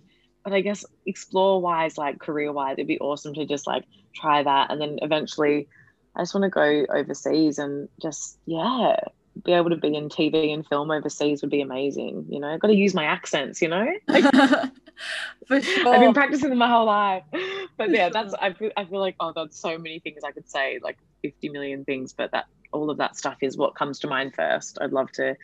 But 0.45 0.53
I 0.53 0.62
guess 0.62 0.85
explore 1.07 1.61
wise, 1.61 1.99
like 1.99 2.18
career 2.18 2.53
wise, 2.53 2.75
it'd 2.75 2.87
be 2.87 2.99
awesome 2.99 3.35
to 3.35 3.47
just 3.47 3.66
like 3.66 3.85
try 4.14 4.43
that, 4.43 4.71
and 4.71 4.81
then 4.81 4.99
eventually, 5.03 5.68
I 6.16 6.23
just 6.23 6.35
want 6.35 6.45
to 6.45 6.51
go 6.51 6.87
overseas 6.93 7.59
and 7.59 7.89
just 8.01 8.39
yeah 8.47 8.97
be 9.45 9.53
able 9.53 9.70
to 9.70 9.76
be 9.76 9.95
in 9.95 10.09
TV 10.09 10.53
and 10.53 10.66
film 10.66 10.91
overseas 10.91 11.41
would 11.43 11.51
be 11.51 11.61
amazing. 11.61 12.26
You 12.28 12.41
know, 12.41 12.49
I've 12.49 12.61
got 12.61 12.68
to 12.68 12.74
use 12.74 12.95
my 12.95 13.05
accents, 13.05 13.62
you 13.62 13.68
know? 13.68 13.87
Like, 14.09 14.24
For 15.47 15.61
sure. 15.61 15.95
I've 15.95 16.01
been 16.01 16.12
practicing 16.12 16.51
them 16.51 16.59
my 16.59 16.68
whole 16.68 16.87
life. 16.87 17.24
But 17.76 17.91
yeah, 17.93 18.11
that's, 18.11 18.35
I 18.35 18.53
feel, 18.53 18.70
I 18.76 18.85
feel 18.85 19.01
like, 19.01 19.16
oh 19.20 19.33
God, 19.33 19.55
so 19.55 19.78
many 19.78 20.01
things 20.01 20.22
I 20.22 20.33
could 20.33 20.51
say, 20.51 20.81
like 20.83 20.99
50 21.22 21.49
million 21.49 21.83
things, 21.87 22.12
but 22.12 22.31
that 22.33 22.45
all 22.72 22.91
of 22.91 22.99
that 22.99 23.16
stuff 23.16 23.39
is 23.41 23.57
what 23.57 23.74
comes 23.74 24.01
to 24.01 24.07
mind 24.07 24.35
first. 24.35 24.76
I'd 24.83 24.93
love 24.93 25.11
to, 25.12 25.35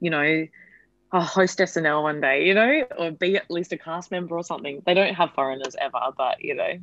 you 0.00 0.08
know, 0.08 0.46
oh, 1.12 1.20
host 1.20 1.58
SNL 1.58 2.02
one 2.02 2.22
day, 2.22 2.46
you 2.46 2.54
know, 2.54 2.84
or 2.98 3.10
be 3.10 3.36
at 3.36 3.50
least 3.50 3.72
a 3.72 3.76
cast 3.76 4.10
member 4.10 4.38
or 4.38 4.42
something. 4.42 4.82
They 4.86 4.94
don't 4.94 5.12
have 5.12 5.32
foreigners 5.34 5.76
ever, 5.78 6.00
but 6.16 6.42
you 6.42 6.54
know, 6.54 6.78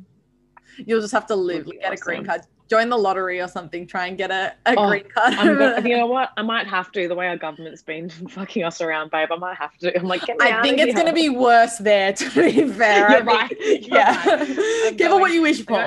You'll 0.78 1.00
just 1.00 1.12
have 1.12 1.26
to 1.26 1.36
live, 1.36 1.66
get 1.66 1.84
awesome. 1.84 1.92
a 1.92 1.96
green 1.96 2.24
card, 2.24 2.42
join 2.70 2.88
the 2.88 2.96
lottery 2.96 3.40
or 3.40 3.48
something, 3.48 3.84
try 3.84 4.06
and 4.06 4.16
get 4.16 4.30
a, 4.30 4.54
a 4.64 4.74
oh, 4.76 4.88
green 4.88 5.04
card. 5.12 5.34
Gonna, 5.34 5.80
you 5.88 5.96
know 5.96 6.06
what? 6.06 6.30
I 6.36 6.42
might 6.42 6.68
have 6.68 6.92
to. 6.92 7.08
The 7.08 7.14
way 7.16 7.26
our 7.26 7.36
government's 7.36 7.82
been 7.82 8.08
fucking 8.30 8.62
us 8.62 8.80
around, 8.80 9.10
babe, 9.10 9.28
I 9.32 9.36
might 9.36 9.56
have 9.56 9.76
to. 9.78 9.98
I'm 9.98 10.06
like, 10.06 10.22
I 10.40 10.62
think 10.62 10.78
it's 10.78 10.94
going 10.94 11.08
to 11.08 11.12
be 11.12 11.28
worse 11.28 11.78
there. 11.78 12.12
To 12.12 12.30
be 12.30 12.68
fair, 12.72 13.10
You're 13.10 13.24
right. 13.24 13.50
You're 13.58 13.78
yeah, 13.80 14.26
right. 14.26 14.96
give 14.96 15.10
it 15.10 15.20
what 15.20 15.32
you 15.32 15.42
wish 15.42 15.64
for. 15.64 15.84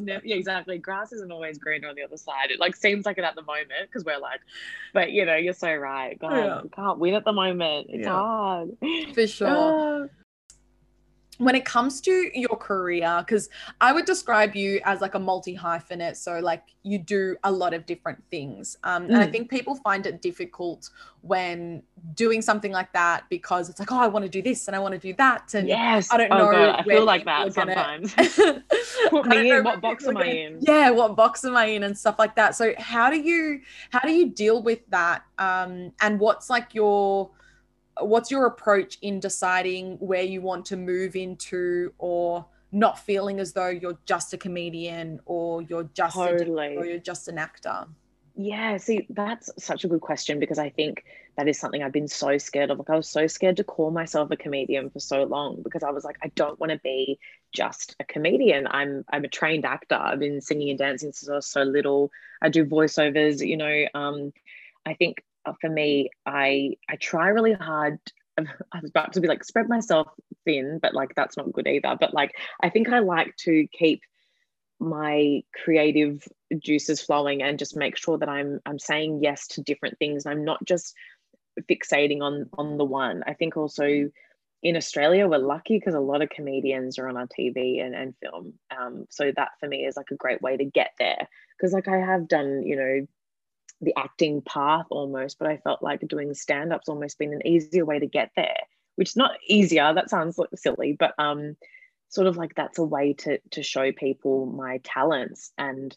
Never, 0.00 0.26
yeah, 0.26 0.36
exactly. 0.36 0.78
Grass 0.78 1.12
isn't 1.12 1.30
always 1.30 1.58
greener 1.58 1.88
on 1.88 1.94
the 1.94 2.02
other 2.02 2.16
side. 2.16 2.50
It 2.50 2.58
like 2.58 2.74
seems 2.74 3.06
like 3.06 3.18
it 3.18 3.24
at 3.24 3.36
the 3.36 3.42
moment 3.42 3.70
because 3.82 4.04
we're 4.04 4.18
like, 4.18 4.40
but 4.92 5.12
you 5.12 5.24
know, 5.24 5.36
you're 5.36 5.54
so 5.54 5.72
right. 5.74 6.18
God, 6.18 6.34
yeah. 6.34 6.60
can't 6.74 6.98
win 6.98 7.14
at 7.14 7.24
the 7.24 7.32
moment. 7.32 7.86
It's 7.90 8.06
yeah. 8.06 8.12
hard 8.12 8.76
for 9.14 9.26
sure 9.26 10.10
when 11.38 11.54
it 11.54 11.64
comes 11.64 12.00
to 12.00 12.30
your 12.34 12.56
career 12.56 13.22
because 13.26 13.48
i 13.80 13.92
would 13.92 14.04
describe 14.04 14.54
you 14.54 14.80
as 14.84 15.00
like 15.00 15.14
a 15.14 15.18
multi 15.18 15.56
hyphenate 15.56 16.16
so 16.16 16.38
like 16.40 16.64
you 16.82 16.98
do 16.98 17.36
a 17.44 17.50
lot 17.50 17.72
of 17.72 17.86
different 17.86 18.22
things 18.30 18.76
um, 18.84 19.04
mm. 19.04 19.06
and 19.06 19.16
i 19.18 19.26
mm. 19.26 19.32
think 19.32 19.50
people 19.50 19.74
find 19.76 20.06
it 20.06 20.20
difficult 20.20 20.90
when 21.22 21.82
doing 22.14 22.40
something 22.40 22.72
like 22.72 22.92
that 22.92 23.24
because 23.28 23.68
it's 23.68 23.80
like 23.80 23.90
oh 23.90 23.98
i 23.98 24.06
want 24.06 24.24
to 24.24 24.28
do 24.28 24.40
this 24.42 24.68
and 24.68 24.76
i 24.76 24.78
want 24.78 24.92
to 24.92 25.00
do 25.00 25.12
that 25.14 25.52
and 25.54 25.66
yes. 25.68 26.08
I 26.10 26.16
don't 26.16 26.32
oh 26.32 26.38
know 26.38 26.52
God, 26.52 26.80
i 26.80 26.82
feel 26.84 27.04
like 27.04 27.24
that 27.24 27.52
sometimes. 27.52 28.14
Put 29.10 29.26
me 29.26 29.50
in. 29.50 29.64
what 29.64 29.80
box 29.80 30.06
am 30.06 30.16
i 30.16 30.24
in? 30.24 30.58
Yeah 30.60 30.90
what 30.90 31.16
box 31.16 31.44
am 31.44 31.56
i 31.56 31.66
in 31.66 31.82
and 31.82 31.96
stuff 31.96 32.18
like 32.18 32.34
that. 32.36 32.54
So 32.54 32.72
how 32.78 33.10
do 33.10 33.18
you 33.18 33.60
how 33.90 34.00
do 34.00 34.12
you 34.12 34.28
deal 34.30 34.62
with 34.62 34.80
that 34.90 35.24
um, 35.38 35.92
and 36.00 36.18
what's 36.20 36.50
like 36.50 36.74
your 36.74 37.30
what's 38.00 38.30
your 38.30 38.46
approach 38.46 38.98
in 39.02 39.20
deciding 39.20 39.96
where 39.98 40.22
you 40.22 40.40
want 40.40 40.64
to 40.66 40.76
move 40.76 41.16
into 41.16 41.92
or 41.98 42.46
not 42.70 42.98
feeling 42.98 43.40
as 43.40 43.52
though 43.52 43.68
you're 43.68 43.98
just 44.04 44.32
a 44.34 44.38
comedian 44.38 45.20
or 45.24 45.62
you're 45.62 45.88
just 45.94 46.14
totally. 46.14 46.76
a, 46.76 46.78
or 46.78 46.84
you're 46.84 46.98
just 46.98 47.28
an 47.28 47.38
actor? 47.38 47.86
Yeah 48.36 48.76
see 48.76 49.06
that's 49.10 49.50
such 49.58 49.84
a 49.84 49.88
good 49.88 50.00
question 50.00 50.38
because 50.38 50.60
i 50.60 50.68
think 50.70 51.04
that 51.36 51.48
is 51.48 51.58
something 51.58 51.82
i've 51.82 51.90
been 51.90 52.06
so 52.06 52.38
scared 52.38 52.70
of. 52.70 52.78
Like 52.78 52.90
i 52.90 52.94
was 52.94 53.08
so 53.08 53.26
scared 53.26 53.56
to 53.56 53.64
call 53.64 53.90
myself 53.90 54.30
a 54.30 54.36
comedian 54.36 54.90
for 54.90 55.00
so 55.00 55.24
long 55.24 55.60
because 55.62 55.82
i 55.82 55.90
was 55.90 56.04
like 56.04 56.18
i 56.22 56.28
don't 56.36 56.60
want 56.60 56.70
to 56.70 56.78
be 56.78 57.18
just 57.52 57.96
a 57.98 58.04
comedian. 58.04 58.66
I'm 58.70 59.04
i'm 59.10 59.24
a 59.24 59.28
trained 59.28 59.64
actor. 59.64 59.96
I've 59.96 60.18
been 60.18 60.40
singing 60.40 60.70
and 60.70 60.78
dancing 60.78 61.12
since 61.12 61.28
i 61.28 61.34
was 61.34 61.46
so 61.46 61.62
little. 61.62 62.10
I 62.42 62.48
do 62.48 62.64
voiceovers 62.64 63.44
you 63.44 63.56
know 63.56 63.86
um 63.94 64.32
i 64.86 64.94
think 64.94 65.24
for 65.60 65.70
me, 65.70 66.10
I 66.26 66.74
I 66.88 66.96
try 66.96 67.28
really 67.28 67.52
hard. 67.52 67.98
I 68.38 68.80
was 68.80 68.90
about 68.90 69.14
to 69.14 69.20
be 69.20 69.28
like 69.28 69.44
spread 69.44 69.68
myself 69.68 70.08
thin, 70.44 70.78
but 70.80 70.94
like 70.94 71.14
that's 71.14 71.36
not 71.36 71.52
good 71.52 71.66
either. 71.66 71.96
But 71.98 72.14
like 72.14 72.32
I 72.62 72.70
think 72.70 72.88
I 72.88 73.00
like 73.00 73.36
to 73.38 73.66
keep 73.72 74.02
my 74.80 75.42
creative 75.64 76.26
juices 76.58 77.02
flowing 77.02 77.42
and 77.42 77.58
just 77.58 77.76
make 77.76 77.96
sure 77.96 78.18
that 78.18 78.28
I'm 78.28 78.60
I'm 78.64 78.78
saying 78.78 79.20
yes 79.22 79.48
to 79.48 79.62
different 79.62 79.98
things. 79.98 80.26
I'm 80.26 80.44
not 80.44 80.64
just 80.64 80.94
fixating 81.68 82.22
on 82.22 82.48
on 82.56 82.78
the 82.78 82.84
one. 82.84 83.22
I 83.26 83.34
think 83.34 83.56
also 83.56 84.10
in 84.62 84.76
Australia 84.76 85.28
we're 85.28 85.38
lucky 85.38 85.78
because 85.78 85.94
a 85.94 86.00
lot 86.00 86.22
of 86.22 86.30
comedians 86.30 86.98
are 86.98 87.08
on 87.08 87.16
our 87.16 87.28
TV 87.28 87.84
and, 87.84 87.94
and 87.94 88.14
film. 88.20 88.54
Um, 88.76 89.06
so 89.10 89.32
that 89.36 89.50
for 89.60 89.68
me 89.68 89.84
is 89.84 89.96
like 89.96 90.10
a 90.10 90.16
great 90.16 90.42
way 90.42 90.56
to 90.56 90.64
get 90.64 90.90
there. 90.98 91.28
Because 91.56 91.72
like 91.72 91.88
I 91.88 91.98
have 91.98 92.28
done, 92.28 92.62
you 92.64 92.76
know, 92.76 93.06
the 93.80 93.94
acting 93.96 94.42
path 94.42 94.86
almost, 94.90 95.38
but 95.38 95.48
I 95.48 95.58
felt 95.58 95.82
like 95.82 96.06
doing 96.06 96.34
stand 96.34 96.72
up's 96.72 96.88
almost 96.88 97.18
been 97.18 97.32
an 97.32 97.46
easier 97.46 97.84
way 97.84 97.98
to 97.98 98.06
get 98.06 98.30
there, 98.36 98.58
which 98.96 99.10
is 99.10 99.16
not 99.16 99.32
easier. 99.46 99.92
That 99.92 100.10
sounds 100.10 100.38
silly, 100.56 100.96
but 100.98 101.14
um, 101.18 101.56
sort 102.08 102.26
of 102.26 102.36
like 102.36 102.54
that's 102.54 102.78
a 102.78 102.84
way 102.84 103.12
to 103.12 103.38
to 103.50 103.62
show 103.62 103.92
people 103.92 104.46
my 104.46 104.80
talents 104.82 105.52
and 105.58 105.96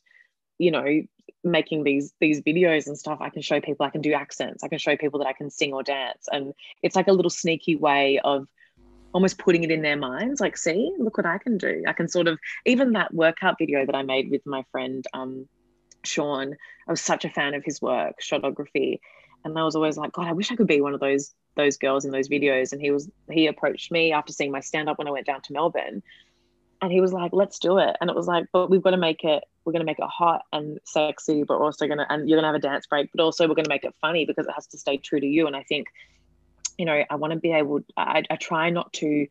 you 0.57 0.71
know 0.71 1.01
making 1.43 1.83
these 1.83 2.13
these 2.19 2.41
videos 2.41 2.87
and 2.87 2.97
stuff 2.97 3.19
i 3.21 3.29
can 3.29 3.41
show 3.41 3.59
people 3.61 3.85
i 3.85 3.89
can 3.89 4.01
do 4.01 4.13
accents 4.13 4.63
i 4.63 4.67
can 4.67 4.77
show 4.77 4.95
people 4.95 5.19
that 5.19 5.27
i 5.27 5.33
can 5.33 5.49
sing 5.49 5.73
or 5.73 5.81
dance 5.81 6.27
and 6.31 6.53
it's 6.83 6.95
like 6.95 7.07
a 7.07 7.13
little 7.13 7.29
sneaky 7.29 7.75
way 7.75 8.19
of 8.23 8.47
almost 9.13 9.37
putting 9.37 9.63
it 9.63 9.71
in 9.71 9.81
their 9.81 9.97
minds 9.97 10.39
like 10.39 10.55
see 10.55 10.93
look 10.99 11.17
what 11.17 11.25
i 11.25 11.37
can 11.37 11.57
do 11.57 11.83
i 11.87 11.93
can 11.93 12.07
sort 12.07 12.27
of 12.27 12.37
even 12.65 12.93
that 12.93 13.13
workout 13.13 13.57
video 13.57 13.85
that 13.85 13.95
i 13.95 14.03
made 14.03 14.29
with 14.29 14.45
my 14.45 14.63
friend 14.71 15.05
um 15.13 15.47
Sean. 16.03 16.55
I 16.87 16.91
was 16.91 17.01
such 17.01 17.25
a 17.25 17.29
fan 17.29 17.53
of 17.53 17.63
his 17.63 17.81
work, 17.81 18.15
shotography, 18.21 18.99
and 19.43 19.57
I 19.57 19.63
was 19.63 19.75
always 19.75 19.97
like, 19.97 20.11
God, 20.11 20.27
I 20.27 20.33
wish 20.33 20.51
I 20.51 20.55
could 20.55 20.67
be 20.67 20.81
one 20.81 20.93
of 20.93 20.99
those 20.99 21.33
those 21.55 21.77
girls 21.77 22.05
in 22.05 22.11
those 22.11 22.29
videos. 22.29 22.71
And 22.71 22.81
he 22.81 22.91
was 22.91 23.09
he 23.29 23.47
approached 23.47 23.91
me 23.91 24.11
after 24.11 24.33
seeing 24.33 24.51
my 24.51 24.59
stand 24.59 24.89
up 24.89 24.97
when 24.97 25.07
I 25.07 25.11
went 25.11 25.25
down 25.25 25.41
to 25.41 25.53
Melbourne, 25.53 26.03
and 26.81 26.91
he 26.91 27.01
was 27.01 27.13
like, 27.13 27.31
Let's 27.33 27.59
do 27.59 27.77
it. 27.77 27.95
And 28.01 28.09
it 28.09 28.15
was 28.15 28.27
like, 28.27 28.45
but 28.51 28.69
we've 28.69 28.81
got 28.81 28.91
to 28.91 28.97
make 28.97 29.23
it. 29.23 29.43
We're 29.63 29.73
going 29.73 29.81
to 29.81 29.85
make 29.85 29.99
it 29.99 30.07
hot 30.07 30.43
and 30.51 30.79
sexy, 30.83 31.43
but 31.43 31.57
also 31.57 31.87
going 31.87 31.99
to 31.99 32.11
and 32.11 32.27
you're 32.27 32.37
going 32.37 32.43
to 32.43 32.47
have 32.47 32.55
a 32.55 32.59
dance 32.59 32.87
break, 32.87 33.09
but 33.13 33.23
also 33.23 33.47
we're 33.47 33.55
going 33.55 33.65
to 33.65 33.69
make 33.69 33.83
it 33.83 33.95
funny 34.01 34.25
because 34.25 34.47
it 34.47 34.53
has 34.53 34.67
to 34.67 34.77
stay 34.77 34.97
true 34.97 35.19
to 35.19 35.27
you. 35.27 35.47
And 35.47 35.55
I 35.55 35.63
think, 35.63 35.87
you 36.77 36.85
know, 36.85 37.03
I 37.09 37.15
want 37.15 37.33
to 37.33 37.39
be 37.39 37.51
able. 37.51 37.81
I, 37.95 38.23
I 38.29 38.35
try 38.35 38.69
not 38.69 38.91
to 38.93 39.27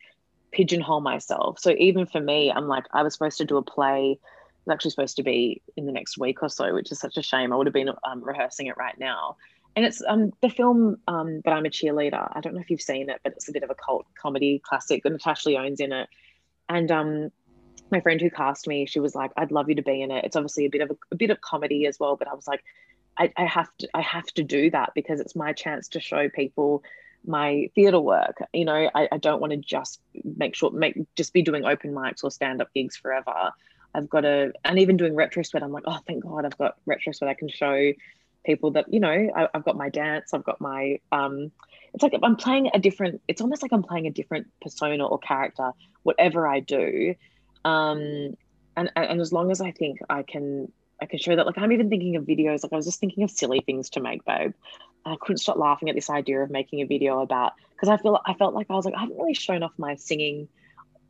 pigeonhole 0.51 1.01
myself. 1.01 1.59
So 1.59 1.73
even 1.77 2.05
for 2.05 2.19
me, 2.19 2.51
I'm 2.51 2.67
like, 2.67 2.85
I 2.93 3.03
was 3.03 3.13
supposed 3.13 3.37
to 3.39 3.45
do 3.45 3.57
a 3.57 3.61
play 3.61 4.19
it's 4.61 4.71
actually 4.71 4.91
supposed 4.91 5.17
to 5.17 5.23
be 5.23 5.61
in 5.75 5.85
the 5.85 5.91
next 5.91 6.17
week 6.17 6.43
or 6.43 6.49
so, 6.49 6.73
which 6.73 6.91
is 6.91 6.99
such 6.99 7.17
a 7.17 7.21
shame. 7.21 7.51
I 7.51 7.55
would 7.55 7.67
have 7.67 7.73
been 7.73 7.89
um, 8.03 8.23
rehearsing 8.23 8.67
it 8.67 8.77
right 8.77 8.97
now. 8.99 9.37
And 9.75 9.85
it's 9.85 10.01
um, 10.07 10.31
the 10.41 10.49
film, 10.49 10.97
um, 11.07 11.41
but 11.43 11.51
I'm 11.51 11.65
a 11.65 11.69
cheerleader. 11.69 12.31
I 12.35 12.41
don't 12.41 12.53
know 12.53 12.59
if 12.59 12.69
you've 12.69 12.81
seen 12.81 13.09
it, 13.09 13.21
but 13.23 13.33
it's 13.33 13.47
a 13.47 13.53
bit 13.53 13.63
of 13.63 13.69
a 13.69 13.75
cult 13.75 14.05
comedy 14.21 14.61
classic. 14.63 15.01
And 15.05 15.13
Natasha 15.13 15.49
Lyonne's 15.49 15.79
in 15.79 15.93
it, 15.93 16.09
and 16.67 16.91
um, 16.91 17.31
my 17.89 18.01
friend 18.01 18.19
who 18.19 18.29
cast 18.29 18.67
me, 18.67 18.85
she 18.85 18.99
was 18.99 19.15
like, 19.15 19.31
"I'd 19.37 19.51
love 19.51 19.69
you 19.69 19.75
to 19.75 19.81
be 19.81 20.01
in 20.01 20.11
it." 20.11 20.25
It's 20.25 20.35
obviously 20.35 20.65
a 20.65 20.69
bit 20.69 20.81
of 20.81 20.91
a, 20.91 20.97
a 21.11 21.15
bit 21.15 21.29
of 21.29 21.39
comedy 21.39 21.85
as 21.85 21.97
well, 21.99 22.17
but 22.17 22.27
I 22.27 22.33
was 22.33 22.47
like, 22.47 22.61
I, 23.17 23.31
I 23.37 23.45
have 23.45 23.69
to, 23.79 23.89
I 23.93 24.01
have 24.01 24.25
to 24.33 24.43
do 24.43 24.71
that 24.71 24.91
because 24.93 25.21
it's 25.21 25.35
my 25.35 25.53
chance 25.53 25.87
to 25.89 25.99
show 26.01 26.27
people 26.27 26.83
my 27.25 27.69
theater 27.75 27.99
work. 27.99 28.37
You 28.53 28.65
know, 28.65 28.89
I, 28.93 29.07
I 29.11 29.17
don't 29.17 29.39
want 29.39 29.51
to 29.51 29.57
just 29.57 30.01
make 30.23 30.55
sure 30.55 30.71
make 30.71 30.97
just 31.15 31.33
be 31.33 31.43
doing 31.43 31.65
open 31.65 31.93
mics 31.93 32.23
or 32.23 32.31
stand 32.31 32.61
up 32.61 32.73
gigs 32.73 32.97
forever. 32.97 33.51
I've 33.93 34.09
got 34.09 34.21
to, 34.21 34.53
and 34.63 34.79
even 34.79 34.97
doing 34.97 35.15
retro 35.15 35.43
sweat, 35.43 35.63
I'm 35.63 35.71
like, 35.71 35.83
oh, 35.85 35.99
thank 36.07 36.23
God, 36.23 36.45
I've 36.45 36.57
got 36.57 36.75
retro 36.85 37.11
sweat. 37.11 37.29
I 37.29 37.33
can 37.33 37.49
show 37.49 37.93
people 38.45 38.71
that 38.71 38.91
you 38.91 38.99
know 38.99 39.29
I, 39.35 39.47
have 39.53 39.63
got 39.63 39.77
my 39.77 39.89
dance 39.89 40.33
i've 40.33 40.43
got 40.43 40.59
my 40.59 40.99
um 41.11 41.51
it's 41.93 42.01
like 42.01 42.13
i'm 42.23 42.35
playing 42.35 42.71
a 42.73 42.79
different 42.79 43.21
it's 43.27 43.39
almost 43.39 43.61
like 43.61 43.71
i'm 43.71 43.83
playing 43.83 44.07
a 44.07 44.09
different 44.09 44.47
persona 44.63 45.05
or 45.05 45.19
character 45.19 45.73
whatever 46.01 46.47
i 46.47 46.59
do 46.59 47.13
um 47.65 48.35
and 48.75 48.91
and 48.95 49.21
as 49.21 49.31
long 49.31 49.51
as 49.51 49.61
i 49.61 49.69
think 49.69 49.99
i 50.09 50.23
can 50.23 50.71
i 50.99 51.05
can 51.05 51.19
show 51.19 51.35
that 51.35 51.45
like 51.45 51.59
i'm 51.59 51.71
even 51.71 51.91
thinking 51.91 52.15
of 52.15 52.23
videos 52.23 52.63
like 52.63 52.73
i 52.73 52.75
was 52.75 52.87
just 52.87 52.99
thinking 52.99 53.23
of 53.23 53.29
silly 53.29 53.61
things 53.61 53.91
to 53.91 54.01
make 54.01 54.25
babe 54.25 54.53
I 55.05 55.15
couldn't 55.19 55.37
stop 55.37 55.57
laughing 55.57 55.89
at 55.89 55.95
this 55.95 56.09
idea 56.09 56.41
of 56.41 56.49
making 56.49 56.81
a 56.81 56.85
video 56.85 57.21
about 57.21 57.53
because 57.71 57.89
I 57.89 57.97
feel 57.97 58.19
I 58.25 58.33
felt 58.35 58.53
like 58.53 58.67
I 58.69 58.75
was 58.75 58.85
like 58.85 58.93
I 58.93 58.99
haven't 58.99 59.17
really 59.17 59.33
shown 59.33 59.63
off 59.63 59.71
my 59.77 59.95
singing. 59.95 60.47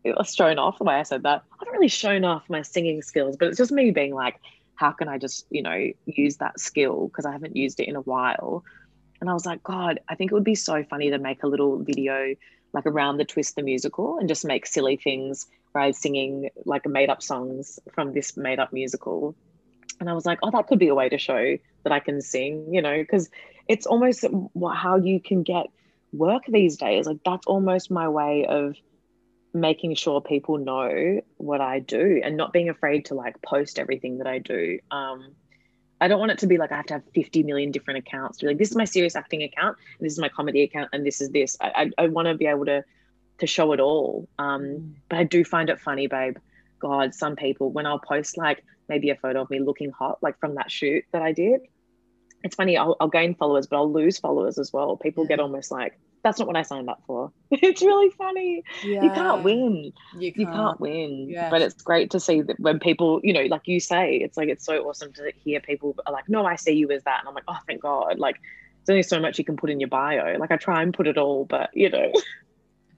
It 0.04 0.16
was 0.18 0.34
shown 0.34 0.58
off 0.58 0.78
the 0.78 0.84
way 0.84 0.95
I 0.95 1.04
said 1.04 1.24
that. 1.24 1.43
I 1.52 1.56
haven't 1.60 1.74
really 1.74 1.88
shown 1.88 2.24
off 2.26 2.49
my 2.49 2.62
singing 2.62 3.02
skills, 3.02 3.38
but 3.38 3.49
it's 3.49 3.58
just 3.58 3.72
me 3.72 3.91
being 3.91 4.14
like, 4.14 4.39
how 4.76 4.91
can 4.91 5.08
I 5.08 5.18
just 5.18 5.45
you 5.52 5.62
know 5.62 5.91
use 6.06 6.38
that 6.38 6.60
skill 6.60 7.08
because 7.08 7.26
I 7.26 7.32
haven't 7.32 7.56
used 7.56 7.80
it 7.80 7.88
in 7.88 7.95
a 7.95 8.02
while. 8.02 8.64
And 9.20 9.30
I 9.30 9.34
was 9.34 9.45
like, 9.45 9.62
God, 9.64 9.99
I 10.10 10.16
think 10.16 10.32
it 10.32 10.34
would 10.34 10.43
be 10.43 10.56
so 10.56 10.84
funny 10.84 11.12
to 11.12 11.20
make 11.20 11.43
a 11.43 11.47
little 11.47 11.78
video 11.78 12.36
like 12.74 12.86
around 12.86 13.18
the 13.18 13.26
twist 13.26 13.56
the 13.56 13.62
musical 13.62 14.18
and 14.18 14.28
just 14.28 14.45
make 14.45 14.66
silly 14.66 14.95
things 14.95 15.45
where 15.72 15.84
I 15.84 15.88
was 15.88 15.97
singing 15.97 16.49
like 16.66 16.86
made 16.88 17.10
up 17.10 17.22
songs 17.22 17.80
from 17.93 18.14
this 18.14 18.36
made 18.36 18.60
up 18.60 18.74
musical. 18.74 19.36
And 19.99 20.10
I 20.10 20.14
was 20.14 20.26
like, 20.26 20.39
oh, 20.41 20.49
that 20.52 20.68
could 20.68 20.80
be 20.80 20.88
a 20.88 20.95
way 20.95 21.10
to 21.10 21.18
show 21.18 21.58
that 21.84 21.93
I 21.93 21.99
can 21.99 22.22
sing, 22.22 22.74
you 22.74 22.82
know, 22.82 22.97
because 22.97 23.30
it's 23.68 23.86
almost 23.86 24.26
how 24.74 24.95
you 24.95 25.20
can 25.20 25.43
get 25.43 25.68
work 26.12 26.43
these 26.47 26.78
days. 26.78 27.06
Like 27.06 27.20
that's 27.24 27.45
almost 27.45 27.91
my 27.91 28.08
way 28.08 28.45
of 28.47 28.76
making 29.54 29.95
sure 29.95 30.22
people 30.22 30.58
know 30.58 31.22
what 31.38 31.62
I 31.62 31.80
do 31.80 32.22
and 32.24 32.38
not 32.38 32.54
being 32.54 32.70
afraid 32.70 33.06
to 33.06 33.16
like 33.16 33.41
post 33.41 33.80
everything 33.80 34.20
that 34.20 34.28
I 34.28 34.39
do. 34.39 34.80
Um, 34.89 35.34
I 35.99 36.08
don't 36.08 36.20
want 36.20 36.32
it 36.32 36.39
to 36.39 36.47
be 36.47 36.58
like 36.58 36.72
I 36.72 36.78
have 36.78 36.86
to 36.88 36.93
have 36.95 37.04
50 37.14 37.43
million 37.43 37.72
different 37.72 37.99
accounts. 37.99 38.39
To 38.39 38.45
be 38.45 38.47
like, 38.49 38.58
this 38.58 38.72
is 38.72 38.78
my 38.78 38.86
serious 38.86 39.16
acting 39.16 39.43
account, 39.43 39.78
and 39.99 40.06
this 40.06 40.14
is 40.14 40.20
my 40.20 40.30
comedy 40.30 40.64
account, 40.64 40.89
and 40.93 41.06
this 41.06 41.22
is 41.22 41.30
this. 41.30 41.58
I, 41.62 41.91
I, 41.97 42.04
I 42.04 42.08
want 42.08 42.28
to 42.28 42.36
be 42.36 42.47
able 42.47 42.66
to 42.66 42.84
to 43.39 43.47
show 43.47 43.74
it 43.74 43.80
all. 43.80 44.28
Um, 44.39 44.62
mm. 44.62 44.93
but 45.10 45.20
I 45.20 45.24
do 45.24 45.43
find 45.43 45.70
it 45.70 45.80
funny, 45.80 46.08
babe. 46.08 46.38
God, 46.80 47.14
some 47.14 47.36
people 47.36 47.72
when 47.72 47.86
I'll 47.86 47.99
post 47.99 48.38
like 48.38 48.64
maybe 48.89 49.12
a 49.12 49.16
photo 49.16 49.41
of 49.41 49.49
me 49.49 49.60
looking 49.60 49.91
hot, 49.91 50.18
like 50.22 50.39
from 50.39 50.56
that 50.56 50.72
shoot 50.72 51.06
that 51.12 51.22
I 51.22 51.32
did, 51.34 51.62
it's 52.43 52.56
funny 52.56 52.78
I'll, 52.78 52.95
I'll 52.99 53.08
gain 53.08 53.36
followers 53.36 53.68
but 53.68 53.78
i'll 53.78 53.91
lose 53.91 54.18
followers 54.18 54.58
as 54.58 54.72
well 54.74 54.97
people 54.97 55.26
get 55.26 55.39
almost 55.39 55.72
like 55.72 55.99
that's 56.24 56.39
not 56.39 56.47
what 56.47 56.55
i 56.55 56.61
signed 56.61 56.89
up 56.89 57.01
for. 57.07 57.32
It's 57.51 57.82
really 57.82 58.09
funny. 58.11 58.63
Yeah. 58.84 59.03
you 59.03 59.09
can't 59.11 59.43
win. 59.43 59.93
You 60.17 60.32
can't, 60.32 60.38
you 60.38 60.45
can't 60.47 60.80
win. 60.80 61.30
Yeah. 61.30 61.49
but 61.49 61.61
it's 61.61 61.82
great 61.82 62.11
to 62.11 62.19
see 62.19 62.41
that 62.41 62.59
when 62.59 62.80
people 62.80 63.19
you 63.24 63.34
know 63.34 63.43
like 63.43 63.67
you 63.67 63.80
say 63.80 64.15
it's 64.17 64.38
like 64.38 64.49
it's 64.49 64.65
so 64.65 64.78
awesome 64.88 65.13
to 65.13 65.32
hear 65.43 65.59
people 65.59 65.95
are 66.05 66.13
like 66.13 66.30
no 66.30 66.45
i 66.45 66.55
see 66.55 66.74
you 66.74 66.89
as 66.91 67.03
that. 67.03 67.19
And 67.19 67.28
i'm 67.30 67.36
like 67.36 67.43
oh 67.47 67.57
thank 67.67 67.82
god. 67.82 68.19
Like 68.19 68.38
there's 68.86 68.93
only 68.93 69.03
so 69.03 69.19
much 69.19 69.38
you 69.38 69.45
can 69.45 69.57
put 69.57 69.69
in 69.69 69.80
your 69.80 69.89
bio. 69.89 70.38
Like 70.38 70.51
i 70.51 70.57
try 70.57 70.82
and 70.82 70.93
put 70.93 71.07
it 71.07 71.17
all 71.17 71.45
but 71.45 71.69
you 71.74 71.89
know. 71.89 72.11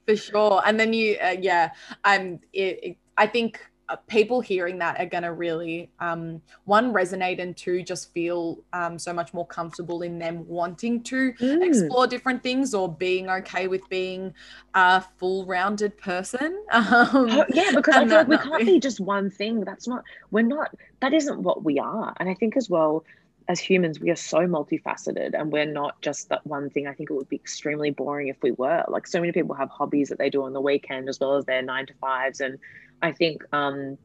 For 0.07 0.15
sure. 0.17 0.61
And 0.65 0.79
then 0.79 0.93
you 0.93 1.17
uh, 1.17 1.35
yeah 1.39 1.71
i'm 2.03 2.39
it, 2.53 2.79
it, 2.83 2.97
i 3.17 3.25
think 3.27 3.59
people 4.07 4.41
hearing 4.41 4.77
that 4.79 4.99
are 4.99 5.05
going 5.05 5.23
to 5.23 5.33
really 5.33 5.89
um, 5.99 6.41
one 6.65 6.93
resonate 6.93 7.39
and 7.41 7.55
two 7.55 7.83
just 7.83 8.13
feel 8.13 8.59
um, 8.73 8.97
so 8.97 9.13
much 9.13 9.33
more 9.33 9.45
comfortable 9.45 10.01
in 10.01 10.19
them 10.19 10.47
wanting 10.47 11.01
to 11.03 11.33
mm. 11.33 11.65
explore 11.65 12.07
different 12.07 12.41
things 12.41 12.73
or 12.73 12.91
being 12.91 13.29
okay 13.29 13.67
with 13.67 13.87
being 13.89 14.33
a 14.73 15.01
full 15.17 15.45
rounded 15.45 15.97
person 15.97 16.63
um, 16.71 17.43
yeah 17.49 17.71
because 17.75 17.95
i 17.95 18.07
feel 18.07 18.17
like 18.17 18.27
we 18.27 18.37
can't 18.37 18.65
be 18.65 18.79
just 18.79 18.99
one 18.99 19.29
thing 19.29 19.61
that's 19.61 19.87
not 19.87 20.03
we're 20.31 20.41
not 20.41 20.73
that 21.01 21.13
isn't 21.13 21.41
what 21.41 21.63
we 21.63 21.79
are 21.79 22.13
and 22.19 22.29
i 22.29 22.33
think 22.33 22.55
as 22.57 22.69
well 22.69 23.03
as 23.47 23.59
humans, 23.59 23.99
we 23.99 24.09
are 24.09 24.15
so 24.15 24.39
multifaceted 24.39 25.37
and 25.37 25.51
we're 25.51 25.65
not 25.65 26.01
just 26.01 26.29
that 26.29 26.45
one 26.45 26.69
thing. 26.69 26.87
I 26.87 26.93
think 26.93 27.09
it 27.09 27.13
would 27.13 27.29
be 27.29 27.35
extremely 27.35 27.91
boring 27.91 28.27
if 28.27 28.41
we 28.41 28.51
were. 28.51 28.83
Like 28.87 29.07
so 29.07 29.19
many 29.19 29.31
people 29.31 29.55
have 29.55 29.69
hobbies 29.69 30.09
that 30.09 30.17
they 30.17 30.29
do 30.29 30.43
on 30.43 30.53
the 30.53 30.61
weekend 30.61 31.09
as 31.09 31.19
well 31.19 31.35
as 31.35 31.45
their 31.45 31.61
nine 31.61 31.85
to 31.87 31.93
fives. 31.95 32.39
And 32.39 32.57
I 33.03 33.11
think 33.11 33.43
um, 33.53 33.97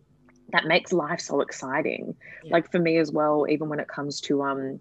that 0.51 0.67
makes 0.67 0.93
life 0.93 1.21
so 1.21 1.41
exciting. 1.41 2.17
Yeah. 2.45 2.53
Like 2.53 2.71
for 2.71 2.79
me 2.79 2.99
as 2.99 3.13
well, 3.13 3.47
even 3.49 3.69
when 3.69 3.81
it 3.81 3.89
comes 3.89 4.21
to 4.23 4.43
um, 4.43 4.81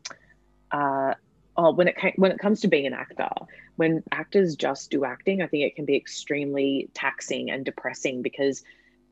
uh, 0.72 1.14
oh, 1.56 1.72
when 1.72 1.88
it 1.88 1.96
when 2.16 2.32
it 2.32 2.40
comes 2.40 2.62
to 2.62 2.68
being 2.68 2.88
an 2.88 2.94
actor, 2.94 3.30
when 3.76 4.04
actors 4.12 4.56
just 4.56 4.90
do 4.90 5.06
acting, 5.06 5.42
I 5.42 5.48
think 5.48 5.64
it 5.64 5.76
can 5.76 5.86
be 5.86 5.96
extremely 5.96 6.90
taxing 6.94 7.52
and 7.52 7.64
depressing 7.64 8.22
because 8.22 8.64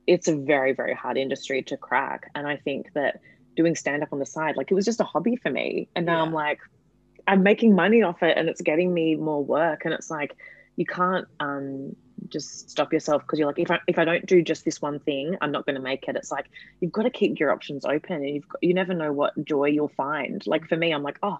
it's 0.07 0.27
a 0.27 0.35
very 0.35 0.73
very 0.73 0.95
hard 0.95 1.17
industry 1.17 1.61
to 1.63 1.77
crack. 1.77 2.31
And 2.33 2.47
I 2.47 2.57
think 2.57 2.91
that 2.93 3.21
doing 3.55 3.75
stand 3.75 4.03
up 4.03 4.11
on 4.11 4.19
the 4.19 4.25
side, 4.25 4.57
like 4.57 4.71
it 4.71 4.75
was 4.75 4.85
just 4.85 4.99
a 4.99 5.05
hobby 5.05 5.35
for 5.35 5.51
me, 5.51 5.87
and 5.95 6.05
now 6.05 6.17
yeah. 6.17 6.23
I'm 6.23 6.33
like, 6.33 6.59
I'm 7.27 7.43
making 7.43 7.75
money 7.75 8.01
off 8.01 8.23
it, 8.23 8.37
and 8.37 8.49
it's 8.49 8.61
getting 8.61 8.93
me 8.93 9.15
more 9.15 9.43
work, 9.43 9.85
and 9.85 9.93
it's 9.93 10.09
like 10.09 10.35
you 10.75 10.85
can't 10.85 11.27
um 11.39 11.95
just 12.29 12.69
stop 12.69 12.91
yourself 12.91 13.21
because 13.21 13.39
you're 13.39 13.47
like 13.47 13.59
if 13.59 13.71
I 13.71 13.79
if 13.87 13.99
I 13.99 14.05
don't 14.05 14.25
do 14.25 14.41
just 14.41 14.65
this 14.65 14.81
one 14.81 14.99
thing, 14.99 15.37
I'm 15.41 15.51
not 15.51 15.65
going 15.65 15.75
to 15.75 15.81
make 15.81 16.07
it. 16.07 16.15
It's 16.15 16.31
like 16.31 16.49
you've 16.79 16.91
got 16.91 17.03
to 17.03 17.09
keep 17.09 17.39
your 17.39 17.51
options 17.51 17.85
open, 17.85 18.17
and 18.17 18.29
you've 18.29 18.47
got, 18.47 18.63
you 18.63 18.73
never 18.73 18.93
know 18.93 19.11
what 19.11 19.33
joy 19.45 19.65
you'll 19.65 19.89
find. 19.89 20.45
Like 20.47 20.67
for 20.67 20.75
me, 20.75 20.91
I'm 20.91 21.03
like, 21.03 21.19
oh, 21.23 21.39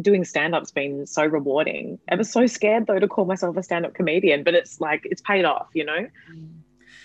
doing 0.00 0.24
stand 0.24 0.54
up's 0.54 0.70
been 0.70 1.06
so 1.06 1.24
rewarding. 1.24 1.98
I 2.10 2.16
was 2.16 2.30
so 2.30 2.46
scared 2.46 2.86
though 2.86 2.98
to 2.98 3.08
call 3.08 3.24
myself 3.24 3.56
a 3.56 3.62
stand 3.62 3.86
up 3.86 3.94
comedian, 3.94 4.42
but 4.42 4.54
it's 4.54 4.80
like 4.80 5.02
it's 5.04 5.22
paid 5.22 5.44
off, 5.44 5.68
you 5.74 5.84
know. 5.84 6.08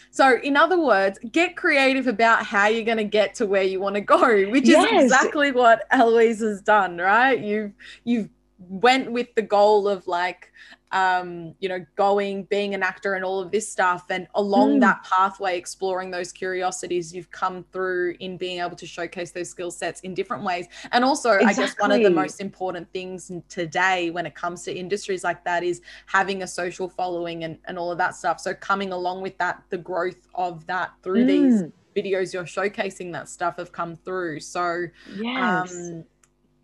So, 0.10 0.40
in 0.42 0.56
other 0.56 0.80
words, 0.80 1.20
get 1.32 1.58
creative 1.58 2.08
about 2.08 2.44
how 2.44 2.68
you're 2.68 2.86
going 2.86 2.98
to 2.98 3.04
get 3.04 3.36
to 3.36 3.46
where 3.46 3.64
you 3.64 3.80
want 3.80 3.96
to 3.96 4.02
go, 4.02 4.50
which 4.50 4.68
yes. 4.68 4.92
is 4.92 5.04
exactly 5.04 5.52
what 5.52 5.84
Elouise 5.92 6.40
has 6.40 6.62
done, 6.62 6.98
right? 6.98 7.40
You've 7.40 7.74
you've 8.04 8.30
went 8.58 9.12
with 9.12 9.34
the 9.36 9.42
goal 9.42 9.88
of 9.88 10.08
like 10.08 10.52
um, 10.92 11.54
you 11.60 11.68
know, 11.70 11.86
going, 11.96 12.44
being 12.46 12.74
an 12.74 12.84
actor, 12.84 13.16
and 13.16 13.26
all 13.26 13.40
of 13.40 13.52
this 13.52 13.70
stuff. 13.70 14.06
And 14.10 14.28
along 14.36 14.78
mm. 14.78 14.82
that 14.82 15.04
pathway, 15.04 15.58
exploring 15.58 16.12
those 16.12 16.32
curiosities, 16.32 17.14
you've 17.14 17.32
come 17.32 17.66
through 17.72 18.16
in 18.20 18.38
being 18.38 18.60
able 18.60 18.76
to 18.76 18.88
showcase 18.88 19.32
those 19.32 19.50
skill 19.50 19.72
sets 19.72 20.02
in 20.02 20.14
different 20.14 20.44
ways. 20.44 20.68
And 20.92 21.04
also, 21.04 21.32
exactly. 21.32 21.64
I 21.64 21.68
guess 21.68 21.76
one 21.80 21.92
of 21.92 22.04
the 22.04 22.10
most 22.10 22.40
important 22.40 22.92
things 22.94 23.32
today 23.50 24.10
when 24.12 24.26
it 24.26 24.36
comes 24.36 24.64
to 24.64 24.74
industries 24.74 25.24
like 25.24 25.44
that 25.46 25.64
is 25.64 25.82
having 26.06 26.44
a 26.44 26.48
social 26.48 26.90
following 26.90 27.44
and, 27.44 27.58
and 27.66 27.78
all 27.78 27.92
of 27.92 27.98
that 27.98 28.16
stuff. 28.16 28.40
So, 28.40 28.54
coming 28.54 28.94
along 28.94 29.22
with 29.22 29.38
that, 29.40 29.64
the 29.70 29.78
growth 29.78 30.28
of 30.36 30.66
that 30.68 30.92
through 31.04 31.26
mm. 31.26 31.28
these 31.28 31.64
videos 31.96 32.32
you're 32.32 32.44
showcasing 32.44 33.12
that 33.12 33.28
stuff 33.28 33.58
have 33.58 33.72
come 33.72 33.96
through. 33.96 34.40
So, 34.40 34.86
yes. 35.16 35.74
um, 35.74 36.04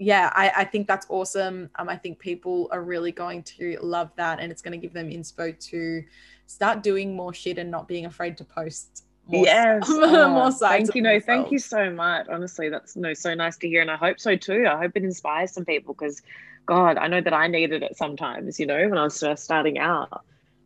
yeah, 0.03 0.31
I, 0.35 0.51
I 0.57 0.63
think 0.65 0.87
that's 0.87 1.05
awesome. 1.09 1.69
Um, 1.77 1.89
I 1.89 1.95
think 1.95 2.19
people 2.19 2.67
are 2.71 2.83
really 2.83 3.11
going 3.11 3.43
to 3.43 3.77
love 3.81 4.11
that, 4.17 4.39
and 4.39 4.51
it's 4.51 4.61
going 4.61 4.73
to 4.73 4.77
give 4.77 4.93
them 4.93 5.09
inspo 5.09 5.57
to 5.69 6.03
start 6.45 6.83
doing 6.83 7.15
more 7.15 7.33
shit 7.33 7.57
and 7.57 7.71
not 7.71 7.87
being 7.87 8.05
afraid 8.05 8.37
to 8.37 8.43
post. 8.43 9.05
More 9.27 9.45
yes, 9.45 9.85
oh, 9.87 10.29
more 10.29 10.51
thank 10.51 10.93
you. 10.95 11.01
No, 11.01 11.19
thank 11.19 11.51
you 11.51 11.59
so 11.59 11.89
much. 11.89 12.27
Honestly, 12.27 12.69
that's 12.69 12.95
no 12.97 13.13
so 13.13 13.33
nice 13.33 13.57
to 13.57 13.67
hear, 13.67 13.81
and 13.81 13.89
I 13.89 13.95
hope 13.95 14.19
so 14.19 14.35
too. 14.35 14.65
I 14.69 14.77
hope 14.77 14.91
it 14.95 15.03
inspires 15.03 15.51
some 15.51 15.63
people 15.63 15.93
because, 15.93 16.21
God, 16.65 16.97
I 16.97 17.07
know 17.07 17.21
that 17.21 17.33
I 17.33 17.47
needed 17.47 17.83
it 17.83 17.95
sometimes. 17.95 18.59
You 18.59 18.65
know, 18.65 18.89
when 18.89 18.97
I 18.97 19.03
was 19.03 19.19
first 19.19 19.45
starting 19.45 19.79
out. 19.79 20.25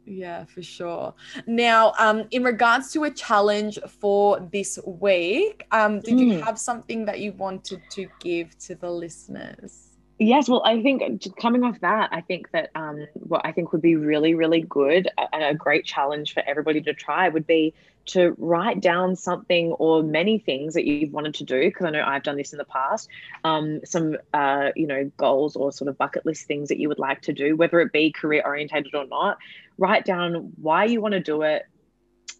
Yeah, 0.10 0.46
for 0.46 0.64
sure. 0.64 1.14
Now, 1.48 1.94
um, 2.00 2.28
in 2.32 2.44
regards 2.44 2.94
to 2.94 3.04
a 3.04 3.12
challenge 3.12 3.78
for 4.00 4.40
this 4.40 4.80
week, 4.86 5.68
um, 5.72 6.00
did 6.00 6.16
mm. 6.16 6.28
you 6.28 6.40
have 6.40 6.58
something 6.58 7.04
that 7.06 7.20
you 7.20 7.34
wanted 7.34 7.82
to 7.92 8.08
give 8.22 8.58
to 8.60 8.76
the 8.76 8.90
listeners? 8.90 9.87
Yes, 10.20 10.50
well, 10.50 10.64
I 10.66 10.82
think 10.82 11.24
coming 11.40 11.64
off 11.64 11.80
that, 11.82 12.10
I 12.12 12.22
think 12.22 12.50
that 12.52 12.72
um, 12.74 13.06
what 13.14 13.42
I 13.46 13.52
think 13.52 13.72
would 13.72 13.84
be 13.84 13.96
really, 13.96 14.34
really 14.34 14.62
good 14.62 15.08
and 15.32 15.44
a 15.44 15.54
great 15.54 15.86
challenge 15.86 16.34
for 16.34 16.42
everybody 16.48 16.82
to 16.82 16.94
try 16.94 17.30
would 17.30 17.46
be 17.46 17.76
to 18.08 18.34
write 18.40 18.82
down 18.82 19.16
something 19.16 19.74
or 19.74 20.02
many 20.02 20.40
things 20.40 20.74
that 20.74 20.86
you've 20.86 21.14
wanted 21.14 21.36
to 21.36 21.44
do. 21.44 21.60
Because 21.62 21.86
I 21.86 21.92
know 21.92 22.04
I've 22.04 22.24
done 22.24 22.36
this 22.36 22.52
in 22.52 22.58
the 22.58 22.66
past. 22.66 23.10
Um, 23.44 23.82
some, 23.86 24.18
uh, 24.34 24.70
you 24.76 24.88
know, 24.88 25.12
goals 25.18 25.56
or 25.56 25.72
sort 25.72 25.88
of 25.88 26.00
bucket 26.00 26.26
list 26.26 26.48
things 26.48 26.70
that 26.70 26.80
you 26.80 26.88
would 26.90 27.00
like 27.00 27.22
to 27.24 27.34
do, 27.34 27.56
whether 27.56 27.80
it 27.80 27.92
be 27.92 28.12
career 28.12 28.42
orientated 28.44 28.96
or 28.96 29.06
not. 29.06 29.38
Write 29.78 30.04
down 30.04 30.52
why 30.60 30.86
you 30.86 31.00
want 31.00 31.14
to 31.14 31.20
do 31.20 31.44
it, 31.44 31.68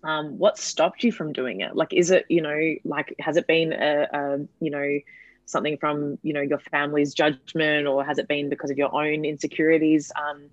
um, 0.04 0.40
what 0.40 0.58
stopped 0.58 1.04
you 1.04 1.12
from 1.12 1.34
doing 1.34 1.62
it 1.62 1.76
like 1.76 1.92
is 1.92 2.12
it 2.12 2.26
you 2.30 2.40
know 2.40 2.76
like 2.84 3.16
has 3.20 3.36
it 3.36 3.48
been 3.48 3.74
a, 3.74 4.08
a 4.14 4.38
you 4.60 4.70
know 4.70 5.00
something 5.48 5.78
from 5.78 6.20
you 6.22 6.34
know 6.34 6.42
your 6.42 6.60
family's 6.60 7.14
judgment 7.14 7.88
or 7.88 8.04
has 8.06 8.20
it 8.20 8.28
been 8.28 8.50
because 8.50 8.70
of 8.70 8.78
your 8.78 8.94
own 8.94 9.26
insecurities 9.26 10.12
um, 10.16 10.44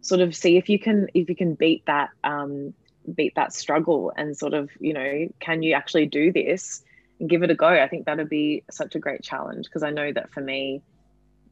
sort 0.00 0.20
of 0.20 0.34
see 0.34 0.56
if 0.56 0.68
you 0.68 0.78
can 0.78 1.08
if 1.12 1.28
you 1.28 1.36
can 1.36 1.54
beat 1.54 1.84
that 1.86 2.10
um, 2.24 2.72
beat 3.14 3.34
that 3.34 3.52
struggle 3.52 4.12
and 4.16 4.36
sort 4.36 4.54
of 4.54 4.70
you 4.80 4.94
know 4.94 5.28
can 5.40 5.62
you 5.62 5.74
actually 5.74 6.06
do 6.06 6.32
this 6.32 6.82
and 7.20 7.28
give 7.28 7.42
it 7.42 7.50
a 7.50 7.54
go 7.54 7.68
i 7.68 7.86
think 7.88 8.06
that'd 8.06 8.28
be 8.28 8.64
such 8.70 8.94
a 8.94 8.98
great 8.98 9.22
challenge 9.22 9.66
because 9.66 9.82
i 9.82 9.90
know 9.90 10.10
that 10.12 10.30
for 10.30 10.40
me 10.40 10.80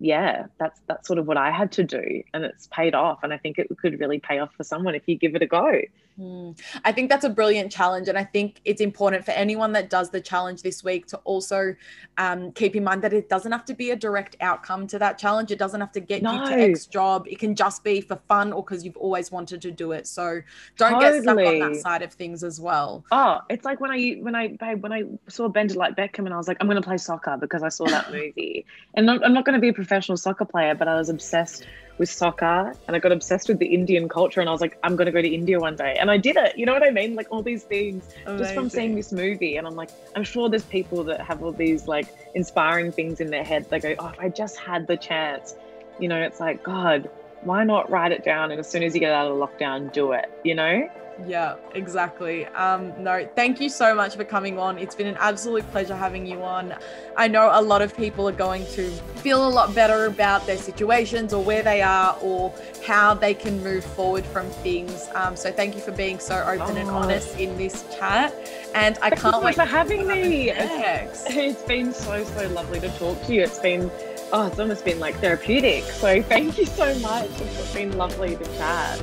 yeah, 0.01 0.47
that's 0.59 0.81
that's 0.87 1.07
sort 1.07 1.19
of 1.19 1.27
what 1.27 1.37
I 1.37 1.51
had 1.51 1.73
to 1.73 1.85
do, 1.85 2.23
and 2.33 2.45
it's 2.45 2.67
paid 2.69 2.95
off. 2.95 3.21
And 3.23 3.33
I 3.33 3.39
think 3.39 3.59
it 3.59 3.69
could 3.79 4.01
really 4.01 4.19
pay 4.19 4.39
off 4.39 4.53
for 4.55 4.65
someone 4.65 4.95
if 4.95 5.03
you 5.07 5.17
give 5.17 5.35
it 5.35 5.43
a 5.43 5.47
go. 5.47 5.81
Mm. 6.19 6.59
I 6.85 6.93
think 6.93 7.11
that's 7.11 7.25
a 7.25 7.29
brilliant 7.29 7.73
challenge. 7.73 8.09
And 8.09 8.17
I 8.17 8.25
think 8.25 8.61
it's 8.65 8.81
important 8.81 9.25
for 9.25 9.33
anyone 9.33 9.73
that 9.73 9.91
does 9.91 10.11
the 10.11 10.21
challenge 10.21 10.63
this 10.63 10.85
week 10.85 11.07
to 11.09 11.17
also 11.19 11.75
um, 12.19 12.53
keep 12.53 12.77
in 12.77 12.85
mind 12.85 13.03
that 13.03 13.13
it 13.13 13.29
doesn't 13.29 13.51
have 13.51 13.65
to 13.67 13.75
be 13.75 13.91
a 13.91 13.97
direct 13.97 14.37
outcome 14.41 14.87
to 14.89 14.99
that 14.99 15.19
challenge. 15.19 15.51
It 15.51 15.59
doesn't 15.59 15.81
have 15.81 15.93
to 15.93 16.01
get 16.01 16.23
no. 16.23 16.33
you 16.33 16.51
to 16.51 16.55
X 16.71 16.87
job. 16.87 17.27
It 17.29 17.39
can 17.39 17.55
just 17.55 17.83
be 17.83 18.01
for 18.01 18.17
fun 18.29 18.53
or 18.53 18.63
because 18.63 18.85
you've 18.85 18.97
always 18.97 19.33
wanted 19.33 19.61
to 19.63 19.71
do 19.71 19.93
it. 19.93 20.07
So 20.07 20.41
don't 20.77 20.93
totally. 20.93 21.13
get 21.13 21.23
stuck 21.23 21.39
on 21.39 21.59
that 21.59 21.77
side 21.81 22.03
of 22.03 22.13
things 22.13 22.45
as 22.45 22.61
well. 22.61 23.05
Oh, 23.11 23.41
it's 23.51 23.65
like 23.65 23.81
when 23.81 23.91
I 23.91 24.13
when 24.21 24.35
I 24.35 24.49
babe, 24.49 24.83
when 24.83 24.93
I 24.93 25.05
saw 25.29 25.49
Bend 25.49 25.73
It 25.73 25.77
Like 25.77 25.97
Beckham 25.97 26.27
and 26.27 26.33
I 26.33 26.37
was 26.37 26.49
like, 26.49 26.59
I'm 26.61 26.69
going 26.69 26.81
to 26.81 26.87
play 26.87 26.99
soccer 26.99 27.37
because 27.41 27.63
I 27.63 27.69
saw 27.69 27.87
that 27.87 28.13
movie. 28.13 28.65
and 28.95 29.11
I'm 29.11 29.33
not 29.33 29.45
going 29.45 29.55
to 29.55 29.61
be 29.61 29.69
a 29.69 29.73
professional 29.73 30.17
soccer 30.17 30.45
player, 30.45 30.75
but 30.75 30.89
I 30.89 30.95
was 30.95 31.09
obsessed 31.09 31.67
with 31.99 32.11
soccer 32.11 32.75
and 32.87 32.97
I 32.97 32.99
got 32.99 33.13
obsessed 33.13 33.49
with 33.49 33.59
the 33.59 33.67
Indian 33.67 34.09
culture 34.09 34.41
and 34.41 34.49
I 34.49 34.53
was 34.53 34.61
like, 34.61 34.77
I'm 34.83 34.97
gonna 34.97 35.13
go 35.13 35.23
to 35.23 35.29
India 35.29 35.61
one 35.61 35.77
day. 35.77 35.97
And 35.99 36.11
I 36.11 36.17
did 36.17 36.37
it. 36.37 36.59
You 36.59 36.67
know 36.67 36.73
what 36.73 36.83
I 36.83 36.91
mean? 36.91 37.15
Like 37.15 37.29
all 37.31 37.43
these 37.43 37.63
things 37.63 38.09
Amazing. 38.27 38.39
just 38.39 38.55
from 38.55 38.69
seeing 38.69 38.95
this 38.95 39.13
movie. 39.13 39.57
And 39.57 39.67
I'm 39.67 39.77
like, 39.77 39.91
I'm 40.17 40.25
sure 40.25 40.49
there's 40.49 40.65
people 40.65 41.05
that 41.05 41.21
have 41.21 41.43
all 41.43 41.53
these 41.53 41.87
like 41.87 42.09
inspiring 42.35 42.91
things 42.93 43.21
in 43.21 43.29
their 43.29 43.45
head. 43.45 43.69
They 43.71 43.79
go, 43.79 43.95
Oh, 43.99 44.09
if 44.09 44.19
I 44.19 44.29
just 44.29 44.59
had 44.59 44.87
the 44.87 44.97
chance, 44.97 45.55
you 45.99 46.09
know, 46.09 46.21
it's 46.21 46.41
like, 46.41 46.63
God, 46.63 47.09
why 47.43 47.63
not 47.65 47.91
write 47.91 48.13
it 48.13 48.25
down? 48.25 48.51
And 48.51 48.59
as 48.59 48.69
soon 48.69 48.83
as 48.83 48.95
you 48.95 49.01
get 49.01 49.13
out 49.13 49.31
of 49.31 49.37
lockdown, 49.37 49.93
do 49.93 50.13
it, 50.13 50.27
you 50.43 50.55
know? 50.55 50.89
Yeah, 51.27 51.57
exactly. 51.75 52.47
Um, 52.47 52.93
no, 53.03 53.29
thank 53.35 53.61
you 53.61 53.69
so 53.69 53.95
much 53.95 54.17
for 54.17 54.25
coming 54.25 54.59
on. 54.59 54.79
It's 54.79 54.95
been 54.95 55.07
an 55.07 55.17
absolute 55.19 55.69
pleasure 55.71 55.97
having 55.97 56.27
you 56.27 56.43
on. 56.43 56.75
I 57.17 57.29
know 57.29 57.51
a 57.53 57.63
lot 57.63 57.83
of 57.83 57.97
people 57.97 58.29
are 58.29 58.33
going 58.33 58.67
to 58.73 58.91
feel 59.23 59.47
a 59.47 59.49
lot 59.49 59.75
better 59.75 60.07
about 60.07 60.47
their 60.47 60.57
situations 60.57 61.33
or 61.33 61.43
where 61.43 61.63
they 61.63 61.83
are 61.83 62.19
or 62.21 62.53
how 62.85 63.15
they 63.15 63.35
can 63.35 63.63
move 63.63 63.85
forward 63.85 64.25
from 64.27 64.49
things. 64.51 65.09
Um, 65.15 65.37
so 65.37 65.53
thank 65.53 65.75
you 65.75 65.81
for 65.81 65.93
being 65.93 66.19
so 66.19 66.37
open 66.43 66.77
oh. 66.77 66.81
and 66.81 66.91
honest 66.91 67.39
in 67.39 67.57
this 67.57 67.85
chat. 67.97 68.35
And 68.75 68.99
I 69.01 69.11
can't 69.11 69.43
wait 69.43 69.55
for 69.55 69.65
having 69.65 70.07
me. 70.07 70.51
It's, 70.51 71.25
it's 71.29 71.63
been 71.63 71.93
so, 71.93 72.25
so 72.25 72.49
lovely 72.49 72.81
to 72.81 72.89
talk 72.99 73.23
to 73.27 73.35
you. 73.35 73.43
It's 73.43 73.59
been 73.59 73.91
oh, 74.33 74.49
it's 74.49 74.59
almost 74.59 74.85
been 74.85 74.99
like 74.99 75.15
therapeutic. 75.17 75.85
So 75.85 76.23
thank 76.23 76.59
you 76.59 76.67
so 76.67 76.99
much. 76.99 77.31
It's 77.41 77.73
been 77.73 77.97
lovely 77.97 78.37
to 78.37 78.45
chat 78.57 79.01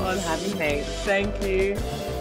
for 0.00 0.18
having 0.20 0.58
me. 0.58 0.80
Thank 1.04 1.42
you. 1.42 2.19